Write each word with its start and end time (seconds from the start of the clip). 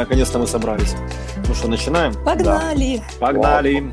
Наконец-то 0.00 0.38
мы 0.38 0.46
собрались. 0.46 0.94
Ну 1.46 1.54
что, 1.54 1.68
начинаем? 1.68 2.14
Погнали! 2.24 3.02
Да. 3.20 3.26
Погнали! 3.26 3.92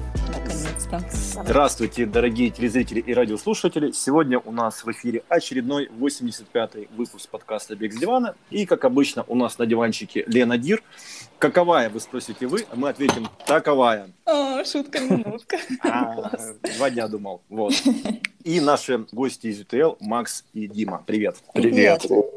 Здравствуйте, 1.43 2.05
дорогие 2.05 2.49
телезрители 2.49 3.01
и 3.01 3.13
радиослушатели. 3.13 3.91
Сегодня 3.91 4.39
у 4.39 4.53
нас 4.53 4.85
в 4.85 4.91
эфире 4.93 5.23
очередной 5.27 5.89
85-й 5.99 6.87
выпуск 6.95 7.27
подкаста 7.29 7.75
«Бег 7.75 7.91
с 7.91 7.97
дивана». 7.97 8.35
И, 8.51 8.65
как 8.65 8.85
обычно, 8.85 9.25
у 9.27 9.35
нас 9.35 9.57
на 9.57 9.65
диванчике 9.65 10.23
Лена 10.27 10.57
Дир. 10.57 10.81
Каковая, 11.39 11.89
вы 11.89 11.99
спросите 11.99 12.47
вы, 12.47 12.65
а 12.71 12.77
мы 12.77 12.87
ответим 12.87 13.27
таковая. 13.45 14.07
О, 14.25 14.63
шутка-минутка. 14.63 15.57
А, 15.83 16.31
два 16.77 16.89
дня 16.89 17.09
думал. 17.09 17.41
Вот. 17.49 17.73
И 18.45 18.61
наши 18.61 19.05
гости 19.11 19.47
из 19.47 19.59
УТЛ 19.59 19.97
Макс 19.99 20.45
и 20.53 20.69
Дима. 20.69 21.03
Привет. 21.05 21.35
Привет. 21.53 22.03
Привет. 22.07 22.36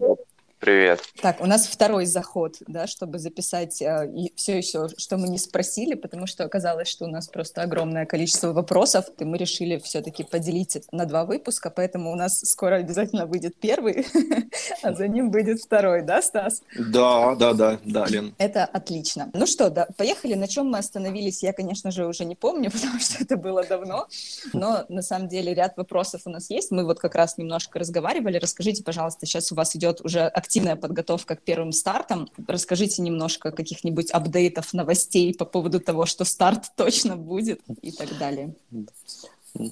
Так, 1.23 1.41
у 1.41 1.47
нас 1.47 1.67
второй 1.67 2.05
заход, 2.05 2.57
да, 2.67 2.87
чтобы 2.87 3.19
записать 3.19 3.81
э, 3.81 4.11
и 4.15 4.33
все 4.37 4.59
еще, 4.59 4.89
что 4.97 5.17
мы 5.17 5.29
не 5.29 5.39
спросили, 5.39 5.95
потому 5.95 6.27
что 6.27 6.45
оказалось, 6.45 6.89
что 6.89 7.07
у 7.07 7.09
нас 7.09 7.29
просто 7.29 7.63
огромное 7.63 8.05
количество 8.05 8.53
вопросов, 8.53 9.07
и 9.19 9.25
мы 9.25 9.39
решили 9.39 9.79
все-таки 9.79 10.23
поделить 10.23 10.77
это 10.77 10.87
на 10.93 11.07
два 11.07 11.25
выпуска, 11.25 11.71
поэтому 11.71 12.13
у 12.13 12.15
нас 12.15 12.41
скоро 12.41 12.77
обязательно 12.77 13.25
выйдет 13.27 13.57
первый, 13.59 14.07
а 14.83 14.93
за 14.93 15.09
ним 15.09 15.31
будет 15.31 15.61
второй, 15.61 16.03
да, 16.03 16.21
Стас? 16.21 16.63
Да, 16.79 17.35
да, 17.37 17.55
да, 17.55 17.79
да, 17.85 18.07
Лен. 18.07 18.35
Это 18.37 18.65
отлично. 18.65 19.31
Ну 19.33 19.47
что, 19.47 19.71
да, 19.71 19.89
поехали. 19.97 20.35
На 20.35 20.47
чем 20.47 20.67
мы 20.67 20.79
остановились, 20.79 21.43
я, 21.43 21.55
конечно 21.55 21.91
же, 21.91 22.07
уже 22.07 22.25
не 22.27 22.37
помню, 22.37 22.71
потому 22.73 23.01
что 23.01 23.23
это 23.23 23.37
было 23.37 23.65
давно, 23.65 24.09
но 24.53 24.85
на 24.89 25.03
самом 25.03 25.29
деле 25.29 25.55
ряд 25.55 25.77
вопросов 25.77 26.23
у 26.27 26.31
нас 26.31 26.51
есть. 26.51 26.71
Мы 26.71 26.85
вот 26.85 27.01
как 27.01 27.15
раз 27.15 27.39
немножко 27.39 27.79
разговаривали. 27.79 28.37
Расскажите, 28.37 28.83
пожалуйста, 28.83 29.25
сейчас 29.25 29.53
у 29.53 29.55
вас 29.55 29.75
идет 29.75 30.01
уже 30.03 30.27
активная 30.51 30.75
подготовка 30.75 31.37
к 31.37 31.43
первым 31.43 31.71
стартам. 31.71 32.29
Расскажите 32.49 33.03
немножко 33.03 33.53
каких-нибудь 33.53 34.11
апдейтов, 34.11 34.73
новостей 34.73 35.33
по 35.33 35.45
поводу 35.45 35.79
того, 35.79 36.07
что 36.07 36.25
старт 36.25 36.73
точно 36.77 37.17
будет 37.17 37.61
и 37.83 37.93
так 37.93 38.19
далее. 38.19 38.57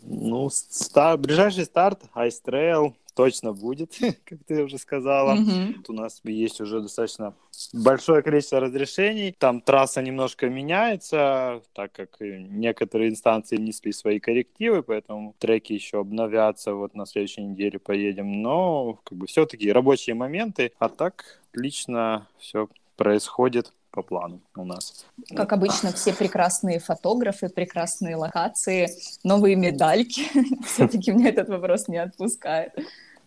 Ну, 0.02 0.50
стар, 0.50 1.16
ближайший 1.18 1.64
старт 1.64 2.02
Ice 2.14 2.42
Trail 2.44 2.94
точно 3.14 3.52
будет, 3.52 3.98
как 4.24 4.38
ты 4.46 4.62
уже 4.62 4.78
сказала. 4.78 5.34
Мгм. 5.34 5.82
У 5.88 5.92
нас 5.92 6.20
есть 6.24 6.60
уже 6.60 6.80
достаточно 6.80 7.34
большое 7.72 8.22
количество 8.22 8.60
разрешений. 8.60 9.34
Там 9.36 9.60
трасса 9.60 10.02
немножко 10.02 10.48
меняется, 10.48 11.62
так 11.72 11.92
как 11.92 12.16
некоторые 12.20 13.10
инстанции 13.10 13.56
внесли 13.56 13.92
свои 13.92 14.20
коррективы, 14.20 14.84
поэтому 14.84 15.34
треки 15.38 15.72
еще 15.72 16.00
обновятся. 16.00 16.74
Вот 16.74 16.94
на 16.94 17.06
следующей 17.06 17.42
неделе 17.42 17.80
поедем. 17.80 18.40
Но 18.40 19.00
как 19.02 19.18
бы 19.18 19.26
все-таки 19.26 19.72
рабочие 19.72 20.14
моменты. 20.14 20.72
А 20.78 20.88
так 20.88 21.40
лично 21.54 22.28
все 22.38 22.68
происходит 22.96 23.72
по 23.98 24.02
плану 24.02 24.40
у 24.56 24.64
нас. 24.64 25.04
Как 25.34 25.52
обычно, 25.52 25.90
все 25.90 26.12
прекрасные 26.14 26.78
фотографы, 26.78 27.48
прекрасные 27.48 28.14
локации, 28.14 28.88
новые 29.24 29.56
медальки. 29.56 30.22
Все-таки 30.64 31.10
меня 31.10 31.30
этот 31.30 31.48
вопрос 31.48 31.88
не 31.88 31.96
отпускает. 31.98 32.72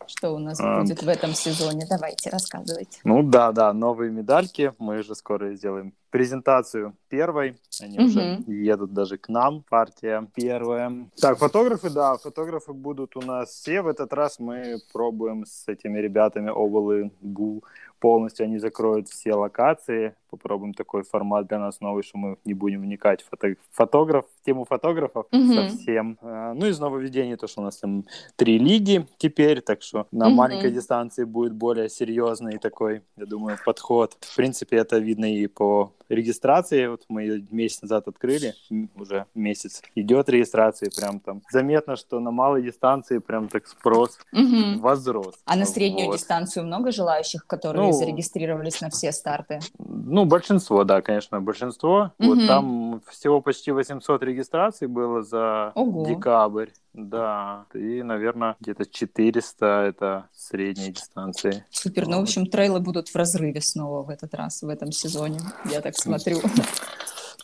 Что 0.08 0.34
у 0.34 0.40
нас 0.40 0.60
будет 0.60 1.04
в 1.04 1.08
этом 1.08 1.34
сезоне? 1.34 1.86
Давайте, 1.90 2.30
рассказывайте. 2.30 3.00
Ну 3.04 3.22
да, 3.24 3.52
да, 3.52 3.74
новые 3.74 4.12
медальки. 4.12 4.74
Мы 4.80 5.04
же 5.04 5.14
скоро 5.16 5.54
сделаем 5.56 5.94
презентацию 6.10 6.94
первой. 7.10 7.56
Они 7.82 7.98
Мгм. 8.00 8.06
уже 8.08 8.44
едут 8.48 8.94
даже 8.94 9.18
к 9.18 9.30
нам, 9.30 9.64
партия 9.70 10.28
первая. 10.34 10.92
Так, 11.20 11.38
фотографы, 11.38 11.90
да, 11.90 12.18
фотографы 12.18 12.74
будут 12.74 13.16
у 13.18 13.22
нас 13.22 13.50
все. 13.52 13.82
В 13.82 13.88
этот 13.88 14.14
раз 14.14 14.40
мы 14.40 14.78
пробуем 14.94 15.46
с 15.46 15.68
этими 15.68 16.00
ребятами 16.00 16.50
Овал 16.50 16.92
и 16.94 17.12
Гул 17.22 17.64
полностью. 18.06 18.44
Они 18.46 18.58
закроют 18.58 19.08
все 19.08 19.34
локации. 19.36 20.14
Попробуем 20.30 20.74
такой 20.74 21.04
формат 21.04 21.48
для 21.48 21.60
нас 21.60 21.80
новый, 21.82 22.04
что 22.04 22.18
мы 22.18 22.38
не 22.46 22.54
будем 22.54 22.82
вникать 22.82 23.22
в 23.22 23.30
фото- 23.30 23.56
фотограф, 23.72 24.26
в 24.42 24.46
тему 24.46 24.66
фотографов 24.66 25.26
Мгм. 25.32 25.54
совсем. 25.54 26.18
А, 26.22 26.54
Ну, 26.54 26.66
из 26.68 26.80
нововведений 26.80 27.38
то, 27.38 27.48
что 27.48 27.62
у 27.62 27.64
нас 27.64 27.78
там 27.78 28.04
три 28.36 28.58
лиги 28.60 29.08
теперь, 29.18 29.62
так 29.62 29.82
что 29.84 30.08
на 30.12 30.28
Мгм. 30.28 30.36
маленькой 30.36 30.72
дистанции 30.72 31.24
будет 31.24 31.54
более 31.54 31.88
серьезный 31.90 32.58
такой, 32.58 33.02
я 33.18 33.26
думаю, 33.26 33.58
подход. 33.66 34.18
В 34.20 34.36
принципе, 34.36 34.78
это 34.78 34.98
видно 34.98 35.26
и 35.34 35.48
по 35.48 35.94
регистрации. 36.16 36.88
Вот 36.88 37.04
мы 37.10 37.24
ее 37.24 37.46
месяц 37.52 37.82
назад 37.82 38.08
открыли, 38.08 38.54
уже 38.96 39.26
месяц 39.34 39.82
идет 39.96 40.30
регистрация, 40.30 40.90
прям 40.96 41.20
там 41.20 41.42
заметно, 41.52 41.96
что 41.96 42.20
на 42.20 42.32
малой 42.32 42.62
дистанции 42.64 43.20
прям 43.20 43.48
так 43.48 43.68
спрос 43.68 44.20
Мгм. 44.32 44.80
возрос. 44.80 45.36
А 45.46 45.56
на 45.56 45.66
среднюю 45.66 46.08
Вот. 46.08 46.18
дистанцию 46.18 46.66
много 46.66 46.92
желающих, 46.92 47.46
которые 47.48 47.88
Ну, 47.88 47.94
зарегистрировались 47.94 48.82
на 48.82 48.90
все 48.90 49.12
старты? 49.12 49.60
Ну, 49.80 50.26
большинство, 50.26 50.84
да, 50.84 51.02
конечно, 51.02 51.42
большинство. 51.42 52.12
Вот 52.20 52.38
Мгм. 52.38 52.48
там 52.48 53.02
всего 53.10 53.42
почти 53.42 53.72
800 53.72 54.24
регистраций 54.24 54.88
было 54.88 55.22
за 55.24 55.72
Ого. 55.76 56.06
декабрь. 56.06 56.70
Да, 56.94 57.68
и, 57.74 58.04
наверное, 58.04 58.58
где-то 58.60 58.86
400 58.86 59.66
это 59.66 60.30
средние 60.34 60.92
дистанции. 60.92 61.66
Супер. 61.70 62.08
Ну, 62.08 62.20
в 62.20 62.24
общем, 62.24 62.46
трейлы 62.46 62.82
будут 62.82 63.08
в 63.08 63.16
разрыве 63.16 63.62
снова 63.62 64.04
в 64.04 64.10
этот 64.10 64.34
раз, 64.34 64.62
в 64.62 64.68
этом 64.68 64.92
сезоне. 64.92 65.40
Я 65.72 65.80
так 65.82 65.96
смотрю. 65.96 66.42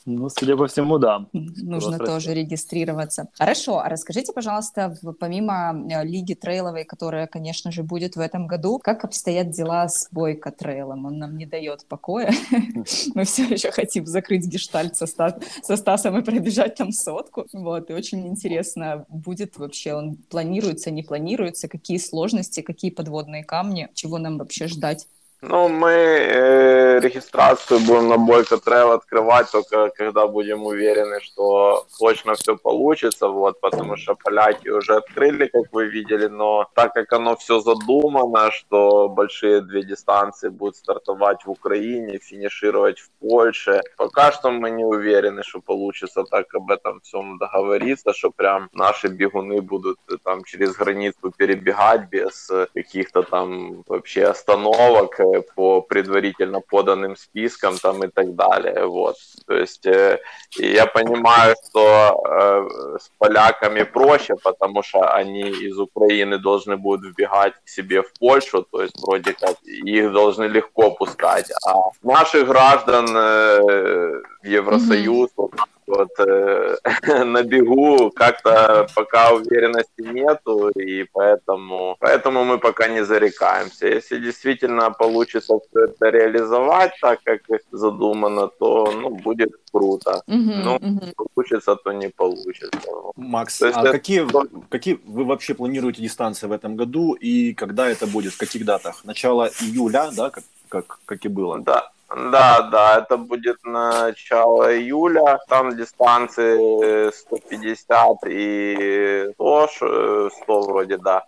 Ну, 0.10 0.30
судя 0.30 0.56
по 0.56 0.68
всему, 0.68 1.00
да. 1.00 1.28
Нужно 1.34 1.96
Спрос 1.96 2.10
тоже 2.10 2.34
регистрироваться. 2.34 3.28
Хорошо, 3.34 3.80
а 3.80 3.90
расскажите, 3.90 4.32
пожалуйста, 4.32 4.96
помимо 5.20 5.76
э, 5.92 6.06
Лиги 6.06 6.34
Трейловой, 6.34 6.86
которая, 6.86 7.28
конечно 7.28 7.74
же, 7.74 7.84
будет 7.84 8.16
в 8.16 8.22
этом 8.22 8.48
году, 8.48 8.80
как 8.80 9.04
обстоят 9.04 9.50
дела 9.50 9.90
с 9.90 10.08
Бойко 10.10 10.52
Трейлом? 10.52 11.06
Он 11.06 11.18
нам 11.18 11.36
не 11.36 11.46
дает 11.46 11.86
покоя. 11.90 12.32
Мы 13.16 13.26
все 13.26 13.44
еще 13.44 13.70
хотим 13.72 14.06
закрыть 14.06 14.46
гештальт 14.46 14.96
со, 14.96 15.08
Ста- 15.08 15.40
со 15.62 15.76
Стасом 15.76 16.18
и 16.18 16.24
пробежать 16.24 16.76
там 16.76 16.94
сотку. 16.94 17.46
Вот, 17.52 17.90
и 17.90 17.94
очень 17.94 18.28
интересно, 18.28 19.06
будет 19.10 19.58
вообще 19.58 19.94
он 19.94 20.16
планируется, 20.16 20.90
не 20.90 21.04
планируется, 21.04 21.68
какие 21.68 21.98
сложности, 21.98 22.62
какие 22.62 22.92
подводные 22.92 23.44
камни, 23.44 23.90
чего 23.94 24.20
нам 24.20 24.38
вообще 24.38 24.68
ждать? 24.68 25.06
Ну, 25.42 25.70
мы 25.70 25.92
э, 25.92 27.00
регистрацию 27.00 27.80
будем 27.82 28.08
на 28.08 28.18
Бойко 28.18 28.58
Trail 28.58 28.94
открывать 28.94 29.52
только 29.52 29.90
когда 29.90 30.26
будем 30.26 30.66
уверены, 30.66 31.20
что 31.22 31.86
точно 32.00 32.34
все 32.34 32.58
получится, 32.58 33.28
вот, 33.28 33.62
потому 33.62 33.98
что 33.98 34.16
поляки 34.16 34.70
уже 34.70 34.96
открыли, 34.96 35.46
как 35.46 35.72
вы 35.72 35.86
видели, 35.86 36.26
но 36.26 36.68
так 36.74 36.94
как 36.94 37.14
оно 37.14 37.36
все 37.36 37.60
задумано, 37.60 38.50
что 38.52 39.10
большие 39.10 39.62
две 39.62 39.84
дистанции 39.84 40.50
будут 40.50 40.78
стартовать 40.78 41.46
в 41.46 41.52
Украине, 41.52 42.18
финишировать 42.18 42.98
в 42.98 43.10
Польше, 43.20 43.84
пока 43.96 44.32
что 44.32 44.50
мы 44.50 44.72
не 44.72 44.86
уверены, 44.86 45.44
что 45.44 45.62
получится 45.62 46.24
так 46.24 46.56
об 46.56 46.72
этом 46.72 47.00
всем 47.02 47.38
договориться, 47.38 48.12
что 48.12 48.32
прям 48.32 48.70
наши 48.74 49.08
бегуны 49.08 49.62
будут 49.62 50.00
э, 50.10 50.16
там 50.24 50.44
через 50.44 50.76
границу 50.76 51.32
перебегать 51.38 52.10
без 52.10 52.50
э, 52.50 52.66
каких-то 52.74 53.22
там 53.22 53.84
вообще 53.88 54.24
остановок 54.24 55.20
э, 55.36 55.42
по 55.56 55.82
предварительно 55.82 56.62
поданным 56.62 57.16
спискам 57.16 57.78
там 57.78 58.04
и 58.04 58.08
так 58.08 58.36
далее, 58.36 58.86
вот. 58.86 59.16
То 59.46 59.54
есть 59.54 59.86
э, 59.86 60.20
я 60.58 60.86
понимаю, 60.86 61.56
что 61.70 62.24
э, 62.30 62.98
с 63.00 63.10
поляками 63.18 63.84
проще, 63.84 64.36
потому 64.44 64.84
что 64.84 65.14
они 65.14 65.50
из 65.50 65.78
Украины 65.80 66.38
должны 66.38 66.78
будут 66.78 67.06
вбегать 67.06 67.54
к 67.66 67.70
себе 67.70 68.02
в 68.02 68.12
Польшу, 68.20 68.64
то 68.64 68.82
есть 68.82 69.00
вроде 69.02 69.34
как 69.34 69.56
их 69.64 70.12
должны 70.12 70.46
легко 70.46 70.92
пускать, 70.92 71.52
а 71.66 71.92
наших 72.04 72.48
граждан 72.48 73.06
э, 73.16 74.22
в 74.42 74.46
Евросоюз 74.46 75.30
вот, 75.36 75.52
вот, 75.88 76.10
э, 76.20 76.76
на 77.26 77.44
бегу 77.44 78.12
как-то 78.12 78.88
пока 78.96 79.32
уверенности 79.34 80.02
нету, 80.02 80.70
и 80.70 81.06
поэтому, 81.14 81.96
поэтому 82.00 82.44
мы 82.44 82.60
пока 82.60 82.88
не 82.88 83.04
зарекаемся. 83.06 83.88
Если 83.88 84.20
действительно 84.20 84.92
получится 84.92 85.54
все 85.70 85.86
это 85.86 86.10
реализовать 86.10 86.92
так, 87.02 87.20
как 87.24 87.42
задумано, 87.72 88.48
то 88.60 88.92
ну, 88.92 89.10
будет 89.10 89.52
круто. 89.72 90.22
Мгм, 90.28 90.64
Ну, 90.64 90.78
мгм. 90.82 91.14
Получится, 91.36 91.76
то 91.76 91.92
не 91.94 92.10
получится. 92.10 92.70
Макс, 93.16 93.60
То 93.60 93.68
есть 93.68 93.78
а 93.78 93.82
это- 93.82 93.92
какие, 93.92 94.28
какие 94.70 95.00
вы 95.06 95.24
вообще 95.26 95.54
планируете 95.54 96.02
дистанции 96.02 96.48
в 96.48 96.52
этом 96.52 96.76
году 96.76 97.14
и 97.14 97.54
когда 97.54 97.90
это 97.90 98.08
будет, 98.08 98.34
в 98.34 98.38
каких 98.38 98.66
датах? 98.66 99.06
Начало 99.06 99.50
июля, 99.62 100.10
да, 100.16 100.30
как, 100.30 100.44
как, 100.70 101.00
как 101.06 101.26
и 101.26 101.30
было? 101.30 101.60
Да, 101.60 101.90
да, 102.16 102.62
да, 102.62 103.00
это 103.00 103.18
будет 103.18 103.58
начало 103.64 104.74
июля. 104.78 105.40
Там 105.50 105.76
дистанции 105.76 107.08
э, 107.08 107.12
150 107.12 108.18
и 108.28 109.30
100, 109.34 109.68
ш- 109.68 109.86
э, 109.86 110.30
100 110.44 110.62
вроде, 110.62 110.98
да. 110.98 111.24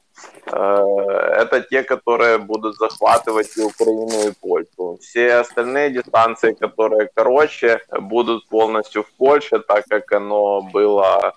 Э, 0.45 0.83
Это 1.41 1.61
те, 1.61 1.83
которые 1.83 2.37
будут 2.37 2.75
захватывать 2.77 3.57
и 3.57 3.61
Украину, 3.61 4.29
и 4.29 4.33
Польшу. 4.41 4.97
Все 5.01 5.35
остальные 5.35 5.91
дистанции, 5.91 6.53
которые 6.53 7.09
короче, 7.15 7.79
будут 7.99 8.47
полностью 8.47 9.03
в 9.03 9.11
Польше, 9.17 9.59
так 9.59 9.85
как 9.89 10.11
оно 10.13 10.61
было 10.61 11.33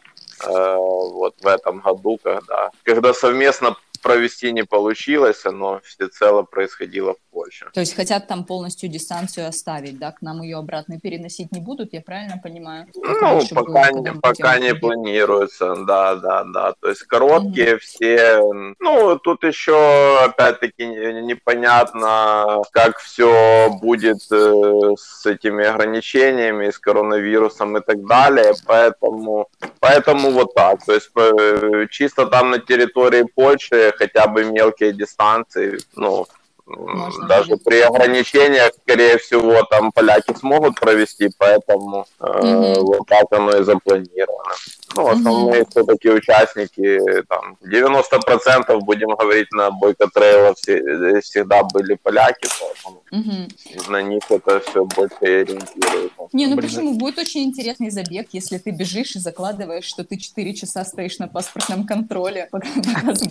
э, 0.46 0.76
вот 0.76 1.34
в 1.42 1.46
этом 1.46 1.80
году, 1.80 2.18
когда, 2.22 2.70
когда 2.84 3.12
совместно 3.14 3.76
провести 4.02 4.52
не 4.52 4.64
получилось, 4.64 5.46
оно 5.46 5.81
всецело 5.84 6.43
происходило 6.43 7.14
в 7.14 7.32
Польше. 7.32 7.66
То 7.72 7.81
есть 7.81 7.96
хотят 7.96 8.26
там 8.26 8.44
полностью 8.44 8.88
дистанцию 8.88 9.49
оставить, 9.49 9.99
да, 9.99 10.12
к 10.12 10.20
нам 10.20 10.43
ее 10.43 10.58
обратно 10.58 11.00
переносить 11.00 11.52
не 11.52 11.60
будут, 11.60 11.93
я 11.94 12.02
правильно 12.02 12.38
понимаю? 12.43 12.87
Ну, 12.94 13.40
пока, 13.54 13.90
не, 13.93 14.12
пока 14.12 14.58
не 14.58 14.75
планируется, 14.75 15.76
да, 15.87 16.16
да, 16.16 16.44
да. 16.44 16.75
То 16.81 16.88
есть 16.88 17.02
короткие 17.04 17.75
mm-hmm. 17.75 17.78
все, 17.78 18.43
ну, 18.81 19.19
тут 19.19 19.44
еще, 19.44 20.19
опять-таки, 20.25 20.84
непонятно, 20.84 22.62
как 22.72 22.98
все 22.98 23.70
будет 23.81 24.20
э, 24.31 24.94
с 24.98 25.25
этими 25.25 25.64
ограничениями, 25.64 26.70
с 26.70 26.78
коронавирусом 26.78 27.76
и 27.76 27.81
так 27.81 28.05
далее, 28.06 28.52
поэтому, 28.66 29.48
поэтому 29.81 30.31
вот 30.31 30.55
так. 30.55 30.84
То 30.84 30.93
есть 30.93 31.10
э, 31.16 31.87
чисто 31.90 32.26
там 32.26 32.50
на 32.50 32.58
территории 32.58 33.25
Польши 33.34 33.91
хотя 33.96 34.26
бы 34.26 34.44
мелкие 34.44 34.92
дистанции, 34.92 35.78
ну, 35.94 36.26
можно 36.66 37.26
Даже 37.26 37.56
при 37.56 37.80
ограничениях, 37.80 38.72
скорее 38.82 39.18
всего, 39.18 39.62
там 39.64 39.92
поляки 39.92 40.34
смогут 40.38 40.78
провести, 40.78 41.30
поэтому 41.36 42.06
э, 42.20 42.74
вот 42.80 43.06
так 43.06 43.26
оно 43.30 43.56
и 43.58 43.64
запланировано. 43.64 44.54
Ну, 44.94 45.08
основные 45.08 45.62
угу. 45.62 45.70
все-таки 45.70 46.10
участники, 46.10 47.22
там, 47.28 47.56
90% 47.62 48.80
будем 48.80 49.08
говорить 49.08 49.50
на 49.52 49.70
бойко 49.70 50.08
трейла 50.12 50.54
все, 50.54 51.20
всегда 51.20 51.62
были 51.64 51.94
поляки, 51.94 52.48
поэтому 52.60 53.02
угу. 53.10 53.90
на 53.90 54.02
них 54.02 54.22
это 54.28 54.60
все 54.60 54.84
больше 54.84 55.16
ориентируется. 55.20 56.28
Не, 56.32 56.46
ну 56.46 56.56
Блин. 56.56 56.68
почему? 56.68 56.94
Будет 56.94 57.18
очень 57.18 57.44
интересный 57.44 57.90
забег, 57.90 58.28
если 58.32 58.58
ты 58.58 58.70
бежишь 58.70 59.16
и 59.16 59.18
закладываешь, 59.18 59.84
что 59.84 60.04
ты 60.04 60.18
4 60.18 60.54
часа 60.54 60.84
стоишь 60.84 61.18
на 61.18 61.28
паспортном 61.28 61.86
контроле, 61.86 62.48
пока, 62.50 62.68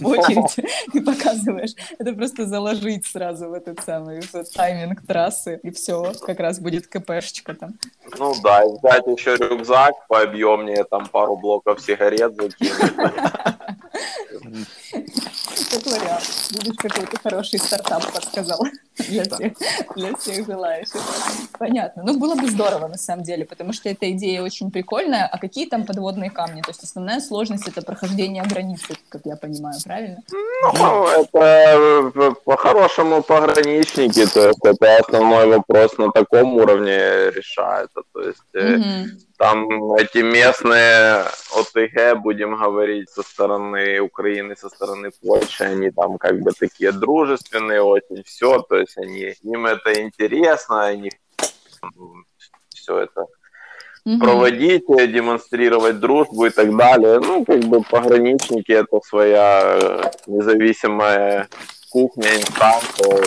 очередь, 0.04 0.66
и 0.94 1.00
показываешь. 1.00 1.72
Это 2.00 2.14
просто 2.14 2.46
заложить 2.46 3.06
сразу 3.06 3.50
в 3.50 3.54
этот 3.54 3.84
самый 3.84 4.22
в 4.22 4.44
тайминг 4.56 5.06
трассы, 5.06 5.60
и 5.64 5.72
все, 5.72 6.14
как 6.22 6.40
раз 6.40 6.60
будет 6.60 6.88
КПшечка 6.88 7.54
там. 7.54 7.78
Ну 8.18 8.34
да, 8.44 8.64
и 8.64 8.78
взять 8.78 9.06
еще 9.08 9.36
рюкзак 9.36 10.08
пообъемнее, 10.08 10.84
там 10.86 11.08
пару 11.08 11.38
блоков 11.38 11.51
сигарет 11.80 12.36
закинуть. 12.36 12.56
Как 15.72 15.86
вариант. 15.86 16.24
Видишь, 16.52 16.76
какой-то 16.78 17.18
хороший 17.22 17.60
стартап 17.60 18.12
подсказал 18.12 18.60
для 18.98 19.24
всех, 19.24 19.54
для 19.96 20.16
всех 20.16 20.46
желающих. 20.46 21.02
Понятно. 21.58 22.04
Ну, 22.04 22.20
было 22.20 22.36
бы 22.36 22.50
здорово, 22.50 22.88
на 22.88 22.98
самом 22.98 23.24
деле, 23.24 23.46
потому 23.46 23.74
что 23.74 23.90
эта 23.90 24.12
идея 24.12 24.42
очень 24.42 24.72
прикольная. 24.72 25.28
А 25.28 25.38
какие 25.38 25.68
там 25.68 25.86
подводные 25.86 26.30
камни? 26.30 26.62
То 26.62 26.72
есть 26.72 26.84
основная 26.84 27.22
сложность— 27.22 27.68
это 27.70 27.82
прохождение 27.82 28.44
границы, 28.44 28.96
как 29.10 29.22
я 29.26 29.36
понимаю, 29.36 29.76
правильно? 29.84 30.18
Ну, 30.74 31.08
это 31.08 32.12
э, 32.16 32.32
по-хорошему 32.44 33.24
пограничники, 33.24 34.26
то 34.28 34.48
есть 34.48 34.60
это 34.64 34.98
основной 34.98 35.48
вопрос 35.48 35.98
на 35.98 36.12
таком 36.12 36.56
уровне 36.56 37.32
решается. 37.32 38.02
То 38.14 38.22
есть 38.22 38.42
mm 38.54 39.31
там 39.42 39.96
эти 39.96 40.20
местные 40.20 41.26
ОТГ, 41.58 42.22
будем 42.22 42.56
говорить, 42.56 43.10
со 43.10 43.24
стороны 43.24 44.00
Украины, 44.00 44.56
со 44.56 44.70
стороны 44.70 45.10
Польши, 45.20 45.64
они 45.64 45.90
там 45.90 46.20
как 46.20 46.40
бы 46.42 46.52
такие 46.52 46.92
дружественные 46.92 47.82
очень, 47.82 48.24
все, 48.24 48.62
то 48.62 48.76
есть 48.76 49.00
они, 49.00 49.34
им 49.42 49.66
это 49.66 50.00
интересно, 50.00 50.86
они 50.86 51.12
все 52.70 53.00
это 53.00 53.26
угу. 54.06 54.20
проводить, 54.20 54.86
демонстрировать 54.88 56.00
дружбу 56.00 56.46
и 56.46 56.52
так 56.52 56.78
далее. 56.78 57.20
Ну, 57.20 57.44
как 57.44 57.62
бы 57.62 57.82
пограничники 57.82 58.72
это 58.72 59.00
своя 59.04 60.12
независимая 60.28 61.50
кухня, 61.90 62.30
инстанция. 62.36 63.26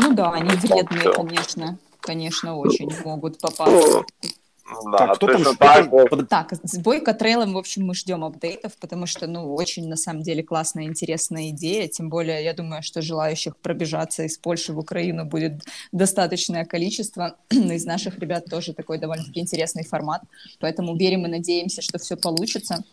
Ну 0.00 0.12
да, 0.12 0.32
они 0.32 0.50
вредные, 0.56 1.12
конечно, 1.12 1.78
конечно, 2.00 2.58
очень 2.58 2.90
могут 3.04 3.38
попасть. 3.38 4.41
Да, 4.84 4.98
так, 4.98 5.16
кто 5.16 5.26
там, 5.26 5.56
так, 5.56 5.88
кто 5.88 6.22
так, 6.24 6.52
с 6.62 6.78
Бойко 6.78 7.14
Трейлом, 7.14 7.54
в 7.54 7.58
общем, 7.58 7.86
мы 7.86 7.94
ждем 7.94 8.24
апдейтов, 8.24 8.76
потому 8.78 9.06
что, 9.06 9.26
ну, 9.26 9.54
очень, 9.54 9.88
на 9.88 9.96
самом 9.96 10.22
деле, 10.22 10.42
классная, 10.42 10.84
интересная 10.84 11.50
идея, 11.50 11.88
тем 11.88 12.08
более, 12.08 12.44
я 12.44 12.54
думаю, 12.54 12.82
что 12.82 13.02
желающих 13.02 13.56
пробежаться 13.56 14.24
из 14.24 14.38
Польши 14.38 14.72
в 14.72 14.78
Украину 14.78 15.24
будет 15.24 15.62
достаточное 15.92 16.64
количество, 16.64 17.36
из 17.50 17.84
наших 17.84 18.18
ребят 18.18 18.46
тоже 18.46 18.72
такой 18.72 18.98
довольно-таки 18.98 19.40
интересный 19.40 19.84
формат, 19.84 20.22
поэтому 20.60 20.96
верим 20.96 21.26
и 21.26 21.30
надеемся, 21.30 21.82
что 21.82 21.98
все 21.98 22.16
получится. 22.16 22.84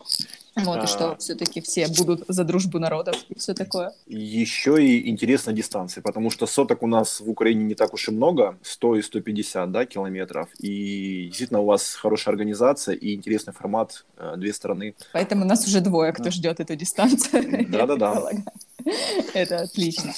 Вот, 0.56 0.78
а... 0.78 0.84
и 0.84 0.86
что 0.86 1.16
все-таки 1.18 1.60
все 1.60 1.88
будут 1.88 2.24
за 2.28 2.44
дружбу 2.44 2.78
народов 2.78 3.16
и 3.28 3.38
все 3.38 3.54
такое. 3.54 3.92
Еще 4.06 4.84
и 4.84 5.08
интересная 5.08 5.54
дистанция, 5.54 6.02
потому 6.02 6.30
что 6.30 6.46
соток 6.46 6.82
у 6.82 6.86
нас 6.86 7.20
в 7.20 7.28
Украине 7.28 7.64
не 7.64 7.74
так 7.74 7.94
уж 7.94 8.08
и 8.08 8.12
много, 8.12 8.58
100 8.62 8.96
и 8.96 9.02
150 9.02 9.72
да, 9.72 9.86
километров, 9.86 10.48
и 10.58 11.26
действительно 11.26 11.60
у 11.60 11.66
вас 11.66 11.94
хорошая 11.94 12.32
организация 12.32 12.94
и 12.94 13.14
интересный 13.14 13.52
формат, 13.52 14.04
э, 14.16 14.34
две 14.36 14.52
стороны. 14.52 14.94
Поэтому 15.12 15.44
нас 15.44 15.66
уже 15.66 15.80
двое, 15.80 16.12
кто 16.12 16.30
ждет 16.30 16.60
эту 16.60 16.76
дистанцию. 16.76 17.66
Да-да-да. 17.68 18.30
Это 19.34 19.62
отлично. 19.62 20.12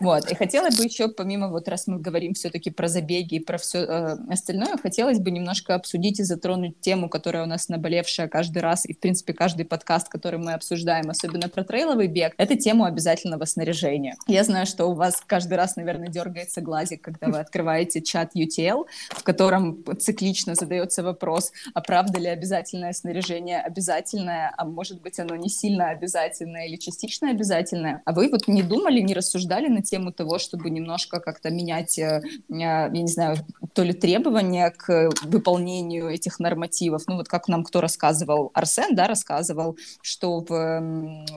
Вот. 0.00 0.30
И 0.30 0.34
хотела 0.34 0.70
бы 0.70 0.84
еще, 0.84 1.08
помимо, 1.08 1.48
вот 1.48 1.68
раз 1.68 1.86
мы 1.86 1.98
говорим 1.98 2.34
все-таки 2.34 2.70
про 2.70 2.88
забеги 2.88 3.36
и 3.36 3.40
про 3.40 3.58
все 3.58 3.78
э, 3.78 4.16
остальное, 4.28 4.76
хотелось 4.76 5.18
бы 5.18 5.30
немножко 5.30 5.74
обсудить 5.74 6.20
и 6.20 6.24
затронуть 6.24 6.80
тему, 6.80 7.08
которая 7.08 7.44
у 7.44 7.46
нас 7.46 7.68
наболевшая 7.68 8.28
каждый 8.28 8.62
раз, 8.62 8.86
и, 8.86 8.94
в 8.94 9.00
принципе, 9.00 9.32
каждый 9.32 9.64
подкаст, 9.64 10.08
который 10.08 10.38
мы 10.38 10.54
обсуждаем, 10.54 11.10
особенно 11.10 11.48
про 11.48 11.64
трейловый 11.64 12.08
бег, 12.08 12.34
это 12.36 12.56
тему 12.56 12.84
обязательного 12.84 13.44
снаряжения. 13.44 14.16
Я 14.26 14.44
знаю, 14.44 14.66
что 14.66 14.86
у 14.86 14.94
вас 14.94 15.22
каждый 15.26 15.54
раз, 15.54 15.76
наверное, 15.76 16.08
дергается 16.08 16.60
глазик, 16.60 17.02
когда 17.02 17.28
вы 17.28 17.38
открываете 17.38 18.02
чат 18.02 18.34
UTL, 18.34 18.86
в 19.10 19.22
котором 19.22 19.84
циклично 19.98 20.54
задается 20.54 21.02
вопрос, 21.02 21.52
а 21.74 21.80
правда 21.80 22.18
ли 22.18 22.26
обязательное 22.28 22.92
снаряжение 22.92 23.60
обязательное, 23.60 24.52
а 24.56 24.64
может 24.64 25.00
быть 25.00 25.18
оно 25.18 25.36
не 25.36 25.48
сильно 25.48 25.90
обязательное 25.90 26.66
или 26.66 26.76
частично 26.76 27.30
обязательное. 27.30 28.02
А 28.08 28.12
вы 28.14 28.30
вот 28.30 28.48
не 28.48 28.62
думали, 28.62 29.00
не 29.00 29.12
рассуждали 29.12 29.68
на 29.68 29.82
тему 29.82 30.12
того, 30.12 30.38
чтобы 30.38 30.70
немножко 30.70 31.20
как-то 31.20 31.50
менять, 31.50 31.98
э, 31.98 32.22
я 32.48 32.88
не 32.88 33.06
знаю, 33.06 33.36
то 33.74 33.82
ли 33.82 33.92
требования 33.92 34.70
к 34.70 35.10
выполнению 35.24 36.08
этих 36.08 36.40
нормативов? 36.40 37.02
Ну 37.06 37.16
вот 37.16 37.28
как 37.28 37.48
нам 37.48 37.64
кто 37.64 37.82
рассказывал, 37.82 38.50
Арсен, 38.54 38.94
да, 38.94 39.08
рассказывал, 39.08 39.76
что 40.00 40.40
в 40.40 40.54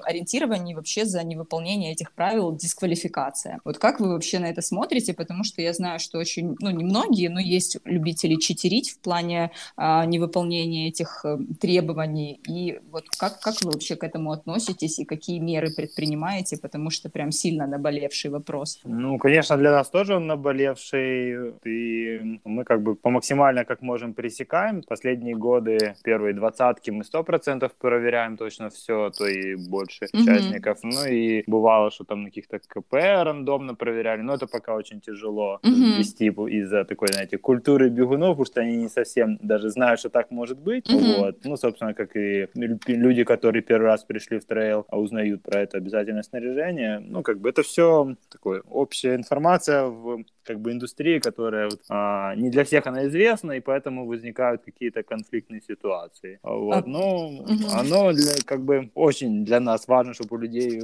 ориентировании 0.06 0.74
вообще 0.74 1.04
за 1.04 1.22
невыполнение 1.24 1.92
этих 1.92 2.14
правил 2.14 2.56
дисквалификация. 2.56 3.60
Вот 3.66 3.78
как 3.78 4.00
вы 4.00 4.08
вообще 4.08 4.40
на 4.40 4.46
это 4.46 4.62
смотрите? 4.62 5.14
Потому 5.14 5.44
что 5.44 5.62
я 5.62 5.74
знаю, 5.74 6.00
что 6.00 6.20
очень, 6.20 6.56
ну 6.62 6.70
не 6.70 6.86
многие, 6.86 7.28
но 7.28 7.42
есть 7.42 7.80
любители 7.84 8.36
читерить 8.36 8.92
в 8.92 9.00
плане 9.00 9.52
а, 9.76 10.06
невыполнения 10.06 10.88
этих 10.88 11.26
а, 11.26 11.38
требований. 11.60 12.40
И 12.48 12.80
вот 12.92 13.10
как, 13.18 13.42
как 13.42 13.62
вы 13.62 13.72
вообще 13.72 13.98
к 13.98 14.06
этому 14.06 14.32
относитесь 14.32 15.00
и 15.00 15.04
какие 15.04 15.40
меры 15.40 15.70
предпринимаете? 15.76 16.61
Потому 16.62 16.90
что 16.90 17.10
прям 17.10 17.32
сильно 17.32 17.68
наболевший 17.68 18.32
вопрос. 18.32 18.80
Ну, 18.84 19.18
конечно, 19.18 19.58
для 19.58 19.72
нас 19.72 19.90
тоже 19.90 20.16
он 20.16 20.28
наболевший, 20.28 21.54
и 21.66 22.40
мы 22.46 22.64
как 22.64 22.82
бы 22.82 22.96
по 22.96 23.10
максимально 23.10 23.66
как 23.66 23.82
можем 23.82 24.14
пресекаем. 24.14 24.84
Последние 24.88 25.36
годы, 25.36 25.96
первые 26.04 26.34
двадцатки 26.34 26.92
мы 26.92 27.04
сто 27.04 27.24
процентов 27.24 27.72
проверяем 27.80 28.38
точно 28.38 28.70
все, 28.70 29.10
то 29.10 29.26
и 29.26 29.56
больше 29.56 30.06
mm-hmm. 30.06 30.22
участников. 30.22 30.80
Ну 30.84 31.06
и 31.06 31.44
бывало, 31.48 31.92
что 31.92 32.04
там 32.04 32.24
на 32.24 32.30
каких-то 32.30 32.60
КП 32.60 32.94
рандомно 32.94 33.76
проверяли, 33.76 34.22
но 34.22 34.36
это 34.36 34.48
пока 34.48 34.76
очень 34.76 35.02
тяжело 35.02 35.60
mm-hmm. 35.64 35.98
вести 35.98 36.28
из-за 36.28 36.86
такой, 36.86 37.08
знаете, 37.12 37.38
культуры 37.38 37.90
бегунов, 37.90 38.38
потому 38.38 38.46
что 38.46 38.62
они 38.62 38.78
не 38.78 38.90
совсем 38.90 39.38
даже 39.42 39.70
знают, 39.70 40.00
что 40.00 40.10
так 40.10 40.32
может 40.32 40.60
быть. 40.60 40.90
Mm-hmm. 40.90 41.18
Вот. 41.18 41.38
Ну, 41.44 41.58
собственно, 41.58 41.94
как 41.94 42.16
и 42.16 42.48
люди, 42.56 43.24
которые 43.24 43.62
первый 43.62 43.86
раз 43.86 44.04
пришли 44.04 44.40
в 44.40 44.46
трейл, 44.46 44.86
а 44.90 45.00
узнают 45.00 45.42
про 45.42 45.62
это 45.62 45.78
обязательно 45.78 46.24
снаряжение 46.24 46.51
снаряжение. 46.52 47.00
Ну, 47.00 47.24
как 47.24 47.40
бы 47.40 47.50
это 47.50 47.64
все 47.64 48.16
такое 48.30 48.62
общая 48.62 49.16
информация 49.16 49.86
в 49.86 50.24
как 50.44 50.60
бы 50.60 50.72
индустрии, 50.72 51.20
которая 51.20 51.66
вот, 51.66 51.82
а, 51.90 52.36
не 52.36 52.50
для 52.50 52.64
всех 52.64 52.88
она 52.88 53.06
известна, 53.08 53.54
и 53.54 53.60
поэтому 53.60 54.06
возникают 54.06 54.64
какие-то 54.64 55.04
конфликтные 55.04 55.62
ситуации. 55.62 56.40
Вот. 56.44 56.84
А, 56.84 56.84
Но 56.86 57.28
угу. 57.28 57.68
оно 57.74 58.14
для, 58.14 58.34
как 58.46 58.62
бы 58.64 58.90
очень 58.96 59.46
для 59.46 59.60
нас 59.60 59.88
важно, 59.88 60.14
чтобы 60.14 60.36
у 60.36 60.40
людей 60.40 60.82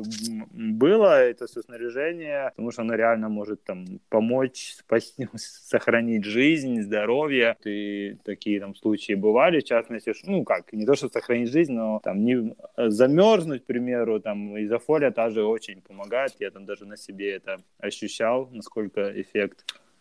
было 0.52 1.24
это 1.24 1.48
все 1.48 1.62
снаряжение, 1.62 2.52
потому 2.52 2.72
что 2.72 2.82
оно 2.82 2.96
реально 2.96 3.30
может 3.30 3.64
там 3.64 3.86
помочь 4.10 4.76
спасти, 4.78 5.28
сохранить 5.36 6.26
жизнь, 6.26 6.82
здоровье. 6.82 7.56
И 7.66 8.18
такие 8.24 8.60
там 8.60 8.76
случаи 8.76 9.14
бывали, 9.14 9.60
в 9.60 9.64
частности, 9.64 10.14
ну 10.26 10.44
как, 10.44 10.74
не 10.74 10.86
то, 10.86 10.96
что 10.96 11.10
сохранить 11.10 11.52
жизнь, 11.52 11.74
но 11.74 12.00
там 12.04 12.24
не 12.24 12.56
замерзнуть, 12.78 13.64
к 13.64 13.66
примеру, 13.66 14.20
там 14.20 14.58
изофолия 14.64 15.12
та 15.12 15.30
же 15.30 15.44
очень 15.44 15.82
помогает. 15.82 16.36
Я 16.40 16.52
там 16.52 16.66
даже 16.66 16.86
на 16.86 16.98
себе 16.98 17.34
это 17.34 17.58
ощущал, 17.80 18.50
насколько 18.52 19.12
эффект 19.22 19.47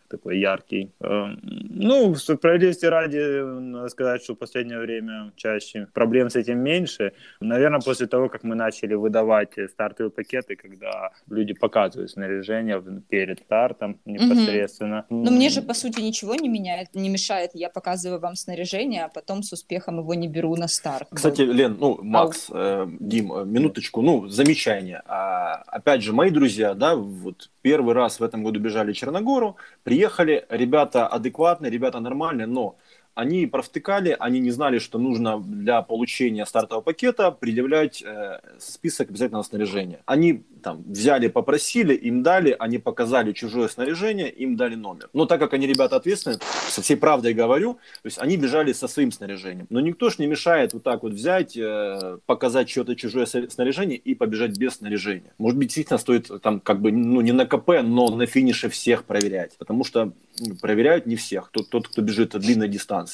такой 0.07 0.39
яркий. 0.39 0.91
Э, 0.99 1.35
ну, 1.41 2.15
справедливости 2.15 2.85
ради, 2.85 3.43
надо 3.59 3.89
сказать, 3.89 4.23
что 4.23 4.33
в 4.33 4.37
последнее 4.37 4.79
время 4.79 5.31
чаще 5.35 5.87
проблем 5.93 6.29
с 6.29 6.35
этим 6.35 6.59
меньше. 6.59 7.13
Наверное, 7.39 7.79
после 7.79 8.07
того, 8.07 8.29
как 8.29 8.43
мы 8.43 8.55
начали 8.55 8.93
выдавать 8.93 9.53
стартовые 9.71 10.11
пакеты, 10.11 10.55
когда 10.55 11.11
люди 11.29 11.53
показывают 11.53 12.11
снаряжение 12.11 12.81
перед 13.09 13.39
стартом 13.39 13.99
непосредственно. 14.05 15.05
Угу. 15.09 15.23
Но 15.23 15.31
мне 15.31 15.49
же, 15.49 15.61
по 15.61 15.73
сути, 15.73 16.01
ничего 16.01 16.35
не 16.35 16.49
меняет, 16.49 16.95
не 16.95 17.09
мешает. 17.09 17.51
Я 17.53 17.69
показываю 17.69 18.19
вам 18.19 18.35
снаряжение, 18.35 19.05
а 19.05 19.09
потом 19.09 19.43
с 19.43 19.53
успехом 19.53 19.99
его 19.99 20.13
не 20.13 20.27
беру 20.27 20.55
на 20.55 20.67
старт. 20.67 21.07
Кстати, 21.11 21.41
вот. 21.41 21.55
Лен, 21.55 21.77
ну, 21.79 21.99
Макс, 22.01 22.49
э, 22.51 22.87
Дим, 22.99 23.33
э, 23.33 23.45
минуточку, 23.45 24.01
ну, 24.01 24.27
замечание. 24.27 25.01
А, 25.05 25.63
опять 25.67 26.01
же, 26.01 26.13
мои 26.13 26.29
друзья, 26.29 26.73
да, 26.73 26.95
вот 26.95 27.49
первый 27.67 27.93
раз 27.93 28.21
в 28.21 28.23
этом 28.23 28.43
году 28.43 28.61
бежали 28.61 28.93
Черногору, 28.93 29.57
приехали, 29.83 30.45
ребята 30.49 31.05
адекватные, 31.05 31.69
ребята 31.69 31.99
нормальные, 31.99 32.47
но 32.47 32.77
они 33.17 33.47
провтыкали, 33.47 34.15
они 34.19 34.39
не 34.39 34.51
знали, 34.51 34.77
что 34.77 34.99
нужно 34.99 35.39
для 35.39 35.81
получения 35.81 36.45
стартового 36.45 36.83
пакета 36.83 37.31
предъявлять 37.31 38.03
э, 38.03 38.39
список 38.59 39.09
обязательного 39.09 39.41
снаряжения. 39.41 40.01
Они 40.05 40.43
там 40.61 40.83
взяли, 40.83 41.27
попросили, 41.27 41.95
им 41.95 42.21
дали, 42.21 42.55
они 42.59 42.77
показали 42.77 43.31
чужое 43.31 43.69
снаряжение, 43.69 44.29
им 44.29 44.55
дали 44.55 44.75
номер. 44.75 45.09
Но 45.13 45.25
так 45.25 45.39
как 45.39 45.53
они 45.53 45.65
ребята 45.65 45.95
ответственные, 45.95 46.39
со 46.69 46.83
всей 46.83 46.95
правдой 46.95 47.33
говорю, 47.33 47.73
то 47.73 48.05
есть 48.05 48.19
они 48.19 48.37
бежали 48.37 48.71
со 48.71 48.87
своим 48.87 49.11
снаряжением. 49.11 49.65
Но 49.71 49.79
никто 49.79 50.11
ж 50.11 50.19
не 50.19 50.27
мешает 50.27 50.73
вот 50.73 50.83
так 50.83 51.01
вот 51.01 51.13
взять, 51.13 51.57
э, 51.57 52.19
показать 52.27 52.69
что-то 52.69 52.95
чужое 52.95 53.25
снаряжение 53.25 53.97
и 53.97 54.13
побежать 54.13 54.59
без 54.59 54.75
снаряжения. 54.75 55.33
Может 55.39 55.57
быть, 55.57 55.69
действительно 55.69 55.97
стоит 55.97 56.29
там 56.43 56.59
как 56.59 56.81
бы, 56.81 56.91
ну 56.91 57.21
не 57.21 57.31
на 57.31 57.47
КП, 57.47 57.81
но 57.81 58.09
на 58.09 58.27
финише 58.27 58.69
всех 58.69 59.05
проверять. 59.05 59.57
Потому 59.57 59.83
что 59.83 60.13
проверяют 60.61 61.05
не 61.05 61.15
всех, 61.15 61.49
тот, 61.51 61.69
тот, 61.69 61.87
кто 61.87 62.01
бежит 62.01 62.37
длинной 62.37 62.67
дистанции. 62.67 63.06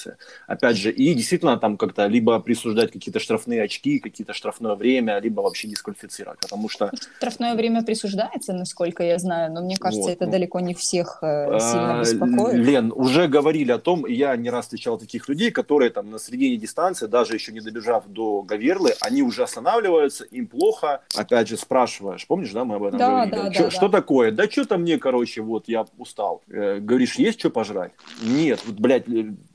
Опять 0.47 0.77
же, 0.77 0.91
и 0.91 1.13
действительно 1.13 1.57
там 1.57 1.77
как-то 1.77 2.07
либо 2.07 2.39
присуждать 2.39 2.91
какие-то 2.91 3.19
штрафные 3.19 3.63
очки, 3.63 3.99
какие-то 3.99 4.33
штрафное 4.33 4.75
время, 4.75 5.19
либо 5.19 5.41
вообще 5.41 5.67
дисквалифицировать, 5.67 6.39
потому 6.39 6.69
что... 6.69 6.91
Штрафное 7.17 7.55
время 7.55 7.83
присуждается, 7.83 8.53
насколько 8.53 9.03
я 9.03 9.19
знаю, 9.19 9.51
но 9.51 9.61
мне 9.61 9.77
кажется, 9.77 10.09
вот. 10.09 10.13
это 10.13 10.25
далеко 10.27 10.59
не 10.59 10.73
всех 10.73 11.19
э, 11.21 11.59
сильно 11.59 11.99
а, 11.99 12.01
беспокоит. 12.01 12.55
Лен, 12.55 12.91
уже 12.95 13.27
говорили 13.27 13.71
о 13.71 13.77
том, 13.77 14.07
и 14.07 14.13
я 14.13 14.35
не 14.35 14.49
раз 14.49 14.65
встречал 14.65 14.97
таких 14.97 15.29
людей, 15.29 15.51
которые 15.51 15.91
там 15.91 16.09
на 16.09 16.19
середине 16.19 16.57
дистанции, 16.57 17.05
даже 17.05 17.35
еще 17.35 17.51
не 17.51 17.61
добежав 17.61 18.07
до 18.07 18.41
Гаверлы, 18.41 18.93
они 19.01 19.21
уже 19.21 19.43
останавливаются, 19.43 20.23
им 20.25 20.47
плохо, 20.47 21.01
опять 21.15 21.47
же 21.47 21.57
спрашиваешь, 21.57 22.25
помнишь, 22.27 22.51
да, 22.51 22.65
мы 22.65 22.75
об 22.75 22.83
этом 22.83 22.99
да, 22.99 23.25
говорили? 23.25 23.35
Да, 23.35 23.53
что, 23.53 23.63
да, 23.63 23.71
что 23.71 23.89
такое? 23.89 24.31
Да 24.31 24.49
что-то 24.49 24.77
мне, 24.77 24.97
короче, 24.97 25.41
вот 25.41 25.67
я 25.67 25.85
устал. 25.97 26.41
Э, 26.49 26.79
говоришь, 26.79 27.03
говоришь, 27.03 27.15
есть 27.15 27.39
что 27.39 27.49
пожрать? 27.49 27.91
Нет, 28.21 28.61
вот, 28.65 28.75
блядь, 28.75 29.07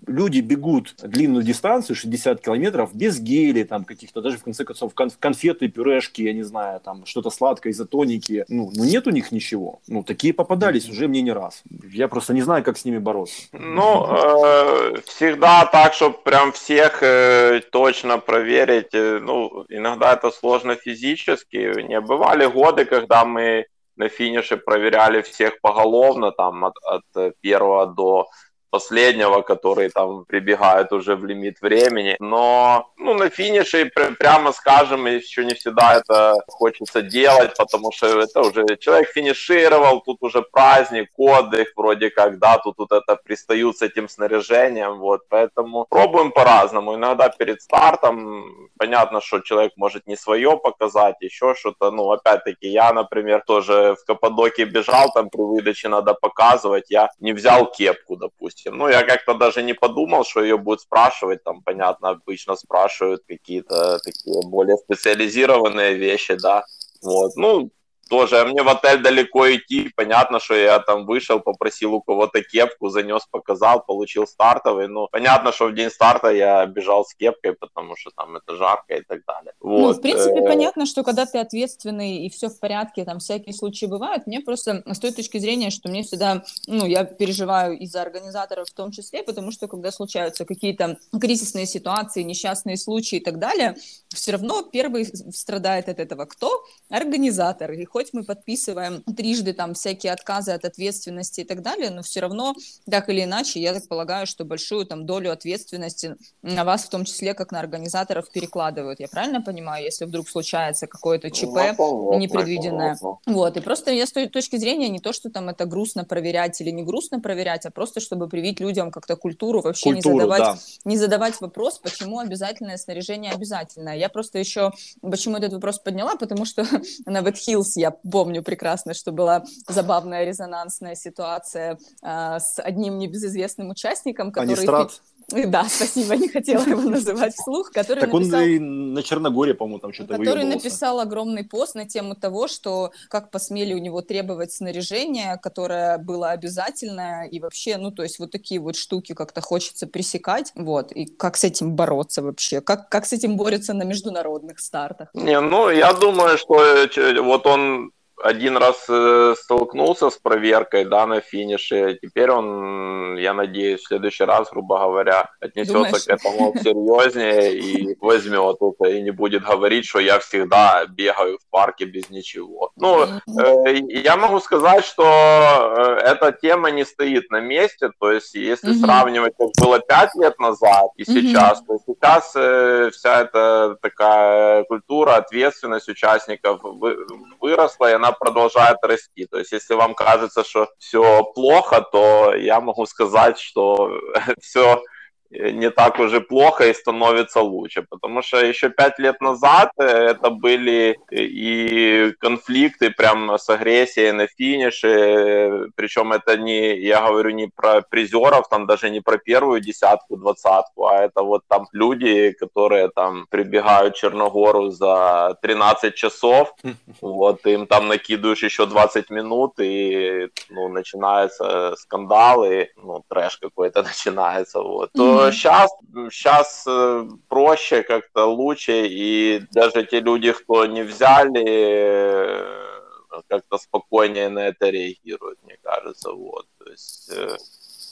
люди 0.06 0.27
бегут 0.36 0.94
длинную 1.02 1.42
дистанцию, 1.42 1.96
60 1.96 2.40
километров, 2.40 2.94
без 2.94 3.20
гели, 3.20 3.62
там, 3.64 3.84
каких-то, 3.84 4.20
даже, 4.20 4.38
в 4.38 4.44
конце 4.44 4.64
концов, 4.64 4.92
конфеты, 4.94 5.68
пюрешки, 5.68 6.22
я 6.22 6.32
не 6.32 6.42
знаю, 6.42 6.80
там, 6.80 7.04
что-то 7.06 7.30
сладкое, 7.30 7.72
изотоники. 7.72 8.44
Ну, 8.48 8.70
ну, 8.74 8.84
нет 8.84 9.06
у 9.06 9.10
них 9.10 9.32
ничего. 9.32 9.80
Ну, 9.86 10.02
такие 10.02 10.32
попадались 10.32 10.88
уже 10.88 11.08
мне 11.08 11.22
не 11.22 11.32
раз. 11.32 11.62
Я 11.90 12.08
просто 12.08 12.34
не 12.34 12.42
знаю, 12.42 12.62
как 12.64 12.78
с 12.78 12.84
ними 12.84 12.98
бороться. 12.98 13.42
Ну, 13.52 14.06
э, 14.06 15.00
всегда 15.06 15.66
так, 15.66 15.94
чтобы 15.94 16.18
прям 16.18 16.52
всех 16.52 17.02
э, 17.02 17.60
точно 17.70 18.18
проверить, 18.18 18.94
э, 18.94 19.18
ну, 19.20 19.64
иногда 19.68 20.14
это 20.14 20.30
сложно 20.30 20.76
физически. 20.76 21.82
Не 21.82 22.00
бывали 22.00 22.46
годы, 22.46 22.84
когда 22.84 23.24
мы 23.24 23.66
на 23.96 24.08
финише 24.08 24.56
проверяли 24.56 25.22
всех 25.22 25.60
поголовно, 25.60 26.30
там 26.30 26.64
от, 26.64 26.74
от 26.84 27.34
первого 27.40 27.86
до 27.86 28.28
последнего, 28.70 29.42
который 29.42 29.90
там 29.90 30.24
прибегает 30.24 30.92
уже 30.92 31.16
в 31.16 31.24
лимит 31.24 31.60
времени. 31.60 32.16
Но 32.20 32.90
ну, 32.96 33.14
на 33.14 33.30
финише, 33.30 33.90
прямо 34.18 34.52
скажем, 34.52 35.06
еще 35.06 35.44
не 35.44 35.54
всегда 35.54 35.96
это 35.96 36.34
хочется 36.48 37.02
делать, 37.02 37.56
потому 37.56 37.92
что 37.92 38.20
это 38.20 38.40
уже 38.40 38.76
человек 38.76 39.08
финишировал, 39.08 40.00
тут 40.00 40.18
уже 40.20 40.42
праздник, 40.42 41.10
отдых, 41.16 41.72
вроде 41.76 42.10
как, 42.10 42.38
да, 42.38 42.58
тут 42.58 42.78
вот 42.78 42.92
это 42.92 43.16
пристают 43.16 43.78
с 43.78 43.82
этим 43.82 44.08
снаряжением, 44.08 44.98
вот, 44.98 45.22
поэтому 45.28 45.86
пробуем 45.88 46.32
по-разному. 46.32 46.94
Иногда 46.94 47.28
перед 47.28 47.62
стартом 47.62 48.68
понятно, 48.78 49.20
что 49.20 49.40
человек 49.40 49.72
может 49.76 50.06
не 50.06 50.16
свое 50.16 50.56
показать, 50.56 51.16
еще 51.20 51.54
что-то, 51.54 51.90
ну, 51.90 52.10
опять-таки, 52.10 52.68
я, 52.68 52.92
например, 52.92 53.42
тоже 53.46 53.96
в 54.00 54.04
Каппадоке 54.06 54.64
бежал, 54.64 55.10
там 55.12 55.30
при 55.30 55.42
выдаче 55.42 55.88
надо 55.88 56.14
показывать, 56.14 56.90
я 56.90 57.08
не 57.20 57.32
взял 57.32 57.70
кепку, 57.70 58.16
допустим, 58.16 58.57
допустим. 58.58 58.78
Ну, 58.78 58.88
я 58.88 59.02
как-то 59.02 59.34
даже 59.34 59.62
не 59.62 59.74
подумал, 59.74 60.24
что 60.24 60.42
ее 60.42 60.56
будут 60.56 60.80
спрашивать. 60.80 61.42
Там, 61.44 61.62
понятно, 61.62 62.10
обычно 62.10 62.56
спрашивают 62.56 63.22
какие-то 63.28 63.98
такие 64.04 64.42
более 64.46 64.76
специализированные 64.76 65.94
вещи, 65.94 66.34
да. 66.34 66.64
Вот. 67.02 67.36
Ну, 67.36 67.70
тоже, 68.08 68.40
а 68.40 68.44
мне 68.44 68.62
в 68.62 68.68
отель 68.68 69.02
далеко 69.02 69.46
идти, 69.54 69.90
понятно, 69.94 70.40
что 70.40 70.54
я 70.54 70.78
там 70.78 71.06
вышел, 71.06 71.40
попросил 71.40 71.94
у 71.94 72.02
кого-то 72.02 72.42
кепку, 72.42 72.88
занес, 72.88 73.26
показал, 73.30 73.84
получил 73.84 74.26
стартовый, 74.26 74.88
ну, 74.88 75.08
понятно, 75.10 75.52
что 75.52 75.66
в 75.66 75.74
день 75.74 75.90
старта 75.90 76.30
я 76.30 76.66
бежал 76.66 77.04
с 77.04 77.14
кепкой, 77.14 77.52
потому 77.52 77.96
что 77.96 78.10
там 78.16 78.36
это 78.36 78.56
жарко 78.56 78.94
и 78.94 79.02
так 79.02 79.20
далее. 79.26 79.52
Вот. 79.60 79.80
Ну, 79.80 79.92
в 79.92 80.00
принципе, 80.00 80.40
э, 80.40 80.46
понятно, 80.46 80.86
что 80.86 81.02
когда 81.02 81.26
ты 81.26 81.38
ответственный 81.38 82.26
и 82.26 82.30
все 82.30 82.48
в 82.48 82.58
порядке, 82.58 83.04
там 83.04 83.18
всякие 83.18 83.54
случаи 83.54 83.86
бывают, 83.86 84.26
мне 84.26 84.40
просто 84.40 84.82
с 84.86 84.98
той 84.98 85.12
точки 85.12 85.38
зрения, 85.38 85.70
что 85.70 85.88
мне 85.88 86.02
всегда, 86.02 86.42
ну, 86.66 86.86
я 86.86 87.04
переживаю 87.04 87.78
из-за 87.78 88.02
организаторов 88.02 88.68
в 88.68 88.74
том 88.74 88.90
числе, 88.90 89.22
потому 89.22 89.52
что 89.52 89.68
когда 89.68 89.90
случаются 89.90 90.44
какие-то 90.44 90.98
кризисные 91.20 91.66
ситуации, 91.66 92.22
несчастные 92.22 92.76
случаи 92.76 93.16
и 93.16 93.20
так 93.20 93.38
далее, 93.38 93.76
все 94.08 94.32
равно 94.32 94.62
первый 94.62 95.06
страдает 95.32 95.88
от 95.88 95.98
этого 95.98 96.24
кто? 96.24 96.64
Организатор. 96.88 97.72
И 97.72 97.84
хоть 97.98 98.12
мы 98.12 98.22
подписываем 98.22 99.02
трижды 99.02 99.52
там 99.52 99.74
всякие 99.74 100.12
отказы 100.12 100.52
от 100.52 100.64
ответственности 100.64 101.40
и 101.40 101.44
так 101.44 101.62
далее, 101.62 101.90
но 101.90 102.02
все 102.02 102.20
равно, 102.20 102.54
так 102.88 103.08
или 103.08 103.24
иначе, 103.24 103.60
я 103.60 103.74
так 103.74 103.88
полагаю, 103.88 104.24
что 104.28 104.44
большую 104.44 104.86
там 104.86 105.04
долю 105.04 105.32
ответственности 105.32 106.14
на 106.42 106.62
вас 106.62 106.84
в 106.84 106.90
том 106.90 107.04
числе, 107.04 107.34
как 107.34 107.50
на 107.50 107.58
организаторов, 107.58 108.30
перекладывают. 108.30 109.00
Я 109.00 109.08
правильно 109.08 109.42
понимаю, 109.42 109.84
если 109.84 110.04
вдруг 110.04 110.28
случается 110.28 110.86
какое-то 110.86 111.32
ЧП 111.32 111.76
ну, 111.76 112.16
непредвиденное? 112.18 112.96
Вот, 113.26 113.56
и 113.56 113.60
просто 113.60 113.90
я 113.90 114.06
с 114.06 114.12
той 114.12 114.28
точки 114.28 114.54
зрения 114.54 114.88
не 114.88 115.00
то, 115.00 115.12
что 115.12 115.28
там 115.28 115.48
это 115.48 115.64
грустно 115.64 116.04
проверять 116.04 116.60
или 116.60 116.70
не 116.70 116.84
грустно 116.84 117.18
проверять, 117.18 117.66
а 117.66 117.72
просто 117.72 117.98
чтобы 117.98 118.28
привить 118.28 118.60
людям 118.60 118.92
как-то 118.92 119.16
культуру, 119.16 119.60
вообще 119.60 119.92
культуру, 119.92 120.14
не, 120.14 120.20
задавать, 120.20 120.40
да. 120.40 120.58
не 120.84 120.96
задавать 120.96 121.40
вопрос, 121.40 121.80
почему 121.80 122.20
обязательное 122.20 122.76
снаряжение 122.76 123.32
обязательное. 123.32 123.96
Я 123.96 124.08
просто 124.08 124.38
еще, 124.38 124.70
почему 125.02 125.36
этот 125.36 125.52
вопрос 125.52 125.80
подняла, 125.80 126.14
потому 126.14 126.44
что 126.44 126.62
на 127.06 127.22
Wet 127.22 127.34
Hills 127.48 127.72
я 127.76 127.87
я 127.88 128.10
помню 128.10 128.42
прекрасно, 128.42 128.94
что 128.94 129.12
была 129.12 129.44
забавная 129.66 130.24
резонансная 130.24 130.94
ситуация 130.94 131.78
э, 132.02 132.38
с 132.38 132.60
одним 132.60 132.98
небезызвестным 132.98 133.70
участником, 133.70 134.32
который... 134.32 134.54
Анистрат. 134.54 135.00
Да, 135.30 135.64
спасибо, 135.68 136.16
не 136.16 136.28
хотела 136.28 136.62
его 136.62 136.80
называть 136.90 137.34
вслух. 137.34 137.70
Который 137.70 138.00
так 138.00 138.12
написал... 138.12 138.40
он 138.40 138.46
и 138.46 138.58
на 138.58 139.02
Черногории, 139.02 139.52
по-моему, 139.52 139.78
там 139.78 139.92
что-то 139.92 140.16
Который 140.16 140.44
написал 140.44 141.00
огромный 141.00 141.44
пост 141.44 141.74
на 141.74 141.86
тему 141.86 142.14
того, 142.14 142.48
что 142.48 142.92
как 143.08 143.30
посмели 143.30 143.74
у 143.74 143.78
него 143.78 144.00
требовать 144.00 144.52
снаряжение, 144.52 145.38
которое 145.42 145.98
было 145.98 146.30
обязательное, 146.30 147.26
и 147.26 147.40
вообще, 147.40 147.76
ну, 147.76 147.90
то 147.90 148.02
есть 148.02 148.18
вот 148.18 148.30
такие 148.30 148.58
вот 148.58 148.76
штуки 148.76 149.12
как-то 149.12 149.42
хочется 149.42 149.86
пресекать, 149.86 150.52
вот, 150.54 150.92
и 150.92 151.04
как 151.04 151.36
с 151.36 151.44
этим 151.44 151.76
бороться 151.76 152.22
вообще, 152.22 152.62
как, 152.62 152.88
как 152.88 153.04
с 153.04 153.12
этим 153.12 153.36
борются 153.36 153.74
на 153.74 153.82
международных 153.82 154.60
стартах? 154.60 155.10
Не, 155.12 155.40
ну, 155.40 155.68
я 155.68 155.92
думаю, 155.92 156.38
что 156.38 156.62
э, 156.62 157.20
вот 157.20 157.46
он 157.46 157.92
один 158.22 158.56
раз 158.56 158.84
э, 158.88 159.34
столкнулся 159.36 160.10
с 160.10 160.16
проверкой, 160.16 160.84
да, 160.84 161.06
на 161.06 161.20
финише. 161.20 161.98
Теперь 162.00 162.30
он, 162.30 163.16
я 163.16 163.34
надеюсь, 163.34 163.80
в 163.80 163.86
следующий 163.86 164.24
раз, 164.24 164.50
грубо 164.50 164.78
говоря, 164.78 165.30
отнесется 165.40 165.74
Думаешь? 165.74 166.04
к 166.04 166.08
этому 166.08 166.54
серьезнее 166.58 167.56
и 167.56 167.96
возьмет 168.00 168.56
это, 168.60 168.90
и 168.90 169.02
не 169.02 169.10
будет 169.10 169.44
говорить, 169.44 169.86
что 169.86 170.00
я 170.00 170.18
всегда 170.18 170.84
бегаю 170.86 171.38
в 171.38 171.50
парке 171.50 171.84
без 171.84 172.10
ничего. 172.10 172.70
Ну, 172.76 173.04
э, 173.04 173.76
я 173.88 174.16
могу 174.16 174.40
сказать, 174.40 174.84
что 174.84 175.04
э, 175.04 175.82
эта 176.04 176.32
тема 176.32 176.70
не 176.70 176.84
стоит 176.84 177.30
на 177.30 177.40
месте, 177.40 177.90
то 177.98 178.10
есть 178.10 178.34
если 178.34 178.72
сравнивать, 178.72 179.34
как 179.38 179.48
было 179.60 179.78
пять 179.80 180.14
лет 180.16 180.38
назад 180.38 180.90
и 180.96 181.04
сейчас, 181.04 181.62
то 181.62 181.78
сейчас 181.86 182.30
вся 182.30 183.22
эта 183.22 183.76
такая 183.80 184.64
культура, 184.64 185.16
ответственность 185.16 185.88
участников 185.88 186.60
вы, 186.62 186.96
выросла, 187.40 187.90
и 187.90 187.94
она 187.94 188.07
она 188.08 188.12
продолжает 188.12 188.78
расти. 188.82 189.26
То 189.26 189.38
есть, 189.38 189.52
если 189.52 189.74
вам 189.74 189.94
кажется, 189.94 190.44
что 190.44 190.68
все 190.78 191.24
плохо, 191.34 191.80
то 191.80 192.34
я 192.34 192.60
могу 192.60 192.86
сказать, 192.86 193.38
что 193.38 193.90
все 194.40 194.82
не 195.30 195.70
так 195.70 195.98
уже 195.98 196.20
плохо 196.20 196.68
и 196.68 196.74
становится 196.74 197.40
лучше. 197.40 197.82
Потому 197.82 198.22
что 198.22 198.44
еще 198.44 198.70
пять 198.70 198.98
лет 198.98 199.20
назад 199.20 199.70
это 199.76 200.30
были 200.30 200.98
и 201.10 202.12
конфликты 202.18 202.90
прям 202.90 203.38
с 203.38 203.48
агрессией 203.48 204.12
на 204.12 204.26
финише. 204.26 205.70
Причем 205.74 206.12
это 206.12 206.36
не, 206.36 206.78
я 206.78 207.06
говорю 207.06 207.30
не 207.30 207.48
про 207.48 207.82
призеров, 207.82 208.48
там 208.48 208.66
даже 208.66 208.90
не 208.90 209.00
про 209.00 209.18
первую 209.18 209.60
десятку, 209.60 210.16
двадцатку, 210.16 210.86
а 210.86 211.04
это 211.04 211.22
вот 211.22 211.42
там 211.48 211.66
люди, 211.72 212.32
которые 212.32 212.88
там 212.88 213.26
прибегают 213.30 213.96
в 213.96 213.98
Черногору 213.98 214.70
за 214.70 215.36
13 215.42 215.94
часов, 215.94 216.54
вот 217.00 217.46
им 217.46 217.66
там 217.66 217.88
накидываешь 217.88 218.42
еще 218.42 218.66
20 218.66 219.10
минут 219.10 219.54
и 219.60 220.28
ну, 220.50 220.68
начинается 220.68 221.74
скандал 221.76 222.44
и 222.44 222.68
ну, 222.76 223.04
трэш 223.08 223.36
какой-то 223.38 223.82
начинается. 223.88 224.60
Вот. 224.60 224.90
То 224.92 225.17
сейчас, 225.30 225.70
сейчас 226.10 226.64
э, 226.66 227.08
проще 227.28 227.82
как-то 227.82 228.26
лучше 228.26 228.86
и 228.86 229.42
даже 229.52 229.84
те 229.84 230.00
люди, 230.00 230.32
кто 230.32 230.66
не 230.66 230.82
взяли 230.82 231.44
э, 231.46 233.22
как-то 233.28 233.58
спокойнее 233.58 234.28
на 234.28 234.48
это 234.48 234.70
реагируют, 234.70 235.38
мне 235.42 235.56
кажется, 235.62 236.12
вот, 236.12 236.46
то 236.58 236.70
есть 236.70 237.10
э, 237.10 237.36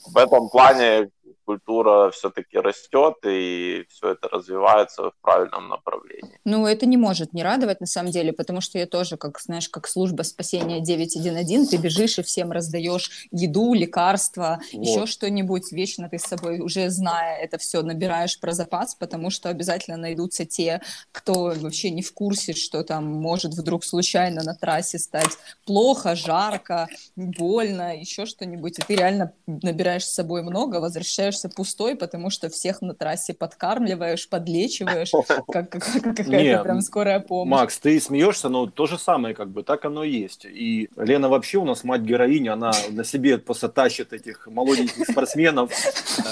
в 0.06 0.16
этом 0.16 0.48
плане 0.48 1.10
культура 1.44 2.10
все-таки 2.10 2.58
растет, 2.58 3.14
и 3.24 3.84
все 3.88 4.12
это 4.12 4.28
развивается 4.28 5.10
в 5.10 5.12
правильном 5.20 5.68
направлении. 5.68 6.38
Ну, 6.44 6.66
это 6.66 6.86
не 6.86 6.96
может 6.96 7.32
не 7.32 7.42
радовать, 7.42 7.80
на 7.80 7.86
самом 7.86 8.10
деле, 8.10 8.32
потому 8.32 8.60
что 8.60 8.78
я 8.78 8.86
тоже, 8.86 9.16
как, 9.16 9.40
знаешь, 9.40 9.68
как 9.68 9.88
служба 9.88 10.22
спасения 10.22 10.80
911, 10.80 11.70
ты 11.70 11.76
бежишь 11.76 12.18
и 12.18 12.22
всем 12.22 12.52
раздаешь 12.52 13.26
еду, 13.30 13.74
лекарства, 13.74 14.60
вот. 14.72 14.82
еще 14.82 15.06
что-нибудь, 15.06 15.72
вечно 15.72 16.08
ты 16.08 16.18
с 16.18 16.22
собой, 16.22 16.60
уже 16.60 16.90
зная 16.90 17.36
это 17.38 17.58
все, 17.58 17.82
набираешь 17.82 18.38
про 18.40 18.52
запас, 18.52 18.94
потому 18.94 19.30
что 19.30 19.48
обязательно 19.48 19.96
найдутся 19.96 20.44
те, 20.44 20.80
кто 21.12 21.54
вообще 21.56 21.90
не 21.90 22.02
в 22.02 22.12
курсе, 22.12 22.52
что 22.52 22.82
там 22.82 23.06
может 23.06 23.54
вдруг 23.54 23.84
случайно 23.84 24.42
на 24.42 24.54
трассе 24.54 24.98
стать 24.98 25.38
плохо, 25.64 26.14
жарко, 26.14 26.88
больно, 27.16 27.96
еще 27.96 28.26
что-нибудь, 28.26 28.78
и 28.78 28.82
ты 28.82 28.96
реально 28.96 29.32
набираешь 29.46 30.04
с 30.04 30.14
собой 30.14 30.42
много, 30.42 30.76
возвращаешь 30.76 31.15
возвращаешься 31.16 31.48
пустой, 31.48 31.96
потому 31.96 32.30
что 32.30 32.48
всех 32.48 32.82
на 32.82 32.94
трассе 32.94 33.34
подкармливаешь, 33.34 34.28
подлечиваешь, 34.28 35.12
как, 35.52 35.70
какая-то 35.70 36.62
прям 36.62 36.80
скорая 36.80 37.20
помощь. 37.20 37.50
Макс, 37.50 37.78
ты 37.78 38.00
смеешься, 38.00 38.48
но 38.48 38.66
то 38.66 38.86
же 38.86 38.98
самое, 38.98 39.34
как 39.34 39.48
бы, 39.48 39.62
так 39.62 39.84
оно 39.84 40.04
и 40.04 40.10
есть. 40.10 40.44
И 40.44 40.88
Лена 40.96 41.28
вообще 41.28 41.58
у 41.58 41.64
нас 41.64 41.84
мать-героиня, 41.84 42.52
она 42.52 42.72
на 42.90 43.04
себе 43.04 43.38
просто 43.38 43.68
тащит 43.68 44.12
этих 44.12 44.46
молоденьких 44.46 45.06
спортсменов 45.08 45.70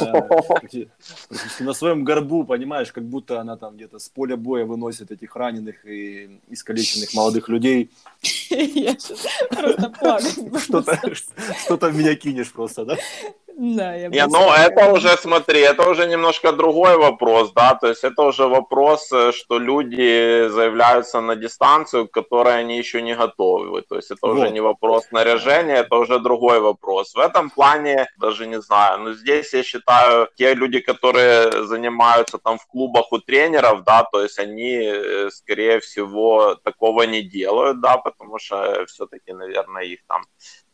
э, 0.00 0.86
на 1.60 1.72
своем 1.72 2.04
горбу, 2.04 2.44
понимаешь, 2.44 2.92
как 2.92 3.04
будто 3.04 3.40
она 3.40 3.56
там 3.56 3.76
где-то 3.76 3.98
с 3.98 4.08
поля 4.08 4.36
боя 4.36 4.64
выносит 4.64 5.10
этих 5.10 5.36
раненых 5.36 5.86
и 5.86 6.40
искалеченных 6.50 7.14
молодых 7.14 7.48
людей. 7.48 7.90
Я 8.50 8.96
просто 9.50 9.90
плакать 9.90 10.38
Что-то 11.64 11.88
в 11.88 11.96
меня 11.96 12.14
кинешь 12.14 12.52
просто, 12.52 12.84
да? 12.84 12.96
Да, 13.56 13.94
я 13.94 14.08
Не, 14.08 14.26
ну 14.26 14.52
это 14.52 14.92
уже, 14.92 15.16
смотри, 15.16 15.60
это 15.60 15.88
уже 15.88 16.08
немножко 16.08 16.52
другой 16.52 16.96
вопрос, 16.96 17.52
да, 17.52 17.74
то 17.74 17.86
есть 17.86 18.02
это 18.02 18.22
уже 18.22 18.48
вопрос, 18.48 19.12
э, 19.12 19.32
что 19.32 19.58
люди 19.58 20.48
заявляются 20.48 21.20
на 21.20 21.36
дистанцию, 21.36 22.08
к 22.08 22.10
которой 22.10 22.58
они 22.58 22.78
еще 22.78 23.00
не 23.02 23.14
готовы, 23.14 23.82
то 23.82 23.96
есть 23.96 24.10
это 24.10 24.26
вот. 24.26 24.38
уже 24.38 24.50
не 24.50 24.60
вопрос 24.60 25.04
снаряжения, 25.06 25.76
это 25.76 25.96
уже 25.96 26.18
другой 26.18 26.58
вопрос. 26.58 27.14
В 27.14 27.18
этом 27.18 27.50
плане, 27.50 28.06
даже 28.18 28.46
не 28.46 28.60
знаю, 28.60 28.98
но 28.98 29.12
здесь 29.12 29.54
я 29.54 29.62
считаю, 29.62 30.28
те 30.36 30.54
люди, 30.54 30.80
которые 30.80 31.64
занимаются 31.64 32.38
там 32.38 32.58
в 32.58 32.66
клубах 32.66 33.12
у 33.12 33.18
тренеров, 33.18 33.84
да, 33.84 34.02
то 34.02 34.20
есть 34.22 34.38
они, 34.40 34.80
э, 34.82 35.30
скорее 35.30 35.78
всего, 35.78 36.56
такого 36.56 37.02
не 37.02 37.22
делают, 37.22 37.80
да, 37.80 37.98
потому 37.98 38.38
что 38.38 38.84
все-таки, 38.86 39.32
наверное, 39.32 39.84
их 39.84 40.00
там 40.08 40.22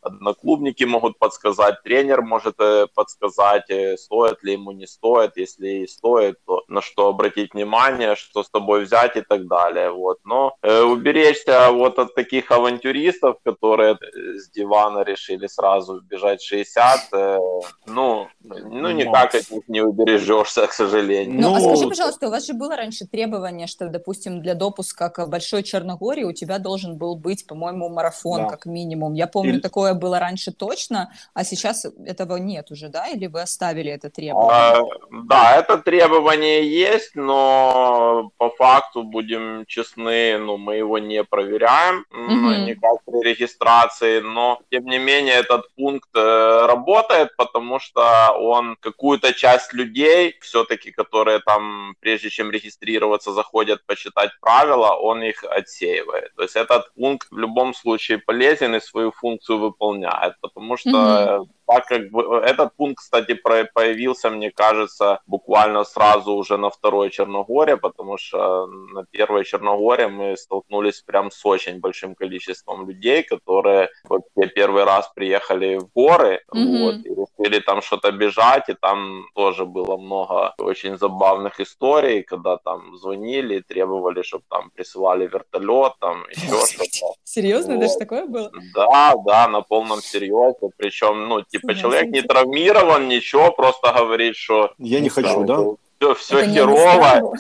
одноклубники 0.02 0.85
могут 0.85 1.18
подсказать, 1.18 1.83
тренер 1.83 2.22
может 2.22 2.55
э, 2.59 2.87
подсказать, 2.94 3.70
э, 3.70 3.96
стоит 3.96 4.42
ли 4.42 4.53
ему, 4.53 4.72
не 4.72 4.87
стоит, 4.87 5.37
если 5.37 5.68
и 5.68 5.87
стоит, 5.87 6.37
то 6.46 6.62
на 6.68 6.81
что 6.81 7.09
обратить 7.09 7.55
внимание, 7.55 8.16
что 8.16 8.42
с 8.42 8.51
тобой 8.51 8.85
взять 8.85 9.16
и 9.16 9.22
так 9.22 9.46
далее. 9.46 9.90
Вот. 9.90 10.18
Но 10.24 10.55
э, 10.62 10.83
уберечься 10.83 11.70
вот 11.70 11.98
от 11.98 12.14
таких 12.14 12.51
авантюристов, 12.51 13.37
которые 13.44 13.98
с 14.37 14.51
дивана 14.51 15.03
решили 15.03 15.46
сразу 15.46 16.01
бежать 16.01 16.42
60, 16.42 17.01
э, 17.12 17.38
ну, 17.87 18.29
ну 18.40 18.90
никак 18.90 19.35
от 19.35 19.51
них 19.51 19.68
не 19.68 19.81
убережешься, 19.83 20.66
к 20.66 20.72
сожалению. 20.72 21.40
Ну, 21.40 21.55
а 21.55 21.61
скажи, 21.61 21.88
пожалуйста, 21.88 22.29
у 22.29 22.31
вас 22.31 22.46
же 22.46 22.55
было 22.55 22.77
раньше 22.77 23.07
требование, 23.07 23.66
что, 23.66 23.88
допустим, 23.88 24.42
для 24.42 24.55
допуска 24.55 25.11
к 25.11 25.27
Большой 25.27 25.62
Черногории 25.62 26.24
у 26.24 26.33
тебя 26.33 26.59
должен 26.59 26.96
был 26.96 27.16
быть, 27.16 27.46
по-моему, 27.46 27.88
марафон 27.88 28.42
да. 28.42 28.48
как 28.48 28.66
минимум. 28.66 29.14
Я 29.14 29.27
помню 29.27 29.59
и... 29.59 29.61
такое 29.61 29.89
такое 29.90 29.94
было 29.94 30.18
раньше 30.18 30.53
точно, 30.53 31.12
а 31.35 31.44
сейчас 31.44 31.87
этого 32.07 32.37
нет 32.37 32.70
уже, 32.70 32.88
да? 32.88 33.09
Или 33.09 33.26
вы 33.26 33.42
оставили 33.42 33.90
это 33.90 34.11
требование? 34.11 34.53
А, 34.53 34.83
да, 35.11 35.57
это 35.57 35.79
требование 35.79 36.62
есть, 36.68 37.16
но 37.16 38.31
по 38.38 38.50
факту, 38.50 39.03
будем 39.03 39.64
честны, 39.66 40.38
ну, 40.38 40.57
мы 40.57 40.76
его 40.76 40.98
не 40.98 41.24
проверяем 41.24 42.05
mm-hmm. 42.12 42.64
никак 42.66 43.05
при 43.05 43.31
регистрации, 43.31 44.20
но, 44.20 44.59
тем 44.70 44.87
не 44.87 44.98
менее, 44.98 45.35
этот 45.35 45.62
пункт 45.76 46.11
э, 46.14 46.66
работает, 46.66 47.37
потому 47.37 47.81
что 47.81 48.33
он 48.38 48.76
какую-то 48.81 49.33
часть 49.33 49.72
людей, 49.72 50.35
все-таки, 50.40 50.92
которые 50.92 51.40
там, 51.40 51.94
прежде 52.00 52.31
чем 52.31 52.50
регистрироваться, 52.50 53.33
заходят 53.33 53.87
почитать 53.87 54.31
правила, 54.40 54.96
он 55.03 55.22
их 55.22 55.44
отсеивает. 55.44 56.33
То 56.37 56.42
есть 56.42 56.57
этот 56.57 56.92
пункт 56.94 57.29
в 57.31 57.38
любом 57.38 57.74
случае 57.74 58.18
полезен 58.18 58.74
и 58.74 58.81
свою 58.81 59.11
функцию 59.11 59.59
выполняет 59.59 59.80
выполняет, 59.81 60.35
потому 60.40 60.77
что 60.77 60.90
mm-hmm 60.90 61.47
так 61.70 61.87
как 61.87 62.11
бы 62.11 62.22
э, 62.22 62.50
этот 62.50 62.74
пункт, 62.76 62.98
кстати, 62.98 63.35
появился, 63.35 64.30
мне 64.30 64.50
кажется, 64.50 65.20
буквально 65.26 65.85
сразу 65.85 66.33
уже 66.33 66.56
на 66.56 66.70
второй 66.70 67.11
Черногоре, 67.11 67.76
потому 67.76 68.18
что 68.18 68.66
на 68.66 69.04
первой 69.04 69.44
Черногоре 69.44 70.09
мы 70.09 70.37
столкнулись 70.37 71.02
прям 71.02 71.30
с 71.30 71.46
очень 71.46 71.78
большим 71.80 72.14
количеством 72.14 72.88
людей, 72.88 73.22
которые 73.22 73.88
вот 74.09 74.22
те 74.37 74.48
первый 74.48 74.85
раз 74.85 75.11
приехали 75.14 75.78
в 75.78 75.88
горы, 75.94 76.40
mm-hmm. 76.52 76.78
вот, 76.78 76.94
и 77.06 77.09
решили 77.09 77.61
там 77.61 77.83
что-то 77.83 78.11
бежать, 78.11 78.68
и 78.68 78.74
там 78.74 79.26
тоже 79.35 79.64
было 79.64 79.96
много 79.96 80.54
очень 80.59 80.98
забавных 80.98 81.61
историй, 81.61 82.22
когда 82.22 82.56
там 82.56 82.96
звонили, 82.96 83.61
требовали, 83.61 84.22
чтобы 84.22 84.44
там 84.48 84.70
присылали 84.70 85.26
вертолет, 85.26 85.92
там 86.00 86.24
еще 86.30 86.66
что-то. 86.66 87.14
Серьезно, 87.24 87.74
вот. 87.74 87.80
даже 87.80 87.98
такое 87.98 88.26
было? 88.26 88.50
Да, 88.74 89.14
да, 89.26 89.48
на 89.48 89.62
полном 89.62 90.00
серьезе, 90.00 90.70
причем, 90.76 91.28
ну, 91.28 91.42
типа 91.42 91.60
типа 91.61 91.75
человек 91.75 92.11
не 92.11 92.23
травмирован, 92.23 93.09
ничего, 93.09 93.51
просто 93.53 93.92
говорит, 93.92 94.37
что... 94.37 94.73
Я 94.79 95.01
не 95.01 95.09
хочу, 95.09 95.44
да? 95.44 95.59
Все, 95.99 96.14
все 96.14 96.46
херово, 96.46 97.35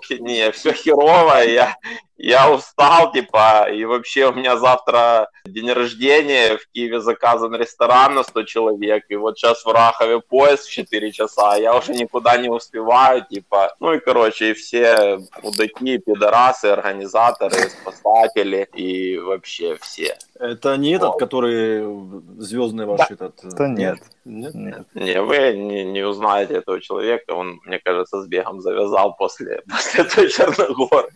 все, 0.00 0.18
не, 0.18 0.50
все 0.52 0.72
херово, 0.72 1.44
я, 1.44 1.76
я 2.18 2.50
устал, 2.50 3.12
типа, 3.12 3.68
и 3.70 3.84
вообще 3.84 4.26
у 4.26 4.32
меня 4.32 4.56
завтра 4.56 5.28
день 5.44 5.70
рождения, 5.70 6.56
в 6.56 6.66
Киеве 6.72 7.00
заказан 7.00 7.54
ресторан 7.54 8.14
на 8.14 8.22
100 8.22 8.42
человек, 8.44 9.04
и 9.08 9.16
вот 9.16 9.38
сейчас 9.38 9.64
в 9.64 9.70
Рахове 9.70 10.20
поезд 10.20 10.64
в 10.64 10.70
4 10.70 11.12
часа, 11.12 11.56
я 11.56 11.76
уже 11.76 11.92
никуда 11.92 12.36
не 12.38 12.48
успеваю, 12.48 13.24
типа, 13.28 13.74
ну 13.80 13.92
и, 13.92 14.00
короче, 14.00 14.50
и 14.50 14.54
все 14.54 15.18
мудаки, 15.42 15.98
пидорасы, 15.98 16.66
организаторы, 16.66 17.70
спасатели 17.70 18.68
и 18.74 19.18
вообще 19.18 19.76
все. 19.80 20.16
Это 20.38 20.76
не 20.76 20.92
этот, 20.92 21.08
вот. 21.08 21.18
который 21.18 21.84
звездный 22.38 22.86
ваш 22.86 22.98
да. 22.98 23.06
этот? 23.10 23.44
Это 23.44 23.68
нет. 23.68 23.98
Нет? 24.24 24.54
Нет. 24.54 24.86
Не, 24.94 25.22
вы 25.22 25.54
не, 25.54 25.84
не 25.84 26.02
узнаете 26.02 26.54
этого 26.54 26.80
человека, 26.80 27.32
он, 27.32 27.60
мне 27.64 27.78
кажется, 27.78 28.22
с 28.22 28.26
бегом 28.26 28.60
завязал 28.60 29.14
после, 29.16 29.62
после 29.70 30.04
той 30.04 30.28
Черногоры. 30.30 31.10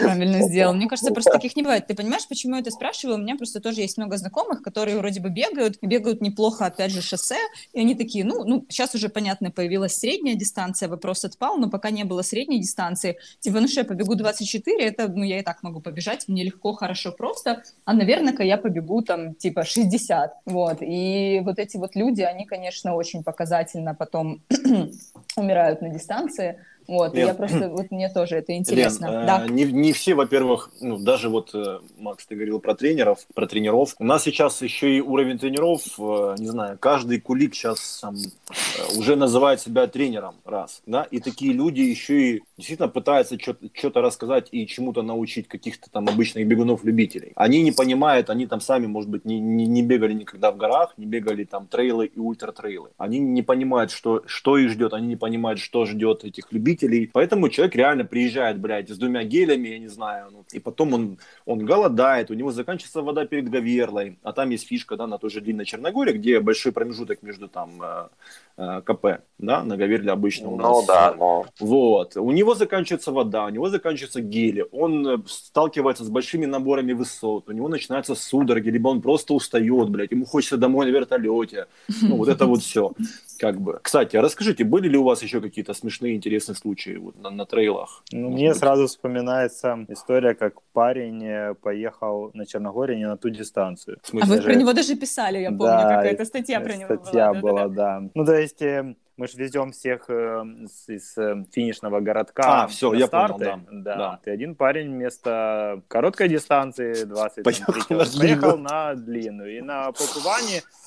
Правильно 0.00 0.42
сделал. 0.42 0.74
Мне 0.74 0.88
кажется, 0.88 1.12
просто 1.12 1.32
таких 1.32 1.56
не 1.56 1.62
бывает. 1.62 1.86
Ты 1.86 1.94
понимаешь, 1.94 2.26
почему 2.28 2.54
я 2.54 2.60
это 2.60 2.70
спрашиваю? 2.70 3.16
У 3.16 3.20
меня 3.20 3.36
просто 3.36 3.60
тоже 3.60 3.80
есть 3.80 3.98
много 3.98 4.16
знакомых, 4.16 4.62
которые 4.62 4.98
вроде 4.98 5.20
бы 5.20 5.28
бегают, 5.28 5.78
бегают 5.82 6.20
неплохо, 6.20 6.66
опять 6.66 6.92
же, 6.92 7.02
шоссе, 7.02 7.38
и 7.72 7.80
они 7.80 7.94
такие, 7.94 8.24
ну, 8.24 8.44
ну, 8.44 8.66
сейчас 8.68 8.94
уже, 8.94 9.08
понятно, 9.08 9.50
появилась 9.50 9.96
средняя 9.96 10.36
дистанция, 10.36 10.88
вопрос 10.88 11.24
отпал, 11.24 11.58
но 11.58 11.68
пока 11.68 11.90
не 11.90 12.04
было 12.04 12.22
средней 12.22 12.60
дистанции, 12.60 13.18
типа, 13.40 13.60
ну 13.60 13.68
что, 13.68 13.80
я 13.80 13.84
побегу 13.84 14.14
24, 14.14 14.84
это, 14.84 15.08
ну, 15.08 15.24
я 15.24 15.40
и 15.40 15.42
так 15.42 15.62
могу 15.62 15.80
побежать, 15.80 16.28
мне 16.28 16.44
легко, 16.44 16.72
хорошо, 16.72 17.12
просто, 17.12 17.62
а, 17.84 17.92
наверное-ка 17.92 18.42
я 18.42 18.56
побегу 18.56 19.02
там, 19.02 19.34
типа, 19.34 19.64
60, 19.64 20.34
вот, 20.46 20.78
и 20.80 21.40
вот 21.44 21.58
эти 21.58 21.76
вот 21.76 21.96
люди, 21.96 22.22
они, 22.22 22.46
конечно, 22.46 22.94
очень 22.94 23.22
показательно 23.22 23.94
потом 23.94 24.42
умирают 25.36 25.82
на 25.82 25.88
дистанции. 25.88 26.58
Вот, 26.88 27.14
Лен, 27.14 27.26
я 27.28 27.34
просто, 27.34 27.68
вот 27.70 27.90
мне 27.90 28.08
тоже 28.08 28.36
это 28.36 28.54
интересно. 28.54 29.06
Лен, 29.06 29.26
да. 29.26 29.44
э, 29.44 29.48
не, 29.48 29.64
не 29.64 29.92
все, 29.92 30.14
во-первых, 30.14 30.70
ну, 30.80 30.98
даже 30.98 31.28
вот, 31.28 31.50
э, 31.54 31.80
Макс, 31.98 32.26
ты 32.26 32.34
говорил 32.34 32.60
про 32.60 32.74
тренеров, 32.74 33.26
про 33.34 33.46
тренеров. 33.46 33.94
У 33.98 34.04
нас 34.04 34.24
сейчас 34.24 34.62
еще 34.62 34.96
и 34.96 35.00
уровень 35.00 35.38
тренеров, 35.38 35.82
э, 35.98 36.34
не 36.38 36.48
знаю, 36.48 36.78
каждый 36.78 37.20
кулик 37.20 37.54
сейчас 37.54 38.00
там, 38.00 38.16
э, 38.16 38.98
уже 38.98 39.16
называет 39.16 39.60
себя 39.60 39.86
тренером, 39.86 40.36
раз, 40.44 40.82
да, 40.86 41.02
и 41.04 41.20
такие 41.20 41.52
люди 41.52 41.80
еще 41.80 42.30
и 42.30 42.42
действительно 42.56 42.88
пытаются 42.88 43.38
что-то 43.38 44.00
рассказать 44.00 44.48
и 44.52 44.66
чему-то 44.66 45.02
научить 45.02 45.48
каких-то 45.48 45.90
там 45.90 46.08
обычных 46.08 46.46
бегунов-любителей. 46.46 47.32
Они 47.36 47.62
не 47.62 47.72
понимают, 47.72 48.30
они 48.30 48.46
там 48.46 48.60
сами, 48.60 48.86
может 48.86 49.10
быть, 49.10 49.24
не, 49.24 49.40
не, 49.40 49.66
не 49.66 49.82
бегали 49.82 50.12
никогда 50.12 50.50
в 50.52 50.56
горах, 50.56 50.94
не 50.96 51.06
бегали 51.06 51.44
там 51.44 51.66
трейлы 51.66 52.06
и 52.06 52.18
ультра-трейлы. 52.18 52.90
Они 52.98 53.18
не 53.18 53.42
понимают, 53.42 53.90
что, 53.90 54.22
что 54.26 54.58
их 54.58 54.70
ждет, 54.70 54.92
они 54.92 55.06
не 55.06 55.16
понимают, 55.16 55.58
что 55.60 55.86
ждет 55.86 56.24
этих 56.24 56.52
любителей, 56.52 56.75
потребителей. 56.76 57.10
Поэтому 57.12 57.48
человек 57.48 57.76
реально 57.76 58.04
приезжает, 58.04 58.58
блядь, 58.58 58.88
с 58.88 58.98
двумя 58.98 59.24
гелями, 59.24 59.68
я 59.68 59.78
не 59.78 59.88
знаю, 59.88 60.28
ну, 60.32 60.44
и 60.52 60.58
потом 60.58 60.94
он, 60.94 61.18
он 61.46 61.64
голодает, 61.64 62.30
у 62.30 62.34
него 62.34 62.50
заканчивается 62.50 63.02
вода 63.02 63.26
перед 63.26 63.48
Гаверлой, 63.48 64.18
а 64.22 64.32
там 64.32 64.50
есть 64.50 64.68
фишка, 64.68 64.96
да, 64.96 65.06
на 65.06 65.18
той 65.18 65.30
же 65.30 65.40
длинной 65.40 65.64
Черногории, 65.64 66.12
где 66.12 66.40
большой 66.40 66.72
промежуток 66.72 67.22
между 67.22 67.48
там 67.48 67.70
э, 67.82 68.08
э, 68.56 68.82
КП, 68.84 69.06
да, 69.38 69.64
на 69.64 69.76
Гаверле 69.76 70.12
обычно 70.12 70.48
у 70.48 70.56
ну 70.56 70.56
нас. 70.56 70.66
Ну 70.66 70.84
да, 70.86 71.14
но... 71.18 71.46
Вот, 71.60 72.16
у 72.16 72.32
него 72.32 72.54
заканчивается 72.54 73.12
вода, 73.12 73.44
у 73.46 73.50
него 73.50 73.68
заканчиваются 73.68 74.20
гели, 74.20 74.64
он 74.72 75.06
э, 75.06 75.18
сталкивается 75.26 76.04
с 76.04 76.08
большими 76.08 76.46
наборами 76.46 76.92
высот, 76.92 77.48
у 77.48 77.52
него 77.52 77.68
начинаются 77.68 78.14
судороги, 78.14 78.70
либо 78.70 78.88
он 78.88 79.00
просто 79.00 79.34
устает, 79.34 79.88
блядь, 79.90 80.12
ему 80.12 80.24
хочется 80.24 80.56
домой 80.56 80.86
на 80.86 80.90
вертолете, 80.90 81.66
ну, 82.02 82.16
вот 82.16 82.28
это 82.28 82.46
вот 82.46 82.62
все 82.62 82.92
как 83.38 83.60
бы. 83.60 83.78
Кстати, 83.82 84.16
а 84.16 84.22
расскажите, 84.22 84.64
были 84.64 84.88
ли 84.88 84.96
у 84.96 85.04
вас 85.04 85.22
еще 85.22 85.40
какие-то 85.40 85.74
смешные, 85.74 86.16
интересные 86.16 86.56
случаи 86.56 86.96
вот, 86.96 87.18
на, 87.18 87.30
на 87.30 87.46
трейлах? 87.46 88.02
Ну, 88.12 88.30
мне 88.30 88.50
быть? 88.50 88.58
сразу 88.58 88.86
вспоминается 88.86 89.86
история, 89.88 90.34
как 90.34 90.62
парень 90.72 91.24
э, 91.24 91.54
поехал 91.54 92.30
на 92.34 92.46
Черногории 92.46 92.96
не 92.96 93.06
на 93.06 93.16
ту 93.16 93.30
дистанцию. 93.30 93.98
А 94.12 94.26
вы 94.26 94.40
про 94.40 94.54
него 94.54 94.72
даже 94.72 94.96
писали, 94.96 95.38
я 95.38 95.48
помню, 95.48 95.64
да, 95.64 95.96
какая-то 95.96 96.24
статья 96.24 96.60
про 96.60 96.76
него 96.76 96.96
статья 96.96 97.32
была. 97.32 97.40
была, 97.40 97.68
да, 97.68 98.00
да. 98.00 98.10
Ну, 98.14 98.24
то 98.24 98.34
есть 98.34 98.62
э, 98.62 98.94
мы 99.16 99.28
же 99.28 99.38
везем 99.38 99.72
всех 99.72 100.06
э, 100.08 100.42
из 100.88 101.16
э, 101.16 101.44
финишного 101.52 102.00
городка 102.00 102.64
а, 102.64 102.66
все, 102.66 102.92
я 102.92 103.06
старты. 103.06 103.44
Понял, 103.44 103.60
да. 103.70 103.96
Да. 103.96 103.96
да. 103.96 104.20
И 104.30 104.30
один 104.30 104.54
парень 104.54 104.90
вместо 104.90 105.82
короткой 105.88 106.28
дистанции 106.28 107.04
20 107.04 107.44
поехал, 107.44 107.72
там, 107.72 107.82
3 107.82 107.96
на, 107.96 108.18
поехал 108.18 108.58
на 108.58 108.94
длинную. 108.94 109.58
И 109.58 109.60
на 109.62 109.92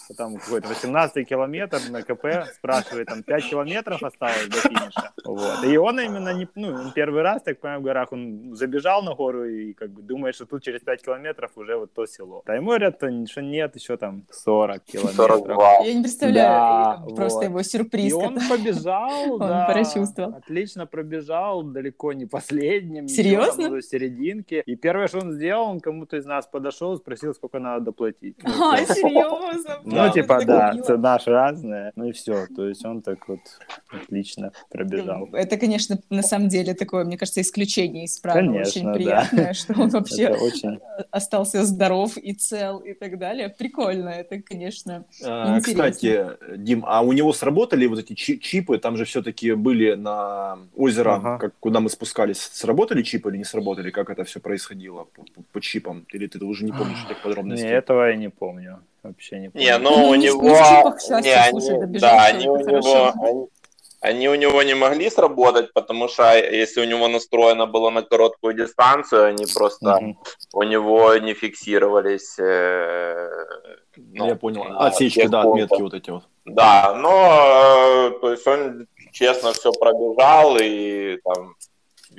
Покуване 0.09 0.15
там 0.15 0.35
какой-то 0.37 0.67
18 0.67 1.27
километр 1.27 1.79
на 1.89 2.01
КП, 2.01 2.25
спрашивает, 2.55 3.07
там 3.07 3.23
5 3.23 3.49
километров 3.49 4.03
осталось 4.03 4.47
до 4.47 4.57
финиша. 4.57 5.11
Вот. 5.25 5.63
И 5.63 5.77
он 5.77 5.99
именно 5.99 6.33
не, 6.33 6.47
ну, 6.55 6.91
первый 6.95 7.21
раз, 7.21 7.43
так 7.43 7.59
понимаю, 7.59 7.81
в 7.81 7.83
горах, 7.83 8.11
он 8.11 8.55
забежал 8.55 9.03
на 9.03 9.13
гору 9.13 9.45
и 9.45 9.73
как 9.73 9.91
бы 9.91 10.01
думает, 10.01 10.35
что 10.35 10.45
тут 10.45 10.63
через 10.63 10.81
5 10.81 11.03
километров 11.03 11.51
уже 11.55 11.77
вот 11.77 11.93
то 11.93 12.05
село. 12.05 12.41
А 12.45 12.55
ему 12.55 12.67
говорят, 12.67 12.97
что 12.97 13.41
нет, 13.41 13.75
еще 13.75 13.97
там 13.97 14.25
40 14.31 14.83
километров. 14.83 15.15
42. 15.15 15.79
Я 15.85 15.93
не 15.93 16.01
представляю 16.01 16.49
да, 16.49 17.15
просто 17.15 17.39
вот. 17.39 17.45
его 17.45 17.63
сюрприз. 17.63 18.11
И 18.11 18.13
он 18.13 18.39
побежал, 18.49 19.33
он 19.33 19.39
да, 19.39 19.71
почувствовал. 19.71 20.35
отлично 20.35 20.85
пробежал, 20.85 21.63
далеко 21.63 22.13
не 22.13 22.25
последним. 22.25 23.07
Серьезно? 23.07 23.69
До 23.69 23.81
серединки. 23.81 24.63
И 24.65 24.75
первое, 24.75 25.07
что 25.07 25.19
он 25.19 25.33
сделал, 25.33 25.69
он 25.69 25.79
кому-то 25.79 26.17
из 26.17 26.25
нас 26.25 26.47
подошел, 26.47 26.97
спросил, 26.97 27.33
сколько 27.33 27.59
надо 27.59 27.85
доплатить. 27.85 28.37
А, 28.43 28.77
серьезно? 28.77 29.81
Ну, 30.07 30.13
типа, 30.13 30.45
да, 30.45 30.75
цена 30.83 31.19
же 31.19 31.31
разная, 31.31 31.91
ну 31.95 32.05
и 32.05 32.11
все. 32.11 32.47
То 32.55 32.67
есть 32.67 32.85
он 32.85 33.01
так 33.01 33.27
вот 33.27 33.39
отлично 33.91 34.51
пробежал. 34.69 35.29
Это, 35.33 35.57
конечно, 35.57 35.99
на 36.09 36.21
самом 36.21 36.47
деле 36.49 36.73
такое, 36.73 37.05
мне 37.05 37.17
кажется, 37.17 37.41
исключение 37.41 38.05
из 38.05 38.19
правил. 38.19 38.51
Конечно, 38.51 38.91
очень 38.91 38.93
приятное, 38.93 39.45
да. 39.47 39.53
что 39.53 39.73
он 39.81 39.89
вообще 39.89 40.29
очень... 40.29 40.79
остался 41.11 41.65
здоров 41.65 42.17
и 42.17 42.33
цел 42.33 42.79
и 42.79 42.93
так 42.93 43.17
далее. 43.17 43.49
Прикольно, 43.49 44.09
это, 44.09 44.41
конечно, 44.41 45.05
а, 45.23 45.57
интересно. 45.57 45.91
Кстати, 45.91 46.27
Дим, 46.57 46.83
а 46.87 47.01
у 47.01 47.13
него 47.13 47.33
сработали 47.33 47.85
вот 47.87 47.99
эти 47.99 48.13
чипы? 48.13 48.77
Там 48.77 48.97
же 48.97 49.05
все-таки 49.05 49.53
были 49.53 49.93
на 49.93 50.59
озеро, 50.75 51.15
ага. 51.15 51.37
как, 51.37 51.53
куда 51.59 51.79
мы 51.79 51.89
спускались. 51.89 52.39
Сработали 52.39 53.03
чипы 53.03 53.29
или 53.29 53.37
не 53.37 53.45
сработали? 53.45 53.89
Как 53.89 54.09
это 54.09 54.23
все 54.23 54.39
происходило 54.39 55.05
по, 55.15 55.23
по, 55.23 55.41
по 55.53 55.61
чипам? 55.61 56.05
Или 56.13 56.27
ты 56.27 56.43
уже 56.43 56.65
не 56.65 56.71
помнишь 56.71 57.03
этих 57.05 57.21
подробностей? 57.21 57.67
Не, 57.67 57.73
этого 57.73 58.09
я 58.09 58.15
не 58.15 58.29
помню 58.29 58.79
вообще 59.03 59.39
не 59.39 59.49
помню. 59.49 59.65
Не, 59.65 59.77
ну, 59.77 59.97
ну 59.97 60.09
у 60.09 60.15
него... 60.15 60.41
Не, 61.21 61.33
они, 61.33 61.99
да, 61.99 62.25
они 62.25 62.47
у 62.47 62.57
него... 62.57 63.13
Они, 63.21 63.47
они 64.01 64.29
у 64.29 64.35
него 64.35 64.63
не 64.63 64.75
могли 64.75 65.09
сработать, 65.09 65.73
потому 65.73 66.07
что 66.07 66.37
если 66.37 66.81
у 66.81 66.85
него 66.85 67.07
настроено 67.07 67.65
было 67.65 67.89
на 67.89 68.01
короткую 68.01 68.53
дистанцию, 68.53 69.25
они 69.25 69.45
просто 69.53 69.85
mm-hmm. 69.89 70.15
у 70.53 70.63
него 70.63 71.15
не 71.17 71.33
фиксировались. 71.33 72.39
Э, 72.39 73.29
ну, 73.97 74.27
Я 74.27 74.35
понял. 74.35 74.63
Отсечки, 74.77 75.27
да, 75.27 75.41
отметки 75.41 75.81
вот 75.81 75.93
эти 75.93 76.11
вот. 76.11 76.23
Да, 76.45 76.93
но 76.95 78.07
э, 78.07 78.19
то 78.21 78.31
есть 78.31 78.47
он 78.47 78.87
честно 79.11 79.51
все 79.51 79.71
пробежал 79.73 80.57
и 80.61 81.17
там 81.23 81.55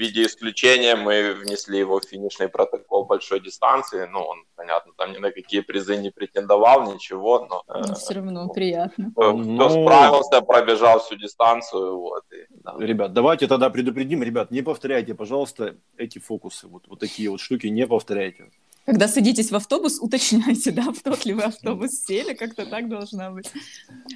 виде 0.00 0.22
исключения 0.22 0.96
мы 0.96 1.34
внесли 1.34 1.78
его 1.78 2.00
в 2.00 2.04
финишный 2.04 2.48
протокол 2.48 3.04
большой 3.04 3.40
дистанции. 3.40 4.08
Ну, 4.10 4.20
он, 4.20 4.44
понятно, 4.56 4.92
там 4.96 5.12
ни 5.12 5.18
на 5.18 5.30
какие 5.30 5.60
призы 5.60 5.96
не 5.96 6.10
претендовал, 6.10 6.92
ничего, 6.92 7.46
но... 7.48 7.62
но 7.68 7.92
э, 7.92 7.94
все 7.94 8.14
равно 8.14 8.48
приятно. 8.48 9.10
Кто, 9.12 9.32
ну... 9.32 9.68
справился, 9.68 10.40
пробежал 10.40 10.98
всю 11.00 11.16
дистанцию, 11.16 11.98
вот. 11.98 12.24
И, 12.32 12.46
да. 12.50 12.74
Ребят, 12.78 13.12
давайте 13.12 13.46
тогда 13.46 13.70
предупредим. 13.70 14.22
Ребят, 14.22 14.50
не 14.50 14.62
повторяйте, 14.62 15.14
пожалуйста, 15.14 15.76
эти 15.96 16.18
фокусы. 16.18 16.66
Вот, 16.66 16.88
вот 16.88 16.98
такие 16.98 17.30
вот 17.30 17.40
штуки 17.40 17.66
не 17.68 17.86
повторяйте. 17.86 18.50
Когда 18.86 19.08
садитесь 19.08 19.50
в 19.50 19.56
автобус, 19.56 19.98
уточняйте, 20.00 20.72
да, 20.72 20.90
в 20.92 21.00
тот 21.02 21.24
ли 21.24 21.34
вы 21.34 21.42
автобус 21.42 22.02
сели, 22.02 22.34
как-то 22.34 22.66
так 22.66 22.88
должно 22.88 23.30
быть. 23.30 23.50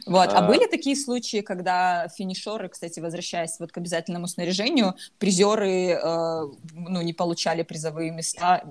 Вот. 0.07 0.31
А, 0.33 0.39
а 0.39 0.49
были 0.49 0.67
такие 0.67 0.97
случаи, 0.97 1.43
когда 1.43 2.09
финишеры, 2.09 2.69
кстати, 2.69 2.99
возвращаясь 2.99 3.61
вот 3.61 3.73
к 3.73 3.79
обязательному 3.79 4.27
снаряжению, 4.27 4.95
призеры 5.19 5.91
э, 5.91 6.43
ну, 6.73 7.03
не 7.03 7.13
получали 7.13 7.63
призовые 7.63 8.11
места, 8.11 8.65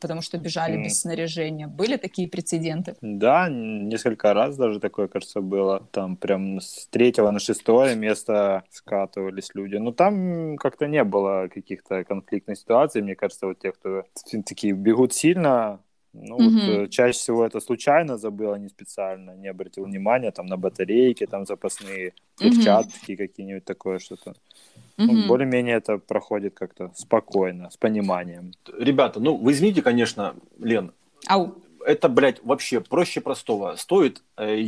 потому 0.00 0.22
что 0.22 0.38
бежали 0.38 0.82
без 0.82 1.00
снаряжения. 1.00 1.68
Были 1.68 1.96
такие 1.96 2.28
прецеденты? 2.28 2.96
Да, 3.00 3.48
несколько 3.48 4.34
раз 4.34 4.56
даже 4.56 4.80
такое, 4.80 5.06
кажется, 5.06 5.40
было. 5.40 5.86
Там 5.92 6.16
прям 6.16 6.60
с 6.60 6.88
третьего 6.90 7.30
на 7.30 7.38
шестое 7.38 7.94
место 7.94 8.64
скатывались 8.70 9.50
люди. 9.54 9.76
Но 9.76 9.92
там 9.92 10.56
как-то 10.56 10.86
не 10.86 11.04
было 11.04 11.48
каких-то 11.52 12.04
конфликтных 12.04 12.58
ситуаций. 12.58 13.02
Мне 13.02 13.14
кажется, 13.14 13.46
вот 13.46 13.58
те, 13.58 13.72
кто 13.72 14.04
такие 14.44 14.72
бегут 14.72 15.12
сильно, 15.12 15.25
сильно. 15.26 15.80
Ну, 16.18 16.38
mm-hmm. 16.38 16.80
вот, 16.80 16.90
чаще 16.90 17.18
всего 17.18 17.44
это 17.44 17.60
случайно 17.60 18.16
забыл, 18.16 18.52
а 18.52 18.58
не 18.58 18.68
специально, 18.68 19.36
не 19.36 19.48
обратил 19.48 19.84
внимания 19.84 20.30
там 20.30 20.46
на 20.46 20.56
батарейки, 20.56 21.26
там 21.26 21.44
запасные 21.44 22.14
перчатки 22.38 23.12
mm-hmm. 23.12 23.16
какие-нибудь 23.16 23.64
такое 23.64 23.98
что-то. 23.98 24.30
Mm-hmm. 24.30 25.06
Ну, 25.12 25.26
более-менее 25.28 25.76
это 25.76 25.98
проходит 25.98 26.54
как-то 26.54 26.90
спокойно, 26.94 27.68
с 27.70 27.76
пониманием. 27.76 28.52
Ребята, 28.78 29.20
ну 29.20 29.36
вы 29.36 29.52
извините, 29.52 29.82
конечно, 29.82 30.34
Лен. 30.58 30.92
Ау. 31.26 31.54
Это, 31.84 32.08
блядь, 32.08 32.42
вообще 32.42 32.80
проще 32.80 33.20
простого. 33.20 33.76
Стоит 33.76 34.22
э, 34.38 34.64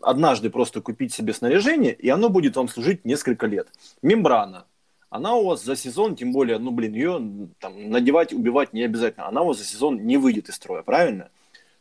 однажды 0.00 0.48
просто 0.50 0.80
купить 0.80 1.12
себе 1.12 1.34
снаряжение, 1.34 1.92
и 1.92 2.08
оно 2.08 2.30
будет 2.30 2.56
вам 2.56 2.68
служить 2.68 3.04
несколько 3.04 3.46
лет. 3.46 3.68
Мембрана, 4.02 4.64
она 5.12 5.34
у 5.34 5.44
вас 5.44 5.62
за 5.62 5.76
сезон, 5.76 6.16
тем 6.16 6.32
более, 6.32 6.58
ну, 6.58 6.70
блин, 6.70 6.94
ее 6.94 7.48
там, 7.60 7.90
надевать, 7.90 8.32
убивать 8.32 8.72
не 8.72 8.82
обязательно. 8.82 9.28
Она 9.28 9.42
у 9.42 9.48
вас 9.48 9.58
за 9.58 9.64
сезон 9.64 10.06
не 10.06 10.16
выйдет 10.16 10.48
из 10.48 10.54
строя, 10.54 10.82
правильно? 10.82 11.28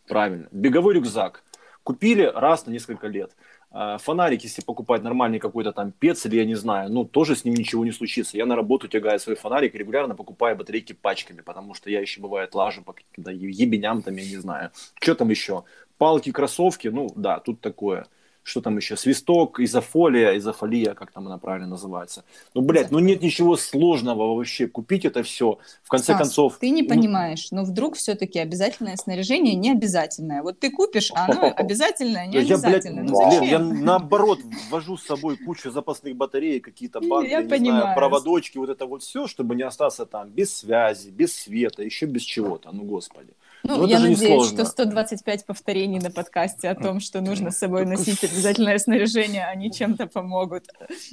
Правильно. 0.06 0.50
Беговой 0.52 0.96
рюкзак. 0.96 1.41
Купили 1.84 2.24
раз 2.24 2.65
на 2.65 2.72
несколько 2.72 3.08
лет. 3.08 3.32
А, 3.72 4.00
фонарик, 4.00 4.44
если 4.44 4.62
покупать 4.62 5.02
нормальный 5.02 5.39
какой-то 5.39 5.72
там 5.72 5.94
пец 5.94 6.26
или 6.26 6.36
я 6.36 6.46
не 6.46 6.56
знаю, 6.56 6.91
ну, 6.91 7.06
тоже 7.06 7.38
с 7.38 7.46
ним 7.46 7.54
ничего 7.54 7.86
не 7.86 7.94
случится. 7.94 8.36
Я 8.36 8.46
на 8.46 8.58
работу 8.58 8.89
тягаю 8.89 9.17
свой 9.17 9.38
фонарик, 9.38 9.76
регулярно 9.76 10.13
покупаю 10.13 10.58
батарейки 10.58 10.91
пачками, 10.91 11.39
потому 11.39 11.74
что 11.74 11.89
я 11.89 12.02
еще, 12.02 12.20
бывает, 12.20 12.54
лажу 12.54 12.84
по 12.84 12.91
каким-то 12.91 13.32
ебеням 13.32 14.02
там, 14.02 14.13
я 14.17 14.24
не 14.24 14.38
знаю. 14.38 14.72
Что 15.00 15.15
там 15.15 15.30
еще? 15.30 15.63
Палки, 15.98 16.34
кроссовки, 16.34 16.89
ну, 16.89 17.10
да, 17.15 17.39
тут 17.39 17.62
такое 17.62 18.08
что 18.44 18.62
там 18.62 18.78
еще, 18.78 18.98
свисток, 18.98 19.60
изофолия, 19.60 20.38
изофолия, 20.38 20.94
как 20.94 21.12
там 21.12 21.28
она 21.28 21.38
правильно 21.38 21.68
называется. 21.68 22.24
Ну, 22.54 22.62
блядь, 22.62 22.92
ну 22.92 23.00
нет 23.00 23.22
ничего 23.22 23.56
сложного 23.56 24.36
вообще, 24.36 24.68
купить 24.68 25.06
это 25.06 25.24
все, 25.24 25.60
в 25.84 25.90
конце 25.90 26.14
Стас, 26.14 26.18
концов. 26.18 26.58
ты 26.60 26.70
не 26.70 26.82
ну... 26.82 26.90
понимаешь, 26.90 27.48
но 27.52 27.64
вдруг 27.64 27.96
все-таки 27.96 28.40
обязательное 28.40 28.96
снаряжение 28.98 29.56
не 29.56 29.72
обязательное. 29.72 30.42
Вот 30.42 30.60
ты 30.60 30.72
купишь, 30.72 31.12
а 31.14 31.26
оно 31.26 31.54
обязательное, 31.56 32.28
не 32.28 32.38
обязательное. 32.38 33.04
Ну, 33.04 33.16
зачем? 33.16 33.44
Я 33.44 33.60
наоборот 33.60 34.40
ввожу 34.70 34.98
с 34.98 35.06
собой 35.06 35.38
кучу 35.38 35.72
запасных 35.72 36.16
батареек, 36.16 36.66
какие-то 36.66 37.00
банки, 37.08 37.30
я, 37.30 37.42
не 37.42 37.70
знаю, 37.70 37.96
проводочки, 37.96 38.58
вот 38.58 38.70
это 38.70 38.86
вот 38.86 39.04
все, 39.04 39.28
чтобы 39.28 39.56
не 39.56 39.64
остаться 39.64 40.06
там 40.06 40.30
без 40.30 40.56
связи, 40.56 41.10
без 41.10 41.36
света, 41.36 41.84
еще 41.84 42.06
без 42.06 42.24
чего-то, 42.24 42.72
ну, 42.72 42.84
господи. 42.84 43.34
Ну, 43.63 43.78
Но 43.78 43.88
я 43.88 43.97
это 43.97 44.06
же 44.06 44.10
надеюсь, 44.12 44.32
несложно. 44.32 44.58
что 44.58 44.65
125 44.65 45.45
повторений 45.45 46.00
на 46.00 46.10
подкасте 46.12 46.69
о 46.69 46.76
том, 46.76 47.00
что 47.00 47.21
нужно 47.21 47.52
с 47.52 47.58
собой 47.58 47.86
носить 47.86 48.24
обязательное 48.24 48.78
снаряжение, 48.78 49.45
они 49.45 49.71
чем-то 49.71 50.08
помогут 50.08 50.65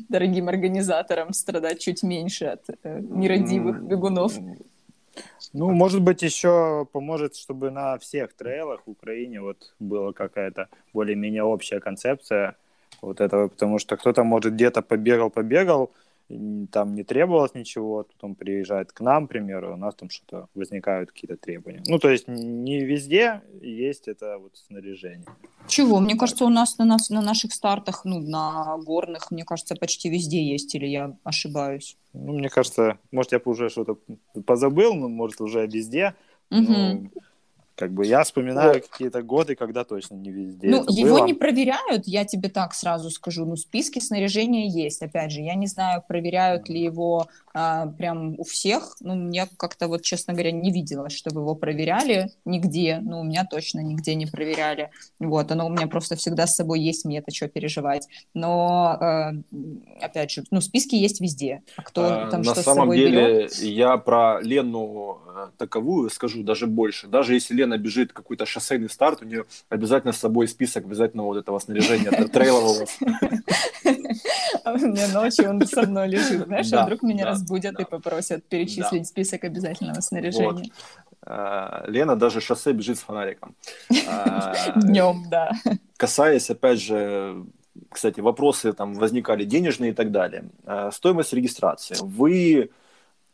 дорогим 0.09 0.49
организаторам 0.49 1.33
страдать 1.33 1.81
чуть 1.81 2.03
меньше 2.03 2.47
от 2.47 2.65
э, 2.83 3.01
нерадивых 3.01 3.83
бегунов. 3.83 4.33
Ну, 5.53 5.71
может 5.71 6.03
быть, 6.03 6.23
еще 6.23 6.87
поможет, 6.93 7.37
чтобы 7.37 7.71
на 7.71 7.99
всех 7.99 8.33
трейлах 8.35 8.83
в 8.87 8.91
Украине 8.91 9.41
вот 9.41 9.75
была 9.79 10.13
какая-то 10.13 10.69
более-менее 10.93 11.43
общая 11.43 11.81
концепция 11.81 12.57
вот 13.01 13.21
этого, 13.21 13.49
потому 13.49 13.79
что 13.79 13.97
кто-то, 13.97 14.25
может, 14.25 14.55
где-то 14.55 14.83
побегал-побегал, 14.83 15.91
там 16.71 16.95
не 16.95 17.05
требовалось 17.05 17.55
ничего, 17.55 18.05
потом 18.05 18.35
приезжает 18.35 18.93
к 18.93 19.01
нам, 19.01 19.27
к 19.27 19.31
примеру, 19.31 19.73
у 19.73 19.77
нас 19.77 19.95
там 19.95 20.11
что-то 20.11 20.49
возникают 20.55 21.11
какие-то 21.11 21.37
требования. 21.37 21.83
Ну, 21.87 21.99
то 21.99 22.11
есть 22.11 22.29
не 22.29 22.85
везде 22.85 23.43
есть 23.63 24.09
это 24.09 24.39
вот 24.39 24.57
снаряжение. 24.57 25.27
Чего? 25.67 26.01
Мне 26.01 26.17
кажется, 26.17 26.45
у 26.45 26.51
нас 26.51 26.79
на, 26.79 26.85
нас 26.85 27.09
на 27.11 27.23
наших 27.23 27.53
стартах, 27.53 28.05
ну, 28.05 28.21
на 28.21 28.77
горных, 28.79 29.31
мне 29.31 29.45
кажется, 29.45 29.75
почти 29.75 30.11
везде 30.11 30.43
есть, 30.43 30.75
или 30.75 30.87
я 30.87 31.17
ошибаюсь? 31.25 31.97
Ну, 32.13 32.35
мне 32.35 32.49
кажется, 32.49 32.99
может, 33.11 33.33
я 33.33 33.41
уже 33.45 33.71
что-то 33.71 33.99
позабыл, 34.45 34.95
но, 34.95 35.09
может, 35.09 35.41
уже 35.41 35.67
везде. 35.67 36.15
Мгм. 36.51 36.65
Ну, 36.65 37.11
как 37.79 37.93
бы 37.93 38.05
я 38.05 38.25
вспоминаю 38.25 38.83
какие-то 38.83 39.23
годы, 39.23 39.55
когда 39.55 39.85
точно 39.85 40.17
не 40.17 40.33
везде 40.33 40.69
Ну, 40.69 40.85
его 40.89 41.19
было. 41.19 41.27
не 41.27 41.33
проверяют, 41.33 42.09
я 42.09 42.25
тебе 42.25 42.49
так 42.49 42.75
сразу 42.75 43.09
скажу. 43.11 43.45
Ну, 43.47 43.57
списки 43.57 44.01
снаряжения 44.01 44.67
есть. 44.67 45.01
Опять 45.01 45.31
же, 45.31 45.41
я 45.43 45.55
не 45.55 45.69
знаю, 45.69 46.03
проверяют 46.07 46.69
ли 46.69 46.81
его 46.83 47.29
а, 47.61 47.87
прям 47.89 48.39
у 48.39 48.45
всех. 48.45 48.95
Ну, 49.01 49.17
мне 49.17 49.49
как-то 49.57 49.89
вот, 49.89 50.03
честно 50.03 50.33
говоря, 50.33 50.53
не 50.53 50.71
видела, 50.71 51.11
чтобы 51.11 51.41
его 51.41 51.57
проверяли 51.57 52.31
нигде. 52.45 53.01
Ну, 53.03 53.21
у 53.21 53.25
меня 53.25 53.45
точно 53.45 53.81
нигде 53.81 54.15
не 54.15 54.27
проверяли. 54.27 54.91
Вот, 55.19 55.51
оно 55.51 55.67
у 55.67 55.69
меня 55.71 55.89
просто 55.89 56.15
всегда 56.15 56.47
с 56.47 56.55
собой 56.55 56.81
есть, 56.81 57.05
мне 57.05 57.19
это 57.19 57.35
что 57.35 57.49
переживать. 57.49 58.07
Но, 58.33 58.97
э, 59.01 59.33
опять 60.01 60.31
же, 60.31 60.45
ну, 60.53 60.61
списки 60.61 60.95
есть 60.95 61.21
везде. 61.21 61.63
А 61.77 61.83
кто 61.83 62.05
Э, 62.07 62.31
там 62.31 62.43
На 62.43 62.53
что 62.53 62.63
с 62.63 62.65
самом 62.65 62.83
собой 62.83 62.97
деле, 62.99 63.27
берет? 63.39 63.59
я 63.59 63.97
про 63.97 64.41
Лену 64.41 65.19
таковую 65.57 66.11
скажу 66.11 66.43
даже 66.45 66.67
больше. 66.69 67.09
Даже 67.09 67.35
если 67.35 67.55
Лена 67.55 67.77
бежит 67.77 68.13
какой-то 68.13 68.47
шоссейный 68.47 68.89
старт, 68.89 69.23
у 69.23 69.25
нее 69.25 69.45
обязательно 69.69 70.13
с 70.13 70.19
собой 70.19 70.47
список 70.47 70.85
обязательно 70.85 71.25
вот 71.25 71.37
этого 71.37 71.59
снаряжения 71.59 72.11
тр- 72.11 72.29
трейлового. 72.29 72.87
А 74.65 74.73
у 74.73 74.79
меня 74.79 75.09
ночью 75.09 75.51
он 75.51 75.67
со 75.67 75.83
мной 75.83 76.09
лежит, 76.09 76.47
знаешь, 76.47 76.69
Да, 76.71 76.83
а 76.83 76.87
вдруг 76.87 77.03
меня 77.03 77.25
да, 77.25 77.31
разбудят 77.31 77.75
да. 77.75 77.83
и 77.83 77.87
попросят 77.87 78.45
перечислить 78.45 79.07
список 79.07 79.45
обязательного 79.45 80.01
снаряжения. 80.01 80.71
Э, 81.27 81.85
Лена 81.87 82.17
даже 82.17 82.41
шоссе 82.41 82.73
бежит 82.73 82.99
с 82.99 83.03
фонариком. 83.03 83.55
Э, 83.91 84.73
Днем, 84.77 85.27
да. 85.31 85.53
Касаясь, 85.97 86.51
опять 86.51 86.81
же, 86.81 87.45
кстати, 87.91 88.21
вопросы 88.21 88.73
там 88.73 88.95
возникали 88.95 89.45
денежные 89.45 89.91
и 89.91 89.95
так 89.95 90.11
далее. 90.11 90.51
Э, 90.65 90.91
Стоимость 90.93 91.33
регистрации. 91.33 91.97
Вы 92.01 92.71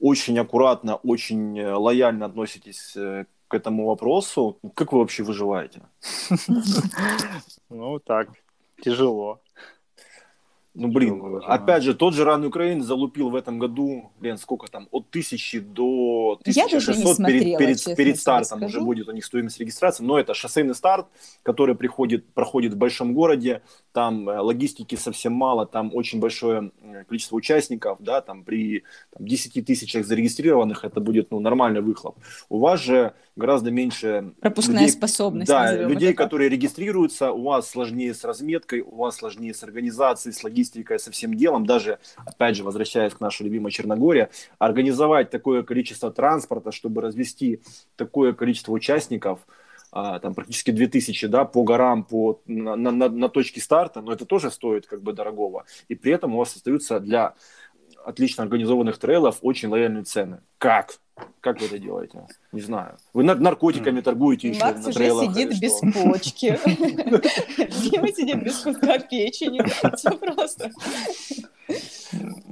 очень 0.00 0.38
аккуратно, 0.38 0.96
очень 0.96 1.58
э, 1.58 1.72
лояльно 1.72 2.26
относитесь 2.26 2.96
э, 2.96 3.24
к 3.48 3.54
этому 3.54 3.86
вопросу. 3.86 4.58
Как 4.74 4.92
вы 4.92 4.98
вообще 4.98 5.22
выживаете? 5.22 5.82
Ну, 7.70 7.98
так, 7.98 8.28
тяжело. 8.82 9.40
Ну, 10.74 10.88
блин, 10.88 11.40
опять 11.46 11.84
же, 11.84 11.94
тот 11.94 12.14
же 12.14 12.24
Ран 12.24 12.44
Украин 12.44 12.82
залупил 12.82 13.30
в 13.30 13.36
этом 13.36 13.60
году, 13.60 14.10
Лен, 14.20 14.36
сколько 14.38 14.66
там, 14.66 14.88
от 14.90 15.06
1000 15.08 15.60
до 15.60 16.40
Я 16.44 16.66
даже 16.66 16.92
не 16.94 17.02
1600 17.02 17.04
перед, 17.04 17.16
смотрела, 17.16 17.58
перед, 17.58 17.76
честно 17.76 17.94
перед 17.94 18.18
стартом 18.18 18.62
уже 18.64 18.80
будет 18.80 19.08
у 19.08 19.12
них 19.12 19.24
стоимость 19.24 19.60
регистрации, 19.60 20.02
но 20.02 20.18
это 20.18 20.34
шоссейный 20.34 20.74
старт, 20.74 21.06
который 21.44 21.76
приходит, 21.76 22.26
проходит 22.34 22.74
в 22.74 22.76
большом 22.76 23.14
городе, 23.14 23.62
там 23.92 24.28
э, 24.28 24.40
логистики 24.40 24.96
совсем 24.96 25.32
мало, 25.32 25.64
там 25.64 25.94
очень 25.94 26.18
большое 26.18 26.72
количество 27.06 27.36
участников, 27.36 27.98
да, 28.00 28.20
там 28.20 28.42
при 28.42 28.82
там, 29.16 29.26
10 29.26 29.64
тысячах 29.64 30.04
зарегистрированных 30.04 30.84
это 30.84 30.98
будет 30.98 31.30
ну, 31.30 31.38
нормальный 31.38 31.82
выхлоп. 31.82 32.16
У 32.48 32.58
вас 32.58 32.80
же 32.80 33.14
гораздо 33.36 33.70
меньше 33.70 34.34
Пропускная 34.40 34.82
людей- 34.82 34.92
способность. 34.92 35.48
да, 35.48 35.72
людей, 35.72 36.10
это 36.10 36.16
которые 36.24 36.48
регистрируются, 36.48 37.30
у 37.30 37.42
вас 37.42 37.70
сложнее 37.70 38.12
с 38.12 38.24
разметкой, 38.24 38.80
у 38.80 38.96
вас 38.96 39.16
сложнее 39.16 39.54
с 39.54 39.62
организацией, 39.62 40.32
с 40.32 40.42
логистикой, 40.42 40.63
со 40.98 41.10
всем 41.10 41.34
делом. 41.34 41.66
Даже, 41.66 41.98
опять 42.26 42.56
же, 42.56 42.64
возвращаясь 42.64 43.14
к 43.14 43.20
нашей 43.20 43.44
любимой 43.44 43.72
Черногории, 43.72 44.28
организовать 44.58 45.30
такое 45.30 45.62
количество 45.62 46.10
транспорта, 46.10 46.72
чтобы 46.72 47.00
развести 47.00 47.60
такое 47.96 48.32
количество 48.32 48.72
участников, 48.72 49.46
а, 49.92 50.18
там 50.18 50.34
практически 50.34 50.72
2000, 50.72 51.28
да, 51.28 51.44
по 51.44 51.62
горам, 51.62 52.04
по, 52.04 52.40
на, 52.46 52.74
на- 52.74 53.08
на 53.08 53.28
точке 53.28 53.60
старта, 53.60 54.00
но 54.00 54.12
это 54.12 54.24
тоже 54.24 54.50
стоит 54.50 54.86
как 54.86 55.02
бы 55.02 55.12
дорогого. 55.12 55.64
И 55.88 55.94
при 55.94 56.12
этом 56.12 56.34
у 56.34 56.38
вас 56.38 56.56
остаются 56.56 56.98
для 56.98 57.34
отлично 58.04 58.42
организованных 58.42 58.98
трейлов 58.98 59.38
очень 59.42 59.68
лояльные 59.68 60.02
цены. 60.04 60.40
Как? 60.58 60.98
Как 61.40 61.60
вы 61.60 61.66
это 61.66 61.78
делаете? 61.78 62.26
Не 62.52 62.60
знаю. 62.60 62.96
Вы 63.12 63.22
нар- 63.22 63.38
наркотиками 63.38 64.00
торгуете 64.00 64.48
еще 64.48 64.64
Макс 64.64 64.82
на 64.82 64.88
уже 64.88 64.98
трейлах 64.98 65.24
сидит 65.34 65.60
без 65.60 65.80
почки. 65.94 66.58
Дима 66.66 68.08
сидит 68.08 68.42
без 68.42 68.58
куска 68.60 68.98
печени. 68.98 69.62
Все 69.96 70.10
просто. 70.10 70.70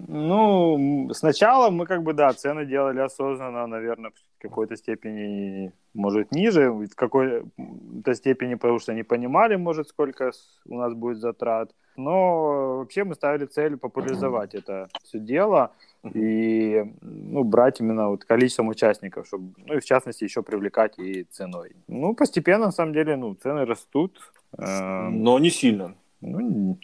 Ну, 0.09 1.11
сначала 1.15 1.71
мы 1.71 1.87
как 1.87 2.03
бы, 2.03 2.13
да, 2.13 2.33
цены 2.33 2.67
делали 2.67 3.01
осознанно, 3.01 3.67
наверное, 3.67 4.11
в 4.11 4.43
какой-то 4.43 4.77
степени, 4.77 5.73
может, 5.95 6.33
ниже, 6.33 6.71
в 6.71 6.95
какой-то 6.95 8.15
степени, 8.15 8.55
потому 8.57 8.79
что 8.79 8.93
не 8.93 9.05
понимали, 9.05 9.57
может, 9.57 9.89
сколько 9.89 10.33
у 10.67 10.79
нас 10.79 10.93
будет 10.95 11.19
затрат. 11.19 11.71
Но 11.97 12.79
вообще 12.79 13.05
мы 13.05 13.15
ставили 13.15 13.47
цель 13.47 13.77
популяризовать 13.77 14.55
это 14.55 14.89
все 15.03 15.19
дело 15.19 15.73
и 16.05 16.85
ну, 17.01 17.45
брать 17.45 17.81
именно 17.81 18.09
вот 18.09 18.25
количеством 18.25 18.69
участников, 18.69 19.27
чтобы, 19.27 19.55
ну 19.57 19.75
и 19.75 19.81
в 19.81 19.85
частности 19.85 20.25
еще 20.25 20.43
привлекать 20.43 20.99
и 20.99 21.25
ценой. 21.25 21.77
Ну, 21.87 22.15
постепенно, 22.15 22.67
на 22.67 22.73
самом 22.73 22.93
деле, 22.93 23.17
ну, 23.17 23.35
цены 23.35 23.65
растут. 23.65 24.33
Эм, 24.59 25.23
Но 25.23 25.39
не 25.39 25.51
сильно. 25.51 25.95
Ну, 26.25 26.41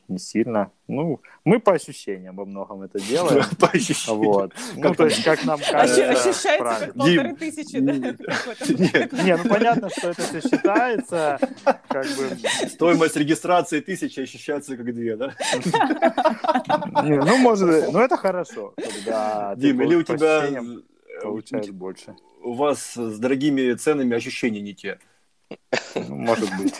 не- 0.08 0.18
сильно. 0.18 0.72
Ну, 0.88 1.20
мы 1.44 1.60
по 1.60 1.72
ощущениям 1.72 2.34
во 2.34 2.44
многом 2.44 2.82
это 2.82 2.98
делаем. 2.98 3.44
По 3.60 3.68
ощущениям. 3.68 4.22
Вот. 4.24 4.52
Ну, 4.74 4.94
то 4.94 5.04
есть, 5.04 5.22
как 5.22 5.44
нам 5.44 5.60
кажется. 5.60 6.10
Ощущается 6.10 6.86
как 6.86 6.94
полторы 6.94 7.28
Дим, 7.28 7.36
тысячи, 7.36 7.78
да? 7.78 7.92
Нет, 8.68 9.12
Не, 9.12 9.36
ну 9.36 9.48
понятно, 9.48 9.90
что 9.90 10.08
это 10.10 10.22
все 10.22 10.40
считается, 10.40 11.38
как 11.88 12.06
бы, 12.16 12.36
стоимость 12.68 13.16
регистрации 13.16 13.80
тысячи 13.80 14.18
ощущается 14.18 14.76
как 14.76 14.92
две, 14.92 15.16
да? 15.16 15.32
не, 17.04 17.16
ну, 17.18 17.38
может, 17.38 17.92
ну, 17.92 18.00
это 18.00 18.16
хорошо, 18.16 18.74
когда 18.76 19.54
ты 19.54 19.60
Дим, 19.60 19.82
или 19.82 19.94
у 19.94 20.02
тебя 20.02 20.48
э, 20.48 21.22
получаешь 21.22 21.68
больше. 21.70 22.16
у 22.42 22.54
вас 22.54 22.94
с 22.96 23.18
дорогими 23.18 23.72
ценами 23.74 24.16
ощущения 24.16 24.60
не 24.60 24.74
те. 24.74 24.98
Ну, 25.94 26.16
может 26.16 26.48
быть. 26.58 26.74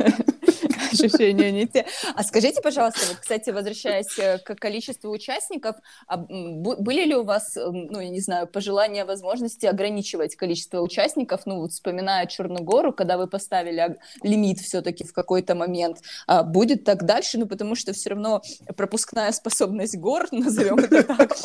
Ощущения 0.93 1.53
не 1.53 1.67
те. 1.67 1.87
А 2.15 2.23
скажите, 2.23 2.61
пожалуйста, 2.61 3.01
вот, 3.09 3.19
кстати, 3.19 3.51
возвращаясь 3.51 4.19
э, 4.19 4.39
к 4.39 4.55
количеству 4.57 5.11
участников, 5.11 5.77
а, 6.07 6.17
были 6.17 7.05
ли 7.05 7.15
у 7.15 7.25
вас, 7.25 7.55
ну, 7.57 8.01
я 8.01 8.09
не 8.09 8.21
знаю, 8.21 8.47
пожелания, 8.47 9.05
возможности 9.05 9.67
ограничивать 9.67 10.37
количество 10.37 10.81
участников? 10.81 11.43
Ну, 11.47 11.61
вот 11.61 11.73
вспоминая 11.73 12.27
Черногору, 12.27 12.93
когда 12.93 13.17
вы 13.19 13.27
поставили 13.27 13.97
лимит 14.23 14.59
все-таки 14.59 15.05
в 15.05 15.13
какой-то 15.13 15.55
момент, 15.55 15.99
а 16.27 16.43
будет 16.43 16.85
так 16.85 17.05
дальше? 17.05 17.39
Ну, 17.39 17.47
потому 17.47 17.75
что 17.75 17.93
все 17.93 18.11
равно 18.11 18.43
пропускная 18.77 19.33
способность 19.33 19.97
гор, 19.97 20.29
назовем 20.33 20.79
это 20.79 21.03
так, 21.03 21.37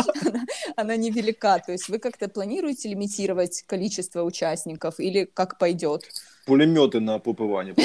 она 0.75 0.95
невелика. 0.95 1.59
То 1.65 1.71
есть 1.71 1.89
вы 1.89 1.99
как-то 1.99 2.27
планируете 2.27 2.89
лимитировать 2.89 3.63
количество 3.63 4.23
участников 4.23 4.99
или 4.99 5.25
как 5.25 5.57
пойдет? 5.57 6.03
Пулеметы 6.45 6.99
на 6.99 7.19
попывание. 7.19 7.75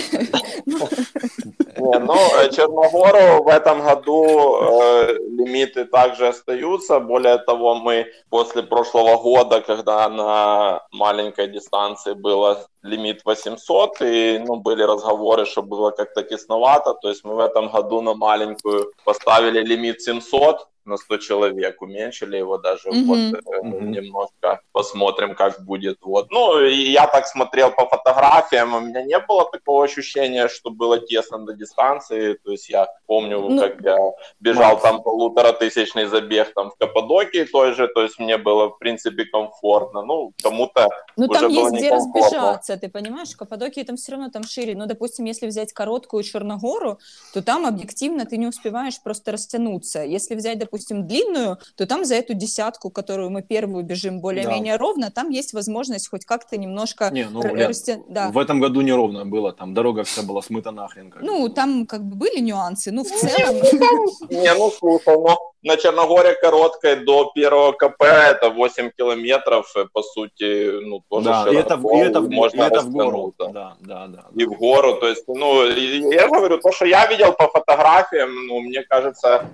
Не, 1.79 1.99
ну, 2.01 2.15
э, 2.15 2.51
Черногору 2.51 3.45
в 3.45 3.49
этом 3.49 3.83
году 3.85 4.57
э, 4.61 5.15
лимиты 5.39 5.85
также 5.85 6.29
остаются. 6.29 6.99
Более 6.99 7.39
того, 7.39 7.77
мы 7.77 8.07
после 8.31 8.63
прошлого 8.63 9.17
года, 9.23 9.61
когда 9.61 10.09
на 10.09 10.83
маленькой 10.91 11.49
дистанции 11.49 12.15
было 12.15 12.67
лимит 12.83 13.25
800, 13.25 14.01
и 14.01 14.39
ну, 14.45 14.57
были 14.57 14.83
разговоры, 14.83 15.47
что 15.47 15.63
было 15.63 15.91
как-то 15.91 16.23
тесновато, 16.23 16.95
то 16.95 17.09
есть 17.09 17.25
мы 17.25 17.37
в 17.37 17.41
этом 17.41 17.69
году 17.69 18.01
на 18.01 18.15
маленькую 18.15 18.93
поставили 19.05 19.61
лимит 19.61 20.03
700 20.03 20.67
на 20.89 20.97
100 20.97 21.19
человек, 21.19 21.83
уменьшили 21.83 22.37
его 22.39 22.59
даже 22.59 22.91
Мгм. 22.91 23.07
вот 23.07 23.19
Мгм. 23.63 23.91
немножко, 23.93 24.61
посмотрим, 24.73 25.35
как 25.35 25.65
будет. 25.65 25.99
Вот. 26.03 26.31
Ну, 26.31 26.61
и 26.61 26.91
я 26.91 27.07
так 27.07 27.27
смотрел 27.27 27.71
по 27.71 27.87
фотографиям, 27.87 28.75
у 28.75 28.81
меня 28.81 29.03
не 29.03 29.19
было 29.19 29.45
такого 29.51 29.85
ощущения, 29.85 30.49
что 30.49 30.71
было 30.71 30.99
тесно 30.99 31.39
до 31.39 31.53
дистанции, 31.53 32.35
то 32.45 32.51
есть 32.51 32.71
я 32.71 32.87
помню, 33.07 33.39
Ну, 33.41 33.59
как 33.59 33.81
я 33.83 33.97
бежал 34.41 34.73
Макс. 34.73 34.83
там 34.83 35.03
полутора 35.03 35.53
тысячный 35.53 36.07
забег 36.07 36.55
там 36.55 36.71
в 36.71 36.77
Каппадокии 36.77 37.45
той 37.45 37.75
же, 37.75 37.89
то 37.89 38.03
есть 38.03 38.19
мне 38.19 38.39
было, 38.39 38.69
в 38.69 38.79
принципе, 38.79 39.25
комфортно. 39.25 40.03
Ну, 40.03 40.33
кому-то 40.43 40.89
Ну, 41.17 41.27
уже 41.27 41.41
там 41.41 41.49
было 41.53 41.67
есть 41.67 41.77
где 41.77 41.91
разбежаться, 41.91 42.77
ты 42.77 42.89
понимаешь? 42.89 43.37
Каппадокии 43.37 43.83
там 43.83 43.97
все 43.97 44.13
равно 44.13 44.31
там 44.31 44.43
шире. 44.45 44.75
Ну, 44.75 44.87
допустим, 44.87 45.27
если 45.27 45.47
взять 45.47 45.73
короткую 45.73 46.23
Черногору, 46.23 46.99
то 47.35 47.43
там 47.43 47.67
объективно 47.67 48.25
ты 48.25 48.37
не 48.39 48.47
успеваешь 48.47 49.01
просто 49.03 49.33
растянуться. 49.33 50.03
Если 50.03 50.35
взять, 50.35 50.59
допустим, 50.59 50.78
длинную, 50.89 51.59
то 51.77 51.87
там 51.87 52.05
за 52.05 52.15
эту 52.17 52.35
десятку, 52.35 52.91
которую 52.91 53.31
мы 53.31 53.43
первую 53.43 53.85
бежим 53.85 54.21
более-менее 54.21 54.77
ровно, 54.77 55.11
там 55.11 55.31
есть 55.31 55.53
возможность 55.53 56.09
хоть 56.09 56.25
как-то 56.25 56.57
немножко 56.57 57.11
Не, 57.11 57.25
ну, 57.31 57.43
р- 57.43 57.55
Лен, 57.57 57.71
расте- 57.71 58.03
да. 58.09 58.31
в 58.31 58.39
этом 58.39 58.61
году 58.61 58.81
неровно 58.83 59.25
было, 59.25 59.53
там 59.53 59.75
дорога 59.75 60.05
вся 60.05 60.23
была 60.23 60.43
смыта 60.43 60.71
нахрен. 60.71 61.11
как 61.11 61.23
Ну, 61.23 61.49
там 61.49 61.87
как 61.87 62.03
бы 62.05 62.17
были 62.17 62.41
нюансы, 62.41 62.91
ну, 62.93 63.05
в 63.05 63.09
целом... 63.09 63.57
Не, 64.31 64.55
ну 64.55 64.71
слушай, 64.71 65.15
ну 65.17 65.37
на 65.63 65.77
Черногоре 65.77 66.35
короткой 66.35 67.05
до 67.05 67.31
первого 67.35 67.73
КП 67.73 68.03
это 68.03 68.51
8 68.51 68.91
километров, 68.97 69.75
и, 69.77 69.87
по 69.93 70.03
сути, 70.03 70.71
ну 70.87 71.03
тоже 71.09 71.25
да, 71.27 71.47
и 71.51 71.55
это, 71.57 71.77
в- 71.77 71.81
широко, 71.83 71.97
и 71.97 72.01
это, 72.09 72.21
в, 72.21 72.31
можно 72.31 72.63
и 72.63 72.67
это 72.67 72.81
в 72.81 72.91
гору. 72.91 73.35
Да, 73.39 73.77
да, 73.81 74.07
да. 74.07 74.25
И 74.37 74.45
в 74.45 74.53
гору, 74.53 74.95
то 74.95 75.09
есть, 75.09 75.25
ну, 75.27 75.65
я 75.67 76.29
говорю, 76.29 76.59
то, 76.59 76.71
что 76.73 76.85
я 76.87 77.07
видел 77.07 77.33
по 77.33 77.49
фотографиям, 77.49 78.47
ну, 78.47 78.61
мне 78.61 78.83
кажется, 78.83 79.49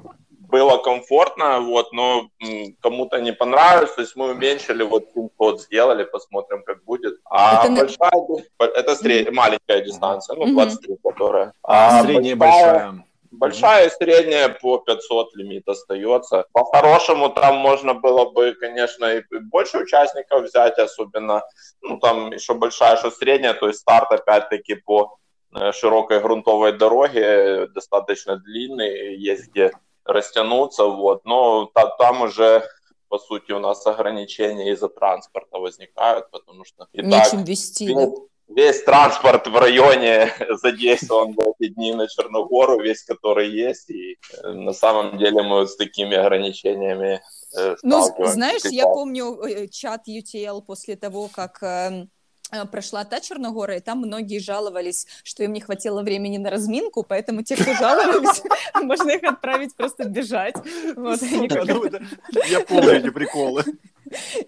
было 0.55 0.79
комфортно, 0.79 1.59
вот, 1.61 1.93
но 1.93 2.29
кому-то 2.81 3.21
не 3.21 3.33
понравилось, 3.33 3.93
то 3.95 4.03
есть 4.03 4.15
мы 4.17 4.31
уменьшили, 4.31 4.85
вот, 4.85 5.09
ход 5.37 5.61
сделали, 5.61 6.05
посмотрим, 6.05 6.63
как 6.63 6.85
будет. 6.85 7.15
А 7.25 7.65
Это 7.65 7.73
на- 7.73 7.81
большая, 7.81 8.13
это 8.61 8.95
сред... 8.95 9.33
маленькая 9.33 9.81
дистанция, 9.81 10.37
ну, 10.37 10.45
Мгм. 10.45 10.55
23, 10.55 10.97
которая. 11.03 11.53
А, 11.63 11.99
А 11.99 12.03
средняя 12.05 12.37
большая- 12.37 12.73
большая. 12.73 13.05
Большая 13.33 13.87
и 13.87 13.91
средняя 13.91 14.49
по 14.49 14.79
500 14.79 15.35
лимит 15.35 15.69
остается. 15.69 16.45
По-хорошему 16.53 17.31
там 17.31 17.57
можно 17.57 17.93
было 17.95 18.31
бы, 18.31 18.53
конечно, 18.53 19.07
и 19.07 19.23
больше 19.41 19.79
участников 19.79 20.43
взять, 20.45 20.79
особенно, 20.79 21.43
ну 21.83 21.99
там 21.99 22.31
еще 22.33 22.55
большая, 22.55 22.97
что 22.97 23.11
средняя, 23.11 23.55
то 23.55 23.67
есть 23.67 23.81
старт 23.81 24.13
опять-таки 24.13 24.77
по 24.77 25.17
э, 25.57 25.73
широкой 25.73 26.21
грунтовой 26.21 26.73
дороге, 26.79 27.21
э, 27.23 27.67
достаточно 27.75 28.37
длинный, 28.37 29.17
есть 29.17 29.49
где 29.51 29.73
растянуться, 30.05 30.85
вот, 30.85 31.25
но 31.25 31.67
та- 31.75 31.97
там 31.97 32.23
уже 32.23 32.63
по 33.15 33.19
сути, 33.19 33.53
у 33.53 33.61
нас 33.61 33.87
ограничения 33.87 34.73
из-за 34.73 34.89
транспорта 34.89 35.59
возникают, 35.59 36.31
потому 36.33 36.65
что 36.65 36.89
и 36.93 37.01
так 37.01 37.27
Нечем 37.27 37.45
вести, 37.45 37.95
да? 37.95 38.07
весь, 38.07 38.19
весь 38.49 38.83
транспорт 38.83 39.47
в 39.47 39.57
районе 39.57 40.33
задействован 40.63 41.33
в 41.33 41.41
эти 41.41 41.69
дни 41.73 41.95
на 41.95 42.09
Черногору, 42.09 42.81
весь 42.81 43.05
который 43.05 43.51
есть, 43.51 43.91
и 43.91 44.19
э, 44.43 44.53
на 44.53 44.73
самом 44.73 45.19
деле 45.19 45.43
мы 45.43 45.61
вот 45.61 45.71
с 45.71 45.77
такими 45.77 46.17
ограничениями 46.17 47.23
э, 47.57 47.77
Ну, 47.85 48.03
знаешь, 48.27 48.65
я 48.65 48.85
помню 48.85 49.41
э, 49.45 49.69
чат 49.69 50.09
UTL 50.09 50.63
после 50.63 50.97
того, 50.97 51.29
как 51.33 51.63
эм, 51.63 52.11
прошла 52.71 53.05
та 53.05 53.21
Черногора, 53.21 53.77
и 53.77 53.81
там 53.81 53.99
многие 53.99 54.39
жаловались, 54.39 55.07
что 55.25 55.43
им 55.45 55.53
не 55.53 55.61
хватило 55.61 56.03
времени 56.03 56.39
на 56.39 56.51
разминку, 56.51 57.03
поэтому 57.03 57.43
те, 57.43 57.57
кто 57.57 57.75
жаловались, 57.75 58.43
можно 58.83 59.11
их 59.11 59.25
отправить 59.25 59.75
просто 59.75 60.05
бежать. 60.05 60.55
Вот, 60.97 61.23
и 61.23 61.35
они 61.35 61.49
как- 61.49 61.67
Ну, 61.67 61.85
Я 62.49 62.61
помню 62.61 62.93
эти 62.93 63.11
приколы. 63.11 63.65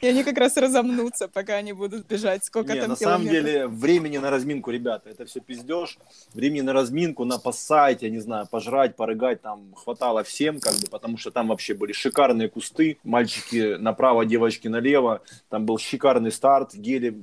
И 0.01 0.07
они 0.07 0.23
как 0.23 0.37
раз 0.39 0.57
разомнутся, 0.57 1.29
пока 1.29 1.55
они 1.55 1.73
будут 1.73 2.07
бежать, 2.07 2.45
сколько 2.45 2.75
Не, 2.75 2.81
там 2.81 2.91
на 2.91 2.97
самом 2.97 3.23
километров. 3.23 3.45
деле, 3.53 3.67
времени 3.67 4.19
на 4.19 4.31
разминку, 4.31 4.71
ребята, 4.71 5.09
это 5.11 5.25
все 5.25 5.41
пиздеж. 5.41 5.99
Времени 6.35 6.61
на 6.61 6.73
разминку, 6.73 7.25
на 7.25 7.39
поссать, 7.39 8.03
я 8.03 8.11
не 8.11 8.19
знаю, 8.21 8.47
пожрать, 8.51 8.97
порыгать 8.97 9.43
там 9.43 9.75
хватало 9.75 10.23
всем, 10.25 10.61
как 10.61 10.75
бы, 10.75 10.87
потому 10.91 11.17
что 11.19 11.31
там 11.31 11.49
вообще 11.49 11.75
были 11.75 11.93
шикарные 11.93 12.49
кусты, 12.49 12.99
мальчики 13.03 13.77
направо, 13.79 14.25
девочки 14.27 14.69
налево, 14.69 15.23
там 15.49 15.65
был 15.65 15.79
шикарный 15.79 16.31
старт, 16.31 16.75
гели, 16.75 17.19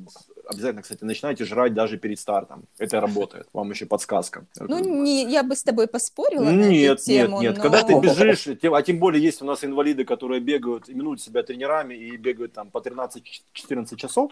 обязательно, 0.47 0.82
кстати, 0.82 1.03
начинайте 1.03 1.45
жрать 1.45 1.73
даже 1.73 1.97
перед 1.97 2.19
стартом. 2.19 2.63
Это 2.77 2.99
работает, 2.99 3.47
вам 3.53 3.69
еще 3.71 3.86
подсказка. 3.86 4.45
Ну, 4.60 4.79
не, 4.79 5.23
я 5.32 5.43
бы 5.43 5.56
с 5.56 5.63
тобой 5.63 5.88
поспорила 5.88 6.43
на 6.43 6.51
Нет, 6.51 6.99
эту 6.99 7.10
нет, 7.12 7.25
тему, 7.25 7.41
нет. 7.41 7.58
но- 7.58 7.63
Когда 7.63 7.84
ты 7.84 7.93
бежишь, 7.99 8.47
а 8.47 8.82
тем 8.82 8.99
более 8.99 9.21
есть 9.23 9.41
у 9.41 9.45
нас 9.45 9.63
инвалиды, 9.63 10.06
которые 10.06 10.41
бегают, 10.41 10.89
именуют 10.89 11.21
себя 11.21 11.43
тренерами 11.43 11.93
и 11.95 12.17
бегают 12.17 12.53
там 12.53 12.69
по 12.69 12.79
13-14 12.79 13.95
часов. 13.95 14.32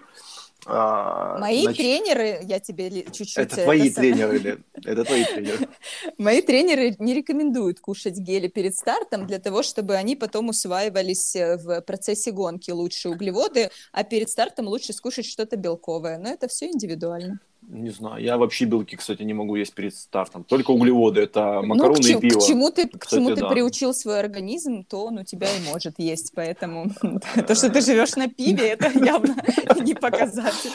А, 0.66 1.40
Мои 1.40 1.64
значит, 1.64 1.78
тренеры, 1.78 2.40
я 2.44 2.60
тебе 2.60 3.04
чуть-чуть... 3.12 3.38
Это 3.38 3.62
э, 3.62 3.64
твои 3.64 3.90
это 3.90 3.96
тренеры 3.96 4.38
или 4.38 4.64
это 4.86 5.04
твои 5.04 5.24
тренеры? 5.26 5.70
Мои 6.18 6.42
тренеры 6.42 6.96
не 7.00 7.14
рекомендуют 7.16 7.80
кушать 7.80 8.18
гели 8.18 8.48
перед 8.48 8.76
стартом 8.76 9.26
для 9.26 9.40
того, 9.40 9.64
чтобы 9.64 9.96
они 9.96 10.16
потом 10.16 10.50
усваивались 10.50 11.36
э, 11.36 11.58
в 11.58 11.82
процессе 11.82 12.32
гонки 12.32 12.70
лучше 12.70 13.10
углеводы, 13.10 13.72
а 13.92 14.04
перед 14.04 14.30
стартом 14.30 14.68
лучше 14.68 14.94
скушать 14.94 15.26
что-то 15.26 15.56
белковое. 15.56 16.20
Но 16.20 16.30
это 16.30 16.48
все 16.48 16.68
индивидуально. 16.68 17.40
Не 17.72 17.90
знаю, 17.90 18.22
я 18.22 18.38
вообще 18.38 18.66
белки, 18.66 18.98
кстати, 18.98 19.24
не 19.24 19.34
могу 19.34 19.56
есть 19.56 19.74
перед 19.74 19.96
стартом. 19.96 20.44
Только 20.44 20.72
углеводы, 20.72 21.22
это 21.22 21.62
ну, 21.62 21.68
макароны 21.68 22.02
к, 22.02 22.06
и 22.06 22.20
пиво. 22.20 22.40
к 22.40 22.46
чему 22.46 22.70
ты, 22.70 22.90
к 22.90 23.00
Кстати, 23.00 23.22
чему 23.22 23.34
ты 23.34 23.40
да. 23.40 23.48
приучил 23.48 23.94
свой 23.94 24.20
организм, 24.20 24.84
то 24.84 25.06
он 25.06 25.20
у 25.20 25.24
тебя 25.24 25.48
и 25.48 25.62
может 25.62 25.98
есть. 25.98 26.34
Поэтому 26.36 26.92
то, 27.48 27.56
что 27.56 27.70
ты 27.70 27.80
живешь 27.80 28.18
на 28.18 28.28
пиве, 28.28 28.72
это 28.72 28.90
явно 29.06 29.38
не 29.82 29.94
показатель. 29.94 30.72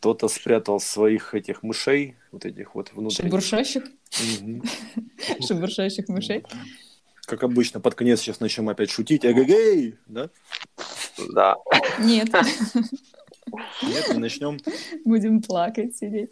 Кто-то 0.00 0.28
спрятал 0.28 0.78
своих 0.78 1.34
этих 1.34 1.62
мышей, 1.62 2.16
вот 2.32 2.44
этих 2.44 2.74
вот 2.74 2.92
внутренних. 2.92 3.30
Шебуршащих, 3.30 3.84
шебуршащих 5.40 6.06
мышей. 6.08 6.44
Как 7.22 7.42
обычно, 7.44 7.80
под 7.80 7.94
конец 7.94 8.20
сейчас 8.20 8.40
начнем 8.40 8.68
опять 8.68 8.90
шутить. 8.90 9.24
Эгегей! 9.24 9.96
Да? 10.06 10.28
Да. 11.32 11.56
Нет, 11.98 12.28
Нет, 13.82 14.08
не 14.12 14.18
начнем. 14.18 14.58
будем 15.04 15.42
плакать, 15.42 15.96
сидеть. 15.96 16.30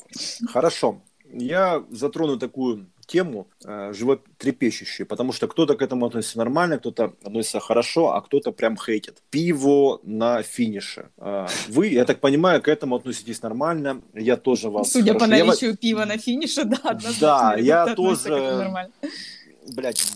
Хорошо. 0.53 1.01
Я 1.33 1.85
затрону 1.91 2.39
такую 2.39 2.87
тему 3.07 3.49
э, 3.65 3.93
животрепещущую, 3.95 5.07
потому 5.07 5.33
что 5.33 5.47
кто-то 5.49 5.75
к 5.77 5.83
этому 5.83 6.07
относится 6.07 6.39
нормально, 6.39 6.79
кто-то 6.79 7.15
относится 7.25 7.59
хорошо, 7.61 8.13
а 8.15 8.21
кто-то 8.21 8.53
прям 8.53 8.77
хейтит. 8.77 9.23
Пиво 9.31 10.01
на 10.03 10.43
финише. 10.43 11.09
Э, 11.19 11.47
вы, 11.69 11.89
я 11.89 12.05
так 12.05 12.21
понимаю, 12.21 12.63
к 12.63 12.69
этому 12.69 12.97
относитесь 12.97 13.43
нормально. 13.43 14.03
Я 14.15 14.37
тоже 14.37 14.69
вас... 14.71 14.93
Судя 14.93 15.15
по 15.15 15.21
хорошо- 15.21 15.37
Я 15.37 15.45
ва- 15.45 15.47
наличию 15.49 15.77
пива 15.77 16.05
на 16.05 16.19
финише, 16.19 16.65
да. 16.65 16.99
Да, 17.21 17.57
я 17.59 17.95
тоже- 17.95 18.31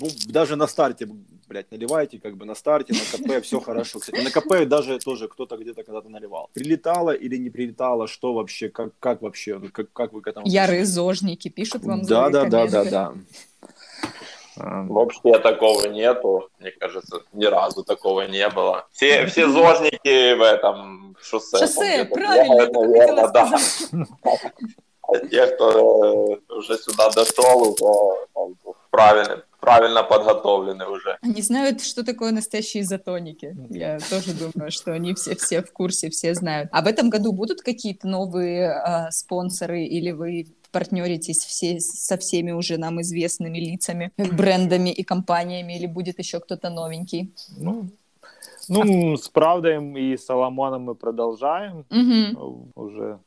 бу- 0.01 0.33
даже 0.33 0.57
на 0.57 0.67
старте, 0.67 1.09
блядь, 1.53 1.71
наливайте, 1.71 2.19
как 2.19 2.37
бы 2.37 2.47
на 2.47 2.55
старте, 2.55 2.95
на 2.95 3.01
КП, 3.01 3.45
все 3.45 3.61
хорошо. 3.61 3.99
Кстати, 3.99 4.21
на 4.21 4.31
КП 4.31 4.67
даже 4.67 4.99
тоже 4.99 5.29
кто-то 5.29 5.57
где-то 5.57 5.83
когда-то 5.83 6.09
наливал. 6.09 6.49
Прилетало 6.55 7.11
или 7.11 7.37
не 7.37 7.51
прилетало, 7.51 8.09
что 8.09 8.33
вообще, 8.33 8.71
как, 8.71 8.93
как 8.99 9.21
вообще, 9.21 9.59
ну, 9.59 9.69
как, 9.71 9.93
как 9.93 10.13
вы 10.13 10.23
к 10.23 10.29
этому 10.29 10.47
Ярые 10.47 10.87
зожники 10.87 11.49
пишут 11.49 11.85
вам 11.85 12.03
Да, 12.03 12.31
да, 12.31 12.45
да, 12.47 12.67
да, 12.67 12.85
да. 12.85 13.15
Вообще 14.57 15.39
такого 15.39 15.89
нету, 15.89 16.49
мне 16.59 16.71
кажется, 16.71 17.23
ни 17.33 17.45
разу 17.45 17.85
такого 17.85 18.23
не 18.23 18.49
было. 18.49 18.87
Все, 18.93 19.27
все 19.27 19.49
зожники 19.49 20.35
в 20.35 20.43
этом 20.43 21.17
шоссе. 21.21 21.59
Шоссе, 21.59 22.05
правильно, 22.05 22.67
бегают, 22.67 22.71
это 22.71 22.81
наверное, 22.81 23.29
да. 23.29 23.59
А 25.03 25.19
те, 25.19 25.47
кто 25.47 26.39
э, 26.49 26.55
уже 26.55 26.79
сюда 26.79 27.11
дошел, 27.11 27.77
уже 28.35 28.75
правильно, 28.93 29.43
правильно 29.61 30.03
подготовлены 30.05 30.87
уже. 30.87 31.19
Они 31.23 31.43
знают, 31.43 31.83
что 31.83 32.05
такое 32.05 32.31
настоящие 32.31 32.83
изотоники. 32.83 33.57
Я 33.71 33.99
тоже 33.99 34.35
думаю, 34.35 34.71
что 34.71 34.93
они 34.93 35.15
все, 35.15 35.35
все 35.35 35.63
в 35.63 35.73
курсе, 35.73 36.11
все 36.11 36.35
знают. 36.35 36.69
А 36.73 36.83
в 36.83 36.87
этом 36.87 37.11
году 37.11 37.33
будут 37.33 37.63
какие-то 37.63 38.07
новые 38.07 38.71
а, 38.71 39.11
спонсоры 39.11 39.85
или 39.85 40.13
вы 40.13 40.47
партнеритесь 40.71 41.39
все 41.39 41.81
со 41.81 42.17
всеми 42.17 42.53
уже 42.53 42.79
нам 42.79 43.01
известными 43.01 43.59
лицами, 43.59 44.13
брендами 44.17 44.91
и 44.91 45.03
компаниями, 45.03 45.77
или 45.77 45.87
будет 45.87 46.19
еще 46.19 46.41
кто-то 46.41 46.71
новенький? 46.71 47.35
Ну, 47.59 47.89
ну, 48.69 49.17
с 49.17 49.29
Правдой 49.29 49.77
и 50.01 50.17
Соломоном 50.17 50.83
мы 50.83 50.95
продолжаем. 50.95 51.85
Мгм. 51.91 52.71
Уже, 52.75 53.19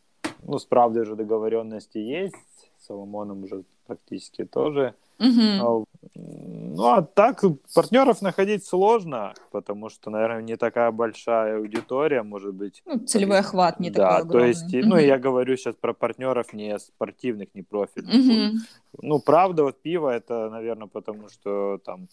ну, 0.43 0.57
с 0.57 0.65
Правдой 0.65 1.03
уже 1.03 1.15
договоренности 1.15 1.97
есть, 1.97 2.35
с 2.79 2.87
Соломоном 2.87 3.43
уже 3.43 3.63
практически 3.85 4.45
тоже. 4.45 4.95
А, 5.19 5.83
Ну, 6.17 6.83
а 6.87 7.01
так 7.01 7.41
партнеров 7.73 8.21
находить 8.21 8.65
сложно, 8.65 9.33
потому 9.51 9.89
что, 9.89 10.09
наверное, 10.09 10.41
не 10.41 10.55
такая 10.57 10.91
большая 10.91 11.57
аудитория, 11.57 12.21
может 12.23 12.53
быть. 12.53 12.83
Ну, 12.85 12.99
целевой 13.05 13.39
охват 13.39 13.79
не 13.79 13.89
да, 13.89 14.07
такой 14.07 14.15
то 14.21 14.21
огромный. 14.27 14.47
есть, 14.49 14.73
и- 14.73 14.83
ну, 14.83 14.97
я 14.97 15.17
говорю 15.17 15.55
сейчас 15.57 15.75
про 15.75 15.93
партнеров 15.93 16.53
не 16.53 16.77
спортивных, 16.79 17.47
не 17.55 17.61
профильных. 17.63 18.13
Мгм. 18.13 18.59
Ну, 19.01 19.19
правда, 19.19 19.63
вот 19.63 19.81
пиво 19.81 20.09
это, 20.09 20.49
наверное, 20.49 20.87
потому 20.87 21.29
что 21.29 21.79
там 21.85 22.07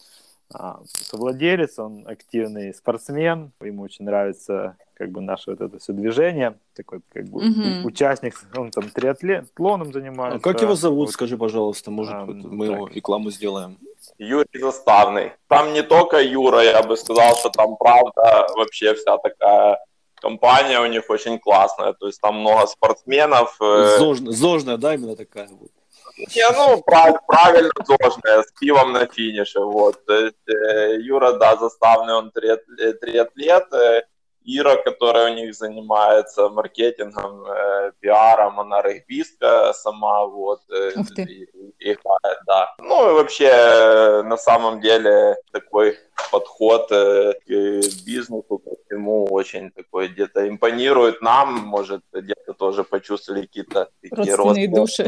совладелец, 0.85 1.79
он 1.79 2.05
активный 2.07 2.73
спортсмен, 2.73 3.51
ему 3.61 3.83
очень 3.83 4.05
нравится 4.05 4.77
как 4.95 5.11
бы 5.11 5.21
наше 5.21 5.51
вот 5.51 5.61
это 5.61 5.79
все 5.79 5.93
движение, 5.93 6.57
такой 6.75 7.01
как 7.11 7.25
бы 7.25 7.39
угу. 7.39 7.87
участник, 7.87 8.35
он 8.55 8.71
там 8.71 8.89
триатлоном 8.89 9.91
занимается. 9.91 10.37
А 10.37 10.39
как 10.39 10.61
его 10.61 10.75
зовут, 10.75 11.07
вот. 11.07 11.13
скажи, 11.13 11.37
пожалуйста, 11.37 11.91
может 11.91 12.13
а, 12.13 12.25
мы 12.25 12.67
так. 12.67 12.75
его 12.75 12.87
рекламу 12.87 13.31
сделаем? 13.31 13.77
Юрий 14.17 14.59
Заставный. 14.59 15.31
Там 15.47 15.73
не 15.73 15.81
только 15.81 16.21
Юра, 16.21 16.61
я 16.63 16.83
бы 16.83 16.95
сказал, 16.97 17.35
что 17.35 17.49
там 17.49 17.75
правда 17.77 18.47
вообще 18.55 18.93
вся 18.93 19.17
такая 19.17 19.79
компания 20.15 20.79
у 20.79 20.85
них 20.85 21.09
очень 21.09 21.37
классная, 21.39 21.93
то 21.93 22.07
есть 22.07 22.21
там 22.21 22.39
много 22.39 22.67
спортсменов. 22.67 23.57
Э, 23.61 23.97
Зожная, 23.97 24.31
зожная 24.31 24.77
да, 24.77 24.95
именно 24.95 25.15
такая 25.15 25.47
вот. 25.47 25.71
Не, 26.17 26.51
ну, 26.51 26.81
прав, 26.81 27.17
правильно 27.27 27.71
зожная, 27.85 28.43
с 28.43 28.51
пивом 28.59 28.91
на 28.91 29.07
финише, 29.07 29.59
вот. 29.59 30.05
То 30.05 30.13
есть, 30.13 30.47
э, 30.47 30.97
Юра, 30.99 31.33
да, 31.33 31.55
заставный 31.55 32.13
он 32.13 32.31
триатлет, 32.31 32.99
триатлет 32.99 33.65
Ира, 34.45 34.75
которая 34.75 35.31
у 35.31 35.35
них 35.35 35.55
занимается 35.55 36.49
маркетингом, 36.49 37.45
э, 37.45 37.91
пиаром, 37.99 38.59
она 38.59 38.81
регбистка 38.81 39.73
сама, 39.73 40.25
вот, 40.25 40.61
э, 40.69 40.91
и, 41.17 41.47
играет, 41.79 42.39
да. 42.45 42.73
Ну 42.79 43.09
и 43.09 43.13
вообще, 43.13 43.49
э, 43.49 44.23
на 44.23 44.37
самом 44.37 44.81
деле, 44.81 45.37
такой 45.51 45.97
подход 46.31 46.91
э, 46.91 47.33
к 47.45 47.49
бизнесу, 48.05 48.43
ко 48.43 48.71
всему 48.85 49.25
очень 49.25 49.71
такой 49.71 50.07
где-то 50.07 50.47
импонирует 50.47 51.21
нам, 51.21 51.53
может, 51.53 52.01
где-то 52.11 52.53
тоже 52.53 52.83
почувствовали 52.83 53.41
какие-то 53.41 53.89
такие 54.01 54.35
родственные 54.35 54.67
души. 54.67 55.07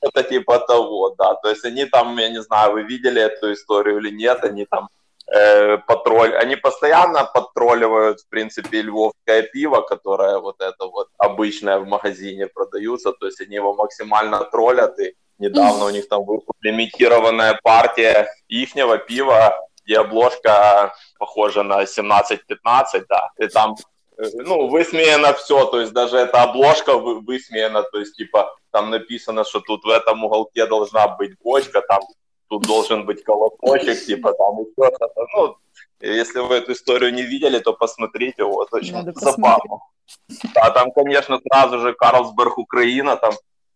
Это 0.00 0.22
типа 0.22 0.58
того, 0.58 1.14
да. 1.18 1.34
То 1.34 1.50
есть 1.50 1.64
они 1.64 1.84
там, 1.84 2.18
я 2.18 2.28
не 2.28 2.42
знаю, 2.42 2.72
вы 2.72 2.82
видели 2.82 3.20
эту 3.20 3.52
историю 3.52 3.98
или 3.98 4.10
нет, 4.10 4.44
они 4.44 4.64
там 4.64 4.88
э, 5.32 5.78
патруль. 5.78 6.34
Они 6.36 6.56
постоянно 6.56 7.24
патроливают, 7.24 8.20
в 8.20 8.28
принципе, 8.28 8.82
львовское 8.82 9.42
пиво, 9.42 9.80
которое 9.80 10.38
вот 10.38 10.60
это 10.60 10.86
вот 10.86 11.08
обычное 11.18 11.78
в 11.78 11.86
магазине 11.86 12.46
продаются, 12.46 13.12
то 13.12 13.26
есть 13.26 13.40
они 13.40 13.56
его 13.56 13.74
максимально 13.74 14.44
троллят, 14.44 14.98
и 14.98 15.14
недавно 15.38 15.86
у 15.86 15.90
них 15.90 16.08
там 16.08 16.24
вышла 16.24 16.52
лимитированная 16.60 17.58
партия 17.62 18.28
ихнего 18.48 18.98
пива, 18.98 19.58
где 19.84 19.98
обложка 19.98 20.94
похожа 21.18 21.62
на 21.62 21.82
17-15, 21.82 23.04
да, 23.08 23.30
и 23.38 23.48
там 23.48 23.76
э, 24.18 24.24
ну, 24.34 24.68
высмеяно 24.68 25.32
все, 25.32 25.64
то 25.64 25.80
есть 25.80 25.92
даже 25.92 26.18
эта 26.18 26.42
обложка 26.42 26.96
высмеяна, 26.98 27.82
то 27.82 27.98
есть, 27.98 28.16
типа, 28.16 28.54
там 28.70 28.90
написано, 28.90 29.44
что 29.44 29.60
тут 29.60 29.84
в 29.84 29.88
этом 29.88 30.24
уголке 30.24 30.66
должна 30.66 31.08
быть 31.08 31.32
бочка, 31.42 31.80
там 31.82 32.00
тут 32.52 32.66
должен 32.66 33.06
быть 33.06 33.24
колокольчик, 33.24 34.04
типа 34.06 34.32
там 34.34 34.58
еще 34.60 34.94
что-то. 34.94 35.26
Ну, 35.36 35.56
если 36.00 36.40
вы 36.40 36.56
эту 36.56 36.72
историю 36.72 37.14
не 37.14 37.22
видели, 37.22 37.58
то 37.58 37.72
посмотрите, 37.72 38.44
вот, 38.44 38.68
очень 38.72 39.12
забавно. 39.14 39.78
А 40.54 40.70
там, 40.70 40.92
конечно, 40.92 41.40
сразу 41.40 41.78
же 41.78 41.94
Карлсберг, 41.94 42.58
Украина, 42.58 43.16
там 43.16 43.32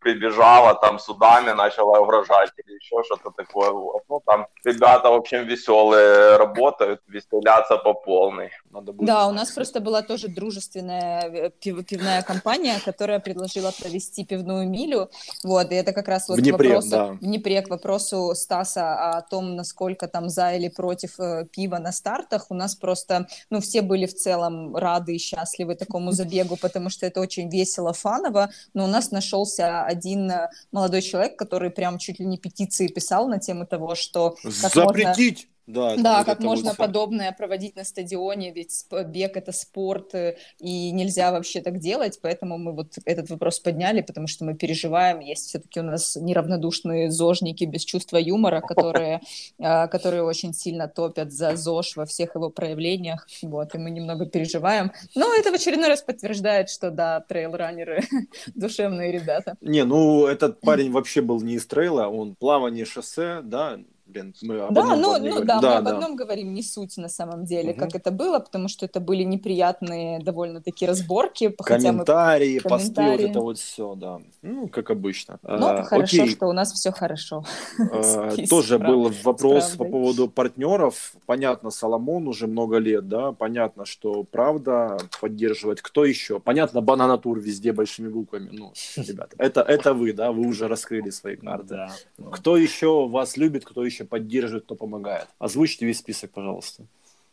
прибежала, 0.06 0.74
там 0.74 0.98
судами 0.98 1.52
начала 1.52 2.00
угрожать 2.00 2.52
или 2.58 2.76
еще 2.76 3.02
что-то 3.04 3.30
такое. 3.30 3.70
Вот. 3.70 4.02
Ну, 4.08 4.22
там 4.24 4.46
ребята, 4.64 5.10
в 5.10 5.14
общем, 5.14 5.46
веселые 5.46 6.36
работают, 6.36 7.00
веселятся 7.08 7.76
по 7.76 7.92
полной. 7.94 8.50
Надо 8.70 8.92
будет 8.92 9.06
да, 9.06 9.26
у 9.26 9.32
нас 9.32 9.50
просто 9.50 9.80
была 9.80 10.02
тоже 10.02 10.28
дружественная 10.28 11.22
э, 11.22 11.50
пив 11.50 11.84
пивная 11.86 12.22
компания, 12.22 12.78
которая 12.84 13.18
предложила 13.18 13.72
провести 13.72 14.24
пивную 14.24 14.68
милю. 14.68 15.08
Вот, 15.44 15.72
и 15.72 15.74
это 15.74 15.92
как 15.92 16.08
раз 16.08 16.28
вот 16.28 16.38
в 16.38 16.42
Днепре, 16.42 16.68
вопросу, 16.68 16.90
да. 16.90 17.06
в 17.06 17.18
Днепре 17.18 17.62
к 17.62 17.70
вопросу 17.70 18.32
Стаса 18.34 19.16
о 19.16 19.22
том, 19.22 19.56
насколько 19.56 20.06
там 20.06 20.28
за 20.28 20.52
или 20.52 20.68
против 20.68 21.18
э, 21.18 21.46
пива 21.50 21.78
на 21.78 21.92
стартах. 21.92 22.46
У 22.50 22.54
нас 22.54 22.76
просто, 22.76 23.26
ну, 23.50 23.60
все 23.60 23.82
были 23.82 24.06
в 24.06 24.14
целом 24.14 24.76
рады 24.76 25.16
и 25.16 25.18
счастливы 25.18 25.74
такому 25.74 26.12
забегу, 26.12 26.56
потому 26.56 26.90
что 26.90 27.06
это 27.06 27.20
очень 27.20 27.50
весело, 27.50 27.92
фаново, 27.92 28.50
но 28.74 28.84
у 28.84 28.88
нас 28.88 29.10
нашелся 29.10 29.95
один 29.96 30.30
э, 30.30 30.48
молодой 30.72 31.02
человек, 31.02 31.36
который 31.36 31.70
прям 31.70 31.98
чуть 31.98 32.18
ли 32.20 32.26
не 32.26 32.38
петиции 32.38 32.88
писал 32.88 33.28
на 33.28 33.38
тему 33.38 33.66
того, 33.66 33.94
что... 33.94 34.36
Запретить! 34.42 35.46
Можно 35.46 35.55
да, 35.66 35.96
да 35.96 36.24
как 36.24 36.40
можно 36.40 36.70
вот 36.70 36.76
подобное 36.76 37.32
проводить 37.32 37.76
на 37.76 37.84
стадионе, 37.84 38.52
ведь 38.52 38.86
бег 39.06 39.36
это 39.36 39.52
спорт, 39.52 40.14
э, 40.14 40.36
и 40.60 40.92
нельзя 40.92 41.32
вообще 41.32 41.60
так 41.60 41.78
делать, 41.78 42.20
поэтому 42.22 42.56
мы 42.56 42.72
вот 42.72 42.94
этот 43.04 43.30
вопрос 43.30 43.58
подняли, 43.58 44.00
потому 44.00 44.28
что 44.28 44.44
мы 44.44 44.54
переживаем, 44.54 45.20
есть 45.20 45.46
все-таки 45.46 45.80
у 45.80 45.82
нас 45.82 46.16
неравнодушные 46.16 47.10
зожники 47.10 47.64
без 47.64 47.84
чувства 47.84 48.18
юмора, 48.18 48.60
которые, 48.60 49.20
а, 49.58 49.88
которые 49.88 50.22
очень 50.22 50.54
сильно 50.54 50.86
топят 50.86 51.32
за 51.32 51.56
ЗОЖ 51.56 51.96
во 51.96 52.06
всех 52.06 52.36
его 52.36 52.48
проявлениях, 52.48 53.26
вот, 53.42 53.74
и 53.74 53.78
мы 53.78 53.90
немного 53.90 54.26
переживаем. 54.26 54.92
Но 55.16 55.34
это 55.34 55.50
в 55.50 55.54
очередной 55.54 55.88
раз 55.88 56.02
подтверждает, 56.02 56.70
что 56.70 56.90
да, 56.90 57.24
трейл-раннеры 57.28 58.04
душевные 58.54 59.10
ребята. 59.10 59.56
Не, 59.60 59.84
ну 59.84 60.26
этот 60.26 60.60
парень 60.60 60.92
вообще 60.92 61.22
был 61.22 61.40
не 61.40 61.54
из 61.54 61.66
трейла, 61.66 62.06
он 62.06 62.36
плавание 62.36 62.84
шоссе, 62.84 63.40
да, 63.42 63.78
блин, 64.06 64.34
мы 64.42 64.60
об 64.60 64.74
да, 64.74 64.96
ну, 64.96 65.18
ну 65.18 65.44
да, 65.44 65.60
да, 65.60 65.70
мы 65.70 65.76
об 65.76 65.88
одном 65.88 66.16
говорим, 66.16 66.54
не 66.54 66.62
суть 66.62 66.96
на 66.96 67.08
самом 67.08 67.44
деле, 67.44 67.72
угу. 67.72 67.80
как 67.80 67.94
это 67.94 68.10
было, 68.10 68.38
потому 68.38 68.68
что 68.68 68.86
это 68.86 69.00
были 69.00 69.22
неприятные 69.22 70.20
довольно-таки 70.20 70.86
разборки. 70.86 71.48
Комментарии, 71.48 72.60
мы... 72.62 72.70
посты, 72.70 73.02
вот 73.02 73.20
это 73.20 73.40
вот 73.40 73.58
все, 73.58 73.94
да. 73.94 74.20
Ну, 74.42 74.68
как 74.68 74.90
обычно. 74.90 75.38
Ну, 75.42 75.66
а, 75.66 75.82
хорошо, 75.82 76.22
окей. 76.22 76.34
что 76.34 76.46
у 76.46 76.52
нас 76.52 76.72
все 76.72 76.92
хорошо. 76.92 77.44
А, 77.78 78.30
тоже 78.50 78.78
был 78.78 79.12
вопрос 79.22 79.70
по 79.76 79.84
поводу 79.84 80.28
партнеров. 80.28 81.14
Понятно, 81.26 81.70
Соломон 81.70 82.28
уже 82.28 82.46
много 82.46 82.78
лет, 82.78 83.08
да, 83.08 83.32
понятно, 83.32 83.84
что 83.84 84.22
правда 84.24 84.98
поддерживать. 85.20 85.80
Кто 85.82 86.04
еще? 86.04 86.38
Понятно, 86.40 86.80
бананатур 86.80 87.40
везде 87.40 87.72
большими 87.72 88.08
буквами. 88.08 88.50
Ну, 88.52 88.72
ребята, 88.96 89.36
это, 89.38 89.60
это 89.62 89.94
вы, 89.94 90.12
да, 90.12 90.32
вы 90.32 90.46
уже 90.46 90.68
раскрыли 90.68 91.10
свои 91.10 91.36
карты. 91.36 91.66
Да. 91.68 91.92
Кто 92.32 92.56
еще 92.56 93.08
вас 93.08 93.36
любит, 93.36 93.64
кто 93.64 93.84
еще 93.84 93.95
поддерживает, 94.04 94.64
кто 94.64 94.74
помогает. 94.74 95.28
Озвучьте 95.38 95.86
весь 95.86 95.98
список, 95.98 96.30
пожалуйста. 96.30 96.84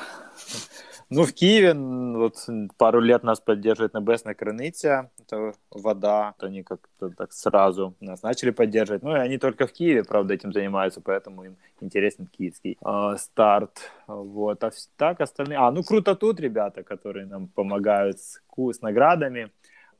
Ну, 1.13 1.23
в 1.23 1.33
Киеве 1.33 1.73
вот 1.73 2.37
пару 2.77 3.01
лет 3.01 3.23
нас 3.23 3.41
поддерживает 3.41 3.93
Небесная 3.93 4.33
Крыниця, 4.33 5.09
это 5.19 5.53
вода, 5.69 6.35
они 6.39 6.63
как-то 6.63 7.09
так 7.09 7.33
сразу 7.33 7.93
нас 7.99 8.23
начали 8.23 8.51
поддерживать. 8.51 9.03
Ну, 9.03 9.13
и 9.17 9.19
они 9.19 9.37
только 9.37 9.67
в 9.67 9.73
Киеве, 9.73 10.05
правда, 10.05 10.33
этим 10.33 10.53
занимаются, 10.53 11.01
поэтому 11.01 11.43
им 11.43 11.57
интересен 11.81 12.27
киевский 12.27 12.77
э, 12.81 13.17
старт. 13.17 13.91
Вот, 14.07 14.63
а 14.63 14.71
так 14.95 15.19
остальные... 15.19 15.57
А, 15.57 15.69
ну, 15.71 15.83
круто 15.83 16.15
тут 16.15 16.39
ребята, 16.39 16.81
которые 16.81 17.25
нам 17.25 17.47
помогают 17.47 18.21
с, 18.21 18.39
с 18.57 18.81
наградами 18.81 19.51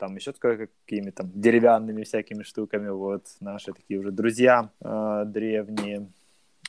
там 0.01 0.15
еще 0.15 0.33
какими-то 0.33 1.23
деревянными 1.23 2.03
всякими 2.03 2.41
штуками, 2.43 2.89
вот, 2.89 3.23
наши 3.39 3.71
такие 3.73 3.99
уже 3.99 4.11
друзья 4.11 4.69
э, 4.79 5.23
древние. 5.27 6.07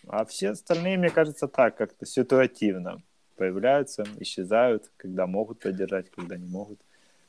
А 0.07 0.24
все 0.24 0.50
остальные, 0.50 0.98
мне 0.98 1.11
кажется, 1.11 1.48
так, 1.48 1.76
как-то 1.76 2.07
ситуативно 2.07 3.03
появляются, 3.36 4.05
исчезают, 4.18 4.90
когда 4.96 5.26
могут 5.26 5.61
поддержать, 5.61 6.11
когда 6.11 6.36
не 6.36 6.46
могут. 6.46 6.80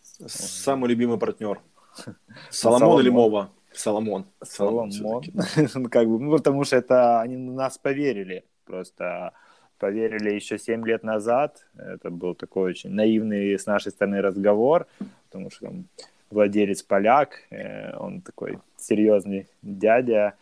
Самый 0.01 0.89
любимый 0.89 1.17
партнер. 1.17 1.61
Соломон 2.49 3.01
или 3.01 3.09
Мова? 3.09 3.49
Соломон. 3.71 4.25
Соломон. 4.43 5.23
Ну, 5.75 5.89
как 5.89 6.07
бы, 6.07 6.19
ну, 6.19 6.31
потому 6.37 6.63
что 6.63 6.77
это 6.77 7.21
они 7.21 7.37
на 7.37 7.53
нас 7.53 7.77
поверили. 7.77 8.43
Просто 8.65 9.33
поверили 9.79 10.33
еще 10.33 10.57
7 10.57 10.85
лет 10.85 11.03
назад. 11.03 11.65
Это 11.75 12.09
был 12.09 12.35
такой 12.35 12.71
очень 12.71 12.91
наивный 12.91 13.57
с 13.57 13.65
нашей 13.65 13.91
стороны 13.91 14.21
разговор, 14.21 14.87
потому 15.29 15.49
что 15.49 15.65
там 15.65 15.85
владелец 16.29 16.83
поляк, 16.83 17.39
э, 17.49 17.95
он 17.97 18.21
такой 18.21 18.59
серьезный 18.77 19.47
дядя, 19.61 20.33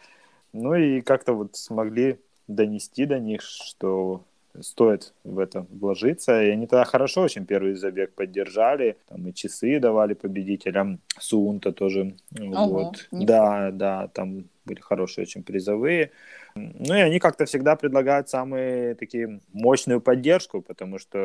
ну 0.53 0.75
и 0.75 1.01
как-то 1.01 1.33
вот 1.33 1.55
смогли 1.55 2.19
донести 2.47 3.05
до 3.05 3.19
них, 3.19 3.41
что 3.41 4.23
стоит 4.59 5.13
в 5.23 5.39
это 5.39 5.65
вложиться. 5.69 6.43
И 6.43 6.49
они 6.49 6.67
тогда 6.67 6.83
хорошо 6.85 7.21
очень 7.21 7.45
первый 7.45 7.75
забег 7.75 8.13
поддержали. 8.13 8.97
Там 9.07 9.27
и 9.27 9.33
часы 9.33 9.79
давали 9.79 10.13
победителям. 10.13 10.99
Суунта 11.19 11.71
тоже. 11.71 12.15
Ого, 12.39 12.67
вот. 12.67 13.07
Да, 13.11 13.71
да, 13.71 14.07
там 14.09 14.45
были 14.65 14.79
хорошие 14.79 15.23
очень 15.23 15.43
призовые. 15.43 16.11
Ну 16.55 16.93
и 16.93 16.99
они 16.99 17.19
как-то 17.19 17.45
всегда 17.45 17.75
предлагают 17.75 18.29
самые 18.29 18.95
такие 18.95 19.39
мощную 19.53 20.01
поддержку, 20.01 20.61
потому 20.61 20.99
что 20.99 21.17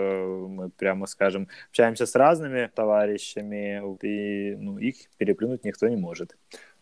мы, 0.49 0.71
прямо 0.71 1.07
скажем, 1.07 1.49
общаемся 1.69 2.07
с 2.07 2.15
разными 2.15 2.71
товарищами, 2.75 3.83
и 4.03 4.55
ну, 4.57 4.79
их 4.79 4.97
переплюнуть 5.19 5.65
никто 5.65 5.89
не 5.89 5.97
может. 5.97 6.37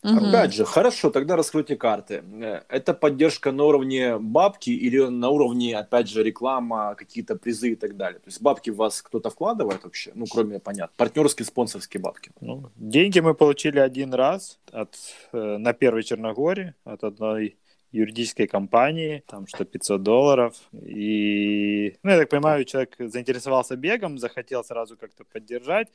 Угу. 0.04 0.28
Опять 0.28 0.52
же, 0.52 0.66
хорошо, 0.66 1.10
тогда 1.10 1.34
раскройте 1.34 1.76
карты. 1.76 2.22
Э, 2.40 2.60
это 2.68 2.92
поддержка 2.92 3.52
на 3.52 3.64
уровне 3.64 4.18
бабки 4.18 4.68
или 4.68 4.98
на 4.98 5.30
уровне, 5.30 5.78
опять 5.78 6.10
же, 6.10 6.22
реклама, 6.22 6.94
какие-то 6.94 7.36
призы 7.36 7.70
и 7.72 7.74
так 7.74 7.96
далее? 7.96 8.18
То 8.18 8.28
есть 8.28 8.42
бабки 8.42 8.68
в 8.68 8.76
вас 8.76 9.00
кто-то 9.00 9.30
вкладывает 9.30 9.82
вообще? 9.84 10.12
Ну, 10.14 10.26
кроме, 10.30 10.58
понятно, 10.58 10.94
партнерские, 10.98 11.46
спонсорские 11.46 12.02
бабки. 12.02 12.30
Ну, 12.40 12.70
деньги 12.76 13.20
мы 13.20 13.34
получили 13.34 13.78
один 13.78 14.12
раз 14.12 14.58
от, 14.72 14.94
э, 15.32 15.56
на 15.56 15.72
первой 15.72 16.02
Черногории 16.02 16.74
от 16.84 17.02
одной 17.02 17.56
юридической 17.90 18.46
компании, 18.46 19.22
там 19.26 19.46
что 19.46 19.64
500 19.64 20.02
долларов. 20.02 20.54
И, 20.82 21.96
ну, 22.02 22.10
я 22.10 22.18
так 22.18 22.28
понимаю, 22.28 22.64
человек 22.64 22.94
заинтересовался 22.98 23.76
бегом, 23.76 24.18
захотел 24.18 24.64
сразу 24.64 24.96
как-то 24.96 25.24
поддержать. 25.24 25.88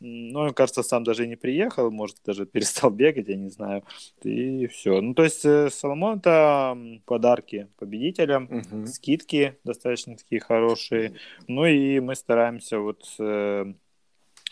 Ну, 0.00 0.40
он, 0.40 0.54
кажется, 0.54 0.82
сам 0.82 1.02
даже 1.02 1.26
не 1.26 1.36
приехал, 1.36 1.90
может, 1.90 2.16
даже 2.24 2.46
перестал 2.46 2.90
бегать, 3.02 3.28
я 3.28 3.36
не 3.36 3.50
знаю. 3.50 3.82
И 4.22 4.66
все. 4.68 5.00
Ну, 5.00 5.14
то 5.14 5.24
есть 5.24 5.44
э, 5.44 5.70
Соломон 5.70 6.18
это 6.18 6.76
подарки 7.04 7.68
победителям, 7.78 8.44
угу. 8.44 8.86
скидки 8.86 9.58
достаточно 9.64 10.16
такие 10.16 10.40
хорошие. 10.40 11.14
Ну 11.48 11.66
и 11.66 12.00
мы 12.00 12.14
стараемся 12.14 12.78
вот 12.78 13.04
э, 13.18 13.72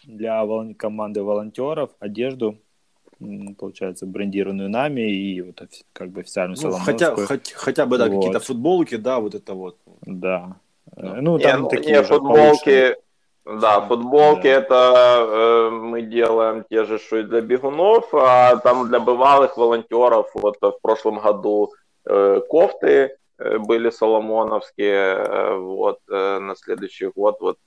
для 0.04 0.44
команды 0.76 1.22
волонтеров 1.22 1.90
одежду 2.00 2.58
получается, 3.58 4.06
брендированную 4.06 4.68
нами 4.68 5.10
и 5.10 5.40
вот 5.40 5.62
как 5.92 6.10
бы 6.10 6.20
официальную 6.20 6.58
ну, 6.62 6.72
хотя, 6.72 7.14
хоть, 7.14 7.52
хотя 7.52 7.86
бы, 7.86 7.98
да, 7.98 8.08
вот. 8.08 8.16
какие-то 8.16 8.40
футболки, 8.40 8.96
да, 8.96 9.20
вот 9.20 9.34
это 9.34 9.54
вот. 9.54 9.78
Да. 10.02 10.56
Ну, 10.96 11.22
ну 11.22 11.38
там 11.38 11.64
не, 11.64 11.68
такие 11.70 11.96
не, 11.96 12.02
футболки, 12.02 12.64
получше. 12.64 12.96
Да, 13.46 13.80
футболки 13.80 14.42
да. 14.42 14.48
это 14.48 15.28
э, 15.28 15.70
мы 15.70 16.02
делаем 16.02 16.64
те 16.68 16.84
же, 16.84 16.98
что 16.98 17.18
и 17.18 17.22
для 17.22 17.40
бегунов, 17.40 18.12
а 18.12 18.56
там 18.56 18.88
для 18.88 18.98
бывалых 18.98 19.56
волонтеров 19.56 20.28
вот 20.34 20.56
в 20.60 20.78
прошлом 20.82 21.20
году 21.20 21.72
э, 22.04 22.40
кофты 22.50 23.16
э, 23.38 23.58
были 23.58 23.90
соломоновские, 23.90 24.94
э, 24.94 25.56
вот 25.58 26.00
э, 26.10 26.38
на 26.40 26.56
следующий 26.56 27.06
год 27.06 27.36
вот 27.40 27.58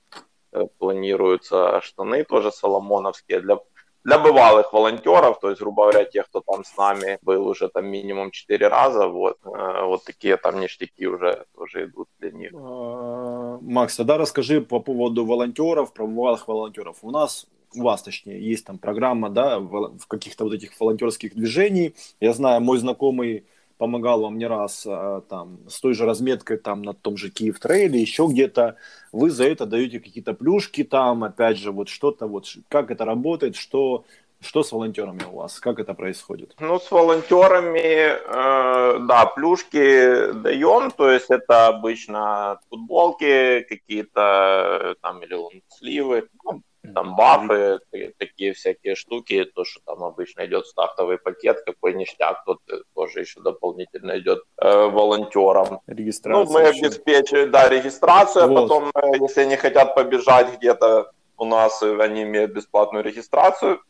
э, 0.52 0.66
планируются 0.78 1.80
штаны 1.80 2.24
тоже 2.24 2.52
соломоновские 2.52 3.40
для 3.40 3.58
для 4.04 4.18
бывалых 4.18 4.72
волонтеров, 4.72 5.40
то 5.40 5.50
есть, 5.50 5.60
грубо 5.60 5.84
говоря, 5.84 6.04
тех, 6.04 6.26
кто 6.26 6.40
там 6.40 6.64
с 6.64 6.76
нами 6.76 7.18
был 7.22 7.46
уже 7.46 7.68
там 7.68 7.86
минимум 7.86 8.30
4 8.30 8.68
раза, 8.68 9.06
вот, 9.06 9.38
э, 9.44 9.84
вот 9.84 10.04
такие 10.04 10.36
там 10.36 10.60
ништяки 10.60 11.06
уже 11.06 11.44
тоже 11.54 11.86
идут 11.86 12.08
для 12.18 12.30
них. 12.30 12.52
А, 12.54 13.58
Макс, 13.60 13.96
тогда 13.96 14.18
расскажи 14.18 14.60
по 14.60 14.80
поводу 14.80 15.24
волонтеров, 15.24 15.92
про 15.92 16.06
бывалых 16.06 16.48
волонтеров. 16.48 16.98
У 17.02 17.10
нас 17.10 17.46
у 17.74 17.82
вас, 17.82 18.02
точнее, 18.02 18.40
есть 18.40 18.64
там 18.66 18.78
программа, 18.78 19.30
да, 19.30 19.60
в 19.60 20.06
каких-то 20.08 20.44
вот 20.44 20.54
этих 20.54 20.78
волонтерских 20.80 21.34
движений. 21.34 21.94
Я 22.18 22.32
знаю, 22.32 22.60
мой 22.60 22.78
знакомый 22.78 23.44
помогал 23.80 24.20
вам 24.20 24.36
не 24.36 24.46
раз 24.46 24.84
а, 24.86 25.22
там 25.22 25.58
с 25.66 25.80
той 25.80 25.94
же 25.94 26.04
разметкой 26.04 26.58
там 26.58 26.82
на 26.82 26.92
том 26.92 27.16
же 27.16 27.30
Киев 27.30 27.58
трейле, 27.58 27.98
еще 27.98 28.26
где-то, 28.26 28.76
вы 29.10 29.30
за 29.30 29.44
это 29.44 29.64
даете 29.64 30.00
какие-то 30.00 30.34
плюшки 30.34 30.84
там, 30.84 31.24
опять 31.24 31.56
же, 31.56 31.72
вот 31.72 31.88
что-то, 31.88 32.26
вот 32.26 32.44
как 32.68 32.90
это 32.90 33.06
работает, 33.06 33.56
что 33.56 34.04
что 34.42 34.62
с 34.62 34.72
волонтерами 34.72 35.22
у 35.30 35.36
вас? 35.36 35.60
Как 35.60 35.78
это 35.78 35.92
происходит? 35.94 36.54
Ну, 36.60 36.78
с 36.78 36.90
волонтерами, 36.90 37.78
э, 37.78 38.98
да, 39.06 39.26
плюшки 39.26 40.32
даем, 40.32 40.90
то 40.90 41.10
есть 41.10 41.30
это 41.30 41.68
обычно 41.68 42.58
футболки 42.70 43.66
какие-то, 43.68 44.20
э, 44.20 44.94
там, 45.02 45.22
или 45.22 45.62
сливы, 45.68 46.28
ну, 46.44 46.62
там 46.94 47.16
бафы, 47.16 47.80
такие 48.18 48.52
всякие 48.52 48.94
штуки, 48.94 49.44
то, 49.44 49.64
что 49.64 49.80
там 49.84 50.02
обычно 50.04 50.46
идет 50.46 50.66
стартовый 50.66 51.18
пакет, 51.18 51.62
какой 51.64 51.94
ништяк, 51.94 52.44
тут 52.44 52.60
тоже 52.94 53.20
еще 53.20 53.40
дополнительно 53.40 54.18
идет 54.18 54.42
э, 54.58 54.86
волонтерам. 54.86 55.80
Регистрация. 55.86 56.44
Ну, 56.44 56.52
мы 56.52 56.62
обеспечиваем, 56.68 57.50
да, 57.50 57.68
регистрацию, 57.68 58.48
вот. 58.48 58.62
потом, 58.62 58.90
э, 58.94 59.18
если 59.20 59.42
они 59.42 59.56
хотят 59.56 59.94
побежать 59.94 60.56
где-то 60.56 61.12
у 61.36 61.44
нас, 61.44 61.82
э, 61.82 61.98
они 62.00 62.22
имеют 62.22 62.52
бесплатную 62.52 63.04
регистрацию 63.04 63.80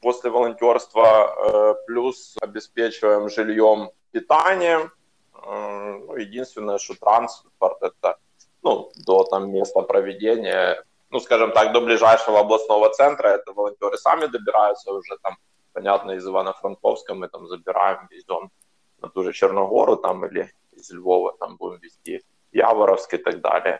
после 0.00 0.30
волонтерства, 0.30 1.34
э, 1.34 1.74
плюс 1.86 2.36
обеспечиваем 2.40 3.28
жильем, 3.28 3.90
питанием. 4.12 4.90
Э, 5.34 5.98
ну, 6.06 6.16
единственное, 6.16 6.78
что 6.78 6.94
транспорт 6.94 7.82
это 7.82 8.18
ну, 8.62 8.90
до 9.06 9.24
там 9.24 9.50
места 9.50 9.82
проведения 9.82 10.84
ну, 11.12 11.20
скажем 11.20 11.52
так, 11.52 11.72
до 11.72 11.80
ближайшего 11.80 12.40
областного 12.40 12.88
центра. 12.88 13.28
Это 13.28 13.52
волонтеры 13.52 13.98
сами 13.98 14.26
добираются 14.26 14.90
уже 14.92 15.18
там, 15.22 15.36
понятно, 15.72 16.12
из 16.12 16.26
Ивано-Франковска 16.26 17.14
мы 17.14 17.28
там 17.28 17.46
забираем, 17.46 18.08
везем 18.10 18.50
на 19.02 19.08
ту 19.08 19.22
же 19.22 19.32
Черногору 19.32 19.96
там 19.96 20.24
или 20.24 20.50
из 20.72 20.90
Львова 20.90 21.36
там 21.38 21.56
будем 21.56 21.80
везти, 21.80 22.22
Яворовск 22.52 23.14
и 23.14 23.18
так 23.18 23.40
далее. 23.40 23.78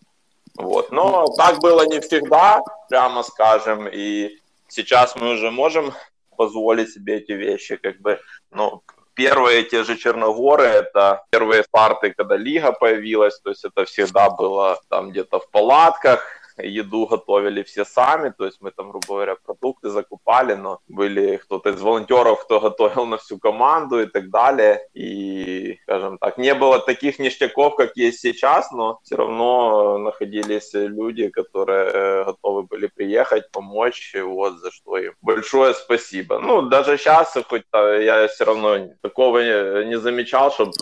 Вот. 0.57 0.93
Но 0.93 1.27
так 1.37 1.59
было 1.61 1.87
не 1.87 2.01
всегда, 2.01 2.61
прямо 2.91 3.23
скажем, 3.23 3.89
и 3.89 4.39
сейчас 4.69 5.17
мы 5.17 5.33
уже 5.33 5.51
можем 5.51 5.93
позволить 6.37 6.93
себе 6.93 7.17
эти 7.17 7.33
вещи, 7.33 7.77
как 7.77 7.99
бы, 8.01 8.21
ну, 8.51 8.83
первые 9.15 9.63
те 9.63 9.85
же 9.85 9.97
Черногоры, 9.97 10.65
это 10.65 11.25
первые 11.31 11.63
старты, 11.63 12.13
когда 12.13 12.37
лига 12.37 12.73
появилась, 12.73 13.41
то 13.41 13.51
есть 13.51 13.65
это 13.65 13.87
всегда 13.87 14.29
было 14.29 14.79
там 14.91 15.11
где-то 15.11 15.39
в 15.39 15.51
палатках, 15.51 16.42
еду 16.59 17.07
готовили 17.07 17.63
все 17.63 17.85
сами, 17.85 18.33
то 18.37 18.45
есть 18.45 18.61
мы 18.61 18.71
там, 18.71 18.91
грубо 18.91 19.07
говоря, 19.09 19.37
продукты 19.37 19.91
закупали, 19.91 20.55
но 20.55 20.81
были 20.89 21.37
кто-то 21.37 21.71
из 21.71 21.81
волонтеров, 21.81 22.45
кто 22.45 22.61
готовил 22.61 23.07
на 23.07 23.17
всю 23.17 23.39
команду 23.39 24.01
и 24.01 24.07
так 24.07 24.31
далее. 24.31 24.87
И, 24.95 25.79
скажем 25.83 26.19
так, 26.19 26.39
не 26.39 26.55
было 26.55 26.79
таких 26.79 27.19
ништяков, 27.19 27.77
как 27.77 27.97
есть 27.97 28.21
сейчас, 28.21 28.71
но 28.73 29.01
все 29.03 29.17
равно 29.17 29.99
находились 29.99 30.71
люди, 30.75 31.29
которые 31.29 32.25
готовы 32.25 32.63
были 32.65 32.87
приехать, 32.87 33.51
помочь, 33.51 34.15
вот 34.15 34.59
за 34.59 34.71
что 34.71 34.99
им 34.99 35.15
большое 35.23 35.75
спасибо. 35.75 36.39
Ну, 36.39 36.63
даже 36.63 36.97
сейчас, 36.97 37.37
хоть 37.49 37.65
я 37.73 38.29
все 38.29 38.45
равно 38.45 38.89
такого 39.01 39.85
не 39.85 39.99
замечал, 39.99 40.51
чтобы 40.51 40.73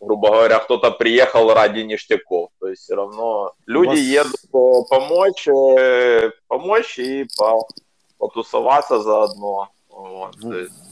грубо 0.00 0.30
говоря, 0.30 0.58
кто-то 0.58 0.90
приехал 0.90 1.52
ради 1.52 1.80
ништяков. 1.80 2.50
То 2.60 2.68
есть 2.68 2.82
все 2.82 2.94
равно 2.94 3.52
люди 3.66 3.88
вас... 3.88 3.98
едут 3.98 4.50
по 4.50 4.84
помочь, 4.84 5.48
э, 5.48 6.30
помочь 6.46 6.98
и 6.98 7.26
по 7.36 7.66
потусоваться 8.18 9.00
заодно. 9.00 9.68
Вот, 9.88 10.36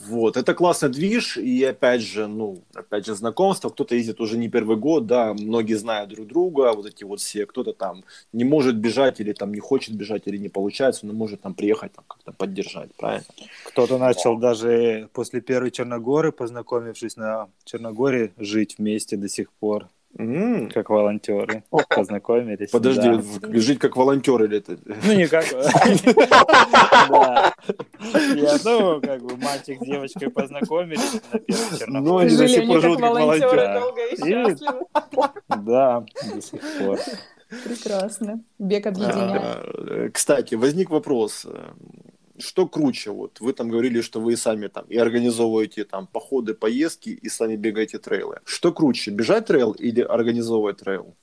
вот, 0.06 0.36
это 0.36 0.54
классный 0.54 0.88
движ, 0.88 1.36
и 1.36 1.64
опять 1.64 2.00
же, 2.00 2.26
ну, 2.26 2.62
опять 2.74 3.06
же, 3.06 3.14
знакомство, 3.14 3.68
кто-то 3.68 3.94
ездит 3.94 4.20
уже 4.20 4.38
не 4.38 4.48
первый 4.48 4.76
год, 4.76 5.06
да, 5.06 5.34
многие 5.34 5.74
знают 5.74 6.10
друг 6.10 6.26
друга, 6.26 6.72
вот 6.72 6.86
эти 6.86 7.04
вот 7.04 7.20
все, 7.20 7.46
кто-то 7.46 7.72
там 7.72 8.04
не 8.32 8.44
может 8.44 8.76
бежать 8.76 9.20
или 9.20 9.32
там 9.32 9.52
не 9.52 9.60
хочет 9.60 9.94
бежать 9.94 10.22
или 10.26 10.36
не 10.36 10.48
получается, 10.48 11.06
но 11.06 11.12
может 11.12 11.42
там 11.42 11.54
приехать, 11.54 11.92
там 11.92 12.04
как-то 12.06 12.32
поддержать, 12.32 12.94
правильно? 12.96 13.26
Кто-то 13.66 13.98
начал 13.98 14.36
даже 14.36 15.08
после 15.12 15.40
первой 15.40 15.70
Черногоры, 15.70 16.32
познакомившись 16.32 17.16
на 17.16 17.48
Черногоре, 17.64 18.32
жить 18.38 18.76
вместе 18.78 19.16
до 19.16 19.28
сих 19.28 19.50
пор. 19.52 19.88
Mm. 20.18 20.72
Как 20.72 20.88
волонтеры 20.88 21.62
познакомились. 21.88 22.70
Подожди, 22.70 23.20
да. 23.40 23.60
жить 23.60 23.78
как 23.78 23.96
волонтер 23.96 24.44
или 24.44 24.58
это? 24.58 24.78
Ну, 24.84 25.12
не 25.12 25.26
как... 25.26 25.44
Я, 28.34 28.56
ну, 28.64 29.00
как 29.00 29.22
бы 29.22 29.36
мальчик 29.36 29.78
с 29.80 29.84
девочкой 29.84 30.30
познакомились 30.30 31.20
на 31.32 31.38
первой 31.38 31.78
чернобыльской. 31.78 32.00
Ну, 32.00 32.18
они 32.18 32.36
до 32.36 32.48
сих 32.48 32.66
пор 32.66 32.80
живут 32.80 33.00
как 33.00 33.10
волонтеры. 33.10 33.80
Долго 33.80 34.06
и 34.06 34.16
счастливо. 34.16 34.86
Да, 35.48 36.04
до 36.34 36.40
сих 36.40 36.60
пор. 36.78 36.98
Прекрасно. 37.64 38.42
Бег 38.58 38.86
объединяет. 38.86 39.42
А, 39.42 40.10
кстати, 40.12 40.54
возник 40.54 40.90
вопрос 40.90 41.46
что 42.38 42.66
круче? 42.66 43.10
Вот 43.10 43.40
вы 43.40 43.52
там 43.52 43.68
говорили, 43.68 44.00
что 44.00 44.20
вы 44.20 44.36
сами 44.36 44.68
там 44.68 44.84
и 44.88 44.96
организовываете 44.96 45.84
там 45.84 46.06
походы, 46.06 46.54
поездки 46.54 47.10
и 47.10 47.28
сами 47.28 47.56
бегаете 47.56 47.98
трейлы. 47.98 48.40
Что 48.44 48.72
круче, 48.72 49.10
бежать 49.10 49.46
трейл 49.46 49.72
или 49.72 50.00
организовывать 50.00 50.78
трейл? 50.78 51.14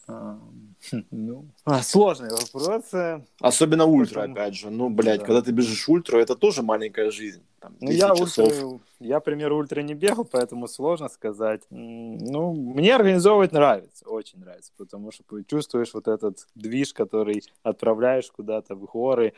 Ну, 1.11 1.45
а, 1.65 1.81
сложный 1.81 2.29
вопрос. 2.29 2.91
Особенно 3.39 3.85
ультра, 3.85 4.21
Потому... 4.21 4.33
опять 4.33 4.55
же. 4.55 4.69
Ну, 4.69 4.89
блядь, 4.89 5.19
да. 5.19 5.25
когда 5.25 5.41
ты 5.41 5.51
бежишь 5.51 5.87
ультра, 5.87 6.17
это 6.17 6.35
тоже 6.35 6.61
маленькая 6.61 7.11
жизнь. 7.11 7.43
Там, 7.59 7.77
ну, 7.79 7.91
я 7.91 8.13
часов. 8.15 8.47
ультра, 8.47 8.79
я, 8.99 9.19
пример, 9.19 9.53
ультра 9.53 9.81
не 9.81 9.93
бегал, 9.93 10.25
поэтому 10.25 10.67
сложно 10.67 11.07
сказать. 11.09 11.61
Ну, 11.69 12.53
мне 12.53 12.95
организовывать 12.95 13.53
нравится, 13.53 14.09
очень 14.09 14.39
нравится, 14.39 14.71
потому 14.77 15.11
что 15.11 15.23
чувствуешь 15.43 15.93
вот 15.93 16.07
этот 16.07 16.45
движ, 16.55 16.93
который 16.93 17.43
отправляешь 17.63 18.29
куда-то 18.31 18.75
в 18.75 18.85
горы, 18.85 19.33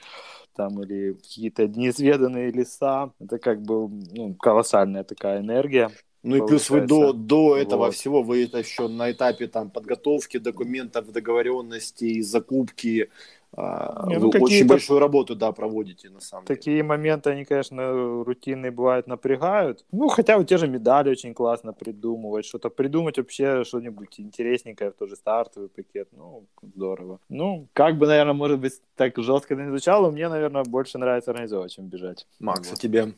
там, 0.56 0.82
или 0.82 1.14
какие-то 1.14 1.68
неизведанные 1.68 2.52
леса. 2.52 3.12
Это 3.20 3.38
как 3.38 3.62
бы, 3.62 3.89
ну, 3.89 4.34
колоссальная 4.36 5.04
такая 5.04 5.41
энергия. 5.41 5.91
Ну 6.26 6.36
и 6.38 6.48
плюс 6.48 6.70
вы 6.70 6.82
до, 6.82 7.14
до 7.14 7.56
этого 7.56 7.86
вот. 7.86 7.94
всего, 7.94 8.24
вы 8.24 8.44
это 8.46 8.58
еще 8.58 8.88
на 8.88 9.12
этапе 9.12 9.48
там 9.48 9.70
подготовки 9.70 10.38
документов, 10.38 11.12
договоренностей, 11.12 12.22
закупки, 12.22 13.10
а, 13.58 14.06
Не, 14.08 14.18
ну, 14.18 14.30
вы 14.30 14.40
очень 14.40 14.68
большую 14.68 15.00
работу, 15.00 15.34
да, 15.36 15.52
проводите 15.54 16.10
на 16.10 16.20
самом 16.20 16.46
такие 16.46 16.56
деле. 16.56 16.82
Такие 16.82 16.84
моменты, 16.84 17.30
они, 17.30 17.46
конечно, 17.46 18.24
рутинные 18.26 18.72
бывают, 18.72 19.08
напрягают. 19.08 19.86
Ну, 19.92 20.10
хотя 20.10 20.38
вот 20.38 20.48
те 20.50 20.58
же 20.58 20.68
медали 20.68 21.10
очень 21.10 21.34
классно 21.34 21.72
придумывать, 21.72 22.46
что-то 22.46 22.70
придумать 22.70 23.18
вообще 23.18 23.64
что-нибудь 23.64 24.20
интересненькое 24.20 24.92
в 24.92 24.96
тот 24.96 25.10
же 25.10 25.16
стартовый 25.16 25.70
пакет, 25.70 26.10
ну, 26.12 26.44
здорово. 26.62 27.20
Ну, 27.30 27.68
как 27.72 27.98
бы, 27.98 28.08
наверное, 28.08 28.34
может 28.34 28.60
быть, 28.60 28.74
так 28.98 29.18
жестко 29.18 29.56
не 29.56 29.70
звучало, 29.70 30.12
мне, 30.12 30.28
наверное, 30.28 30.64
больше 30.64 30.98
нравится 30.98 31.32
организовывать, 31.32 31.72
чем 31.72 31.86
бежать. 31.86 32.28
Макс, 32.40 32.70
вот. 32.70 32.78
а 32.78 32.82
тебе? 32.82 33.14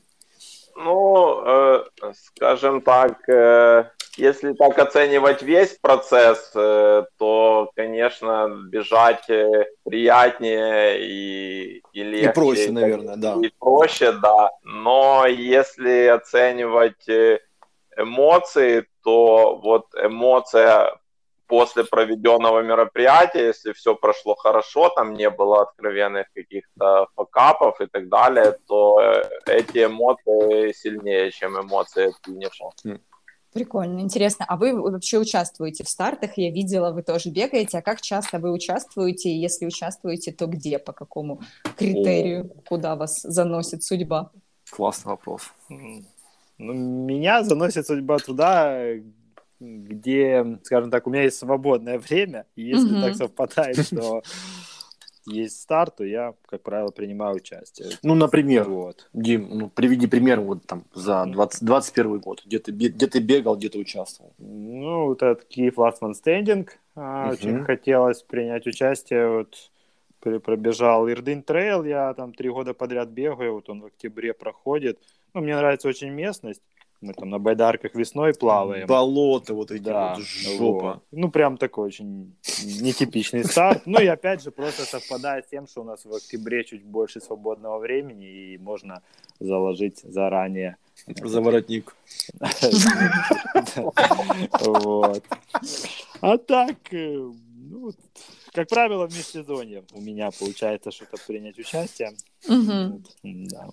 Ну, 0.78 1.42
э, 1.44 1.84
скажем 2.14 2.82
так, 2.82 3.28
э, 3.28 3.90
если 4.18 4.54
так 4.54 4.78
оценивать 4.78 5.42
весь 5.42 5.78
процесс, 5.80 6.52
э, 6.56 7.06
то, 7.18 7.72
конечно, 7.76 8.48
бежать 8.70 9.28
э, 9.30 9.66
приятнее 9.84 11.00
и, 11.00 11.84
и 11.94 12.04
легче. 12.04 12.30
И 12.30 12.34
проще, 12.34 12.72
наверное, 12.72 13.16
да. 13.16 13.38
И 13.42 13.50
проще, 13.60 14.12
да. 14.12 14.52
Но 14.64 15.26
если 15.28 16.08
оценивать 16.08 17.10
э, 17.10 17.40
эмоции, 17.98 18.88
то 19.04 19.60
вот 19.64 19.88
эмоция 19.96 20.96
после 21.48 21.84
проведенного 21.84 22.62
мероприятия, 22.62 23.48
если 23.48 23.74
все 23.74 23.96
прошло 23.96 24.36
хорошо, 24.36 24.90
там 24.90 25.14
не 25.14 25.30
было 25.30 25.62
откровенных 25.62 26.28
каких-то 26.34 27.08
факапов 27.16 27.82
и 27.82 27.88
так 27.88 28.10
далее, 28.10 28.58
то 28.68 29.00
эти 29.46 29.86
эмоции 29.86 30.74
сильнее, 30.74 31.32
чем 31.32 31.60
эмоции 31.60 32.10
от 32.10 32.16
финиша. 32.26 32.66
Хм. 32.84 33.00
Прикольно, 33.54 34.02
интересно. 34.02 34.46
А 34.48 34.58
вы 34.58 34.80
вообще 34.80 35.18
участвуете 35.18 35.84
в 35.84 35.90
стартах? 35.90 36.38
Я 36.38 36.52
видела, 36.52 36.92
вы 36.92 37.02
тоже 37.02 37.30
бегаете. 37.30 37.80
А 37.80 37.82
как 37.82 38.02
часто 38.02 38.40
вы 38.40 38.52
участвуете? 38.52 39.30
И 39.30 39.40
если 39.40 39.66
участвуете, 39.66 40.32
то 40.32 40.46
где, 40.46 40.78
по 40.78 40.94
какому 40.94 41.42
критерию, 41.76 42.52
куда 42.68 42.96
вас 42.96 43.22
заносит 43.22 43.84
судьба? 43.84 44.32
Классный 44.70 45.12
вопрос. 45.12 45.54
Ну, 45.70 46.74
меня 46.74 47.44
заносит 47.44 47.88
судьба 47.88 48.18
туда, 48.18 48.80
где, 49.60 50.60
скажем 50.64 50.92
так, 50.92 51.08
у 51.08 51.10
меня 51.10 51.24
есть 51.24 51.38
свободное 51.38 52.00
время. 52.00 52.46
И 52.56 52.64
если 52.64 52.98
mm-hmm. 52.98 53.02
так 53.02 53.16
совпадает, 53.16 53.86
что 53.86 54.22
есть 55.26 55.62
старт, 55.62 55.98
то 55.98 56.06
я, 56.06 56.34
как 56.48 56.64
правило, 56.64 56.90
принимаю 56.90 57.36
участие. 57.36 57.90
Ну, 58.02 58.16
например, 58.16 58.70
вот. 58.70 59.10
Дим, 59.14 59.50
ну, 59.52 59.70
приведи 59.70 60.08
пример 60.08 60.40
вот 60.40 60.66
там 60.66 60.86
за 60.94 61.26
20, 61.26 61.64
21 61.64 62.20
год, 62.20 62.44
где 62.46 62.60
ты, 62.60 62.72
где 62.72 63.08
ты 63.08 63.20
бегал, 63.20 63.58
где 63.58 63.70
ты 63.70 63.80
участвовал. 63.80 64.34
Ну, 64.38 65.08
вот 65.08 65.22
этот 65.22 65.46
Last 65.58 65.98
Man 66.02 66.14
Standing, 66.14 66.70
uh-huh. 66.96 67.32
очень 67.32 67.64
хотелось 67.66 68.24
принять 68.24 68.68
участие, 68.68 69.30
вот 69.30 69.56
пробежал 70.20 71.10
Ирдынь 71.10 71.44
Trail, 71.44 71.84
я 71.84 72.14
там 72.14 72.34
три 72.34 72.50
года 72.50 72.74
подряд 72.74 73.10
бегаю, 73.10 73.54
вот 73.54 73.70
он 73.70 73.82
в 73.82 73.86
октябре 73.86 74.34
проходит. 74.34 75.00
Ну, 75.34 75.42
мне 75.42 75.56
нравится 75.56 75.88
очень 75.88 76.10
местность. 76.10 76.62
Мы 77.00 77.14
там 77.14 77.30
на 77.30 77.38
байдарках 77.38 77.94
весной 77.94 78.34
плаваем. 78.34 78.88
Болото 78.88 79.54
вот 79.54 79.72
эти 79.72 79.84
да, 79.84 80.16
вот, 80.16 80.24
жопа. 80.24 80.94
Вот. 80.94 81.04
Ну, 81.12 81.30
прям 81.30 81.58
такой 81.58 81.88
очень 81.88 82.36
нетипичный 82.64 83.44
старт. 83.44 83.84
Ну, 83.86 84.00
и 84.00 84.08
опять 84.08 84.42
же, 84.42 84.52
просто 84.52 84.84
совпадает 84.84 85.46
с 85.46 85.50
тем, 85.50 85.68
что 85.68 85.82
у 85.82 85.84
нас 85.84 86.06
в 86.06 86.14
октябре 86.14 86.64
чуть 86.64 86.84
больше 86.84 87.22
свободного 87.22 87.78
времени, 87.78 88.26
и 88.26 88.58
можно 88.58 89.04
заложить 89.40 90.00
заранее. 90.00 90.78
Заворотник. 91.06 91.96
Вот. 94.62 95.24
А 96.22 96.38
так, 96.38 96.76
э, 96.92 97.32
ну, 97.70 97.92
как 98.58 98.70
правило, 98.70 99.08
в 99.08 99.16
межсезонье 99.16 99.84
у 99.94 100.02
меня 100.02 100.32
получается 100.32 100.90
что-то 100.90 101.18
принять 101.28 101.60
участие. 101.60 102.14
Угу. 102.48 103.02
Да. 103.24 103.70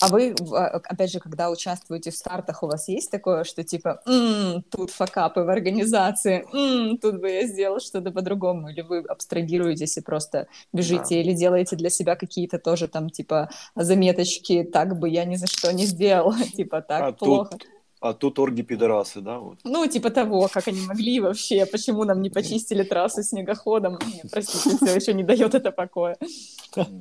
А 0.00 0.08
вы, 0.08 0.34
а, 0.52 0.66
опять 0.66 1.12
же, 1.12 1.20
когда 1.20 1.50
участвуете 1.50 2.10
в 2.10 2.16
стартах, 2.16 2.64
у 2.64 2.66
вас 2.66 2.88
есть 2.88 3.12
такое, 3.12 3.44
что 3.44 3.62
типа, 3.62 4.02
м-м, 4.06 4.64
тут 4.70 4.90
факапы 4.90 5.42
в 5.42 5.48
организации, 5.48 6.44
м-м, 6.52 6.98
тут 6.98 7.20
бы 7.20 7.30
я 7.30 7.46
сделал 7.46 7.78
что-то 7.78 8.10
по-другому, 8.10 8.70
или 8.70 8.80
вы 8.80 8.98
абстрагируетесь 8.98 9.96
и 9.98 10.00
просто 10.00 10.48
бежите, 10.72 11.14
да. 11.14 11.20
или 11.20 11.32
делаете 11.32 11.76
для 11.76 11.90
себя 11.90 12.16
какие-то 12.16 12.58
тоже 12.58 12.88
там 12.88 13.10
типа 13.10 13.50
заметочки, 13.76 14.64
так 14.64 14.98
бы 14.98 15.08
я 15.08 15.24
ни 15.24 15.36
за 15.36 15.46
что 15.46 15.72
не 15.72 15.86
сделал, 15.86 16.34
типа 16.56 16.82
так 16.82 17.02
а 17.02 17.12
плохо. 17.12 17.50
Тут 17.52 17.73
а 18.04 18.12
тут 18.12 18.38
орги 18.38 18.60
пидорасы, 18.60 19.20
да? 19.20 19.38
Вот. 19.38 19.58
Ну, 19.64 19.86
типа 19.86 20.10
того, 20.10 20.48
как 20.52 20.68
они 20.68 20.82
могли 20.86 21.20
вообще, 21.20 21.64
почему 21.64 22.04
нам 22.04 22.20
не 22.20 22.28
почистили 22.28 22.82
трассу 22.82 23.22
снегоходом. 23.22 23.98
Нет, 24.04 24.26
простите, 24.30 24.76
все 24.76 24.94
еще 24.94 25.14
не 25.14 25.24
дает 25.24 25.54
это 25.54 25.72
покоя. 25.72 26.14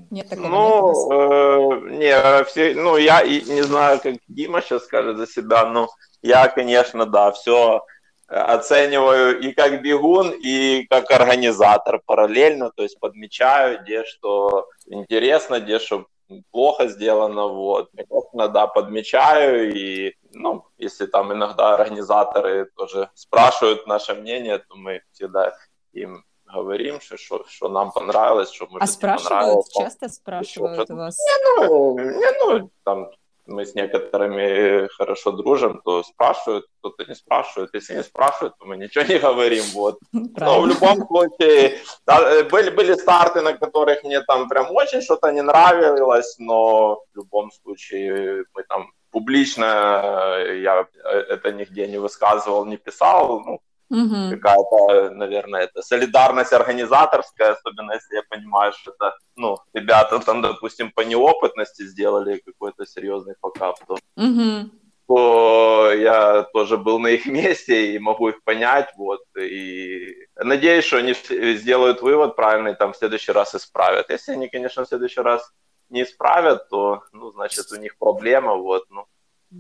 Нет 0.10 0.30
такого. 0.30 0.48
Ну, 0.48 1.12
э, 1.12 1.98
не, 1.98 2.44
все, 2.46 2.74
ну, 2.76 2.96
я 2.96 3.22
не 3.24 3.64
знаю, 3.64 4.00
как 4.00 4.16
Дима 4.30 4.62
сейчас 4.62 4.86
скажет 4.86 5.18
за 5.18 5.28
себя, 5.28 5.66
но 5.66 5.90
я, 6.22 6.48
конечно, 6.48 7.06
да, 7.06 7.34
все 7.34 7.84
оцениваю 8.28 9.38
и 9.42 9.52
как 9.52 9.82
бегун, 9.82 10.32
и 10.32 10.86
как 10.90 11.12
организатор 11.12 12.02
параллельно, 12.06 12.72
то 12.74 12.84
есть 12.84 12.98
подмечаю, 12.98 13.82
где 13.84 14.06
что 14.06 14.70
интересно, 14.86 15.60
где 15.60 15.80
что 15.80 16.06
плохо 16.52 16.88
сделано, 16.88 17.48
вот. 17.48 17.90
Да, 18.34 18.68
подмечаю, 18.68 19.74
и, 19.76 20.16
ну, 20.32 20.66
если 20.78 21.06
там 21.06 21.34
иногда 21.34 21.76
организаторы 21.76 22.70
тоже 22.76 23.10
спрашивают 23.14 23.88
наше 23.88 24.14
мнение, 24.14 24.60
то 24.60 24.76
мы 24.76 25.02
всегда 25.12 25.54
им 25.92 26.24
говорим, 26.46 27.02
что, 27.02 27.18
что, 27.18 27.46
что 27.48 27.70
нам 27.70 27.92
понравилось, 27.92 28.52
что 28.52 28.68
мы 28.70 28.80
А 28.80 28.88
спрашивают, 28.88 29.66
часто 29.72 30.10
спрашивают 30.10 30.86
что, 30.86 30.96
вас? 30.96 31.18
Не, 31.18 31.68
ну, 31.68 32.00
не, 32.00 32.40
ну, 32.40 32.72
там, 32.84 33.12
мы 33.46 33.66
с 33.66 33.76
некоторыми 33.76 34.88
хорошо 34.98 35.32
дружим, 35.32 35.82
то 35.84 36.04
спрашивают, 36.04 36.66
кто-то 36.80 37.06
не 37.06 37.16
спрашивает. 37.16 37.70
Если 37.74 37.96
не 37.96 38.04
спрашивают, 38.04 38.58
то 38.58 38.66
мы 38.66 38.78
ничего 38.78 39.04
не 39.06 39.20
говорим. 39.20 39.64
Вот. 39.74 40.00
Но 40.12 40.62
в 40.62 40.68
любом 40.68 41.08
случае, 41.08 41.80
да, 42.06 42.20
э, 42.22 42.44
были, 42.44 42.70
были 42.70 42.94
старты, 42.94 43.42
на 43.42 43.54
которых 43.54 44.04
мне 44.04 44.22
там 44.22 44.48
прям 44.50 44.72
очень 44.72 45.02
что-то 45.02 45.32
не 45.32 45.42
нравилось, 45.42 46.36
но 46.40 47.04
в 47.14 47.16
любом 47.16 47.52
случае 47.52 48.46
мы 48.54 48.64
там 48.64 48.92
публично, 49.12 50.36
э, 50.38 50.60
я 50.62 50.88
это 51.04 51.52
нигде 51.52 51.88
не 51.88 51.98
высказывал, 51.98 52.66
не 52.66 52.78
писал, 52.78 53.40
ну, 53.40 53.60
угу. 53.90 54.32
какая-то, 54.32 55.12
наверное, 55.12 55.62
это 55.62 55.82
солидарность 55.82 56.54
организаторская, 56.54 57.54
особенно 57.54 57.94
если 57.94 58.16
я 58.16 58.24
понимаю, 58.30 58.74
что 58.74 58.92
это, 58.92 59.16
ну, 59.36 59.58
ребята 59.74 60.20
там, 60.20 60.42
допустим, 60.42 60.92
по 60.92 61.02
неопытности 61.02 61.84
сделали 61.84 62.42
какой-то 62.46 62.86
серьезный 62.86 63.36
факап, 63.42 63.78
то, 63.88 63.98
угу. 64.16 64.70
то 65.08 65.92
я 65.94 66.44
тоже 66.54 66.78
был 66.78 67.00
на 67.00 67.08
их 67.08 67.26
месте 67.28 67.94
и 67.94 68.00
могу 68.00 68.30
их 68.30 68.44
понять, 68.44 68.90
вот, 68.98 69.22
и 69.38 70.28
надеюсь, 70.36 70.86
что 70.86 70.98
они 70.98 71.14
сделают 71.56 72.02
вывод 72.02 72.36
правильный, 72.36 72.76
там, 72.76 72.94
в 72.94 72.98
следующий 72.98 73.32
раз 73.32 73.56
исправят. 73.56 74.10
Если 74.10 74.34
они, 74.34 74.48
конечно, 74.50 74.84
в 74.84 74.88
следующий 74.88 75.22
раз 75.22 75.52
не 75.90 76.04
исправят, 76.04 76.70
то, 76.70 77.04
ну, 77.12 77.32
значит, 77.32 77.72
у 77.72 77.76
них 77.76 77.98
проблема, 77.98 78.56
вот, 78.56 78.86
ну, 78.90 79.06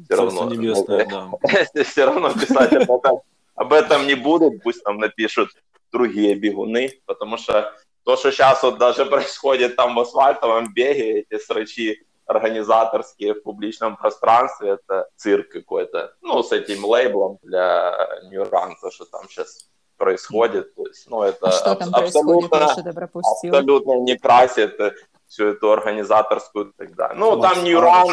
все 0.05 0.15
равно. 0.15 0.49
Небесное, 0.49 1.05
да. 1.05 1.83
все 1.83 2.05
равно 2.05 2.33
писать 2.33 2.73
об 2.73 2.89
этом 2.89 3.21
об 3.55 3.73
этом 3.73 4.07
не 4.07 4.15
будут, 4.15 4.63
пусть 4.63 4.83
там 4.83 4.97
напишут 4.97 5.49
другие 5.91 6.35
бегуны, 6.35 6.91
потому 7.05 7.37
что 7.37 7.73
то, 8.03 8.17
что 8.17 8.31
сейчас 8.31 8.63
вот 8.63 8.77
даже 8.77 9.05
происходит 9.05 9.75
там 9.75 9.95
в 9.95 9.99
асфальтовом 9.99 10.73
беге, 10.73 11.21
эти 11.21 11.41
срачи 11.41 12.05
организаторские 12.25 13.33
в 13.33 13.43
публичном 13.43 13.97
пространстве, 13.97 14.71
это 14.71 15.07
цирк 15.15 15.49
какой-то. 15.49 16.13
Ну, 16.21 16.41
с 16.41 16.51
этим 16.51 16.85
лейблом 16.85 17.37
для 17.41 17.95
то, 18.81 18.91
что 18.91 19.05
там 19.05 19.27
сейчас 19.29 19.69
происходит. 19.97 20.73
То 20.75 20.87
есть, 20.87 21.09
ну, 21.09 21.23
это 21.23 21.47
а 21.47 21.51
что 21.51 21.75
там 21.75 21.93
абсолютно, 21.93 22.49
происходит? 22.49 22.97
абсолютно 23.53 23.93
не 24.01 24.17
красит 24.17 24.79
всю 25.33 25.47
эту 25.47 25.71
организаторскую 25.71 26.73
тогда. 26.77 27.11
Ну, 27.15 27.41
там 27.41 27.63
Ньюран, 27.63 28.07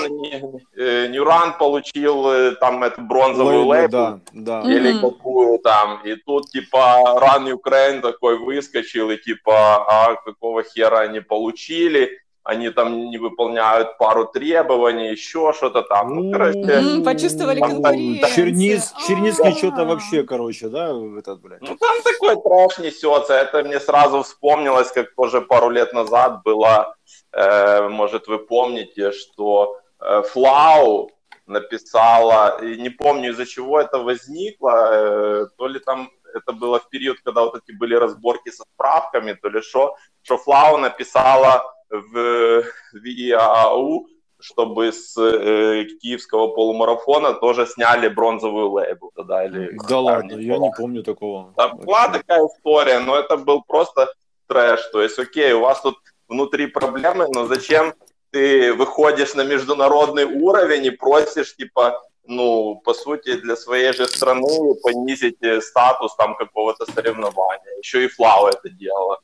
Ньюран 1.13 1.59
получил 1.59 2.31
э, 2.31 2.53
там 2.53 2.83
эту 2.83 3.03
бронзовую 3.03 3.67
лейбл, 3.67 3.91
да, 3.91 4.21
да. 4.33 4.61
или 4.63 4.95
mm-hmm. 4.95 5.01
какую 5.01 5.59
там, 5.59 6.01
и 6.03 6.15
тут 6.15 6.51
типа 6.51 6.79
Run 7.21 7.53
Ukraine 7.53 8.01
такой 8.01 8.39
выскочил, 8.39 9.11
и 9.11 9.19
типа, 9.19 9.85
а 9.87 10.15
какого 10.25 10.63
хера 10.63 11.01
они 11.01 11.21
получили, 11.21 12.19
они 12.51 12.71
там 12.71 13.11
не 13.11 13.19
выполняют 13.19 13.97
пару 13.99 14.27
требований, 14.27 15.13
еще 15.13 15.53
что-то 15.53 15.83
там. 15.83 16.17
Ну, 16.17 16.33
короче, 16.33 16.59
mm, 16.59 17.05
почувствовали 17.05 17.61
конкуренцию. 17.61 18.35
Черниц, 18.35 18.93
Черницкий 19.07 19.53
что-то 19.53 19.85
вообще, 19.85 20.25
короче, 20.25 20.69
да, 20.69 20.91
этот, 21.19 21.41
блядь. 21.41 21.61
Ну, 21.63 21.77
там 21.77 22.03
такой 22.03 22.37
трэш 22.43 22.79
несется. 22.79 23.35
Это 23.35 23.63
мне 23.63 23.79
сразу 23.79 24.23
вспомнилось, 24.23 24.91
как 24.91 25.15
тоже 25.15 25.41
пару 25.41 25.71
лет 25.71 25.93
назад 25.93 26.43
было, 26.45 26.97
э, 27.33 27.89
может, 27.89 28.27
вы 28.27 28.39
помните, 28.39 29.13
что 29.13 29.77
э, 30.01 30.23
Флау 30.23 31.11
написала, 31.47 32.61
не 32.63 32.91
помню, 32.91 33.31
из-за 33.31 33.47
чего 33.47 33.81
это 33.81 33.99
возникло, 33.99 34.89
э, 34.93 35.47
то 35.57 35.69
ли 35.69 35.79
там 35.79 36.11
это 36.35 36.53
было 36.53 36.79
в 36.79 36.89
период, 36.89 37.19
когда 37.25 37.43
вот 37.43 37.57
эти 37.57 37.77
были 37.77 37.95
разборки 37.95 38.51
со 38.51 38.65
справками, 38.75 39.35
то 39.35 39.49
ли 39.49 39.61
что, 39.61 39.97
что 40.23 40.37
Флау 40.37 40.79
написала 40.79 41.63
в 41.91 42.65
ВИАУ, 42.93 44.07
чтобы 44.39 44.93
с 44.93 45.17
э, 45.19 45.85
киевского 46.01 46.49
полумарафона 46.49 47.35
тоже 47.35 47.67
сняли 47.67 48.09
бронзовую 48.09 48.71
лейбу. 48.71 49.13
Тогда, 49.15 49.45
или 49.45 49.77
да 49.89 50.01
ладно, 50.01 50.33
я 50.33 50.59
не 50.59 50.73
помню 50.77 51.03
такого. 51.03 51.53
Да, 51.57 51.69
была 51.69 52.09
такая 52.09 52.47
история, 52.47 53.01
но 53.01 53.17
это 53.17 53.37
был 53.37 53.63
просто 53.63 54.09
трэш. 54.47 54.81
То 54.93 55.03
есть, 55.03 55.19
окей, 55.19 55.53
у 55.53 55.61
вас 55.61 55.81
тут 55.81 55.97
внутри 56.29 56.67
проблемы, 56.67 57.27
но 57.29 57.47
зачем 57.47 57.95
ты 58.31 58.73
выходишь 58.73 59.35
на 59.35 59.45
международный 59.45 60.25
уровень 60.25 60.87
и 60.87 60.91
просишь, 60.91 61.57
типа, 61.57 62.01
ну, 62.25 62.81
по 62.85 62.95
сути, 62.95 63.41
для 63.41 63.57
своей 63.57 63.93
же 63.93 64.07
страны 64.07 64.75
понизить 64.83 65.43
э, 65.43 65.61
статус 65.61 66.15
там 66.17 66.37
какого-то 66.37 66.87
соревнования. 66.93 67.79
Еще 67.83 68.05
и 68.05 68.09
Флау 68.09 68.47
это 68.47 68.69
делала. 68.71 69.19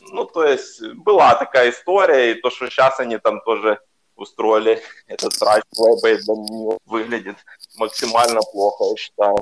Ну, 0.00 0.24
то 0.24 0.44
есть 0.44 0.82
была 0.94 1.34
такая 1.34 1.70
история, 1.70 2.32
и 2.32 2.40
то, 2.40 2.50
что 2.50 2.68
сейчас 2.68 3.00
они 3.00 3.18
там 3.18 3.40
тоже 3.42 3.78
устроили 4.16 4.82
этот 5.06 5.34
срач 5.34 5.62
выглядит 6.86 7.36
максимально 7.76 8.40
плохо, 8.52 8.84
я 8.90 8.96
считаю. 8.96 9.36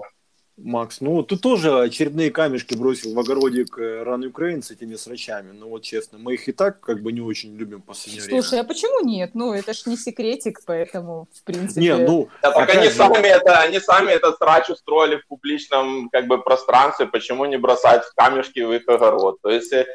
Макс, 0.60 1.00
ну 1.00 1.22
ты 1.22 1.36
тоже 1.36 1.82
очередные 1.82 2.32
камешки 2.32 2.74
бросил 2.74 3.14
в 3.14 3.18
огородик 3.18 3.78
ран 3.78 4.24
Украин 4.24 4.62
с 4.62 4.72
этими 4.72 4.96
срачами. 4.96 5.52
Ну 5.52 5.68
вот 5.68 5.82
честно, 5.82 6.18
мы 6.18 6.34
их 6.34 6.48
и 6.48 6.52
так 6.52 6.80
как 6.80 7.00
бы 7.00 7.12
не 7.12 7.20
очень 7.20 7.54
любим 7.56 7.80
в 7.80 7.84
последнее 7.84 8.22
Слушай, 8.22 8.28
время. 8.28 8.42
Слушай, 8.42 8.60
а 8.60 8.64
почему 8.64 9.00
нет? 9.00 9.30
Ну 9.34 9.52
это 9.52 9.72
ж 9.72 9.86
не 9.86 9.96
секретик, 9.96 10.60
поэтому 10.66 11.28
в 11.32 11.44
принципе... 11.44 11.80
Не, 11.80 11.96
ну... 11.96 12.28
Да, 12.42 12.50
так 12.50 12.74
они, 12.74 12.88
же... 12.88 12.90
сами 12.90 13.28
это, 13.28 13.60
они 13.60 13.78
сами 13.78 14.10
этот 14.10 14.38
срач 14.38 14.68
устроили 14.70 15.16
в 15.16 15.26
публичном 15.28 16.08
как 16.10 16.26
бы 16.26 16.42
пространстве, 16.42 17.06
почему 17.06 17.44
не 17.44 17.56
бросать 17.56 18.02
камешки 18.16 18.58
в 18.60 18.72
их 18.72 18.88
огород? 18.88 19.40
То 19.40 19.50
есть 19.50 19.72
э, 19.72 19.86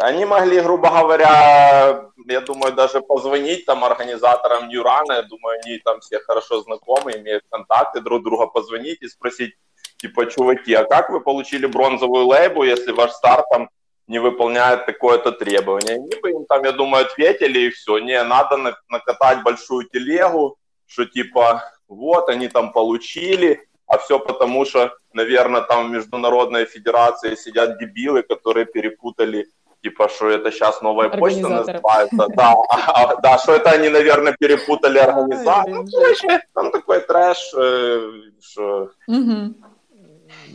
они 0.00 0.24
могли, 0.24 0.60
грубо 0.60 0.88
говоря, 0.88 2.10
я 2.26 2.40
думаю, 2.40 2.72
даже 2.72 3.00
позвонить 3.00 3.66
там 3.66 3.84
организаторам 3.84 4.68
Ньюрана, 4.68 5.14
я 5.14 5.22
думаю, 5.22 5.58
они 5.64 5.78
там 5.78 6.00
все 6.00 6.18
хорошо 6.20 6.62
знакомы, 6.62 7.12
имеют 7.12 7.44
контакты 7.50 8.00
друг 8.00 8.22
друга, 8.22 8.46
позвонить 8.46 9.02
и 9.02 9.08
спросить, 9.08 9.54
типа, 9.98 10.26
чуваки, 10.26 10.74
а 10.74 10.84
как 10.84 11.10
вы 11.10 11.20
получили 11.20 11.66
бронзовую 11.66 12.26
лейбу, 12.26 12.64
если 12.64 12.92
ваш 12.92 13.12
старт 13.12 13.44
там 13.50 13.68
не 14.06 14.18
выполняет 14.18 14.86
такое-то 14.86 15.32
требование? 15.32 15.96
Они 15.96 16.20
бы 16.20 16.30
им 16.30 16.44
там, 16.46 16.64
я 16.64 16.72
думаю, 16.72 17.06
ответили 17.06 17.60
и 17.60 17.70
все. 17.70 17.98
Не, 17.98 18.22
надо 18.24 18.76
накатать 18.88 19.42
большую 19.42 19.88
телегу, 19.88 20.56
что 20.86 21.04
типа, 21.04 21.62
вот, 21.88 22.28
они 22.28 22.48
там 22.48 22.72
получили, 22.72 23.66
а 23.86 23.98
все 23.98 24.18
потому, 24.18 24.64
что, 24.64 24.94
наверное, 25.12 25.60
там 25.60 25.88
в 25.88 25.90
Международной 25.90 26.64
Федерации 26.64 27.34
сидят 27.34 27.78
дебилы, 27.78 28.22
которые 28.22 28.64
перепутали 28.64 29.48
типа, 29.82 30.08
что 30.08 30.28
это 30.28 30.50
сейчас 30.50 30.80
новая 30.80 31.08
почта 31.08 31.48
называется, 31.48 32.26
да, 32.36 32.54
а, 32.70 33.16
да, 33.20 33.38
что 33.38 33.54
это 33.54 33.70
они, 33.70 33.88
наверное, 33.88 34.34
перепутали 34.38 34.98
организацию, 34.98 35.74
ну, 35.74 35.86
короче, 35.90 36.44
там 36.54 36.70
такой 36.70 37.00
трэш, 37.00 37.52
э, 37.56 38.12
что... 38.40 38.90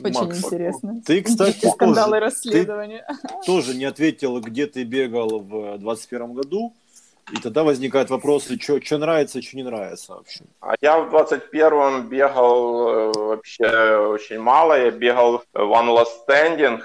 Очень 0.03 0.25
Макс, 0.25 0.43
интересно. 0.43 1.01
Ты, 1.05 1.21
кстати, 1.21 1.67
скандалы 1.67 2.19
тоже, 2.19 2.19
расследования. 2.19 3.05
Ты 3.07 3.45
тоже 3.45 3.75
не 3.75 3.85
ответил, 3.85 4.39
где 4.39 4.65
ты 4.65 4.83
бегал 4.83 5.39
в 5.39 5.77
2021 5.77 6.33
году. 6.33 6.73
И 7.31 7.41
тогда 7.41 7.63
возникает 7.63 8.09
вопрос, 8.09 8.47
что 8.59 8.97
нравится, 8.97 9.41
что 9.41 9.57
не 9.57 9.63
нравится 9.63 10.13
вообще. 10.13 10.45
А 10.61 10.75
я 10.81 10.99
в 10.99 11.13
21-м 11.13 12.07
бегал 12.07 12.89
э, 12.89 13.11
вообще 13.13 13.97
очень 13.97 14.39
мало. 14.39 14.79
Я 14.79 14.91
бегал 14.91 15.43
One 15.53 15.93
Last 15.95 16.25
Standing 16.27 16.81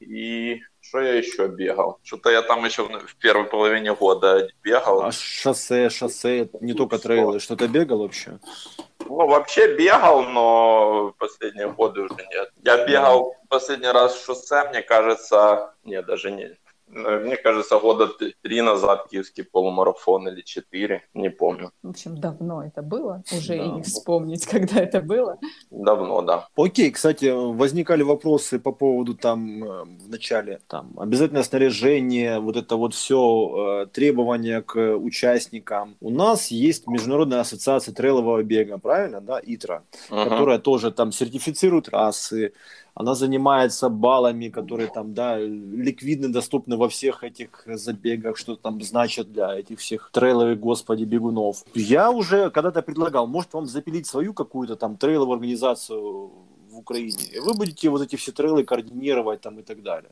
и 0.00 0.62
что 0.90 1.00
я 1.00 1.14
еще 1.14 1.46
бегал? 1.46 2.00
Что-то 2.02 2.30
я 2.30 2.42
там 2.42 2.64
еще 2.64 2.82
в 2.82 3.16
первой 3.16 3.44
половине 3.44 3.94
года 3.94 4.48
бегал. 4.64 5.02
А 5.02 5.12
шоссе, 5.12 5.88
шоссе, 5.88 6.48
не 6.60 6.74
только 6.74 6.98
трейлы, 6.98 7.38
что-то 7.38 7.68
бегал 7.68 8.00
вообще? 8.00 8.40
Ну, 9.06 9.28
вообще 9.28 9.76
бегал, 9.76 10.24
но 10.24 11.14
последние 11.16 11.70
годы 11.70 12.00
уже 12.00 12.16
нет. 12.32 12.50
Я 12.64 12.84
бегал 12.86 13.36
последний 13.48 13.86
раз 13.86 14.20
шоссе, 14.24 14.68
мне 14.70 14.82
кажется, 14.82 15.74
нет, 15.84 16.06
даже 16.06 16.32
не, 16.32 16.58
мне 16.92 17.36
кажется, 17.36 17.78
года 17.78 18.08
три 18.42 18.60
назад 18.62 19.08
киевский 19.08 19.44
полумарафон 19.44 20.28
или 20.28 20.42
четыре, 20.42 21.02
не 21.14 21.30
помню. 21.30 21.70
В 21.82 21.90
общем, 21.90 22.18
давно 22.18 22.64
это 22.64 22.82
было, 22.82 23.22
уже 23.32 23.56
да. 23.56 23.64
и 23.64 23.68
не 23.68 23.82
вспомнить, 23.82 24.46
когда 24.50 24.80
это 24.80 25.00
было. 25.00 25.38
Давно, 25.70 26.22
да. 26.22 26.48
Окей, 26.56 26.90
кстати, 26.90 27.26
возникали 27.26 28.02
вопросы 28.02 28.58
по 28.58 28.72
поводу 28.72 29.14
там 29.14 29.64
э, 29.64 29.84
в 29.84 30.08
начале, 30.08 30.60
там, 30.66 30.98
обязательное 30.98 31.42
снаряжение, 31.42 32.40
вот 32.40 32.56
это 32.56 32.76
вот 32.76 32.94
все, 32.94 33.82
э, 33.84 33.86
требования 33.86 34.62
к 34.62 34.96
участникам. 34.96 35.96
У 36.00 36.10
нас 36.10 36.48
есть 36.48 36.86
Международная 36.86 37.40
ассоциация 37.40 37.94
трейлового 37.94 38.42
бега, 38.42 38.78
правильно, 38.78 39.20
да, 39.20 39.40
ИТРА, 39.42 39.84
uh-huh. 40.10 40.24
которая 40.24 40.58
тоже 40.58 40.90
там 40.90 41.12
сертифицирует 41.12 41.86
трассы, 41.86 42.52
она 42.94 43.14
занимается 43.14 43.88
баллами, 43.88 44.48
которые 44.48 44.88
там, 44.88 45.14
да, 45.14 45.38
ликвидны, 45.38 46.28
доступны 46.28 46.76
во 46.76 46.88
всех 46.88 47.24
этих 47.24 47.64
забегах, 47.66 48.36
что 48.36 48.56
там 48.56 48.82
значит 48.82 49.32
для 49.32 49.58
этих 49.58 49.78
всех 49.78 50.10
трейловых, 50.12 50.58
господи, 50.58 51.04
бегунов. 51.04 51.64
Я 51.74 52.10
уже 52.10 52.50
когда-то 52.50 52.82
предлагал, 52.82 53.26
может 53.26 53.54
вам 53.54 53.66
запилить 53.66 54.06
свою 54.06 54.34
какую-то 54.34 54.76
там 54.76 54.96
трейловую 54.96 55.36
организацию 55.36 56.30
в 56.70 56.78
Украине, 56.78 57.24
и 57.32 57.38
вы 57.38 57.54
будете 57.54 57.88
вот 57.88 58.02
эти 58.02 58.16
все 58.16 58.32
трейлы 58.32 58.64
координировать 58.64 59.40
там 59.40 59.58
и 59.58 59.62
так 59.62 59.82
далее. 59.82 60.10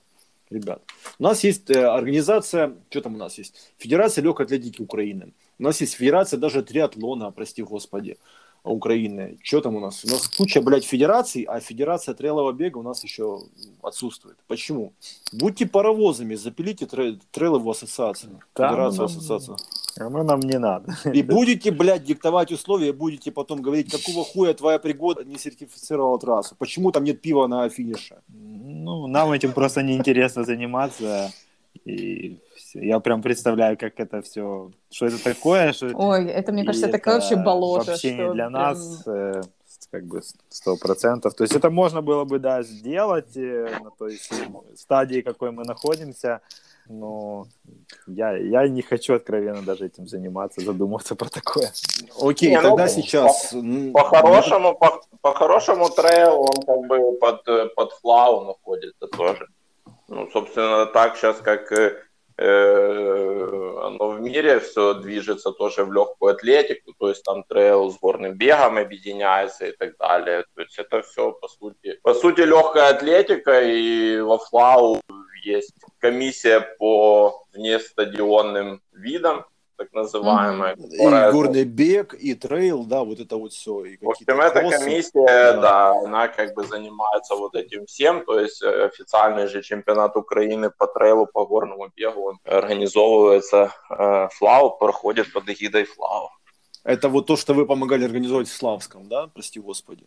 Ребят, 0.50 0.82
у 1.18 1.22
нас 1.22 1.44
есть 1.44 1.68
э, 1.70 1.84
организация, 1.84 2.74
что 2.88 3.02
там 3.02 3.14
у 3.16 3.18
нас 3.18 3.36
есть? 3.36 3.54
Федерация 3.76 4.24
легкой 4.24 4.46
атлетики 4.46 4.80
Украины. 4.80 5.34
У 5.58 5.62
нас 5.62 5.80
есть 5.82 5.94
федерация 5.94 6.38
даже 6.38 6.62
триатлона, 6.62 7.30
прости 7.32 7.62
господи. 7.62 8.16
Украины. 8.64 9.38
Что 9.42 9.60
там 9.60 9.76
у 9.76 9.80
нас? 9.80 10.04
У 10.04 10.08
нас 10.08 10.28
куча, 10.28 10.60
блядь, 10.60 10.84
федераций, 10.84 11.42
а 11.42 11.60
федерация 11.60 12.14
трейлового 12.14 12.52
бега 12.52 12.78
у 12.78 12.82
нас 12.82 13.04
еще 13.04 13.40
отсутствует. 13.82 14.36
Почему? 14.46 14.92
Будьте 15.32 15.66
паровозами, 15.66 16.34
запилите 16.34 16.86
трей, 16.86 17.18
трейловую 17.30 17.70
ассоциацию, 17.70 18.40
федерацию, 18.54 18.96
нам, 18.96 19.06
ассоциацию. 19.06 19.56
Мы 19.98 20.22
нам 20.24 20.40
не 20.40 20.58
надо. 20.58 20.96
И 21.12 21.22
будете, 21.22 21.70
блядь, 21.70 22.04
диктовать 22.04 22.52
условия, 22.52 22.92
будете 22.92 23.32
потом 23.32 23.62
говорить, 23.62 23.90
какого 23.90 24.24
хуя 24.24 24.54
твоя 24.54 24.78
пригода 24.78 25.24
не 25.24 25.38
сертифицировала 25.38 26.18
трассу. 26.18 26.54
Почему 26.58 26.92
там 26.92 27.04
нет 27.04 27.20
пива 27.20 27.46
на 27.46 27.68
финише? 27.68 28.16
Ну, 28.28 29.06
нам 29.06 29.32
этим 29.32 29.52
просто 29.52 29.82
неинтересно 29.82 30.44
заниматься. 30.44 31.32
И 31.88 32.38
я 32.74 33.00
прям 33.00 33.22
представляю, 33.22 33.78
как 33.78 33.98
это 33.98 34.20
все, 34.20 34.70
что 34.90 35.06
это 35.06 35.22
такое. 35.22 35.72
Что... 35.72 35.90
Ой, 35.94 36.26
это, 36.26 36.52
мне 36.52 36.64
кажется, 36.64 36.88
такое 36.88 37.14
вообще 37.14 37.36
болото. 37.36 37.92
Вообще 37.92 38.10
не 38.14 38.32
для 38.32 38.48
прям... 38.48 38.52
нас, 38.52 39.06
э, 39.06 39.42
как 39.90 40.04
бы 40.04 40.20
сто 40.50 40.76
процентов. 40.76 41.34
То 41.34 41.44
есть 41.44 41.54
это 41.56 41.70
можно 41.70 42.02
было 42.02 42.24
бы, 42.24 42.38
да, 42.38 42.62
сделать 42.62 43.36
э, 43.36 43.78
на 43.82 43.90
той 43.90 44.20
стадии, 44.76 45.22
какой 45.22 45.50
мы 45.50 45.64
находимся, 45.64 46.40
но 46.88 47.46
я, 48.06 48.36
я 48.36 48.68
не 48.68 48.82
хочу 48.82 49.14
откровенно 49.14 49.62
даже 49.62 49.86
этим 49.86 50.06
заниматься, 50.06 50.60
задумываться 50.60 51.14
про 51.14 51.30
такое. 51.30 51.72
Окей, 52.20 52.50
не, 52.50 52.60
тогда 52.60 52.84
ну, 52.84 52.88
сейчас... 52.88 53.54
По-хорошему, 53.94 54.74
по, 54.74 54.90
по, 54.90 55.02
по-хорошему 55.22 55.88
трейл, 55.88 56.40
он 56.42 56.62
как 56.66 56.86
бы 56.86 57.18
под, 57.18 57.48
э, 57.48 57.66
под 57.74 57.92
ФЛАУ 57.92 58.44
находится 58.44 59.06
тоже. 59.06 59.46
Ну, 60.08 60.28
собственно, 60.32 60.86
так 60.86 61.16
сейчас, 61.16 61.38
как 61.38 61.70
э, 61.72 62.02
Э, 62.40 63.80
оно 63.82 64.10
в 64.10 64.20
мире 64.20 64.60
все 64.60 64.94
движется 64.94 65.50
тоже 65.50 65.84
в 65.84 65.92
легкую 65.92 66.34
атлетику, 66.34 66.94
то 66.96 67.08
есть 67.08 67.24
там 67.24 67.42
трейл 67.42 67.90
с 67.90 67.98
горным 67.98 68.34
бегом 68.34 68.78
объединяется 68.78 69.66
и 69.66 69.72
так 69.72 69.96
далее. 69.96 70.44
То 70.54 70.62
есть 70.62 70.78
это 70.78 71.02
все 71.02 71.32
по 71.32 71.48
сути, 71.48 71.98
по 72.00 72.14
сути 72.14 72.42
легкая 72.42 72.90
атлетика 72.90 73.60
и 73.60 74.20
во 74.20 74.38
ФЛАУ 74.38 75.00
есть 75.42 75.74
комиссия 75.98 76.60
по 76.78 77.44
внестадионным 77.52 78.82
видам, 78.92 79.44
так 79.78 79.92
называемая. 79.92 80.74
Mm-hmm. 80.74 81.28
И 81.28 81.32
горный 81.32 81.64
бег, 81.64 82.14
и 82.14 82.34
трейл, 82.34 82.84
да, 82.84 83.04
вот 83.04 83.20
это 83.20 83.36
вот 83.36 83.52
все. 83.52 83.84
И 83.84 83.96
в 84.00 84.10
общем, 84.10 84.40
эта 84.40 84.60
комиссия, 84.70 85.52
да. 85.52 85.60
да, 85.60 85.90
она 86.04 86.28
как 86.28 86.54
бы 86.54 86.64
занимается 86.64 87.36
вот 87.36 87.54
этим 87.54 87.86
всем, 87.86 88.24
то 88.24 88.38
есть 88.40 88.62
э, 88.62 88.84
официальный 88.86 89.46
же 89.46 89.62
чемпионат 89.62 90.16
Украины 90.16 90.70
по 90.70 90.86
трейлу, 90.86 91.26
по 91.26 91.46
горному 91.46 91.88
бегу, 91.96 92.30
он 92.30 92.38
организовывается, 92.44 93.72
э, 93.90 94.28
ФЛАУ 94.32 94.78
проходит 94.78 95.32
под 95.32 95.48
эгидой 95.48 95.84
ФЛАУ. 95.84 96.30
Это 96.88 97.10
вот 97.10 97.26
то, 97.26 97.36
что 97.36 97.52
вы 97.54 97.66
помогали 97.66 98.04
организовать 98.04 98.48
в 98.48 98.56
Славском, 98.56 99.08
да? 99.08 99.26
Прости 99.26 99.60
господи. 99.60 100.06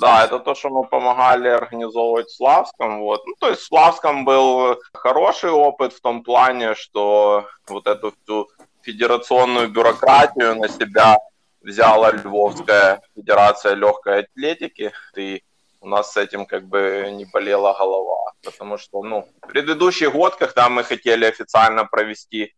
Да, 0.00 0.24
это 0.24 0.38
то, 0.38 0.54
что 0.54 0.70
мы 0.70 0.84
помогали 0.84 1.48
организовывать 1.48 2.28
в 2.28 2.36
Славском. 2.36 3.00
Вот. 3.00 3.26
Ну, 3.26 3.34
то 3.38 3.50
есть 3.50 3.60
в 3.60 3.66
Славском 3.66 4.24
был 4.24 4.78
хороший 4.94 5.50
опыт 5.50 5.92
в 5.92 6.00
том 6.00 6.22
плане, 6.22 6.74
что 6.74 7.46
вот 7.68 7.86
эту 7.86 8.14
всю 8.22 8.48
федерационную 8.82 9.68
бюрократию 9.68 10.56
на 10.56 10.68
себя 10.68 11.18
взяла 11.60 12.10
Львовская 12.10 13.00
Федерация 13.14 13.74
легкой 13.74 14.20
атлетики, 14.20 14.92
и 15.16 15.42
у 15.80 15.88
нас 15.88 16.12
с 16.12 16.16
этим 16.16 16.46
как 16.46 16.64
бы 16.64 17.08
не 17.12 17.24
болела 17.24 17.74
голова, 17.78 18.32
потому 18.44 18.78
что, 18.78 19.02
ну, 19.02 19.28
предыдущий 19.40 20.08
год, 20.08 20.36
когда 20.36 20.68
мы 20.68 20.84
хотели 20.84 21.24
официально 21.24 21.84
провести 21.84 22.54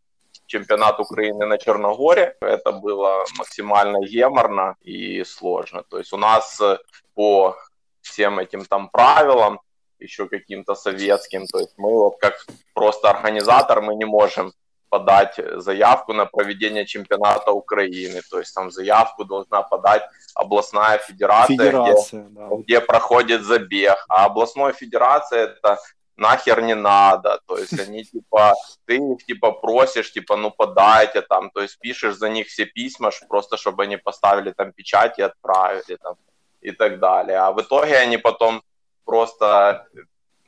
чемпионат 0.47 1.01
Украины 1.01 1.47
на 1.47 1.59
Черногоре, 1.59 2.37
это 2.41 2.73
было 2.73 3.25
максимально 3.39 4.07
геморно 4.07 4.77
и 4.83 5.25
сложно. 5.25 5.83
То 5.89 5.99
есть 5.99 6.13
у 6.13 6.17
нас 6.17 6.61
по 7.15 7.57
всем 8.03 8.39
этим 8.39 8.65
там 8.65 8.89
правилам, 8.89 9.61
еще 9.99 10.29
каким-то 10.29 10.75
советским, 10.75 11.47
то 11.47 11.59
есть 11.59 11.75
мы 11.79 11.95
вот 11.95 12.19
как 12.21 12.35
просто 12.75 13.11
организатор, 13.11 13.81
мы 13.81 13.95
не 13.95 14.05
можем 14.05 14.53
подать 14.89 15.41
заявку 15.57 16.13
на 16.13 16.27
проведение 16.27 16.87
чемпионата 16.87 17.51
Украины. 17.53 18.23
То 18.31 18.39
есть 18.39 18.55
там 18.55 18.71
заявку 18.71 19.25
должна 19.25 19.63
подать 19.63 20.03
областная 20.35 20.99
федерация, 20.99 21.57
федерация 21.57 22.23
где, 22.23 22.41
да. 22.41 22.49
где 22.57 22.81
проходит 22.81 23.43
забег. 23.43 24.05
А 24.09 24.27
областной 24.27 24.73
федерация 24.73 25.45
это 25.45 25.79
нахер 26.17 26.63
не 26.63 26.75
надо, 26.75 27.41
то 27.47 27.59
есть 27.59 27.79
они 27.81 28.05
типа, 28.13 28.55
ты 28.87 28.97
их 28.97 29.25
типа 29.27 29.53
просишь, 29.53 30.13
типа, 30.13 30.37
ну 30.37 30.51
подайте 30.51 31.23
там, 31.23 31.51
то 31.51 31.61
есть 31.61 31.79
пишешь 31.79 32.17
за 32.17 32.29
них 32.29 32.47
все 32.47 32.67
письма, 32.67 33.11
просто 33.29 33.57
чтобы 33.57 33.85
они 33.85 33.97
поставили 33.97 34.53
там 34.53 34.73
печать 34.73 35.19
и 35.19 35.23
отправили 35.23 35.97
там 35.97 36.15
и 36.61 36.71
так 36.71 36.99
далее. 36.99 37.39
А 37.39 37.53
в 37.53 37.61
итоге 37.61 37.99
они 37.99 38.17
потом 38.17 38.63
просто 39.05 39.87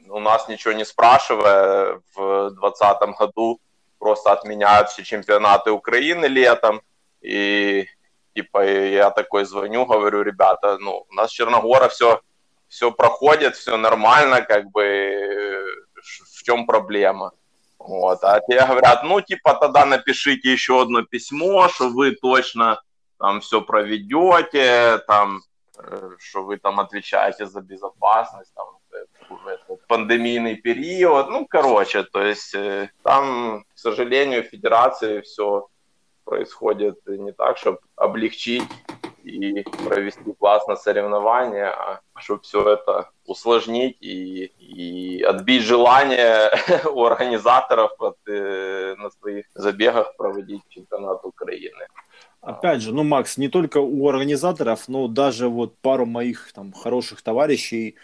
у 0.09 0.21
нас 0.21 0.49
ничего 0.49 0.73
не 0.73 0.85
спрашивая 0.85 2.01
в 2.15 2.51
2020 2.51 3.19
году 3.19 3.61
просто 4.07 4.33
отменяют 4.33 4.89
все 4.89 5.03
чемпионаты 5.03 5.71
Украины 5.73 6.27
летом 6.27 6.81
и 7.21 7.87
типа 8.35 8.65
я 8.65 9.11
такой 9.11 9.45
звоню, 9.45 9.85
говорю, 9.85 10.23
ребята, 10.23 10.79
ну 10.79 11.07
у 11.11 11.15
нас 11.15 11.33
Черногора 11.33 11.89
все 11.89 12.21
все 12.69 12.93
проходит, 12.93 13.57
все 13.57 13.77
нормально, 13.77 14.43
как 14.43 14.71
бы 14.71 14.81
в 16.35 16.43
чем 16.45 16.67
проблема. 16.67 17.33
Вот. 17.79 18.23
А 18.23 18.41
те 18.41 18.67
говорят, 18.67 19.03
ну, 19.05 19.21
типа, 19.21 19.55
тогда 19.55 19.85
напишите 19.85 20.53
еще 20.53 20.83
одно 20.83 21.03
письмо, 21.03 21.69
что 21.69 21.89
вы 21.89 22.13
точно 22.13 22.81
там 23.19 23.41
все 23.41 23.61
проведете, 23.61 24.99
там, 25.07 25.43
э, 25.79 26.11
что 26.19 26.43
вы 26.43 26.59
там 26.59 26.81
отвечаете 26.81 27.47
за 27.47 27.61
безопасность, 27.61 28.53
там, 28.55 28.67
пандемийный 29.89 30.57
период. 30.57 31.29
Ну, 31.29 31.47
короче, 31.47 32.03
то 32.03 32.23
есть 32.23 32.55
э, 32.55 32.91
там, 33.03 33.65
к 33.75 33.79
сожалению, 33.79 34.43
в 34.43 34.49
федерации 34.49 35.21
все 35.21 35.69
происходит 36.25 36.99
не 37.07 37.33
так, 37.33 37.57
чтобы 37.57 37.79
облегчить 37.95 38.65
и 39.23 39.63
провести 39.85 40.33
классно 40.39 40.77
соревнования, 40.77 41.71
а 41.71 42.01
чтобы 42.19 42.43
все 42.43 42.75
это 42.75 43.11
усложнить 43.27 43.97
и, 44.01 44.45
и 44.59 45.23
отбить 45.23 45.63
желание 45.63 46.51
у 46.93 47.05
организаторов 47.05 47.93
от, 47.99 48.17
э, 48.29 48.95
на 48.99 49.11
своих 49.11 49.47
забегах 49.55 50.17
проводить 50.17 50.63
чемпионат 50.69 51.25
Украины. 51.25 51.87
Опять 52.41 52.81
же, 52.81 52.93
ну, 52.93 53.03
Макс, 53.03 53.39
не 53.39 53.49
только 53.49 53.79
у 53.79 54.09
организаторов, 54.09 54.87
но 54.89 55.09
даже 55.09 55.49
вот 55.49 55.77
пару 55.79 56.07
моих 56.07 56.53
там 56.53 56.73
хороших 56.73 57.23
товарищей 57.23 57.97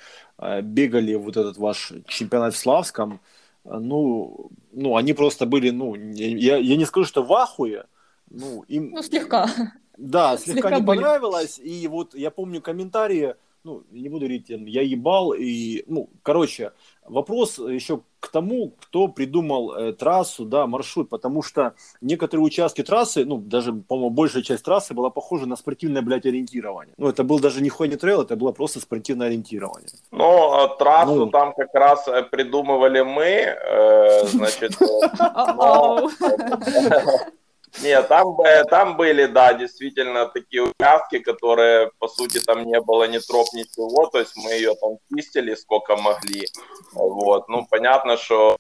бегали 0.63 1.15
вот 1.15 1.37
этот 1.37 1.57
ваш 1.57 1.93
чемпионат 2.07 2.55
в 2.55 2.59
Славском. 2.59 3.21
Ну, 3.65 4.51
ну, 4.73 4.97
они 4.97 5.13
просто 5.13 5.47
были, 5.47 5.71
ну, 5.71 5.95
я, 5.95 6.57
я 6.57 6.77
не 6.77 6.85
скажу, 6.85 7.07
что 7.07 7.23
в 7.23 7.33
ахуе, 7.33 7.85
ну, 8.29 8.63
им... 8.63 8.91
Ну, 8.91 9.03
слегка. 9.03 9.49
Да, 9.97 10.37
слегка, 10.39 10.71
слегка 10.71 10.71
не 10.81 10.83
были. 10.83 10.99
понравилось. 10.99 11.61
И 11.63 11.87
вот 11.87 12.15
я 12.15 12.31
помню 12.31 12.61
комментарии, 12.61 13.37
ну, 13.65 13.85
не 13.91 14.09
буду 14.09 14.27
говорить, 14.27 14.47
я 14.49 14.83
ебал. 14.83 15.33
И, 15.35 15.85
ну, 15.87 16.11
короче, 16.23 16.73
вопрос 17.13 17.59
еще 17.59 18.01
к 18.21 18.29
тому, 18.29 18.73
кто 18.81 19.09
придумал 19.09 19.75
э, 19.75 19.93
трассу, 19.93 20.45
да, 20.45 20.67
маршрут, 20.67 21.09
потому 21.09 21.43
что 21.43 21.75
некоторые 22.01 22.45
участки 22.45 22.83
трассы, 22.83 23.25
ну, 23.25 23.39
даже, 23.39 23.73
по-моему, 23.73 24.11
большая 24.11 24.43
часть 24.43 24.65
трассы 24.65 24.95
была 24.95 25.11
похожа 25.11 25.47
на 25.47 25.57
спортивное, 25.57 26.03
блядь, 26.03 26.27
ориентирование. 26.27 26.95
Ну, 26.99 27.09
это 27.09 27.25
был 27.25 27.41
даже 27.41 27.61
не 27.61 27.69
хуй 27.69 27.89
не 27.89 27.97
трейл, 27.97 28.23
это 28.23 28.37
было 28.37 28.53
просто 28.53 28.81
спортивное 28.81 29.27
ориентирование. 29.27 29.89
Ну, 30.13 30.53
а 30.53 30.69
трассу 30.69 31.27
ну, 31.27 31.31
там 31.31 31.53
как 31.53 31.75
раз 31.75 32.07
э, 32.09 32.23
придумывали 32.23 33.03
мы, 33.03 33.25
э, 33.25 34.27
значит, 34.27 34.77
но... 35.19 36.09
Нет, 37.81 38.09
там, 38.09 38.37
там 38.69 38.97
были, 38.97 39.25
да, 39.27 39.55
действительно 39.55 40.27
такие 40.27 40.63
участки, 40.63 41.19
которые, 41.21 41.91
по 41.99 42.07
сути, 42.07 42.39
там 42.39 42.65
не 42.65 42.79
было 42.81 43.09
ни 43.09 43.19
троп, 43.19 43.47
ничего, 43.55 44.07
то 44.07 44.19
есть 44.19 44.37
мы 44.37 44.51
ее 44.53 44.75
там 44.75 44.99
чистили 45.11 45.55
сколько 45.55 45.97
могли, 45.97 46.49
вот, 46.93 47.49
ну, 47.49 47.67
понятно, 47.71 48.19
что 48.19 48.59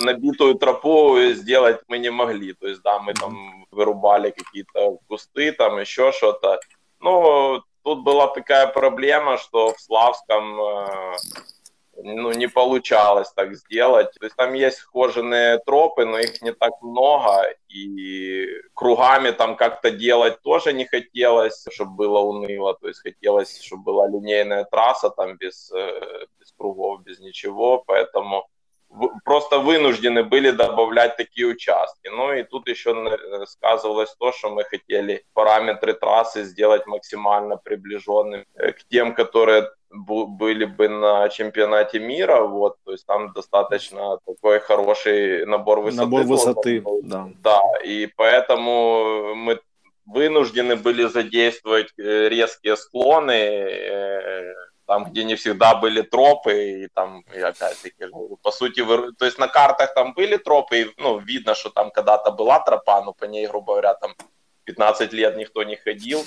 набитую 0.00 0.56
тропу 0.56 1.18
сделать 1.32 1.80
мы 1.88 1.98
не 1.98 2.10
могли, 2.10 2.52
то 2.52 2.66
есть, 2.66 2.82
да, 2.82 2.98
мы 2.98 3.14
там 3.14 3.66
вырубали 3.70 4.30
какие-то 4.30 4.98
кусты, 5.08 5.52
там 5.52 5.78
еще 5.78 6.12
что-то, 6.12 6.60
ну, 7.00 7.62
тут 7.82 8.02
была 8.02 8.28
такая 8.28 8.66
проблема, 8.66 9.38
что 9.38 9.72
в 9.72 9.80
Славском 9.80 10.60
э, 10.60 11.16
ну, 12.04 12.32
не 12.32 12.48
получалось 12.48 13.32
так 13.32 13.54
сделать. 13.56 14.12
То 14.20 14.26
есть 14.26 14.36
там 14.36 14.52
есть 14.52 14.76
схоженные 14.78 15.58
тропы, 15.58 16.04
но 16.04 16.18
их 16.18 16.42
не 16.42 16.52
так 16.52 16.82
много, 16.82 17.46
и 17.68 18.46
кругами 18.74 19.30
там 19.30 19.56
как-то 19.56 19.90
делать 19.90 20.40
тоже 20.42 20.72
не 20.74 20.84
хотелось, 20.84 21.64
чтобы 21.70 21.92
было 21.96 22.18
уныло, 22.18 22.74
то 22.74 22.88
есть 22.88 23.00
хотелось, 23.00 23.60
чтобы 23.62 23.84
была 23.84 24.06
линейная 24.06 24.64
трасса 24.64 25.08
там 25.08 25.36
без, 25.38 25.72
э, 25.72 26.26
без 26.38 26.52
кругов, 26.52 27.02
без 27.02 27.20
ничего, 27.20 27.82
поэтому 27.86 28.46
просто 29.24 29.58
вынуждены 29.58 30.22
были 30.22 30.50
добавлять 30.50 31.16
такие 31.16 31.46
участки. 31.46 32.08
Ну 32.08 32.32
и 32.32 32.42
тут 32.42 32.68
еще 32.68 32.94
сказывалось 33.46 34.14
то, 34.18 34.32
что 34.32 34.50
мы 34.50 34.64
хотели 34.64 35.24
параметры 35.32 35.94
трассы 35.94 36.44
сделать 36.44 36.86
максимально 36.86 37.56
приближенными 37.56 38.44
э, 38.54 38.72
к 38.72 38.84
тем, 38.88 39.14
которые 39.14 39.70
были 39.90 40.64
бы 40.64 40.88
на 40.88 41.28
чемпионате 41.28 42.00
мира, 42.00 42.40
вот, 42.40 42.76
то 42.84 42.90
есть 42.90 43.06
там 43.06 43.32
достаточно 43.32 44.18
такой 44.26 44.58
хороший 44.58 45.46
набор 45.46 45.80
высоты. 45.80 46.04
Набор 46.04 46.22
высоты, 46.24 46.84
да. 47.04 47.28
Да, 47.42 47.62
и 47.84 48.08
поэтому 48.16 49.34
мы 49.36 49.60
вынуждены 50.06 50.76
были 50.76 51.04
задействовать 51.04 51.92
э, 51.96 52.28
резкие 52.28 52.76
склоны, 52.76 53.32
э, 53.32 54.53
там, 54.86 55.04
где 55.04 55.24
не 55.24 55.34
всегда 55.34 55.74
были 55.74 56.02
тропы, 56.02 56.84
и 56.84 56.88
там, 56.88 57.24
и 57.34 57.40
опять-таки, 57.40 58.06
по 58.42 58.50
сути, 58.50 58.80
вы, 58.80 59.12
то 59.12 59.24
есть 59.24 59.38
на 59.38 59.48
картах 59.48 59.94
там 59.94 60.14
были 60.14 60.36
тропы, 60.36 60.80
и, 60.80 60.94
ну, 60.98 61.18
видно, 61.18 61.54
что 61.54 61.70
там 61.70 61.90
когда-то 61.90 62.30
была 62.30 62.60
тропа, 62.60 63.02
но 63.02 63.12
по 63.12 63.24
ней, 63.24 63.46
грубо 63.46 63.72
говоря, 63.72 63.94
там 63.94 64.14
15 64.64 65.12
лет 65.12 65.36
никто 65.36 65.62
не 65.62 65.76
ходил, 65.76 66.24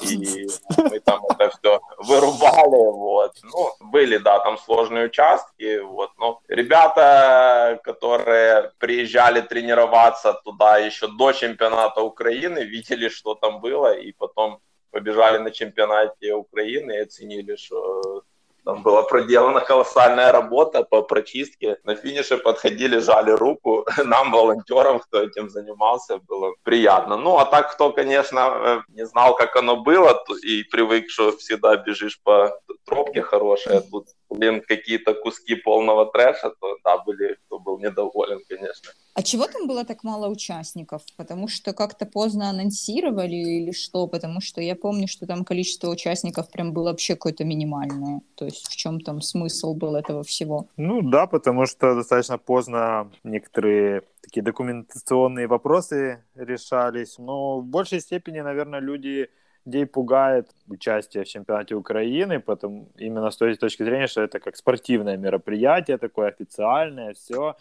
и 0.00 0.48
мы 0.76 1.00
там 1.00 1.20
это 1.30 1.50
все 1.50 1.80
вырубали, 1.98 2.92
вот. 2.92 3.32
Ну, 3.42 3.70
были, 3.80 4.18
да, 4.18 4.38
там 4.40 4.58
сложные 4.58 5.06
участки, 5.06 5.78
вот, 5.78 6.10
но 6.18 6.40
ребята, 6.48 7.80
которые 7.84 8.72
приезжали 8.78 9.40
тренироваться 9.40 10.32
туда 10.44 10.78
еще 10.78 11.08
до 11.08 11.32
чемпионата 11.32 12.02
Украины, 12.02 12.64
видели, 12.64 13.08
что 13.08 13.34
там 13.34 13.60
было, 13.60 13.94
и 13.94 14.12
потом 14.12 14.60
побежали 14.90 15.38
на 15.38 15.50
чемпионате 15.50 16.34
Украины 16.34 16.92
и 16.92 17.02
оценили, 17.02 17.56
что 17.56 18.24
там 18.68 18.82
была 18.82 19.02
проделана 19.02 19.60
колоссальная 19.60 20.30
работа 20.30 20.82
по 20.82 21.00
прочистке. 21.00 21.78
На 21.84 21.94
финише 21.94 22.36
подходили, 22.36 22.98
жали 22.98 23.30
руку. 23.30 23.86
Нам, 24.04 24.30
волонтерам, 24.30 24.98
кто 25.00 25.22
этим 25.22 25.48
занимался, 25.48 26.18
было 26.18 26.52
приятно. 26.64 27.16
Ну, 27.16 27.38
а 27.38 27.46
так, 27.46 27.72
кто, 27.72 27.92
конечно, 27.92 28.38
э, 28.38 28.80
не 28.88 29.06
знал, 29.06 29.34
как 29.36 29.56
оно 29.56 29.76
было, 29.76 30.22
и 30.42 30.64
привык, 30.64 31.08
что 31.08 31.32
всегда 31.32 31.76
бежишь 31.76 32.20
по 32.22 32.60
тропке 32.84 33.22
хорошей, 33.22 33.78
а 33.78 33.80
тут, 33.80 34.08
блин, 34.30 34.62
какие-то 34.66 35.14
куски 35.14 35.54
полного 35.54 36.06
трэша, 36.06 36.50
то, 36.60 36.76
да, 36.84 36.98
были, 36.98 37.36
кто 37.46 37.58
был 37.58 37.78
недоволен, 37.78 38.40
конечно. 38.48 38.92
А 39.14 39.22
чего 39.22 39.46
там 39.46 39.66
было 39.66 39.84
так 39.84 40.04
мало 40.04 40.28
участников? 40.28 41.02
Потому 41.16 41.48
что 41.48 41.72
как-то 41.72 42.06
поздно 42.06 42.50
анонсировали 42.50 43.34
или 43.34 43.72
что? 43.72 44.06
Потому 44.06 44.40
что 44.40 44.60
я 44.60 44.76
помню, 44.76 45.08
что 45.08 45.26
там 45.26 45.44
количество 45.44 45.90
участников 45.90 46.50
прям 46.50 46.72
было 46.72 46.90
вообще 46.90 47.14
какое-то 47.14 47.44
минимальное. 47.44 48.20
То 48.36 48.44
есть 48.44 48.68
в 48.68 48.76
чем 48.76 49.00
там 49.00 49.20
смысл 49.20 49.74
был 49.74 49.96
этого 49.96 50.22
всего? 50.22 50.68
Ну 50.76 51.02
да, 51.02 51.26
потому 51.26 51.66
что 51.66 51.94
достаточно 51.94 52.38
поздно 52.38 53.10
некоторые 53.24 54.02
такие 54.22 54.42
документационные 54.42 55.46
вопросы 55.48 56.22
решались. 56.36 57.18
Но 57.18 57.60
в 57.60 57.64
большей 57.64 58.00
степени, 58.00 58.40
наверное, 58.40 58.80
люди 58.80 59.28
людей 59.68 59.86
пугает 59.86 60.48
участие 60.68 61.24
в 61.24 61.28
чемпионате 61.28 61.74
Украины, 61.74 62.40
потому 62.40 62.88
именно 62.96 63.30
с 63.30 63.36
той 63.36 63.54
точки 63.56 63.84
зрения, 63.84 64.06
что 64.06 64.22
это 64.22 64.40
как 64.40 64.56
спортивное 64.56 65.16
мероприятие, 65.16 65.98
такое 65.98 66.28
официальное, 66.28 67.12
все 67.12 67.54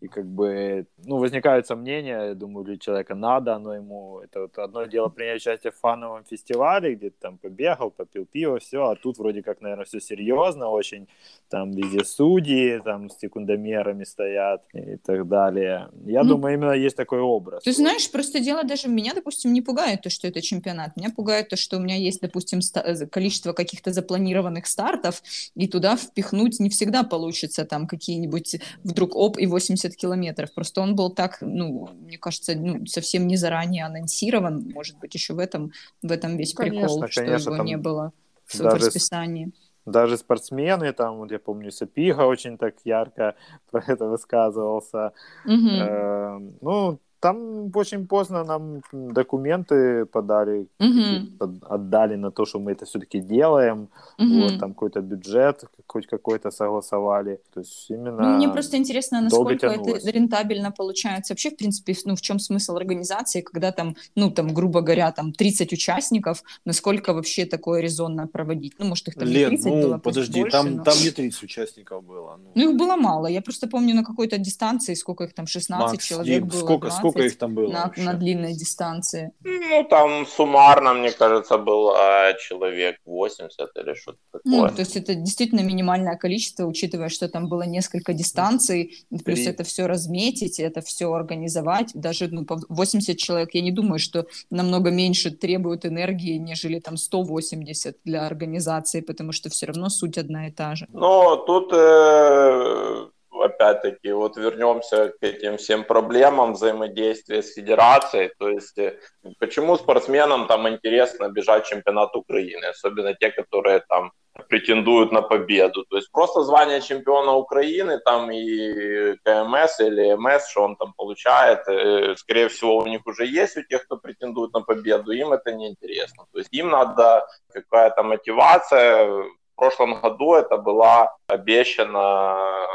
и 0.00 0.08
как 0.08 0.26
бы, 0.26 0.86
ну, 1.04 1.18
возникают 1.18 1.66
сомнения, 1.66 2.28
я 2.28 2.34
думаю, 2.34 2.64
для 2.64 2.78
человека 2.78 3.14
надо 3.14 3.54
оно 3.54 3.74
ему, 3.74 4.20
это 4.20 4.42
вот 4.42 4.58
одно 4.58 4.84
дело 4.86 5.08
принять 5.08 5.42
участие 5.42 5.72
в 5.72 5.76
фановом 5.76 6.24
фестивале, 6.24 6.94
где 6.94 7.10
ты 7.10 7.16
там 7.20 7.36
побегал, 7.36 7.90
попил 7.90 8.24
пиво, 8.24 8.58
все, 8.58 8.88
а 8.88 8.96
тут 8.96 9.18
вроде 9.18 9.42
как, 9.42 9.60
наверное, 9.60 9.84
все 9.84 10.00
серьезно 10.00 10.68
очень, 10.68 11.06
там 11.50 11.72
везде 11.72 12.04
судьи, 12.04 12.80
там 12.82 13.10
с 13.10 13.18
секундомерами 13.18 14.04
стоят 14.04 14.62
и 14.72 14.96
так 14.96 15.28
далее. 15.28 15.90
Я 16.06 16.22
ну, 16.22 16.30
думаю, 16.30 16.54
именно 16.54 16.72
есть 16.72 16.96
такой 16.96 17.20
образ. 17.20 17.62
Ты 17.62 17.72
знаешь, 17.72 18.10
просто 18.10 18.40
дело 18.40 18.64
даже 18.64 18.88
меня, 18.88 19.12
допустим, 19.14 19.52
не 19.52 19.60
пугает 19.60 20.00
то, 20.02 20.10
что 20.10 20.26
это 20.28 20.40
чемпионат, 20.40 20.96
меня 20.96 21.10
пугает 21.10 21.48
то, 21.48 21.56
что 21.56 21.76
у 21.76 21.80
меня 21.80 21.96
есть, 21.96 22.22
допустим, 22.22 22.60
э, 22.74 23.06
количество 23.06 23.52
каких-то 23.52 23.92
запланированных 23.92 24.66
стартов, 24.66 25.22
и 25.54 25.68
туда 25.68 25.96
впихнуть 25.96 26.58
не 26.58 26.70
всегда 26.70 27.02
получится 27.02 27.66
там 27.66 27.86
какие-нибудь 27.86 28.56
вдруг 28.82 29.14
оп, 29.14 29.38
и 29.38 29.46
80 29.46 29.89
80 29.90 30.00
километров. 30.00 30.52
Просто 30.54 30.80
он 30.80 30.94
был 30.94 31.10
так, 31.10 31.38
ну, 31.40 31.88
мне 32.00 32.18
кажется, 32.18 32.54
ну, 32.54 32.86
совсем 32.86 33.26
не 33.26 33.36
заранее 33.36 33.86
анонсирован. 33.86 34.70
Может 34.74 34.98
быть, 34.98 35.14
еще 35.14 35.34
в 35.34 35.38
этом, 35.38 35.72
в 36.02 36.10
этом 36.10 36.36
весь 36.36 36.54
конечно, 36.54 36.80
прикол, 36.80 37.00
конечно, 37.00 37.38
что 37.38 37.52
его 37.52 37.64
не 37.64 37.76
было 37.76 38.12
в, 38.46 38.58
даже 38.58 38.86
расписании. 38.86 39.52
Даже 39.86 40.16
спортсмены, 40.16 40.92
там, 40.92 41.18
вот 41.18 41.32
я 41.32 41.38
помню, 41.38 41.70
Сапига 41.70 42.22
очень 42.22 42.58
так 42.58 42.74
ярко 42.84 43.34
про 43.70 43.82
это 43.86 44.06
высказывался. 44.06 45.12
Угу. 45.44 45.68
Э, 45.68 46.38
ну, 46.60 46.98
там 47.20 47.70
очень 47.74 48.06
поздно 48.06 48.44
нам 48.44 48.82
документы 48.92 50.06
подали, 50.06 50.66
угу. 50.78 51.54
отдали 51.68 52.16
на 52.16 52.30
то, 52.30 52.46
что 52.46 52.58
мы 52.58 52.72
это 52.72 52.84
все-таки 52.86 53.20
делаем. 53.20 53.88
Угу. 54.18 54.40
Вот, 54.40 54.58
там 54.58 54.72
какой-то 54.72 55.00
бюджет 55.00 55.64
хоть 55.90 56.06
какой-то 56.06 56.50
согласовали. 56.50 57.40
То 57.52 57.60
есть 57.60 57.90
именно 57.90 58.12
ну, 58.12 58.36
Мне 58.36 58.48
просто 58.48 58.76
интересно, 58.76 59.20
насколько 59.20 59.66
это 59.66 60.10
рентабельно 60.10 60.70
получается. 60.70 61.32
Вообще, 61.32 61.50
в 61.50 61.56
принципе, 61.56 61.94
ну, 62.04 62.14
в 62.14 62.20
чем 62.20 62.38
смысл 62.38 62.76
организации, 62.76 63.40
когда 63.40 63.72
там, 63.72 63.96
ну, 64.14 64.30
там, 64.30 64.54
грубо 64.54 64.80
говоря, 64.80 65.10
там 65.12 65.32
30 65.32 65.72
участников, 65.72 66.42
насколько 66.64 67.12
вообще 67.12 67.44
такое 67.44 67.80
резонно 67.80 68.28
проводить? 68.28 68.74
Ну, 68.78 68.86
может, 68.86 69.08
их 69.08 69.14
там 69.14 69.28
Лен, 69.28 69.50
30 69.50 69.66
ну, 69.66 69.82
было, 69.82 69.98
подожди, 69.98 70.40
больше, 70.40 70.56
там, 70.56 70.76
но... 70.76 70.84
там 70.84 70.94
не 71.02 71.10
30 71.10 71.42
участников 71.42 72.04
было. 72.04 72.38
Ну. 72.38 72.50
ну, 72.54 72.70
их 72.70 72.78
было 72.78 72.96
мало. 72.96 73.26
Я 73.26 73.42
просто 73.42 73.66
помню 73.66 73.94
на 73.94 74.04
какой-то 74.04 74.38
дистанции, 74.38 74.94
сколько 74.94 75.24
их 75.24 75.34
там, 75.34 75.46
16 75.46 75.92
Макс, 75.92 76.04
человек 76.04 76.44
было. 76.44 76.60
Сколько, 76.60 76.86
20. 76.86 76.98
сколько 76.98 77.09
их 77.18 77.38
там 77.38 77.54
было? 77.54 77.70
На, 77.70 77.92
на 77.96 78.14
длинной 78.14 78.54
дистанции. 78.54 79.32
Ну, 79.44 79.84
там 79.84 80.26
суммарно, 80.26 80.94
мне 80.94 81.10
кажется, 81.10 81.58
было 81.58 82.34
человек 82.38 82.96
80 83.04 83.50
или 83.76 83.94
что-то 83.94 84.18
такое. 84.32 84.42
Ну, 84.44 84.68
то 84.68 84.80
есть 84.80 84.96
это 84.96 85.14
действительно 85.14 85.60
минимальное 85.60 86.16
количество, 86.16 86.66
учитывая, 86.66 87.08
что 87.08 87.28
там 87.28 87.48
было 87.48 87.62
несколько 87.62 88.12
дистанций, 88.12 89.04
плюс 89.24 89.40
это 89.40 89.64
все 89.64 89.86
разметить, 89.86 90.60
это 90.60 90.80
все 90.80 91.12
организовать. 91.12 91.90
Даже 91.94 92.28
ну, 92.28 92.46
80 92.68 93.16
человек, 93.16 93.50
я 93.54 93.62
не 93.62 93.72
думаю, 93.72 93.98
что 93.98 94.26
намного 94.50 94.90
меньше 94.90 95.30
требуют 95.30 95.86
энергии, 95.86 96.38
нежели 96.38 96.80
там 96.80 96.96
180 96.96 97.98
для 98.04 98.26
организации, 98.26 99.00
потому 99.00 99.32
что 99.32 99.50
все 99.50 99.66
равно 99.66 99.88
суть 99.88 100.18
одна 100.18 100.48
и 100.48 100.50
та 100.50 100.74
же. 100.74 100.86
Ну, 100.92 101.36
тут 101.46 101.70
э, 101.72 103.06
опять-таки, 103.40 104.12
вот 104.12 104.36
вернемся 104.36 105.08
к 105.08 105.22
этим 105.22 105.56
всем 105.56 105.84
проблемам 105.84 106.52
взаимодействия 106.52 107.42
с 107.42 107.54
федерацией. 107.54 108.32
То 108.38 108.48
есть, 108.48 108.78
э, 108.78 108.98
почему 109.38 109.76
спортсменам 109.76 110.46
там 110.46 110.68
интересно 110.68 111.28
бежать 111.28 111.66
чемпионат 111.66 112.14
Украины, 112.16 112.66
особенно 112.66 113.14
те, 113.14 113.30
которые 113.30 113.80
там 113.88 114.12
претендуют 114.48 115.12
на 115.12 115.22
победу. 115.22 115.84
То 115.90 115.96
есть 115.96 116.10
просто 116.12 116.42
звание 116.42 116.80
чемпиона 116.80 117.32
Украины 117.32 117.98
там 117.98 118.30
и 118.30 119.16
КМС 119.24 119.80
или 119.80 120.14
МС, 120.14 120.48
что 120.48 120.62
он 120.62 120.76
там 120.76 120.92
получает, 120.96 121.68
э, 121.68 122.14
скорее 122.16 122.48
всего, 122.48 122.78
у 122.78 122.86
них 122.86 123.06
уже 123.06 123.26
есть 123.26 123.56
у 123.56 123.62
тех, 123.62 123.84
кто 123.84 123.96
претендует 123.96 124.52
на 124.52 124.62
победу, 124.62 125.12
им 125.12 125.32
это 125.32 125.52
не 125.52 125.68
интересно. 125.68 126.24
То 126.32 126.38
есть 126.38 126.52
им 126.52 126.70
надо 126.70 127.26
какая-то 127.52 128.02
мотивация. 128.02 129.06
В 129.06 129.56
прошлом 129.56 130.00
году 130.00 130.34
это 130.34 130.56
была 130.56 131.14
обещана 131.28 132.66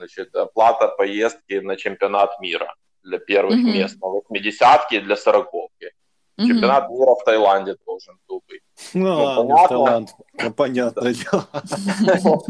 значит, 0.00 0.34
оплата 0.34 0.88
поездки 0.88 1.60
на 1.60 1.76
чемпионат 1.76 2.40
мира 2.40 2.74
для 3.02 3.18
первых 3.18 3.58
mm-hmm. 3.58 3.72
мест, 3.72 3.98
на 4.00 4.06
80-ки 4.06 4.94
и 4.94 5.00
для 5.00 5.14
40-ки. 5.14 5.86
Mm-hmm. 5.86 6.46
Чемпионат 6.46 6.90
мира 6.90 7.14
в 7.14 7.24
Таиланде 7.24 7.76
должен 7.86 8.18
был 8.26 8.42
быть. 8.48 8.62
Ну, 8.94 9.44
ну 9.44 9.48
ладно, 9.48 9.68
понятно. 9.68 10.06
Ну, 10.42 10.52
понятное 10.52 11.14
дело. 11.14 11.46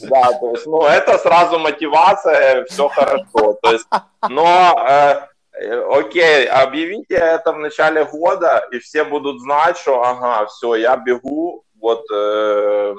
Да, 0.00 0.32
то 0.32 0.50
есть, 0.50 0.66
ну, 0.66 0.82
это 0.82 1.18
сразу 1.18 1.58
мотивация, 1.58 2.64
все 2.64 2.88
хорошо. 2.88 3.58
То 3.62 3.72
есть, 3.72 3.86
но, 4.28 4.74
э, 4.88 5.20
окей, 5.90 6.46
объявите 6.48 7.14
это 7.14 7.52
в 7.52 7.58
начале 7.58 8.04
года, 8.04 8.66
и 8.72 8.78
все 8.80 9.04
будут 9.04 9.40
знать, 9.40 9.78
что, 9.78 10.02
ага, 10.02 10.46
все, 10.46 10.74
я 10.74 10.96
бегу, 10.96 11.62
вот, 11.80 12.04
э, 12.12 12.94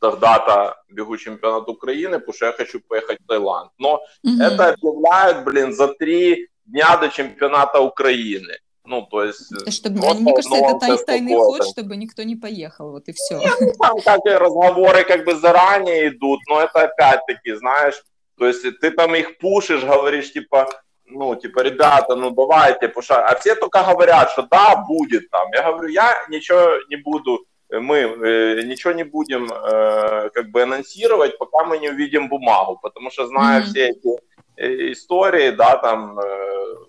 тогда-то 0.00 0.76
бегу 0.88 1.16
чемпионат 1.16 1.68
Украины, 1.68 2.18
потому 2.18 2.34
что 2.34 2.46
я 2.46 2.52
хочу 2.52 2.80
поехать 2.80 3.18
в 3.20 3.26
Таиланд. 3.26 3.70
Но 3.78 4.02
mm-hmm. 4.26 4.42
это 4.42 4.70
объявляют, 4.70 5.44
блин, 5.44 5.72
за 5.72 5.88
три 5.88 6.48
дня 6.64 6.96
до 6.96 7.08
чемпионата 7.08 7.80
Украины. 7.80 8.58
Ну, 8.84 9.02
то 9.02 9.22
есть... 9.22 9.72
Чтобы, 9.72 10.00
вот, 10.00 10.18
мне 10.18 10.32
кажется, 10.34 10.56
это 10.56 10.78
тай, 10.78 10.98
тайный 11.04 11.36
ход, 11.36 11.64
чтобы 11.68 11.96
никто 11.96 12.22
не 12.24 12.34
поехал, 12.34 12.90
вот 12.90 13.08
и 13.08 13.12
все. 13.12 13.38
Нет, 13.38 13.54
ну, 13.60 13.72
там 13.78 14.00
как 14.00 14.24
разговоры 14.24 15.04
как 15.04 15.24
бы 15.24 15.34
заранее 15.34 16.08
идут, 16.08 16.40
но 16.48 16.60
это 16.60 16.82
опять-таки, 16.82 17.54
знаешь, 17.54 18.02
то 18.38 18.46
есть 18.46 18.62
ты 18.80 18.90
там 18.90 19.14
их 19.14 19.38
пушишь, 19.38 19.84
говоришь, 19.84 20.32
типа, 20.32 20.66
ну, 21.04 21.36
типа, 21.36 21.60
ребята, 21.60 22.16
ну, 22.16 22.30
давайте, 22.30 22.88
пуша. 22.88 23.26
А 23.26 23.34
все 23.36 23.54
только 23.54 23.82
говорят, 23.82 24.30
что 24.30 24.42
да, 24.42 24.76
будет 24.76 25.28
там. 25.30 25.48
Я 25.52 25.70
говорю, 25.72 25.88
я 25.88 26.24
ничего 26.28 26.70
не 26.88 26.96
буду 26.96 27.44
мы 27.70 27.98
э, 27.98 28.62
ничего 28.62 28.92
не 28.92 29.04
будем 29.04 29.50
э, 29.50 30.30
как 30.30 30.50
бы 30.50 30.62
анонсировать, 30.62 31.38
пока 31.38 31.64
мы 31.64 31.78
не 31.78 31.90
увидим 31.90 32.28
бумагу, 32.28 32.78
потому 32.82 33.10
что 33.10 33.26
зная 33.26 33.60
mm-hmm. 33.60 33.64
все 33.64 33.88
эти 33.88 34.18
э, 34.56 34.92
истории, 34.92 35.50
да, 35.50 35.76
там 35.76 36.18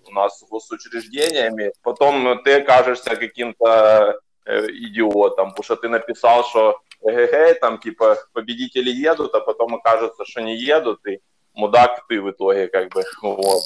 у 0.08 0.12
нас 0.12 0.40
с 0.40 0.48
госучреждениями, 0.48 1.72
потом 1.82 2.42
ты 2.42 2.60
окажешься 2.60 3.16
каким-то 3.16 4.20
идиотом, 4.46 5.50
потому 5.50 5.62
что 5.62 5.76
ты 5.76 5.88
написал, 5.88 6.44
что 6.44 6.80
эгегей, 7.02 7.54
там 7.54 7.78
типа 7.78 8.18
победители 8.32 8.90
едут, 8.90 9.34
а 9.34 9.40
потом 9.40 9.76
окажется, 9.76 10.24
что 10.24 10.40
не 10.40 10.56
едут, 10.56 11.06
и 11.06 11.20
мудак 11.54 12.04
ты 12.08 12.20
в 12.20 12.30
итоге 12.30 12.66
как 12.66 12.92
бы, 12.92 13.04
вот. 13.22 13.62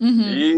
И 0.00 0.56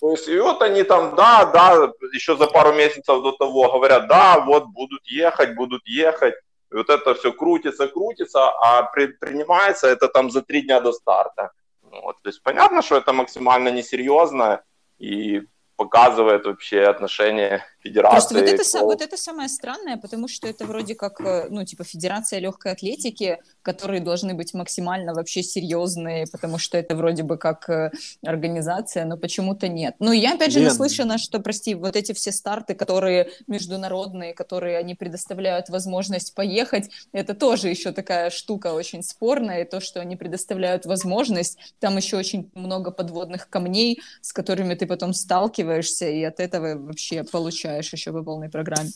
то 0.00 0.10
есть, 0.10 0.28
и 0.28 0.38
вот 0.38 0.62
они 0.62 0.82
там, 0.82 1.14
да, 1.14 1.44
да, 1.44 1.92
еще 2.12 2.36
за 2.36 2.46
пару 2.46 2.72
месяцев 2.72 3.22
до 3.22 3.32
того 3.32 3.72
говорят, 3.72 4.08
да, 4.08 4.40
вот 4.40 4.66
будут 4.66 5.06
ехать, 5.06 5.54
будут 5.54 5.86
ехать. 5.86 6.34
И 6.72 6.74
вот 6.74 6.90
это 6.90 7.14
все 7.14 7.32
крутится, 7.32 7.88
крутится, 7.88 8.48
а 8.48 8.82
при, 8.82 9.06
принимается 9.06 9.88
это 9.88 10.08
там 10.08 10.30
за 10.30 10.42
три 10.42 10.62
дня 10.62 10.80
до 10.80 10.92
старта. 10.92 11.50
Вот, 11.82 12.16
то 12.22 12.28
есть 12.28 12.42
понятно, 12.42 12.82
что 12.82 12.96
это 12.96 13.12
максимально 13.12 13.70
несерьезно, 13.70 14.62
и 14.98 15.42
показывает 15.76 16.44
вообще 16.44 16.82
отношение 16.82 17.64
федерации. 17.82 18.14
Просто 18.14 18.34
вот 18.34 18.48
это, 18.48 18.62
к... 18.62 18.82
вот 18.82 19.02
это 19.02 19.16
самое 19.16 19.48
странное, 19.48 19.96
потому 19.96 20.28
что 20.28 20.46
это 20.46 20.66
вроде 20.66 20.94
как, 20.94 21.20
э, 21.20 21.46
ну, 21.50 21.64
типа, 21.64 21.84
федерация 21.84 22.38
легкой 22.38 22.72
атлетики, 22.72 23.38
которые 23.62 24.00
должны 24.00 24.34
быть 24.34 24.54
максимально 24.54 25.14
вообще 25.14 25.42
серьезные, 25.42 26.26
потому 26.30 26.58
что 26.58 26.76
это 26.76 26.94
вроде 26.94 27.22
бы 27.22 27.38
как 27.38 27.68
э, 27.70 27.90
организация, 28.24 29.04
но 29.04 29.16
почему-то 29.16 29.68
нет. 29.68 29.96
Ну, 29.98 30.12
я 30.12 30.34
опять 30.34 30.52
же 30.52 30.60
нет. 30.60 30.68
наслышана, 30.68 31.18
что, 31.18 31.40
прости, 31.40 31.74
вот 31.74 31.96
эти 31.96 32.12
все 32.12 32.32
старты, 32.32 32.74
которые 32.74 33.30
международные, 33.46 34.34
которые 34.34 34.76
они 34.76 34.94
предоставляют 34.94 35.68
возможность 35.70 36.34
поехать, 36.34 36.90
это 37.12 37.34
тоже 37.34 37.68
еще 37.68 37.92
такая 37.92 38.30
штука 38.30 38.74
очень 38.74 39.02
спорная, 39.02 39.62
и 39.62 39.68
то, 39.68 39.80
что 39.80 40.00
они 40.00 40.16
предоставляют 40.16 40.84
возможность, 40.84 41.58
там 41.78 41.96
еще 41.96 42.18
очень 42.18 42.50
много 42.54 42.90
подводных 42.90 43.48
камней, 43.48 44.00
с 44.20 44.32
которыми 44.32 44.74
ты 44.74 44.86
потом 44.86 45.14
сталкиваешься, 45.14 46.08
и 46.08 46.22
от 46.22 46.40
этого 46.40 46.74
вообще 46.74 47.24
получаешь 47.24 47.69
получаешь 47.70 47.92
еще 47.92 48.12
по 48.12 48.22
полной 48.22 48.48
программе. 48.48 48.90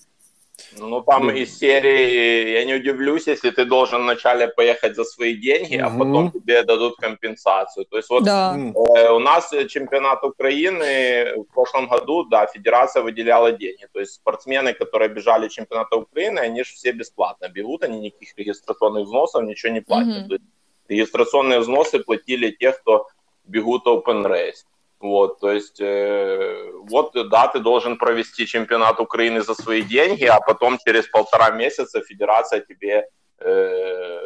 Ну, 0.79 1.03
там 1.03 1.31
mm. 1.31 1.39
из 1.43 1.59
серии, 1.59 2.53
я 2.53 2.65
не 2.65 2.75
удивлюсь, 2.75 3.27
если 3.27 3.51
ты 3.51 3.65
должен 3.65 4.03
вначале 4.03 4.47
поехать 4.47 4.95
за 4.95 5.05
свои 5.05 5.35
деньги, 5.35 5.77
mm-hmm. 5.77 5.95
а 5.95 5.99
потом 5.99 6.31
тебе 6.31 6.63
дадут 6.63 6.97
компенсацию. 6.97 7.85
То 7.87 7.97
есть 7.97 8.11
вот 8.11 8.25
да. 8.25 8.57
э, 8.57 9.11
у 9.11 9.19
нас 9.19 9.53
чемпионат 9.69 10.23
Украины 10.23 11.35
в 11.37 11.55
прошлом 11.55 11.89
году, 11.89 12.25
да, 12.25 12.47
федерация 12.47 13.03
выделяла 13.03 13.51
деньги. 13.51 13.89
То 13.93 14.01
есть 14.01 14.13
спортсмены, 14.13 14.75
которые 14.75 15.09
бежали 15.09 15.49
чемпионата 15.49 15.97
Украины, 15.97 16.39
они 16.39 16.63
же 16.63 16.73
все 16.75 16.93
бесплатно 16.93 17.49
бегут, 17.49 17.83
они 17.83 17.99
никаких 17.99 18.39
регистрационных 18.39 19.07
взносов, 19.07 19.43
ничего 19.43 19.73
не 19.73 19.81
платят. 19.81 20.09
Mm-hmm. 20.09 20.29
То 20.29 20.35
есть 20.35 20.45
регистрационные 20.89 21.59
взносы 21.59 21.99
платили 21.99 22.57
те, 22.61 22.71
кто 22.71 23.07
бегут 23.45 23.87
open 23.87 24.25
race. 24.25 24.65
Вот, 25.05 25.39
то 25.39 25.53
есть, 25.53 25.83
э, 25.83 26.71
вот, 26.89 27.13
да, 27.29 27.49
ты 27.49 27.61
должен 27.61 27.99
провести 27.99 28.47
чемпионат 28.47 29.01
Украины 29.01 29.43
за 29.43 29.55
свои 29.55 29.83
деньги, 29.83 30.25
а 30.25 30.41
потом 30.41 30.79
через 30.79 31.07
полтора 31.09 31.51
месяца 31.51 32.01
федерация 32.01 32.61
тебе 32.61 33.07
э, 33.39 34.21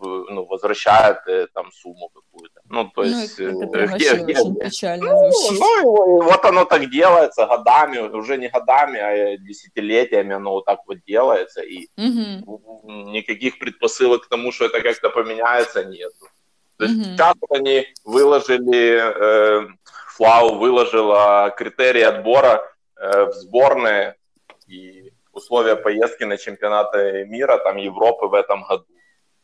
ну, 0.00 0.44
возвращает 0.46 1.18
э, 1.28 1.46
там 1.54 1.70
сумму 1.70 2.08
какую-то. 2.08 2.60
Ну, 2.68 2.84
то 2.86 3.02
ну, 3.02 3.04
есть... 3.04 3.38
Ну, 3.38 3.62
это 3.62 3.70
прям 3.70 3.88
где, 3.94 4.16
где, 4.16 4.40
очень 4.40 4.54
где? 4.54 4.64
печально 4.64 5.04
ну, 5.04 5.30
ну, 5.52 6.22
вот 6.22 6.44
оно 6.44 6.64
так 6.64 6.90
делается 6.90 7.46
годами, 7.46 7.98
уже 7.98 8.38
не 8.38 8.48
годами, 8.48 8.98
а 8.98 9.36
десятилетиями 9.36 10.34
оно 10.34 10.50
вот 10.50 10.64
так 10.64 10.80
вот 10.88 10.98
делается, 11.06 11.60
и 11.60 11.86
угу. 11.96 12.90
никаких 13.12 13.60
предпосылок 13.60 14.24
к 14.24 14.28
тому, 14.28 14.50
что 14.50 14.64
это 14.64 14.80
как-то 14.80 15.10
поменяется, 15.10 15.84
нет. 15.84 16.10
То 16.76 16.84
есть 16.86 16.96
угу. 16.96 17.04
сейчас 17.04 17.34
они 17.50 17.86
выложили 18.04 19.00
э, 19.00 19.68
ФЛАУ 20.18 20.58
выложила 20.58 21.54
критерии 21.56 22.02
отбора 22.02 22.68
э, 22.96 23.26
в 23.26 23.32
сборные 23.34 24.16
и 24.66 25.12
условия 25.32 25.76
поездки 25.76 26.24
на 26.24 26.36
чемпионаты 26.36 27.24
мира, 27.26 27.58
там, 27.58 27.76
Европы 27.76 28.26
в 28.26 28.34
этом 28.34 28.64
году. 28.64 28.84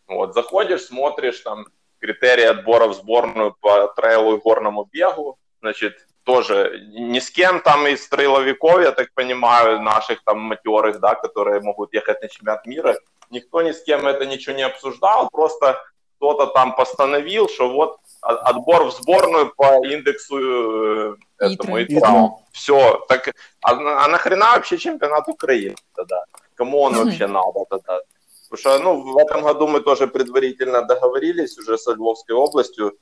Вот, 0.08 0.34
заходишь, 0.34 0.82
смотришь, 0.82 1.40
там, 1.40 1.66
критерии 2.00 2.44
отбора 2.44 2.88
в 2.88 2.94
сборную 2.94 3.54
по 3.60 3.86
трейлу 3.96 4.36
и 4.36 4.40
горному 4.40 4.88
бегу. 4.92 5.38
Значит, 5.60 5.94
тоже 6.24 6.82
ни 6.92 7.20
с 7.20 7.30
кем 7.30 7.60
там 7.60 7.86
из 7.86 8.08
трейловиков, 8.08 8.80
я 8.80 8.90
так 8.90 9.14
понимаю, 9.14 9.80
наших 9.80 10.24
там 10.24 10.40
матерых, 10.40 10.98
да, 10.98 11.14
которые 11.14 11.60
могут 11.60 11.94
ехать 11.94 12.20
на 12.20 12.28
чемпионат 12.28 12.66
мира, 12.66 12.98
никто 13.30 13.62
ни 13.62 13.70
с 13.70 13.82
кем 13.84 14.06
это 14.06 14.26
ничего 14.26 14.56
не 14.56 14.62
обсуждал, 14.62 15.28
просто 15.30 15.80
кто-то 16.24 16.46
там 16.52 16.74
постановил, 16.74 17.48
что 17.48 17.68
вот 17.68 17.98
отбор 18.22 18.84
в 18.84 18.92
сборную 18.92 19.52
по 19.56 19.86
индексу 19.86 20.36
э, 20.38 21.16
этому 21.38 21.82
ИТРА. 21.82 22.30
Все. 22.52 23.04
Так, 23.08 23.28
а, 23.62 24.04
а 24.04 24.08
нахрена 24.08 24.54
вообще 24.54 24.78
чемпионат 24.78 25.28
Украины 25.28 25.76
тогда? 25.94 26.24
Кому 26.54 26.80
он 26.80 26.94
вообще 26.94 27.26
надо 27.26 27.64
тогда? 27.68 28.00
Потому 28.48 28.58
что 28.58 28.78
ну, 28.78 29.12
в 29.12 29.18
этом 29.18 29.42
году 29.42 29.66
мы 29.66 29.80
тоже 29.80 30.06
предварительно 30.06 30.82
договорились 30.82 31.58
уже 31.58 31.76
со 31.76 31.92
Львовской 31.92 32.34
областью. 32.34 32.92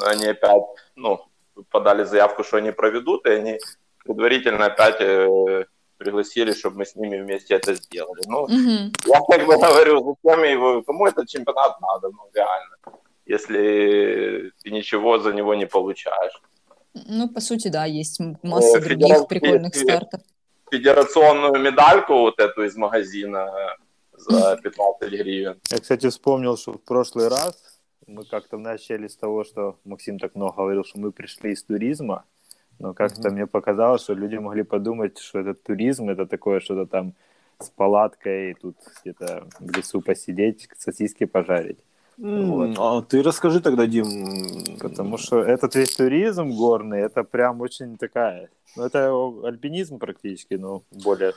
Они 0.00 0.26
опять 0.26 0.62
ну, 0.96 1.20
подали 1.70 2.04
заявку, 2.04 2.42
что 2.42 2.56
они 2.56 2.72
проведут, 2.72 3.26
и 3.26 3.30
они 3.30 3.58
предварительно 4.04 4.66
опять 4.66 5.00
э, 5.00 5.66
пригласили, 6.02 6.52
чтобы 6.52 6.78
мы 6.78 6.84
с 6.84 6.96
ними 6.96 7.22
вместе 7.22 7.54
это 7.54 7.74
сделали. 7.74 8.22
Ну, 8.26 8.42
угу. 8.42 8.92
я 9.06 9.20
как 9.28 9.46
бы 9.46 9.56
говорю, 9.66 10.16
зачем 10.24 10.44
его, 10.44 10.82
кому 10.82 11.06
этот 11.06 11.28
чемпионат 11.28 11.80
надо, 11.80 12.08
ну, 12.10 12.28
реально, 12.34 12.76
если 13.26 14.52
ты 14.62 14.70
ничего 14.70 15.18
за 15.18 15.32
него 15.32 15.54
не 15.54 15.66
получаешь. 15.66 16.42
Ну, 16.94 17.28
по 17.28 17.40
сути, 17.40 17.68
да, 17.68 17.86
есть 17.86 18.20
масса 18.42 18.78
э, 18.78 18.80
других 18.80 19.28
прикольных 19.28 19.74
стартов. 19.74 20.20
Федерационную 20.70 21.62
медальку 21.62 22.14
вот 22.14 22.38
эту 22.38 22.64
из 22.64 22.76
магазина 22.76 23.50
за 24.12 24.56
15 24.62 25.10
гривен. 25.10 25.60
Я, 25.70 25.78
кстати, 25.78 26.08
вспомнил, 26.08 26.56
что 26.56 26.72
в 26.72 26.82
прошлый 26.82 27.28
раз 27.28 27.54
мы 28.06 28.24
как-то 28.24 28.58
начали 28.58 29.08
с 29.08 29.16
того, 29.16 29.44
что 29.44 29.78
Максим 29.84 30.18
так 30.18 30.34
много 30.34 30.56
говорил, 30.56 30.84
что 30.84 30.98
мы 30.98 31.12
пришли 31.12 31.52
из 31.52 31.62
туризма, 31.64 32.24
но 32.78 32.94
как-то 32.94 33.28
mm-hmm. 33.28 33.32
мне 33.32 33.46
показалось, 33.46 34.02
что 34.02 34.14
люди 34.14 34.36
могли 34.36 34.62
подумать, 34.62 35.18
что 35.18 35.40
этот 35.40 35.62
туризм 35.62 36.08
это 36.08 36.26
такое 36.26 36.60
что-то 36.60 36.86
там 36.86 37.14
с 37.58 37.70
палаткой, 37.70 38.54
тут 38.54 38.76
где-то 39.02 39.46
в 39.60 39.76
лесу 39.76 40.00
посидеть, 40.00 40.68
сосиски 40.78 41.24
пожарить. 41.24 41.78
Mm, 42.18 42.44
вот. 42.46 42.76
А 42.78 43.02
ты 43.02 43.22
расскажи 43.22 43.60
тогда, 43.60 43.86
Дим. 43.86 44.06
Потому 44.80 45.18
что 45.18 45.40
этот 45.40 45.74
весь 45.74 45.96
туризм 45.96 46.50
горный, 46.50 47.00
это 47.00 47.24
прям 47.24 47.60
очень 47.60 47.96
такая... 47.96 48.48
Ну, 48.76 48.84
это 48.84 49.12
альпинизм 49.44 49.98
практически, 49.98 50.54
но 50.54 50.82
более 50.90 51.32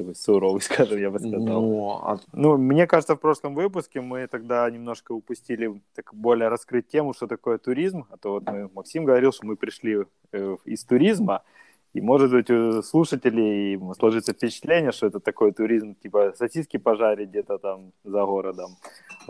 такой 0.00 0.14
суровый, 0.14 0.60
скажем, 0.62 0.98
я 0.98 1.10
бы 1.10 1.18
сказал. 1.18 1.40
Ну, 1.40 1.90
а... 2.02 2.18
ну, 2.32 2.56
мне 2.56 2.86
кажется, 2.86 3.14
в 3.14 3.20
прошлом 3.20 3.54
выпуске 3.54 4.00
мы 4.00 4.26
тогда 4.26 4.70
немножко 4.70 5.12
упустили 5.12 5.80
так 5.94 6.14
более 6.14 6.48
раскрыть 6.48 6.88
тему, 6.88 7.14
что 7.14 7.26
такое 7.26 7.58
туризм. 7.58 8.06
А 8.10 8.16
то 8.16 8.32
вот 8.32 8.50
мы, 8.50 8.70
Максим 8.74 9.04
говорил, 9.04 9.32
что 9.32 9.46
мы 9.46 9.56
пришли 9.56 10.04
э, 10.32 10.56
из 10.64 10.84
туризма, 10.84 11.42
и, 11.92 12.00
может 12.00 12.30
быть, 12.30 12.50
у 12.50 12.82
слушателей 12.82 13.78
сложится 13.98 14.32
впечатление, 14.32 14.92
что 14.92 15.06
это 15.06 15.18
такой 15.18 15.52
туризм, 15.52 15.94
типа 15.94 16.32
сосиски 16.36 16.78
пожарить 16.78 17.30
где-то 17.30 17.58
там 17.58 17.92
за 18.04 18.24
городом. 18.24 18.76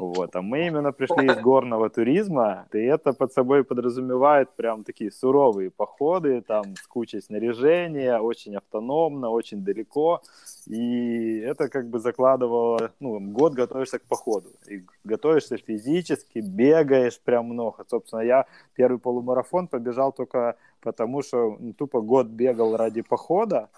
Вот. 0.00 0.34
А 0.34 0.40
мы 0.40 0.66
именно 0.66 0.92
пришли 0.92 1.26
из 1.26 1.36
горного 1.42 1.90
туризма, 1.90 2.66
и 2.72 2.78
это 2.78 3.12
под 3.12 3.32
собой 3.32 3.64
подразумевает 3.64 4.48
прям 4.56 4.82
такие 4.82 5.10
суровые 5.12 5.70
походы, 5.70 6.40
там 6.40 6.74
с 6.74 6.86
кучей 6.86 7.20
снаряжения, 7.20 8.18
очень 8.18 8.56
автономно, 8.56 9.28
очень 9.28 9.62
далеко. 9.62 10.22
И 10.66 11.38
это 11.40 11.68
как 11.68 11.88
бы 11.90 11.98
закладывало, 11.98 12.90
ну, 13.00 13.20
год 13.20 13.52
готовишься 13.52 13.98
к 13.98 14.02
походу. 14.02 14.48
И 14.66 14.84
готовишься 15.04 15.58
физически, 15.58 16.38
бегаешь 16.38 17.20
прям 17.20 17.46
много. 17.46 17.84
Собственно, 17.86 18.22
я 18.22 18.46
первый 18.74 18.98
полумарафон 18.98 19.66
побежал 19.68 20.12
только 20.12 20.56
потому, 20.80 21.22
что 21.22 21.56
ну, 21.60 21.74
тупо 21.74 22.00
год 22.00 22.26
бегал 22.26 22.76
ради 22.76 23.02
похода, 23.02 23.68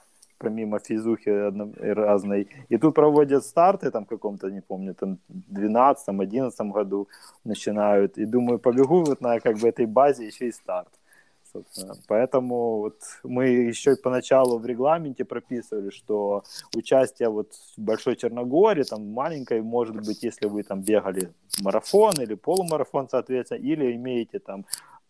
помимо 0.43 0.79
физухи 0.79 1.31
разной. 1.95 2.49
И 2.69 2.79
тут 2.79 2.95
проводят 2.95 3.45
старты, 3.45 3.91
там 3.91 4.05
каком-то, 4.05 4.51
не 4.51 4.61
помню, 4.61 4.95
там 4.95 5.19
12-11 5.53 6.73
году 6.73 7.09
начинают. 7.45 8.19
И 8.19 8.27
думаю, 8.27 8.59
побегу 8.59 9.05
вот 9.05 9.21
на 9.21 9.41
как 9.41 9.57
бы 9.59 9.69
этой 9.69 9.87
базе 9.87 10.27
еще 10.27 10.47
и 10.49 10.53
старт. 10.53 10.89
Собственно. 11.53 11.95
Поэтому 12.09 12.79
вот 12.79 12.97
мы 13.25 13.71
еще 13.71 13.97
поначалу 13.97 14.59
в 14.59 14.67
регламенте 14.67 15.25
прописывали, 15.25 15.91
что 15.91 16.43
участие 16.77 17.29
вот 17.29 17.53
в 17.77 17.81
Большой 17.81 18.17
Черногории, 18.17 18.85
там 18.85 19.13
маленькой, 19.13 19.61
может 19.61 19.97
быть, 19.97 20.25
если 20.25 20.49
вы 20.49 20.63
там 20.63 20.81
бегали 20.81 21.29
марафон 21.63 22.15
или 22.23 22.35
полумарафон, 22.35 23.09
соответственно, 23.09 23.59
или 23.59 23.95
имеете 23.97 24.39
там 24.39 24.65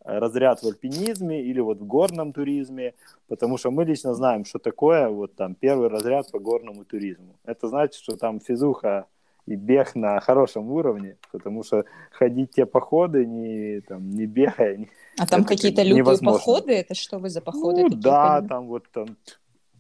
разряд 0.05 0.63
в 0.63 0.67
альпинизме 0.67 1.43
или 1.43 1.61
вот 1.61 1.79
в 1.79 1.87
горном 1.87 2.33
туризме, 2.33 2.95
потому 3.29 3.57
что 3.59 3.71
мы 3.71 3.85
лично 3.85 4.15
знаем, 4.15 4.45
что 4.45 4.59
такое 4.59 5.09
вот 5.09 5.35
там 5.37 5.55
первый 5.55 5.89
разряд 5.89 6.31
по 6.31 6.39
горному 6.39 6.85
туризму. 6.85 7.37
Это 7.45 7.69
значит, 7.69 7.95
что 7.95 8.17
там 8.17 8.41
физуха 8.41 9.07
и 9.47 9.57
бег 9.57 9.95
на 9.95 10.21
хорошем 10.21 10.71
уровне, 10.71 11.17
потому 11.33 11.63
что 11.65 11.85
ходить 12.11 12.53
те 12.53 12.67
походы, 12.67 13.27
не, 13.27 13.81
там, 13.81 14.11
не 14.11 14.27
бегая. 14.27 14.77
Не, 14.77 14.89
а 15.19 15.27
там 15.27 15.45
какие-то 15.45 15.83
лютые 15.83 15.99
невозможно. 15.99 16.39
походы? 16.39 16.73
Это 16.75 16.95
что 16.95 17.19
вы 17.19 17.29
за 17.29 17.41
походы? 17.41 17.83
Ну 17.83 17.89
да, 17.91 18.43
там 18.43 18.69
вот 18.69 18.85
там 18.93 19.17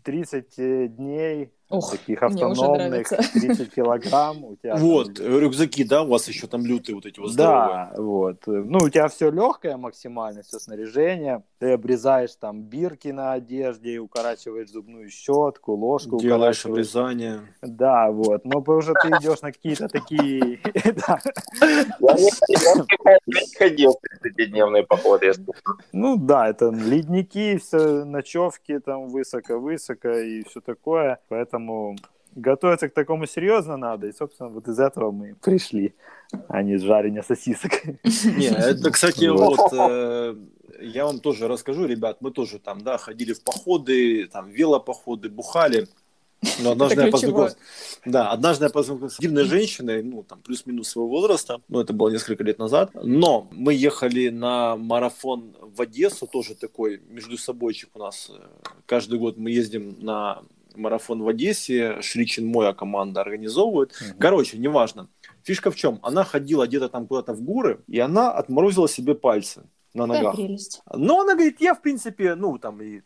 30 0.02 0.96
дней 0.96 1.52
Ух, 1.72 1.92
таких 1.92 2.22
автономных, 2.22 3.08
30 3.08 3.74
килограмм. 3.74 4.44
У 4.44 4.56
тебя 4.56 4.76
вот, 4.76 5.14
там... 5.14 5.38
рюкзаки, 5.38 5.84
да, 5.84 6.02
у 6.02 6.08
вас 6.08 6.28
еще 6.28 6.46
там 6.46 6.66
лютые 6.66 6.96
вот 6.96 7.06
эти 7.06 7.18
вот 7.18 7.30
здоровые. 7.30 7.90
Да, 7.94 8.02
вот. 8.02 8.46
Ну, 8.46 8.78
у 8.82 8.88
тебя 8.88 9.08
все 9.08 9.30
легкое 9.30 9.76
максимально, 9.76 10.42
все 10.42 10.58
снаряжение. 10.58 11.42
Ты 11.58 11.72
обрезаешь 11.72 12.34
там 12.36 12.62
бирки 12.62 13.08
на 13.08 13.32
одежде, 13.32 13.98
укорачиваешь 13.98 14.70
зубную 14.70 15.08
щетку, 15.08 15.74
ложку. 15.74 16.18
Делаешь 16.18 16.66
обрезание. 16.66 17.40
Да, 17.62 18.10
вот. 18.10 18.44
Но 18.44 18.60
уже 18.66 18.94
ты 18.94 19.08
идешь 19.08 19.40
на 19.42 19.52
какие-то 19.52 19.88
такие... 19.88 20.60
Я 22.02 23.18
не 23.26 23.56
ходил 23.56 23.92
в 23.92 24.26
30-дневные 24.26 24.82
походы. 24.82 25.32
Ну 25.92 26.16
да, 26.16 26.48
это 26.48 26.70
ледники, 26.70 27.58
все 27.58 28.04
ночевки 28.04 28.78
там 28.80 29.08
высоко-высоко 29.08 30.10
и 30.10 30.42
все 30.44 30.60
такое. 30.60 31.18
Поэтому 31.28 31.61
Поэтому 31.62 31.96
готовиться 32.34 32.88
к 32.88 32.94
такому 32.94 33.26
серьезно 33.26 33.76
надо. 33.76 34.06
И, 34.08 34.12
собственно, 34.12 34.48
вот 34.48 34.68
из 34.68 34.78
этого 34.78 35.10
мы 35.10 35.34
пришли, 35.34 35.94
а 36.48 36.62
не 36.62 36.78
с 36.78 36.82
жарения 36.82 37.22
сосисок. 37.22 37.84
Не, 37.84 38.46
это, 38.46 38.90
кстати, 38.90 39.26
вот 39.26 39.72
э, 39.72 40.34
я 40.80 41.04
вам 41.04 41.20
тоже 41.20 41.48
расскажу, 41.48 41.86
ребят, 41.86 42.18
мы 42.20 42.30
тоже 42.30 42.58
там, 42.58 42.80
да, 42.82 42.98
ходили 42.98 43.32
в 43.32 43.42
походы, 43.42 44.28
там, 44.32 44.50
велопоходы, 44.50 45.28
бухали. 45.28 45.86
Но 46.60 46.72
однажды 46.72 47.02
я 47.02 47.10
познакомился, 47.12 47.56
да, 48.04 48.32
однажды 48.32 48.64
я 48.64 48.70
познакомился 48.70 49.16
с 49.16 49.20
дивной 49.20 49.44
женщиной, 49.44 50.02
ну, 50.02 50.24
там, 50.24 50.40
плюс-минус 50.40 50.88
своего 50.88 51.08
возраста, 51.08 51.60
ну, 51.68 51.78
это 51.78 51.92
было 51.92 52.08
несколько 52.08 52.42
лет 52.42 52.58
назад, 52.58 52.90
но 52.94 53.46
мы 53.52 53.74
ехали 53.74 54.28
на 54.28 54.76
марафон 54.76 55.54
в 55.60 55.80
Одессу, 55.80 56.26
тоже 56.26 56.56
такой 56.56 57.00
между 57.08 57.38
собойчик 57.38 57.90
у 57.94 58.00
нас, 58.00 58.28
э, 58.28 58.42
каждый 58.86 59.20
год 59.20 59.36
мы 59.36 59.52
ездим 59.52 59.94
на 60.00 60.42
марафон 60.76 61.22
в 61.22 61.28
Одессе, 61.28 62.00
Шричин 62.00 62.46
моя 62.46 62.72
команда 62.72 63.20
организовывает. 63.20 63.92
Угу. 63.92 64.18
Короче, 64.18 64.58
неважно. 64.58 65.08
Фишка 65.42 65.70
в 65.70 65.76
чем? 65.76 65.98
Она 66.02 66.24
ходила 66.24 66.66
где-то 66.66 66.88
там 66.88 67.06
куда-то 67.06 67.34
в 67.34 67.42
горы, 67.42 67.82
и 67.88 67.98
она 67.98 68.32
отморозила 68.32 68.88
себе 68.88 69.14
пальцы 69.14 69.64
на 69.94 70.06
ногах. 70.06 70.36
Но 70.92 71.20
она 71.20 71.34
говорит, 71.34 71.60
я 71.60 71.74
в 71.74 71.82
принципе, 71.82 72.34
ну 72.34 72.58
там 72.58 72.80
и 72.82 73.02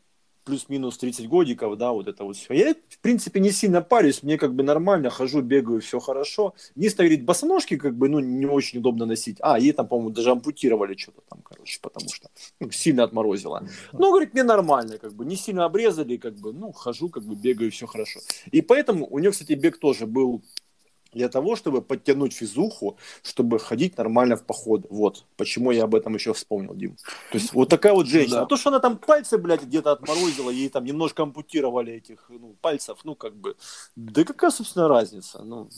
плюс-минус 0.46 0.96
30 0.96 1.28
годиков, 1.28 1.76
да, 1.76 1.92
вот 1.92 2.08
это 2.08 2.24
вот 2.24 2.36
все. 2.36 2.54
Я, 2.54 2.74
в 2.74 2.98
принципе, 3.00 3.40
не 3.40 3.50
сильно 3.50 3.82
парюсь, 3.82 4.22
мне 4.22 4.38
как 4.38 4.54
бы 4.54 4.62
нормально, 4.62 5.10
хожу, 5.10 5.42
бегаю, 5.42 5.80
все 5.80 5.98
хорошо. 5.98 6.54
Единственное, 6.76 7.08
говорит, 7.08 7.26
босоножки 7.26 7.76
как 7.76 7.96
бы, 7.96 8.08
ну, 8.08 8.20
не 8.20 8.46
очень 8.46 8.78
удобно 8.78 9.06
носить. 9.06 9.38
А, 9.40 9.58
ей 9.58 9.72
там, 9.72 9.88
по-моему, 9.88 10.10
даже 10.10 10.30
ампутировали 10.30 10.96
что-то 10.96 11.20
там, 11.28 11.42
короче, 11.42 11.80
потому 11.82 12.08
что 12.08 12.30
ну, 12.60 12.70
сильно 12.70 13.02
отморозило. 13.02 13.68
Ну, 13.92 14.10
говорит, 14.10 14.34
мне 14.34 14.44
нормально, 14.44 14.98
как 14.98 15.12
бы, 15.14 15.24
не 15.24 15.36
сильно 15.36 15.64
обрезали, 15.64 16.16
как 16.16 16.36
бы, 16.36 16.52
ну, 16.52 16.72
хожу, 16.72 17.08
как 17.08 17.24
бы, 17.24 17.34
бегаю, 17.34 17.72
все 17.72 17.86
хорошо. 17.86 18.20
И 18.52 18.62
поэтому 18.62 19.06
у 19.10 19.18
нее, 19.18 19.32
кстати, 19.32 19.54
бег 19.54 19.78
тоже 19.78 20.06
был 20.06 20.42
для 21.16 21.28
того, 21.28 21.56
чтобы 21.56 21.82
подтянуть 21.82 22.34
физуху, 22.34 22.98
чтобы 23.22 23.58
ходить 23.58 23.96
нормально 23.98 24.36
в 24.36 24.44
поход. 24.44 24.86
Вот. 24.90 25.24
Почему 25.36 25.72
я 25.72 25.84
об 25.84 25.94
этом 25.94 26.14
еще 26.14 26.32
вспомнил, 26.32 26.74
Дим. 26.74 26.96
То 27.32 27.38
есть 27.38 27.52
вот 27.54 27.68
такая 27.68 27.94
вот 27.94 28.06
женщина. 28.06 28.36
Да. 28.36 28.42
А 28.42 28.46
то, 28.46 28.56
что 28.56 28.70
она 28.70 28.80
там 28.80 28.98
пальцы, 28.98 29.38
блядь, 29.38 29.62
где-то 29.62 29.92
отморозила, 29.92 30.50
ей 30.50 30.68
там 30.68 30.84
немножко 30.84 31.22
ампутировали 31.22 31.94
этих 31.94 32.26
ну, 32.28 32.54
пальцев, 32.60 32.98
ну, 33.04 33.14
как 33.14 33.34
бы. 33.34 33.56
Да 33.96 34.24
какая, 34.24 34.50
собственно, 34.50 34.88
разница? 34.88 35.42
Ну... 35.42 35.68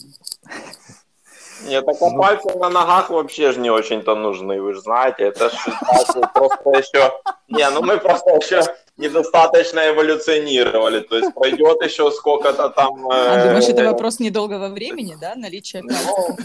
Нет, 1.66 1.84
так 1.86 1.96
а 2.00 2.10
пальцы 2.10 2.54
на 2.58 2.70
ногах 2.70 3.10
вообще 3.10 3.52
же 3.52 3.60
не 3.60 3.70
очень-то 3.70 4.14
нужны, 4.14 4.60
вы 4.60 4.74
же 4.74 4.80
знаете. 4.80 5.24
Это 5.24 5.50
же 5.50 6.30
просто 6.34 6.70
еще... 6.70 7.12
Не, 7.48 7.68
ну 7.70 7.82
мы 7.82 7.98
просто 7.98 8.30
еще 8.30 8.62
недостаточно 8.98 9.88
эволюционировали. 9.88 11.00
То 11.00 11.16
есть 11.16 11.34
пройдет 11.34 11.82
еще 11.82 12.10
сколько-то 12.10 12.68
там... 12.70 13.10
А 13.10 13.46
думаешь, 13.46 13.68
это 13.68 13.84
вопрос 13.84 14.18
недолгого 14.18 14.68
времени, 14.68 15.16
да, 15.20 15.34
наличие? 15.36 15.82
Ну, 15.82 16.36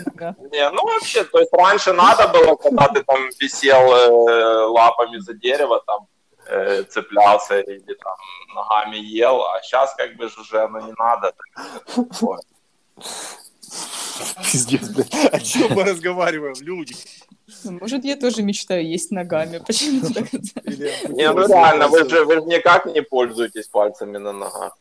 не, 0.52 0.70
ну 0.70 0.86
вообще, 0.86 1.24
то 1.24 1.40
есть 1.40 1.52
раньше 1.52 1.94
надо 1.94 2.28
было, 2.28 2.56
когда 2.56 2.88
ты 2.88 3.04
там 3.04 3.30
висел 3.40 3.92
э, 3.92 4.66
лапами 4.68 5.18
за 5.20 5.34
дерево, 5.34 5.84
там 5.86 6.08
э, 6.48 6.84
цеплялся 6.84 7.60
или 7.60 7.94
там 7.96 8.16
ногами 8.56 8.98
ел, 8.98 9.44
а 9.44 9.62
сейчас 9.64 9.94
как 9.96 10.16
бы 10.16 10.26
уже 10.26 10.62
оно 10.62 10.80
не 10.80 10.94
надо. 10.98 11.34
Пиздец, 14.52 14.90
блядь. 14.90 15.14
О 15.32 15.40
чем 15.40 15.74
мы 15.74 15.84
разговариваем, 15.84 16.56
люди? 16.62 16.96
Ну, 17.64 17.80
может, 17.80 18.06
я 18.06 18.16
тоже 18.16 18.44
мечтаю 18.44 18.88
есть 18.88 19.12
ногами. 19.12 19.62
Почему 19.66 20.02
так? 20.14 20.32
Не, 20.34 21.32
ну 21.32 21.48
реально, 21.48 21.88
вы 21.88 22.08
же, 22.10 22.26
вы 22.26 22.36
же 22.36 22.42
никак 22.44 22.86
не 22.86 23.02
пользуетесь 23.02 23.68
пальцами 23.68 24.18
на 24.18 24.32
ногах. 24.32 24.78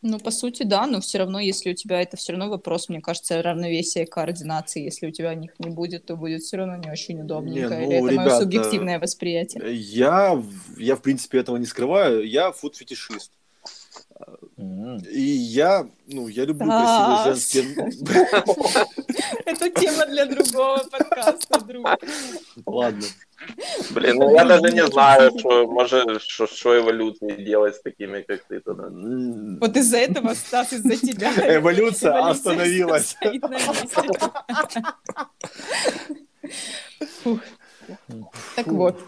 Ну, 0.00 0.20
по 0.20 0.30
сути, 0.30 0.62
да, 0.62 0.86
но 0.86 1.00
все 1.00 1.18
равно, 1.18 1.40
если 1.40 1.72
у 1.72 1.74
тебя 1.74 2.00
это 2.00 2.16
все 2.16 2.32
равно 2.32 2.48
вопрос, 2.48 2.88
мне 2.88 3.00
кажется, 3.00 3.42
равновесия 3.42 4.04
и 4.04 4.06
координации. 4.06 4.84
Если 4.84 5.08
у 5.08 5.10
тебя 5.10 5.34
них 5.34 5.50
не 5.58 5.70
будет, 5.70 6.06
то 6.06 6.14
будет 6.14 6.42
все 6.42 6.58
равно 6.58 6.76
не 6.76 6.88
очень 6.88 7.20
удобненько. 7.20 7.74
Не, 7.76 7.86
ну, 7.86 7.90
Или 7.90 7.96
это 7.96 8.08
ребята, 8.12 8.30
мое 8.30 8.40
субъективное 8.40 9.00
восприятие? 9.00 9.74
Я, 9.74 10.40
я, 10.76 10.94
в 10.94 11.02
принципе, 11.02 11.38
этого 11.38 11.56
не 11.56 11.66
скрываю. 11.66 12.24
Я 12.24 12.52
фуд-фетишист. 12.52 13.32
И 15.10 15.20
я, 15.20 15.86
ну, 16.06 16.28
я 16.28 16.44
люблю 16.44 16.66
красивые 16.66 17.24
женские... 17.24 17.64
Это 19.46 19.70
тема 19.70 20.06
для 20.06 20.26
другого 20.26 20.78
подкаста, 20.90 21.60
друг. 21.60 21.86
Ладно. 22.66 23.04
Блин, 23.90 24.16
ну 24.16 24.34
я 24.34 24.44
даже 24.44 24.72
не 24.74 24.84
знаю, 24.86 25.32
что, 25.38 25.66
может, 25.66 26.20
что, 26.22 26.46
что 26.46 26.76
эволюции 26.78 27.44
делать 27.44 27.76
с 27.76 27.80
такими, 27.80 28.22
как 28.22 28.42
ты 28.44 28.60
тогда. 28.60 28.88
Вот 29.60 29.76
из-за 29.76 29.98
этого, 29.98 30.34
Стас, 30.34 30.72
из-за 30.72 30.96
тебя. 30.96 31.32
Эволюция, 31.56 32.18
остановилась. 32.28 33.16
Так 38.56 38.66
вот. 38.66 39.00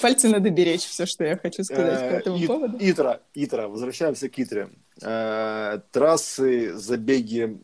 Пальцы 0.00 0.28
надо 0.28 0.50
беречь, 0.50 0.84
все, 0.84 1.06
что 1.06 1.24
я 1.24 1.36
хочу 1.36 1.64
сказать 1.64 2.00
по 2.00 2.14
этому 2.14 2.38
э, 2.38 2.46
поводу. 2.46 2.76
Итра, 2.80 3.20
Итра, 3.34 3.68
возвращаемся 3.68 4.28
к 4.28 4.38
Итре. 4.38 4.68
Э, 5.02 5.80
трассы, 5.90 6.74
забеги, 6.74 7.58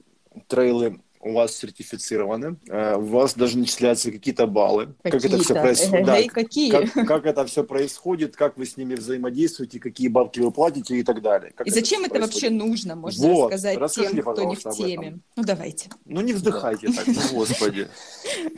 трейлы 0.48 1.01
у 1.21 1.33
вас 1.33 1.55
сертифицированы, 1.57 2.57
э, 2.69 2.97
у 2.97 3.05
вас 3.05 3.35
даже 3.35 3.59
начисляются 3.59 4.11
какие-то 4.11 4.47
баллы. 4.47 4.95
Какие-то. 5.03 5.11
Как 5.11 5.25
это 5.25 5.43
все 5.43 5.55
происходит? 5.55 6.07
Да, 6.07 6.23
какие? 6.29 6.71
Как, 6.71 7.07
как 7.07 7.27
это 7.27 7.45
все 7.47 7.63
происходит, 7.63 8.37
как 8.37 8.57
вы 8.57 8.65
с 8.65 8.77
ними 8.77 8.95
взаимодействуете, 8.95 9.79
какие 9.79 10.09
бабки 10.09 10.41
вы 10.41 10.51
платите 10.51 10.97
и 10.97 11.03
так 11.03 11.21
далее. 11.21 11.53
Как 11.55 11.67
и 11.67 11.71
зачем 11.71 12.05
это 12.05 12.21
вообще 12.21 12.49
нужно, 12.49 12.97
можно 12.97 13.29
вот. 13.29 13.45
рассказать 13.45 13.77
Расскажи, 13.79 14.11
тем, 14.11 14.23
кто 14.23 14.45
не 14.45 14.57
в 14.57 14.63
теме? 14.71 15.19
Ну, 15.37 15.45
давайте. 15.45 15.91
Ну, 16.07 16.21
не 16.23 16.33
вздыхайте 16.33 16.89
так, 16.89 17.07
ну, 17.07 17.15
господи. 17.33 17.89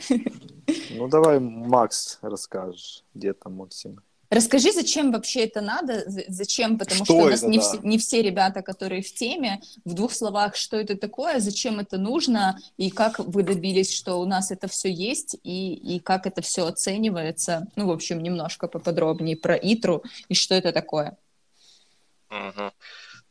Ну, 0.91 1.09
давай, 1.09 1.39
Макс, 1.39 2.19
расскажешь, 2.21 3.03
где 3.13 3.33
там 3.33 3.55
Максим. 3.55 3.99
Расскажи, 4.33 4.71
зачем 4.71 5.11
вообще 5.11 5.43
это 5.43 5.61
надо, 5.61 6.03
зачем, 6.07 6.79
потому 6.79 7.05
что, 7.05 7.13
что 7.13 7.15
у 7.17 7.29
нас 7.29 7.43
это, 7.43 7.51
не, 7.51 7.57
да. 7.59 7.63
все, 7.63 7.79
не 7.83 7.97
все 7.99 8.21
ребята, 8.23 8.63
которые 8.63 9.03
в 9.03 9.13
теме, 9.13 9.61
в 9.85 9.93
двух 9.93 10.11
словах, 10.11 10.55
что 10.55 10.77
это 10.77 10.97
такое, 10.97 11.39
зачем 11.39 11.79
это 11.79 11.97
нужно, 11.99 12.57
и 12.77 12.89
как 12.89 13.19
вы 13.19 13.43
добились, 13.43 13.93
что 13.93 14.15
у 14.15 14.25
нас 14.25 14.49
это 14.49 14.67
все 14.67 14.91
есть, 14.91 15.37
и, 15.43 15.75
и 15.75 15.99
как 15.99 16.25
это 16.25 16.41
все 16.41 16.65
оценивается, 16.65 17.67
ну, 17.75 17.85
в 17.85 17.91
общем, 17.91 18.23
немножко 18.23 18.67
поподробнее 18.67 19.37
про 19.37 19.55
ИТРУ, 19.55 20.03
и 20.29 20.33
что 20.33 20.55
это 20.55 20.71
такое. 20.71 21.15
Угу. 22.31 22.71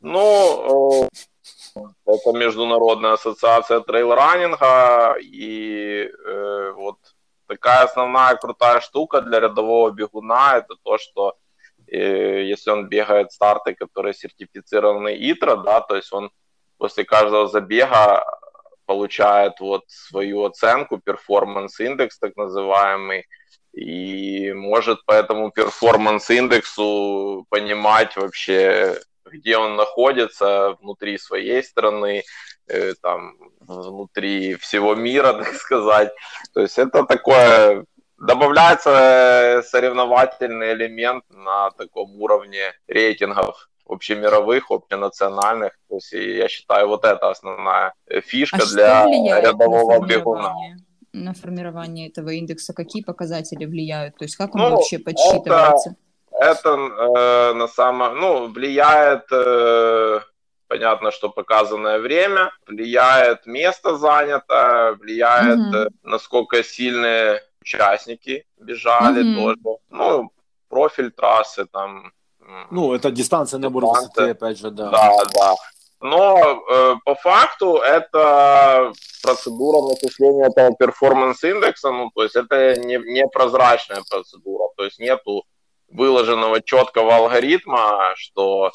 Ну, 0.02 1.08
это 2.06 2.32
Международная 2.32 3.14
ассоциация 3.14 3.80
трейл-раннинга, 3.80 5.16
и 5.20 6.08
э, 6.08 6.72
вот 6.76 6.98
такая 7.52 7.84
основная 7.84 8.34
крутая 8.36 8.80
штука 8.80 9.20
для 9.20 9.40
рядового 9.40 9.90
бегуна, 9.90 10.56
это 10.56 10.74
то, 10.82 10.96
что 10.98 11.36
э, 11.86 12.44
если 12.44 12.70
он 12.70 12.88
бегает 12.88 13.30
старты, 13.32 13.74
которые 13.74 14.14
сертифицированы 14.14 15.14
ITRA, 15.14 15.56
да, 15.56 15.80
то 15.80 15.96
есть 15.96 16.12
он 16.12 16.30
после 16.78 17.04
каждого 17.04 17.48
забега 17.48 18.24
получает 18.86 19.60
вот 19.60 19.84
свою 19.86 20.44
оценку, 20.44 20.98
performance 20.98 21.81
index 21.81 22.18
так 22.18 22.36
называемый, 22.36 23.26
и 23.74 24.52
может 24.52 25.04
по 25.04 25.12
этому 25.12 25.50
performance 25.50 26.70
индексу 26.70 27.46
понимать 27.50 28.16
вообще, 28.16 28.98
где 29.26 29.58
он 29.58 29.76
находится 29.76 30.76
внутри 30.80 31.18
своей 31.18 31.62
страны, 31.62 32.22
там, 33.00 33.36
внутри 33.60 34.54
всего 34.56 34.94
мира, 34.94 35.32
так 35.44 35.54
сказать. 35.54 36.12
То 36.54 36.60
есть 36.60 36.78
это 36.78 37.04
такое 37.04 37.84
добавляется 38.18 39.62
соревновательный 39.66 40.72
элемент 40.74 41.24
на 41.30 41.70
таком 41.72 42.20
уровне 42.20 42.72
рейтингов 42.86 43.68
общемировых, 43.86 44.70
общенациональных. 44.70 45.72
То 45.88 45.96
есть 45.96 46.12
я 46.12 46.48
считаю, 46.48 46.88
вот 46.88 47.04
это 47.04 47.30
основная 47.30 47.94
фишка 48.22 48.62
а 48.62 48.66
для 48.66 49.40
рядового 49.40 50.06
бегуна. 50.06 50.54
На 51.12 51.34
формирование 51.34 52.08
этого 52.08 52.30
индекса 52.30 52.72
какие 52.72 53.02
показатели 53.02 53.66
влияют? 53.66 54.16
То 54.16 54.24
есть 54.24 54.36
как 54.36 54.54
он 54.54 54.62
ну, 54.62 54.70
вообще 54.70 54.98
подсчитывается? 54.98 55.96
Это, 56.30 56.50
это 56.50 56.70
э, 56.70 57.52
на 57.52 57.68
самом, 57.68 58.18
ну, 58.18 58.46
влияет 58.46 59.24
э, 59.30 60.20
понятно, 60.72 61.10
что 61.10 61.28
показанное 61.28 61.98
время, 61.98 62.50
влияет 62.66 63.46
место 63.46 63.96
занято, 63.96 64.96
влияет, 65.00 65.58
mm-hmm. 65.58 65.88
насколько 66.02 66.64
сильные 66.64 67.42
участники 67.60 68.46
бежали 68.58 69.22
mm-hmm. 69.22 69.36
тоже. 69.36 69.78
Ну, 69.90 70.30
профиль 70.70 71.10
трассы 71.10 71.66
там. 71.66 72.12
Ну, 72.70 72.94
это 72.94 73.10
дистанция 73.10 73.60
набор 73.60 73.84
высоты, 73.84 74.30
опять 74.30 74.58
же, 74.58 74.70
да. 74.70 74.90
Да, 74.90 75.10
да. 75.34 75.54
Но 76.00 76.38
э, 76.38 76.94
по 77.04 77.14
факту 77.16 77.76
это 77.76 78.92
процедура 79.22 79.82
начисления 79.88 80.46
этого 80.46 80.74
перформанс-индекса, 80.74 81.90
ну, 81.92 82.10
то 82.14 82.22
есть 82.22 82.34
это 82.34 82.76
не, 82.76 82.96
не 82.96 83.28
прозрачная 83.28 84.02
процедура, 84.10 84.68
то 84.76 84.84
есть 84.84 84.98
нету 84.98 85.44
выложенного 85.88 86.62
четкого 86.62 87.16
алгоритма, 87.16 88.14
что 88.16 88.72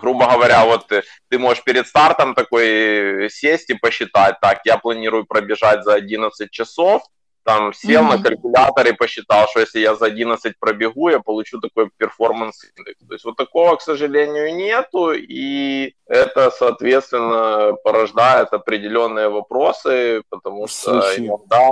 грубо 0.00 0.26
говоря, 0.26 0.64
вот 0.64 0.86
ты, 0.86 1.02
ты 1.28 1.38
можешь 1.38 1.64
перед 1.64 1.86
стартом 1.86 2.34
такой 2.34 3.28
сесть 3.30 3.70
и 3.70 3.74
посчитать, 3.74 4.40
так, 4.40 4.60
я 4.64 4.78
планирую 4.78 5.26
пробежать 5.26 5.84
за 5.84 5.94
11 5.94 6.50
часов, 6.50 7.02
там 7.44 7.74
сел 7.74 8.02
mm-hmm. 8.02 8.16
на 8.16 8.22
калькулятор 8.22 8.86
и 8.86 8.92
посчитал, 8.92 9.46
что 9.48 9.60
если 9.60 9.80
я 9.80 9.94
за 9.94 10.06
11 10.06 10.58
пробегу, 10.58 11.10
я 11.10 11.20
получу 11.20 11.60
такой 11.60 11.90
перформанс 11.96 12.64
индекс. 12.76 13.06
То 13.06 13.12
есть 13.12 13.24
вот 13.24 13.36
такого, 13.36 13.76
к 13.76 13.82
сожалению, 13.82 14.54
нету, 14.54 15.12
и 15.12 15.94
это, 16.06 16.50
соответственно, 16.50 17.74
порождает 17.84 18.52
определенные 18.52 19.28
вопросы, 19.28 20.22
потому 20.30 20.66
что 20.66 21.02
Слушай. 21.02 21.26
иногда 21.26 21.68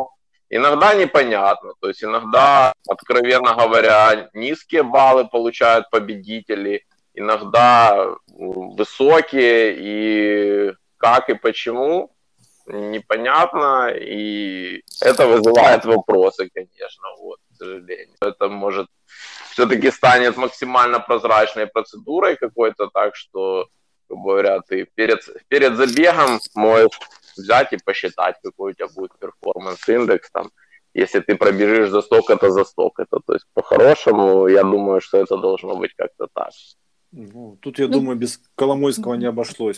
Иногда 0.54 0.92
непонятно, 0.92 1.72
то 1.80 1.88
есть 1.88 2.04
иногда, 2.04 2.74
откровенно 2.86 3.54
говоря, 3.54 4.28
низкие 4.34 4.82
баллы 4.82 5.26
получают 5.26 5.88
победители, 5.88 6.84
иногда 7.14 8.14
высокие, 8.28 9.74
и 9.78 10.72
как 10.96 11.28
и 11.30 11.34
почему 11.34 12.14
непонятно, 12.66 13.90
и 13.90 14.82
это 15.00 15.26
вызывает 15.26 15.84
вопросы, 15.84 16.48
конечно, 16.54 17.08
вот, 17.18 17.38
к 17.52 17.56
сожалению. 17.56 18.16
Это 18.20 18.48
может 18.48 18.86
все-таки 19.50 19.90
станет 19.90 20.36
максимально 20.36 21.00
прозрачной 21.00 21.66
процедурой 21.66 22.36
какой-то, 22.36 22.88
так 22.88 23.16
что, 23.16 23.68
грубо 24.08 24.30
говоря, 24.30 24.60
ты 24.60 24.86
перед, 24.94 25.20
перед 25.48 25.76
забегом 25.76 26.40
можешь 26.54 26.98
взять 27.36 27.72
и 27.72 27.78
посчитать, 27.84 28.36
какой 28.42 28.72
у 28.72 28.74
тебя 28.74 28.88
будет 28.88 29.12
перформанс-индекс, 29.18 30.30
там, 30.30 30.50
если 30.94 31.20
ты 31.20 31.36
пробежишь 31.36 31.90
за 31.90 32.02
столько-то, 32.02 32.50
за 32.50 32.64
столько-то. 32.64 33.20
То 33.26 33.34
есть, 33.34 33.46
по-хорошему, 33.54 34.46
я 34.46 34.62
думаю, 34.62 35.00
что 35.00 35.18
это 35.18 35.36
должно 35.36 35.76
быть 35.76 35.94
как-то 35.96 36.28
так. 36.32 36.50
Ну, 37.12 37.58
тут, 37.60 37.78
я 37.78 37.88
ну, 37.88 37.92
думаю, 37.92 38.16
без 38.16 38.40
Коломойского 38.54 39.14
не 39.14 39.26
обошлось. 39.26 39.76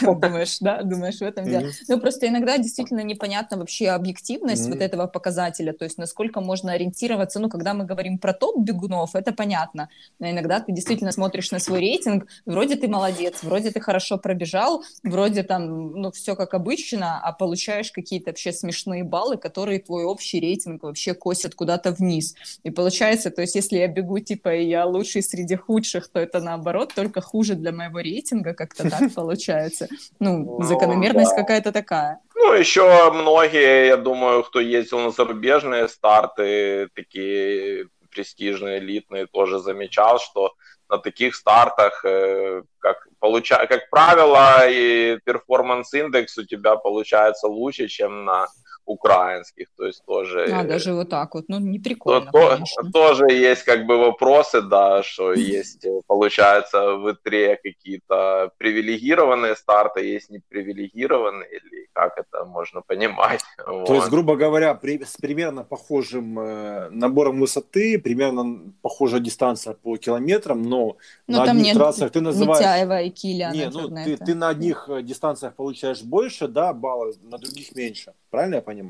Думаешь, 0.00 0.58
да? 0.60 0.82
Думаешь, 0.82 1.18
в 1.18 1.22
этом 1.22 1.44
дело? 1.44 1.68
Ну, 1.88 2.00
просто 2.00 2.26
иногда 2.26 2.56
действительно 2.56 3.00
непонятна 3.00 3.58
вообще 3.58 3.88
объективность 3.88 4.66
вот 4.66 4.80
этого 4.80 5.06
показателя, 5.06 5.74
то 5.74 5.84
есть 5.84 5.98
насколько 5.98 6.40
можно 6.40 6.72
ориентироваться, 6.72 7.38
ну, 7.38 7.50
когда 7.50 7.74
мы 7.74 7.84
говорим 7.84 8.16
про 8.16 8.32
топ 8.32 8.58
бегунов, 8.58 9.14
это 9.14 9.32
понятно, 9.32 9.90
но 10.18 10.30
иногда 10.30 10.60
ты 10.60 10.72
действительно 10.72 11.12
смотришь 11.12 11.50
на 11.50 11.58
свой 11.58 11.80
рейтинг, 11.80 12.26
вроде 12.46 12.76
ты 12.76 12.88
молодец, 12.88 13.42
вроде 13.42 13.70
ты 13.70 13.80
хорошо 13.80 14.16
пробежал, 14.16 14.84
вроде 15.02 15.42
там, 15.42 15.92
ну, 15.92 16.12
все 16.12 16.34
как 16.34 16.54
обычно, 16.54 17.20
а 17.22 17.32
получаешь 17.32 17.92
какие-то 17.92 18.30
вообще 18.30 18.52
смешные 18.52 19.04
баллы, 19.04 19.36
которые 19.36 19.80
твой 19.80 20.04
общий 20.04 20.40
рейтинг 20.40 20.82
вообще 20.82 21.12
косят 21.12 21.54
куда-то 21.54 21.92
вниз. 21.92 22.34
И 22.62 22.70
получается, 22.70 23.30
то 23.30 23.42
есть 23.42 23.54
если 23.54 23.76
я 23.76 23.88
бегу, 23.88 24.18
типа, 24.18 24.54
и 24.54 24.66
я 24.66 24.86
лучший 24.86 25.22
среди 25.22 25.56
худших, 25.56 26.08
то 26.08 26.21
это 26.22 26.40
наоборот 26.40 26.92
только 26.94 27.20
хуже 27.20 27.54
для 27.54 27.72
моего 27.72 28.00
рейтинга, 28.00 28.54
как-то 28.54 28.88
так 28.90 29.12
получается. 29.14 29.88
Ну, 30.18 30.38
ну 30.58 30.62
закономерность 30.62 31.34
какая-то 31.34 31.72
такая. 31.72 32.20
Ну, 32.34 32.52
еще 32.52 33.12
многие, 33.12 33.86
я 33.86 33.96
думаю, 33.96 34.42
кто 34.42 34.60
ездил 34.60 35.00
на 35.00 35.10
зарубежные 35.10 35.88
старты, 35.88 36.88
такие 36.94 37.88
престижные, 38.10 38.78
элитные, 38.78 39.26
тоже 39.26 39.58
замечал, 39.58 40.18
что 40.18 40.52
на 40.88 40.98
таких 40.98 41.34
стартах, 41.34 42.04
э, 42.04 42.62
как, 42.78 43.08
получа... 43.18 43.66
как 43.66 43.88
правило, 43.90 44.68
и 44.68 45.18
перформанс-индекс 45.24 46.38
у 46.38 46.44
тебя 46.44 46.76
получается 46.76 47.48
лучше, 47.48 47.88
чем 47.88 48.24
на 48.24 48.46
украинских, 48.84 49.68
то 49.76 49.86
есть 49.86 50.04
тоже... 50.04 50.46
А, 50.52 50.64
даже 50.64 50.92
вот 50.94 51.08
так 51.08 51.34
вот, 51.34 51.44
ну, 51.48 51.58
не 51.58 51.78
прикольно, 51.78 52.30
то, 52.30 52.58
Тоже 52.92 53.26
есть 53.30 53.62
как 53.64 53.86
бы 53.86 53.98
вопросы, 53.98 54.62
да, 54.62 55.02
что 55.02 55.32
есть, 55.32 55.86
получается, 56.06 56.96
в 56.96 57.12
ИТРе 57.12 57.56
какие-то 57.56 58.52
привилегированные 58.58 59.56
старты, 59.56 60.00
есть 60.04 60.30
непривилегированные, 60.30 61.48
или 61.48 61.88
как 61.92 62.18
это 62.18 62.44
можно 62.44 62.82
понимать. 62.82 63.40
Вот. 63.66 63.86
То 63.86 63.94
есть, 63.94 64.08
грубо 64.08 64.36
говоря, 64.36 64.74
при, 64.74 65.02
с 65.04 65.16
примерно 65.16 65.64
похожим 65.64 66.38
э, 66.38 66.88
набором 66.90 67.40
высоты, 67.40 67.98
примерно 67.98 68.72
похожая 68.82 69.20
дистанция 69.20 69.74
по 69.74 69.96
километрам, 69.96 70.60
но, 70.62 70.96
но 71.26 71.44
на 71.44 71.50
одних 71.50 71.64
нет 71.64 71.76
трассах 71.76 72.10
ты 72.10 72.20
называешь... 72.20 72.60
Митяева 72.60 73.02
и 73.02 73.10
Киля. 73.10 73.50
Не, 73.52 73.68
ну, 73.70 73.88
ты, 73.88 74.16
ты 74.16 74.34
на 74.34 74.48
одних 74.48 74.88
э, 74.88 75.02
дистанциях 75.02 75.54
получаешь 75.54 76.02
больше, 76.02 76.48
да, 76.48 76.72
баллов, 76.72 77.16
на 77.22 77.38
других 77.38 77.74
меньше. 77.74 78.12
Правильно 78.30 78.56
я 78.56 78.62
понимаю? 78.62 78.81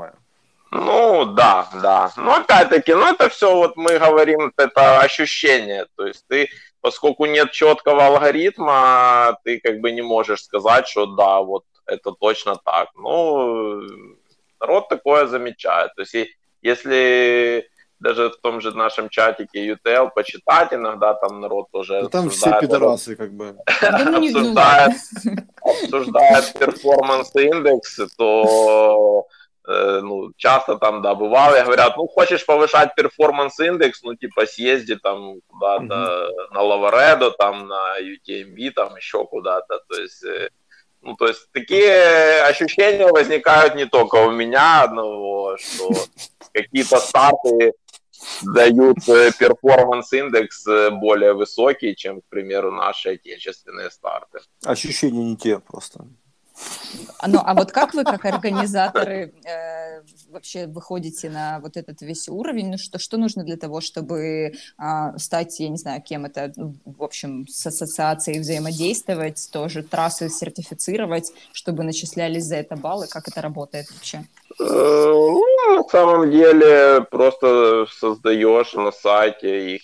Ну, 0.71 1.27
да, 1.27 1.69
да. 1.83 2.11
Но 2.17 2.37
опять-таки, 2.37 2.95
ну 2.95 3.07
это 3.07 3.29
все, 3.29 3.55
вот 3.55 3.77
мы 3.77 3.99
говорим, 3.99 4.53
это 4.57 5.01
ощущение. 5.01 5.87
То 5.97 6.07
есть 6.07 6.25
ты, 6.29 6.49
поскольку 6.81 7.27
нет 7.27 7.53
четкого 7.53 8.07
алгоритма, 8.07 9.39
ты 9.45 9.61
как 9.61 9.81
бы 9.81 9.93
не 9.93 10.01
можешь 10.01 10.45
сказать, 10.45 10.89
что 10.89 11.07
да, 11.07 11.41
вот 11.43 11.65
это 11.87 12.13
точно 12.13 12.57
так. 12.57 12.89
Ну, 12.95 13.83
народ 14.61 14.89
такое 14.89 15.27
замечает. 15.27 15.95
То 15.95 16.03
есть 16.03 16.31
если 16.63 17.69
даже 17.99 18.31
в 18.31 18.37
том 18.41 18.61
же 18.61 18.77
нашем 18.77 19.09
чатике 19.09 19.75
UTL 19.75 20.11
почитать 20.15 20.73
иногда, 20.73 21.15
там 21.15 21.41
народ 21.41 21.71
тоже 21.71 22.01
ну, 22.03 22.09
Там 22.09 22.31
все 22.31 22.59
пидорасы 22.61 23.15
как 23.15 23.33
бы. 23.33 23.57
Обсуждает, 23.83 24.93
обсуждает 25.61 26.53
performance 26.59 27.51
index, 27.51 28.01
то 28.17 29.27
ну, 29.65 30.33
часто 30.37 30.77
там, 30.77 31.03
да, 31.03 31.15
бывало, 31.15 31.63
говорят, 31.63 31.97
ну, 31.97 32.09
хочешь 32.09 32.45
повышать 32.45 32.95
performance 32.97 33.65
index, 33.65 34.03
ну, 34.03 34.17
типа, 34.17 34.47
съезди 34.47 34.97
там 34.97 35.37
куда-то 35.47 35.85
mm-hmm. 35.85 36.55
на 36.55 36.63
Лаваредо, 36.63 37.31
там, 37.31 37.69
на 37.69 38.01
UTMB, 38.01 38.73
там, 38.73 38.97
еще 38.97 39.25
куда-то, 39.25 39.81
то 39.89 40.01
есть, 40.01 40.25
э, 40.25 40.49
ну, 41.01 41.15
то 41.15 41.29
есть, 41.29 41.49
такие 41.53 42.43
ощущения 42.43 43.07
возникают 43.07 43.77
не 43.77 43.87
только 43.87 44.17
у 44.17 44.33
меня 44.33 44.83
одного, 44.83 45.57
что 45.59 45.91
какие-то 46.53 46.99
старты 46.99 47.73
дают 48.43 49.09
э, 49.09 49.31
performance 49.39 50.25
index 50.25 50.65
более 50.93 51.35
высокий, 51.35 51.95
чем, 51.95 52.21
к 52.21 52.25
примеру, 52.29 52.73
наши 52.73 53.11
отечественные 53.11 53.91
старты. 53.91 54.41
Ощущения 54.65 55.23
не 55.23 55.37
те 55.37 55.61
просто. 55.61 56.05
Ну, 57.27 57.41
а 57.45 57.55
вот 57.55 57.73
как 57.73 57.95
вы, 57.95 58.05
как 58.05 58.25
организаторы, 58.25 59.33
э, 59.45 60.03
вообще 60.31 60.67
выходите 60.67 61.31
на 61.31 61.61
вот 61.61 61.77
этот 61.77 62.03
весь 62.03 62.29
уровень? 62.29 62.71
Ну, 62.71 62.79
что, 62.79 62.99
что 62.99 63.17
нужно 63.17 63.45
для 63.45 63.57
того, 63.57 63.81
чтобы 63.81 64.53
э, 64.79 65.19
стать, 65.19 65.61
я 65.61 65.69
не 65.69 65.77
знаю, 65.77 66.03
кем 66.03 66.25
это, 66.25 66.53
ну, 66.57 66.75
в 66.85 67.03
общем, 67.03 67.47
с 67.49 67.67
ассоциацией 67.67 68.41
взаимодействовать, 68.41 69.49
тоже 69.53 69.83
трассы 69.83 70.29
сертифицировать, 70.29 71.33
чтобы 71.53 71.85
начислялись 71.85 72.45
за 72.45 72.57
это 72.57 72.77
баллы? 72.77 73.07
Как 73.09 73.29
это 73.29 73.41
работает 73.41 73.87
вообще? 73.93 74.25
Э, 74.59 74.65
ну, 74.65 75.77
на 75.77 75.89
самом 75.89 76.31
деле, 76.31 77.07
просто 77.11 77.87
создаешь 77.91 78.75
на 78.75 78.93
сайте 78.93 79.77
их 79.77 79.83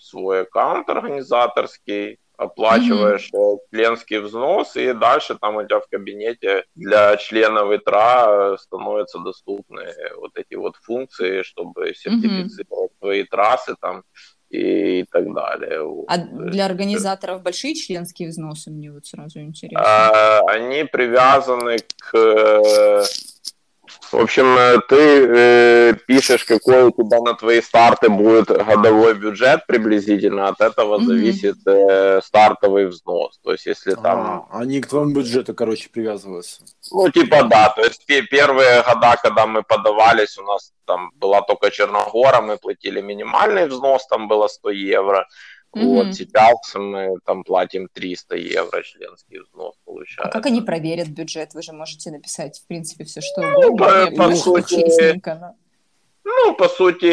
свой 0.00 0.42
аккаунт 0.42 0.88
организаторский, 0.88 2.18
оплачиваешь 2.36 3.30
mm-hmm. 3.32 3.58
членский 3.70 4.18
взнос, 4.18 4.76
и 4.76 4.92
дальше 4.92 5.36
там 5.40 5.56
у 5.56 5.62
тебя 5.62 5.80
в 5.80 5.88
кабинете 5.88 6.64
для 6.74 7.16
членов 7.16 7.72
ИТРА 7.72 8.56
становятся 8.58 9.18
доступны 9.18 9.86
вот 10.16 10.32
эти 10.36 10.54
вот 10.54 10.76
функции, 10.76 11.42
чтобы 11.42 11.94
сертифицировать 11.94 12.92
mm-hmm. 12.92 13.00
твои 13.00 13.24
трассы 13.24 13.74
там 13.80 14.02
и 14.50 15.04
так 15.10 15.32
далее. 15.32 16.04
А 16.08 16.18
для 16.18 16.66
организаторов 16.66 17.42
большие 17.42 17.74
членские 17.74 18.28
взносы, 18.28 18.70
мне 18.70 18.92
вот 18.92 19.06
сразу 19.06 19.40
интересно. 19.40 19.80
А, 19.82 20.40
они 20.48 20.84
привязаны 20.84 21.78
к 21.96 23.02
в 24.12 24.14
общем, 24.16 24.56
э, 24.56 24.78
ты 24.88 24.96
э, 24.96 25.94
пишешь, 26.06 26.44
какой 26.44 26.84
у 26.84 26.90
тебя 26.92 27.20
на 27.20 27.34
твои 27.34 27.60
старты 27.60 28.08
будет 28.08 28.46
годовой 28.46 29.14
бюджет 29.14 29.66
приблизительно, 29.66 30.48
от 30.48 30.60
этого 30.60 30.98
mm-hmm. 30.98 31.04
зависит 31.04 31.56
э, 31.66 32.20
стартовый 32.22 32.86
взнос. 32.86 33.40
То 33.42 33.52
есть, 33.52 33.66
если 33.66 33.94
там... 33.94 34.46
А, 34.50 34.60
они 34.60 34.80
к 34.80 34.86
твоему 34.86 35.12
бюджету, 35.12 35.54
короче, 35.54 35.88
привязываются. 35.88 36.62
Ну, 36.92 37.10
типа, 37.10 37.44
да. 37.44 37.70
То 37.70 37.82
есть, 37.82 38.06
первые 38.06 38.82
года, 38.82 39.16
когда 39.20 39.46
мы 39.46 39.62
подавались, 39.62 40.38
у 40.38 40.44
нас 40.44 40.72
там 40.86 41.10
была 41.16 41.42
только 41.42 41.70
Черногора, 41.70 42.40
мы 42.40 42.58
платили 42.58 43.00
минимальный 43.00 43.66
взнос, 43.66 44.06
там 44.06 44.28
было 44.28 44.46
100 44.46 44.70
евро. 44.70 45.26
Mm-hmm. 45.74 45.86
Вот 45.86 46.14
сейчас 46.14 46.74
мы 46.74 47.16
там 47.24 47.44
платим 47.44 47.88
300 47.90 48.36
евро 48.36 48.82
членский 48.82 49.38
взнос 49.38 49.74
получается. 49.86 50.28
А 50.28 50.30
как 50.30 50.44
они 50.46 50.60
проверят 50.60 51.08
бюджет? 51.08 51.54
Вы 51.54 51.62
же 51.62 51.72
можете 51.72 52.10
написать, 52.10 52.60
в 52.60 52.66
принципе, 52.66 53.04
все 53.04 53.22
что 53.22 53.40
ну, 53.40 53.68
угодно. 53.68 54.10
Ну, 54.10 54.16
по, 54.16 54.28
по 54.28 54.36
сути, 54.36 55.20
но... 55.24 55.56
ну, 56.24 56.54
по 56.54 56.68
сути, 56.68 57.08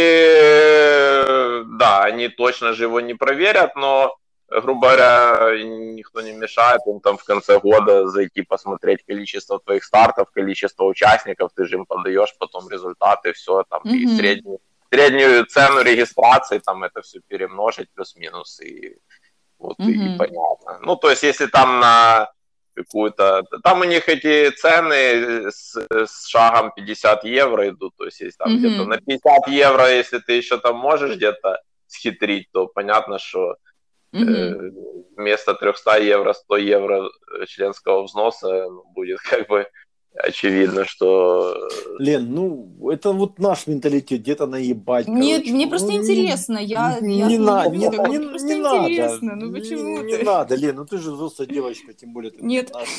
да, 1.78 2.04
они 2.04 2.28
точно 2.28 2.74
же 2.74 2.84
его 2.84 3.00
не 3.00 3.14
проверят, 3.14 3.78
но, 3.78 4.14
грубо 4.50 4.90
говоря, 4.90 5.58
никто 5.64 6.20
не 6.20 6.34
мешает 6.34 6.82
им 6.86 7.00
там 7.00 7.18
в 7.18 7.24
конце 7.24 7.60
года 7.60 8.10
зайти 8.10 8.42
посмотреть 8.42 9.06
количество 9.06 9.62
твоих 9.62 9.86
стартов, 9.86 10.32
количество 10.32 10.84
участников, 10.84 11.52
ты 11.56 11.66
же 11.66 11.78
им 11.78 11.86
подаешь 11.86 12.36
потом 12.38 12.70
результаты, 12.70 13.32
все 13.32 13.64
там, 13.70 13.84
mm-hmm. 13.84 13.96
и 13.96 14.18
средний 14.18 14.58
среднюю 14.92 15.46
цену 15.46 15.82
регистрации, 15.82 16.60
там 16.60 16.84
это 16.84 17.02
все 17.02 17.20
перемножить 17.28 17.90
плюс-минус, 17.94 18.60
и 18.62 18.98
вот 19.60 19.78
mm-hmm. 19.80 20.16
и, 20.16 20.18
понятно. 20.18 20.80
Ну, 20.82 20.96
то 20.96 21.10
есть, 21.10 21.24
если 21.24 21.48
там 21.48 21.80
на 21.80 22.32
какую-то... 22.76 23.44
Там 23.64 23.82
у 23.82 23.84
них 23.84 24.08
эти 24.08 24.52
цены 24.52 25.52
с, 25.52 25.76
с 25.90 26.28
шагом 26.28 26.72
50 26.76 27.26
евро 27.26 27.68
идут, 27.70 27.94
то 27.98 28.06
есть, 28.06 28.22
если 28.22 28.38
там 28.38 28.56
mm-hmm. 28.56 28.58
где-то 28.58 28.86
на 28.86 28.98
50 28.98 29.48
евро, 29.50 29.90
если 29.92 30.20
ты 30.20 30.34
еще 30.34 30.58
там 30.58 30.78
можешь 30.78 31.18
где-то 31.18 31.62
схитрить, 31.88 32.50
то 32.54 32.68
понятно, 32.68 33.20
что 33.20 33.58
mm-hmm. 34.14 34.30
э, 34.30 34.72
вместо 35.18 35.56
300 35.56 36.00
евро 36.00 36.34
100 36.34 36.58
евро 36.58 37.10
членского 37.48 38.04
взноса 38.04 38.70
будет 38.96 39.20
как 39.30 39.48
бы 39.48 39.68
очевидно, 40.20 40.86
что... 40.86 41.56
Лен, 41.98 42.34
ну, 42.34 42.90
это 42.90 43.12
вот 43.12 43.40
наш 43.40 43.68
менталитет, 43.68 44.22
где-то 44.22 44.48
наебать. 44.48 45.08
Нет, 45.08 45.42
короче. 45.42 45.54
мне 45.54 45.68
просто 45.68 45.92
ну, 45.92 45.98
интересно, 45.98 46.58
я... 46.58 47.00
Не, 47.00 47.20
я 47.20 47.28
не, 47.28 47.38
надо, 47.38 47.70
не, 47.70 47.88
не, 47.88 48.28
просто 48.28 48.48
не 48.48 48.60
интересно, 48.60 49.36
надо. 49.36 49.46
ну 49.46 49.54
почему 49.54 50.02
не? 50.02 50.18
Не 50.18 50.24
надо, 50.24 50.56
Лен, 50.56 50.76
ну 50.76 50.86
ты 50.86 50.98
же 50.98 51.12
взрослая 51.12 51.48
девочка, 51.48 51.94
тем 51.94 52.14
более 52.14 52.32
ты 52.32 52.44
Нет. 52.44 52.72
Наш, 52.74 52.90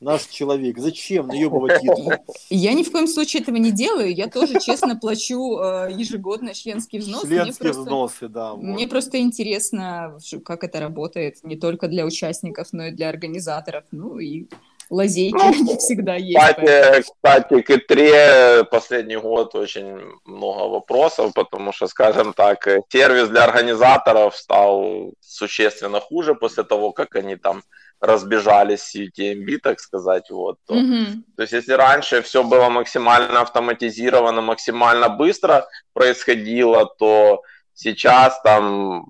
наш 0.00 0.22
человек. 0.26 0.78
Зачем 0.78 1.28
наебывать 1.28 1.82
еду? 1.82 2.12
Я 2.48 2.72
ни 2.72 2.82
в 2.82 2.90
коем 2.90 3.06
случае 3.06 3.42
этого 3.42 3.56
не 3.56 3.72
делаю, 3.72 4.14
я 4.14 4.28
тоже 4.28 4.58
честно 4.60 4.96
плачу 4.96 5.58
э, 5.58 5.90
ежегодно 5.92 6.54
членский 6.54 6.98
взнос. 6.98 7.22
Членские 7.22 7.72
взносы, 7.72 8.28
да. 8.28 8.54
Мне 8.56 8.88
просто 8.88 9.20
интересно, 9.20 10.18
как 10.44 10.64
это 10.64 10.80
работает, 10.80 11.44
не 11.44 11.56
только 11.56 11.88
для 11.88 12.06
участников, 12.06 12.68
но 12.72 12.86
и 12.86 12.90
для 12.90 13.08
организаторов, 13.08 13.84
ну 13.90 14.18
и 14.18 14.46
лазейки 14.90 15.34
Ну, 15.34 15.76
всегда 15.78 16.16
есть. 16.16 16.38
Кстати, 16.38 16.60
поэтому- 16.66 17.02
кстати, 17.02 17.60
к 17.62 17.70
ИТРЕ 17.70 18.64
последний 18.70 19.16
год 19.16 19.54
очень 19.54 19.98
много 20.24 20.68
вопросов, 20.68 21.32
потому 21.34 21.72
что, 21.72 21.86
скажем 21.86 22.32
так, 22.34 22.66
сервис 22.92 23.28
для 23.28 23.44
организаторов 23.44 24.36
стал 24.36 25.12
существенно 25.20 26.00
хуже 26.00 26.34
после 26.34 26.64
того, 26.64 26.92
как 26.92 27.16
они 27.16 27.36
там 27.36 27.62
разбежались 28.00 28.80
с 28.82 28.94
UTMB, 28.96 29.58
так 29.62 29.78
сказать, 29.80 30.30
вот. 30.30 30.56
то- 30.66 30.74
Мгм. 30.74 31.24
То 31.36 31.42
есть, 31.42 31.52
если 31.52 31.74
раньше 31.74 32.22
все 32.22 32.42
было 32.42 32.68
максимально 32.70 33.40
автоматизировано, 33.42 34.40
максимально 34.40 35.08
быстро 35.08 35.66
происходило, 35.92 36.86
то 36.98 37.42
сейчас 37.74 38.40
там 38.42 39.06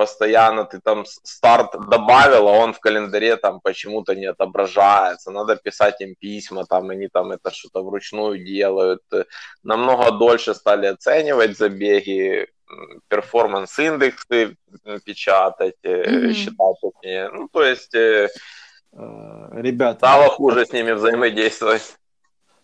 постоянно 0.00 0.64
ты 0.64 0.80
там 0.80 1.04
старт 1.06 1.72
добавил, 1.90 2.48
а 2.48 2.52
он 2.52 2.72
в 2.72 2.80
календаре 2.80 3.36
там 3.36 3.60
почему-то 3.60 4.14
не 4.14 4.26
отображается. 4.30 5.30
Надо 5.30 5.56
писать 5.56 6.00
им 6.00 6.14
письма, 6.20 6.64
там 6.64 6.90
они 6.90 7.08
там 7.08 7.32
это 7.32 7.50
что-то 7.50 7.82
вручную 7.82 8.44
делают. 8.44 9.02
Намного 9.62 10.10
дольше 10.10 10.54
стали 10.54 10.86
оценивать 10.86 11.58
забеги, 11.58 12.46
перформанс-индексы 13.08 14.56
печатать, 15.04 15.76
Мгм. 15.84 16.32
считать 16.32 16.76
точнее. 16.80 17.28
Ну, 17.32 17.48
то 17.52 17.62
есть 17.62 17.94
э, 17.94 18.28
Э, 18.92 19.48
Ребята, 19.52 19.98
стало 19.98 20.28
хуже 20.30 20.66
с 20.66 20.72
ними 20.72 20.92
взаимодействовать. 20.92 21.96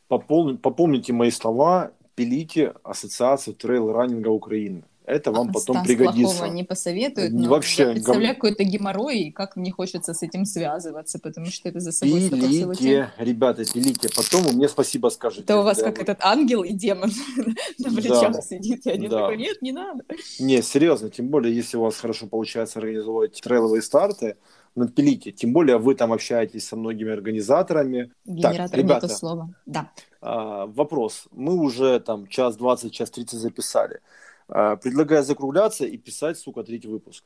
попомните 0.09 1.13
мои 1.13 1.31
слова, 1.31 1.93
пилите 2.15 2.75
Ассоциацию 2.83 3.55
трейл-раннинга 3.55 4.29
Украины. 4.31 4.83
Это 5.07 5.31
вам 5.31 5.53
потом 5.53 5.77
Стас 5.77 5.87
пригодится. 5.87 6.21
плохого 6.37 6.53
не 6.53 6.65
посоветует, 6.65 7.33
Не 7.33 7.45
но 7.45 7.51
вообще, 7.51 7.83
я 7.85 7.91
представляю 7.93 8.27
гов- 8.29 8.35
какой-то 8.37 8.65
геморрой, 8.65 9.19
и 9.21 9.31
как 9.31 9.55
мне 9.57 9.71
хочется 9.71 10.15
с 10.15 10.23
этим 10.23 10.45
связываться, 10.45 11.19
потому 11.21 11.47
что 11.47 11.69
это 11.69 11.79
за 11.81 11.93
собой. 11.93 12.29
Пилите, 12.29 13.11
ребята, 13.19 13.65
пилите. 13.65 14.09
Потом 14.15 14.43
вы 14.43 14.53
мне 14.53 14.69
спасибо 14.69 15.09
скажете. 15.11 15.43
Это 15.45 15.61
у 15.61 15.63
вас 15.63 15.79
как 15.79 15.99
вот- 15.99 16.09
этот 16.09 16.19
ангел 16.23 16.65
и 16.65 16.73
демон 16.73 17.11
на 17.79 17.91
Да. 17.91 17.97
плечах 17.97 18.45
сидит, 18.45 18.85
и 18.87 18.91
один 18.91 19.11
Да. 19.11 19.21
такой, 19.21 19.37
нет, 19.37 19.63
не 19.63 19.73
надо. 19.73 20.03
Не, 20.41 20.61
серьезно, 20.61 21.09
тем 21.09 21.29
более, 21.29 21.55
если 21.55 21.77
у 21.77 21.83
вас 21.83 21.97
хорошо 21.97 22.27
получается 22.27 22.81
организовывать 22.81 23.41
трейловые 23.41 23.83
старты, 23.83 24.37
ну, 24.75 24.89
пилите. 24.89 25.31
Тем 25.31 25.53
более, 25.53 25.79
вы 25.79 25.95
там 25.95 26.13
общаетесь 26.13 26.67
со 26.67 26.77
многими 26.77 27.11
организаторами. 27.13 28.11
Генератор 28.27 28.79
ребята. 28.79 29.07
нету 29.07 29.17
слова. 29.17 29.49
Да. 29.67 29.91
А, 30.21 30.67
вопрос. 30.67 31.29
Мы 31.31 31.55
уже 31.55 31.99
там 32.01 32.27
час 32.27 32.57
20, 32.57 32.93
час 32.93 33.11
30 33.11 33.39
записали. 33.39 34.01
А, 34.49 34.77
предлагаю 34.77 35.25
закругляться 35.25 35.85
и 35.87 35.97
писать, 35.97 36.39
сука, 36.39 36.63
третий 36.63 36.89
выпуск. 36.89 37.25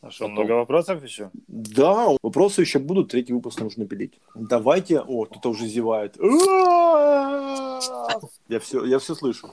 А 0.00 0.10
что, 0.10 0.28
много 0.28 0.52
вопросов 0.52 1.02
еще? 1.02 1.30
Да, 1.46 2.08
вопросы 2.22 2.60
еще 2.60 2.78
будут, 2.78 3.10
третий 3.10 3.32
выпуск 3.32 3.60
нужно 3.60 3.86
пилить. 3.86 4.20
Давайте... 4.34 5.00
О, 5.00 5.24
кто-то 5.24 5.50
уже 5.50 5.66
зевает. 5.66 6.16
Я 8.48 8.60
все, 8.60 8.84
я 8.84 8.98
все 8.98 9.14
слышу. 9.14 9.50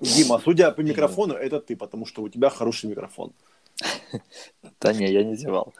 Дима, 0.00 0.40
судя 0.42 0.70
по 0.70 0.80
микрофону, 0.80 1.34
это 1.34 1.60
ты, 1.60 1.76
потому 1.76 2.06
что 2.06 2.22
у 2.22 2.28
тебя 2.28 2.48
хороший 2.50 2.88
микрофон. 2.88 3.32
Да 4.80 4.92
не, 4.92 5.12
я 5.12 5.24
не 5.24 5.36
зевал. 5.36 5.74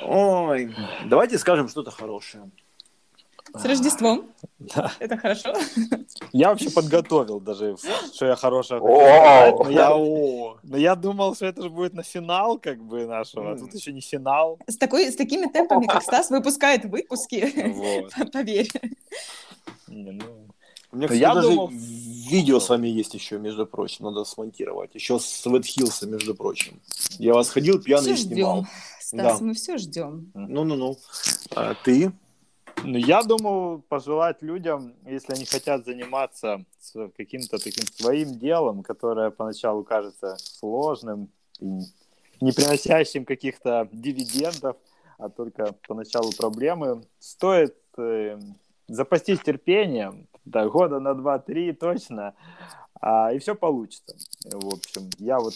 Ой, 0.00 0.74
давайте 1.06 1.38
скажем 1.38 1.68
что-то 1.68 1.90
хорошее. 1.90 2.50
С 3.54 3.64
Рождеством. 3.64 4.26
Да. 4.58 4.92
Это 4.98 5.16
хорошо. 5.16 5.52
Я 6.32 6.48
вообще 6.50 6.70
подготовил 6.70 7.40
даже, 7.40 7.76
что 8.14 8.26
я 8.26 8.36
сказать, 8.36 8.82
но 8.82 9.70
я, 9.70 10.56
но 10.62 10.76
я 10.76 10.94
думал, 10.94 11.34
что 11.34 11.46
это 11.46 11.62
же 11.62 11.70
будет 11.70 11.92
на 11.94 12.02
финал 12.02 12.58
как 12.58 12.82
бы 12.82 13.06
нашего, 13.06 13.52
а 13.52 13.58
тут 13.58 13.74
еще 13.74 13.92
не 13.92 14.00
финал. 14.00 14.58
С, 14.66 14.76
такой, 14.76 15.10
с 15.10 15.16
такими 15.16 15.46
темпами, 15.46 15.86
как 15.86 16.02
Стас 16.02 16.30
выпускает 16.30 16.84
выпуски, 16.84 17.52
Вот. 17.72 18.30
поверь. 18.32 18.68
Не, 19.88 20.12
ну, 20.12 20.24
У 20.92 20.96
меня, 20.96 21.06
кстати, 21.08 21.20
я 21.20 21.34
даже 21.34 21.48
думал- 21.50 21.68
видео 21.70 22.60
с 22.60 22.68
вами 22.68 22.88
есть 22.88 23.14
еще, 23.14 23.38
между 23.38 23.66
прочим, 23.66 24.06
надо 24.06 24.24
смонтировать. 24.24 24.94
Еще 24.94 25.18
с 25.18 25.44
Вэт 25.46 25.64
между 26.06 26.34
прочим. 26.34 26.80
Я 27.18 27.34
вас 27.34 27.50
ходил 27.50 27.80
пьяный 27.82 28.14
Все 28.14 28.24
и 28.24 28.28
снимал. 28.28 28.60
ждем. 28.62 28.70
Стас, 29.00 29.38
Да. 29.40 29.44
мы 29.44 29.52
все 29.54 29.76
ждем. 29.76 30.30
Ну-ну-ну. 30.34 30.96
А 31.54 31.74
ты? 31.84 32.12
Ну, 32.84 32.98
я 32.98 33.22
думаю, 33.22 33.82
пожелать 33.88 34.42
людям, 34.42 34.94
если 35.06 35.34
они 35.34 35.44
хотят 35.44 35.84
заниматься 35.84 36.64
каким-то 37.16 37.58
таким 37.58 37.86
своим 37.86 38.38
делом, 38.38 38.82
которое 38.82 39.30
поначалу 39.30 39.84
кажется 39.84 40.36
сложным 40.38 41.28
не 41.60 42.50
приносящим 42.50 43.24
каких-то 43.24 43.88
дивидендов, 43.92 44.76
а 45.18 45.28
только 45.28 45.76
поначалу 45.86 46.32
проблемы, 46.32 47.02
стоит 47.20 47.76
э, 47.96 48.40
запастись 48.88 49.38
терпением, 49.38 50.26
да, 50.44 50.68
года 50.68 50.98
на 50.98 51.12
2-3 51.12 51.74
точно, 51.74 52.34
а, 53.00 53.32
и 53.32 53.38
все 53.38 53.54
получится. 53.54 54.16
В 54.44 54.74
общем, 54.74 55.08
я 55.18 55.38
вот 55.38 55.54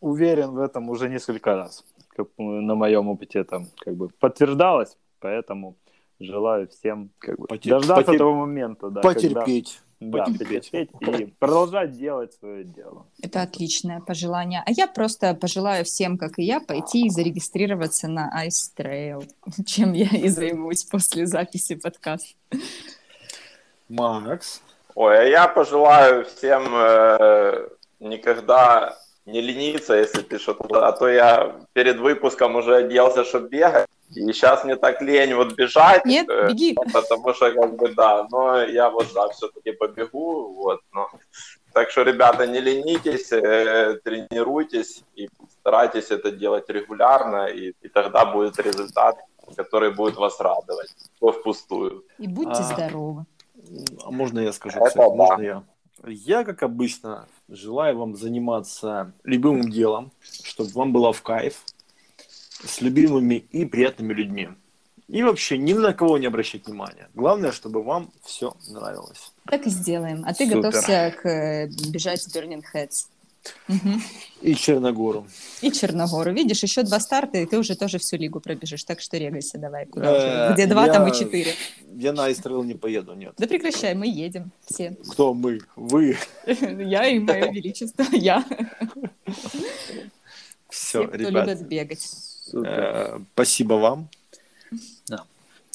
уверен 0.00 0.50
в 0.50 0.58
этом 0.58 0.90
уже 0.90 1.08
несколько 1.08 1.54
раз. 1.54 1.84
Как, 2.08 2.26
на 2.36 2.74
моем 2.74 3.08
опыте 3.08 3.38
это 3.38 3.64
как 3.78 3.94
бы 3.94 4.08
подтверждалось, 4.08 4.96
поэтому 5.20 5.76
желаю 6.24 6.68
всем 6.68 7.10
как 7.18 7.38
бы 7.38 7.46
Потер- 7.46 7.70
дождаться 7.70 8.12
потер- 8.12 8.18
того 8.18 8.34
момента, 8.34 8.90
да, 8.90 9.00
когда- 9.02 9.40
Потерпеть. 9.40 9.80
да, 10.00 10.24
потерпеть. 10.24 10.70
и 11.00 11.26
продолжать 11.38 11.92
делать 11.92 12.32
свое 12.34 12.64
дело. 12.64 13.06
Это 13.22 13.42
отличное 13.42 14.00
пожелание. 14.00 14.62
А 14.66 14.70
я 14.72 14.86
просто 14.86 15.34
пожелаю 15.34 15.84
всем, 15.84 16.18
как 16.18 16.38
и 16.38 16.42
я, 16.42 16.60
пойти 16.60 17.06
и 17.06 17.10
зарегистрироваться 17.10 18.08
на 18.08 18.30
Ice 18.46 18.72
Trail, 18.76 19.24
чем 19.66 19.92
я 19.92 20.08
и 20.08 20.28
займусь 20.28 20.84
после 20.84 21.26
записи 21.26 21.74
подкаста. 21.76 22.34
Макс. 23.88 24.62
Ой, 24.94 25.18
а 25.18 25.22
я 25.22 25.48
пожелаю 25.48 26.24
всем 26.24 26.64
э, 26.74 27.68
никогда 28.00 28.98
не 29.24 29.40
лениться, 29.40 29.94
если 29.94 30.20
ты 30.22 30.38
что-то... 30.38 30.86
А 30.86 30.92
то 30.92 31.08
я 31.08 31.56
перед 31.72 31.98
выпуском 31.98 32.56
уже 32.56 32.76
оделся, 32.76 33.24
чтобы 33.24 33.48
бегать. 33.48 33.86
И 34.14 34.32
сейчас 34.32 34.64
мне 34.64 34.76
так 34.76 35.00
лень 35.02 35.34
вот 35.34 35.54
бежать. 35.54 36.04
Нет, 36.04 36.28
э, 36.28 36.48
беги. 36.48 36.74
Потому 36.74 37.34
что, 37.34 37.50
как 37.52 37.76
бы, 37.76 37.88
да, 37.94 38.26
но 38.30 38.62
я 38.62 38.90
вот, 38.90 39.06
да, 39.14 39.28
все-таки 39.30 39.72
побегу, 39.72 40.54
вот, 40.54 40.80
но... 40.92 41.08
Так 41.72 41.90
что, 41.90 42.02
ребята, 42.02 42.46
не 42.46 42.60
ленитесь, 42.60 43.32
э, 43.32 43.98
тренируйтесь 44.04 45.04
и 45.14 45.30
старайтесь 45.60 46.10
это 46.10 46.30
делать 46.30 46.68
регулярно, 46.68 47.46
и, 47.46 47.72
и 47.80 47.88
тогда 47.88 48.26
будет 48.26 48.58
результат, 48.58 49.16
который 49.56 49.90
будет 49.90 50.16
вас 50.16 50.38
радовать, 50.38 50.94
то 51.18 51.32
впустую. 51.32 52.04
И 52.18 52.28
будьте 52.28 52.60
А. 52.60 52.62
здоровы. 52.62 53.24
А 54.04 54.10
можно 54.10 54.40
я 54.40 54.52
скажу, 54.52 54.78
Это 54.78 54.88
кстати? 54.88 55.08
да. 55.08 55.14
Можно 55.14 55.42
я? 55.42 55.62
Я, 56.04 56.44
как 56.44 56.62
обычно, 56.62 57.26
желаю 57.48 57.96
вам 57.96 58.16
заниматься 58.16 59.12
любимым 59.24 59.70
делом, 59.70 60.12
чтобы 60.42 60.70
вам 60.72 60.92
было 60.92 61.12
в 61.12 61.22
кайф, 61.22 61.62
с 62.64 62.80
любимыми 62.80 63.44
и 63.50 63.64
приятными 63.64 64.12
людьми. 64.12 64.48
И 65.08 65.22
вообще 65.22 65.58
ни 65.58 65.72
на 65.74 65.92
кого 65.92 66.16
не 66.18 66.26
обращать 66.26 66.66
внимания. 66.66 67.08
Главное, 67.14 67.52
чтобы 67.52 67.82
вам 67.82 68.10
все 68.24 68.54
нравилось. 68.68 69.32
Так 69.46 69.66
и 69.66 69.70
сделаем. 69.70 70.22
А 70.26 70.32
ты 70.32 70.44
Супер. 70.46 70.62
готовься 70.62 71.14
к 71.22 71.28
э, 71.28 71.66
бежать 71.90 72.22
с 72.22 72.34
Burning 72.34 72.62
Heads. 72.74 73.06
И 74.40 74.54
Черногору. 74.54 75.26
И 75.62 75.72
Черногору. 75.72 76.32
Видишь, 76.32 76.62
еще 76.62 76.84
два 76.84 77.00
старта, 77.00 77.38
и 77.38 77.44
ты 77.46 77.58
уже 77.58 77.74
тоже 77.74 77.98
всю 77.98 78.16
лигу 78.16 78.38
пробежишь. 78.40 78.84
Так 78.84 79.00
что 79.00 79.18
регайся 79.18 79.58
давай. 79.58 79.84
Куда 79.86 80.06
Э, 80.06 80.46
уже? 80.46 80.54
Где 80.54 80.66
два, 80.68 80.86
я- 80.86 80.92
там 80.92 81.08
и 81.08 81.12
четыре. 81.12 81.52
Я 81.96 82.12
на 82.12 82.26
Айстрел 82.26 82.62
не 82.62 82.74
поеду, 82.74 83.14
нет. 83.14 83.34
Да 83.36 83.46
прекращай, 83.48 83.94
мы 83.94 84.06
едем 84.06 84.52
все. 84.64 84.96
Кто 85.10 85.34
мы? 85.34 85.58
Вы. 85.76 86.16
Я 86.46 87.06
и 87.08 87.18
мое 87.18 87.50
величество. 87.50 88.04
Я. 88.12 88.44
Все, 90.70 91.02
ребят. 91.04 91.46
любит 91.48 91.66
бегать. 91.68 92.08
э, 92.53 93.19
Спасибо 93.33 93.73
вам. 93.75 94.07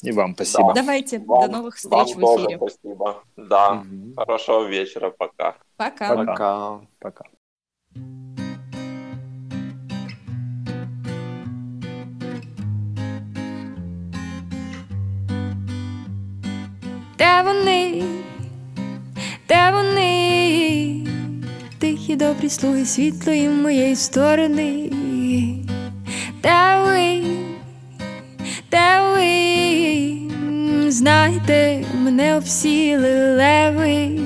И 0.05 0.11
вам 0.11 0.33
спасибо. 0.35 0.73
Давайте, 0.73 1.19
Вам- 1.19 1.49
до 1.51 1.57
новых 1.57 1.75
встреч 1.75 1.91
Вам 1.91 2.17
в 2.17 2.19
тоже 2.19 2.45
эфире. 2.45 2.57
спасибо. 2.57 3.23
Да, 3.37 3.73
Мгм. 3.75 4.13
хорошего 4.17 4.67
вечера, 4.67 5.09
пока. 5.11 5.55
Пока. 5.77 6.15
Пока. 6.15 6.79
Пока. 6.99 7.23
Де 17.17 17.41
вони, 17.45 18.03
де 19.49 19.71
вони, 19.71 21.07
тихі 21.79 22.15
добрі 22.15 22.49
слуги 22.49 22.85
світлої 22.85 23.49
моєї 23.49 23.95
сторони, 23.95 24.89
Де 26.42 26.78
ви, 26.84 27.22
де 28.70 29.00
ви, 29.14 30.90
знайте, 30.90 31.84
мене 32.04 32.36
обсіли 32.36 33.36
леви, 33.36 34.20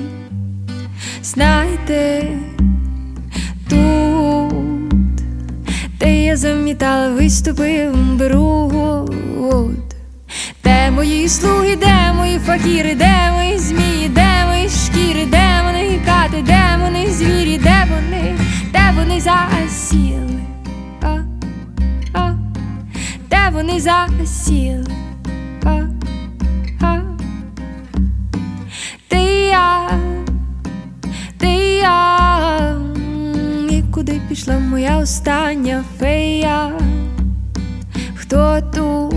знайте 1.23 2.27
тут, 3.69 4.53
де 5.99 6.23
я 6.23 6.37
замітала, 6.37 7.09
виступив 7.09 8.15
бруд, 8.15 9.95
де 10.63 10.91
мої 10.91 11.29
слуги, 11.29 11.75
де 11.75 12.13
мої 12.13 12.39
факіри, 12.39 12.95
де 12.95 13.31
мої 13.35 13.59
змії, 13.59 14.09
де 14.09 14.45
мої 14.47 14.69
шкіри, 14.69 15.25
де 15.25 15.61
вони 15.65 15.99
кати, 16.05 16.41
де 16.41 16.79
вони 16.81 17.11
звірі, 17.11 17.57
де 17.57 17.87
вони, 17.89 18.35
де 18.71 18.93
вони 18.95 19.21
засіли, 19.21 20.39
вони 23.53 23.79
засіли. 23.79 24.85
Ти 29.07 29.17
я, 29.51 29.89
ти 31.37 31.47
я, 31.81 32.75
і 33.69 33.83
куди 33.91 34.21
пішла 34.29 34.59
моя 34.59 34.97
остання 34.97 35.83
фея? 35.99 36.71
Хто 38.15 38.61
тут? 38.75 39.15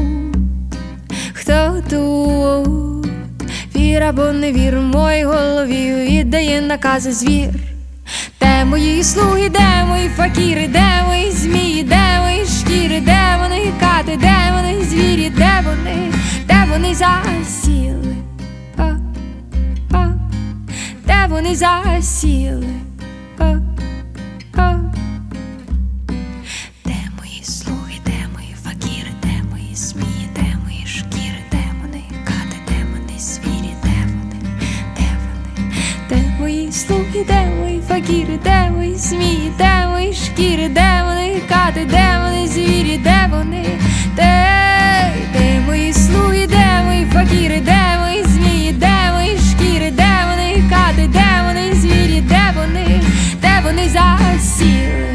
Хто 1.33 1.83
тут? 1.91 3.07
Вір 3.77 4.03
або 4.03 4.33
не 4.33 4.53
вір 4.53 4.79
в 4.79 4.83
моїй 4.83 5.25
голові 5.25 5.95
віддає 5.95 6.61
накази 6.61 7.13
звір. 7.13 7.51
Де 8.41 8.65
мої 8.65 9.05
слуги, 9.05 9.49
де 9.49 9.85
мої 9.89 10.09
факіри, 10.09 10.69
де 10.69 11.03
мої 11.07 11.31
змії, 11.31 11.83
де 11.83 12.21
мої 12.21 12.36
шкіри, 12.67 13.01
де 13.01 13.39
вони 13.43 13.73
кати, 13.81 14.17
де 14.17 14.37
вони 14.57 14.85
звірі, 14.85 15.31
де 15.31 15.63
вони, 15.65 16.13
де 16.47 16.65
вони 16.71 16.95
засіли, 16.95 18.17
а, 18.77 18.93
а, 19.93 20.09
де 21.07 21.27
вони 21.29 21.55
засіли, 21.55 22.67
де 36.67 36.73
слуги, 36.73 37.25
де 37.29 37.47
мої 37.61 37.81
факіри, 37.89 38.39
де 38.45 38.71
ми, 38.77 38.95
змії, 38.95 39.53
де 39.59 39.87
мої 39.89 40.13
шкіри, 40.13 40.69
де 40.69 41.03
вони 41.07 41.41
кати, 41.49 41.85
де 41.85 42.21
вони 42.25 42.49
звірі, 42.49 43.01
де 43.05 43.29
вони, 43.31 43.65
де, 44.17 44.47
де 45.33 45.61
мої 45.67 45.93
слуги, 45.93 46.47
де 46.47 46.83
мої 46.87 47.05
факіри, 47.05 47.61
де 47.61 47.99
ми, 48.01 48.29
змії, 48.29 48.73
де 48.73 49.13
ми, 49.15 49.27
шкіри, 49.51 49.91
де 49.91 50.13
вони 50.31 50.63
кати, 50.71 51.09
де 51.09 51.27
вони 51.47 51.75
звірі, 51.75 52.21
де 52.21 52.53
вони, 52.57 53.01
де 53.43 53.61
вони 53.65 53.89
засіли. 53.89 55.07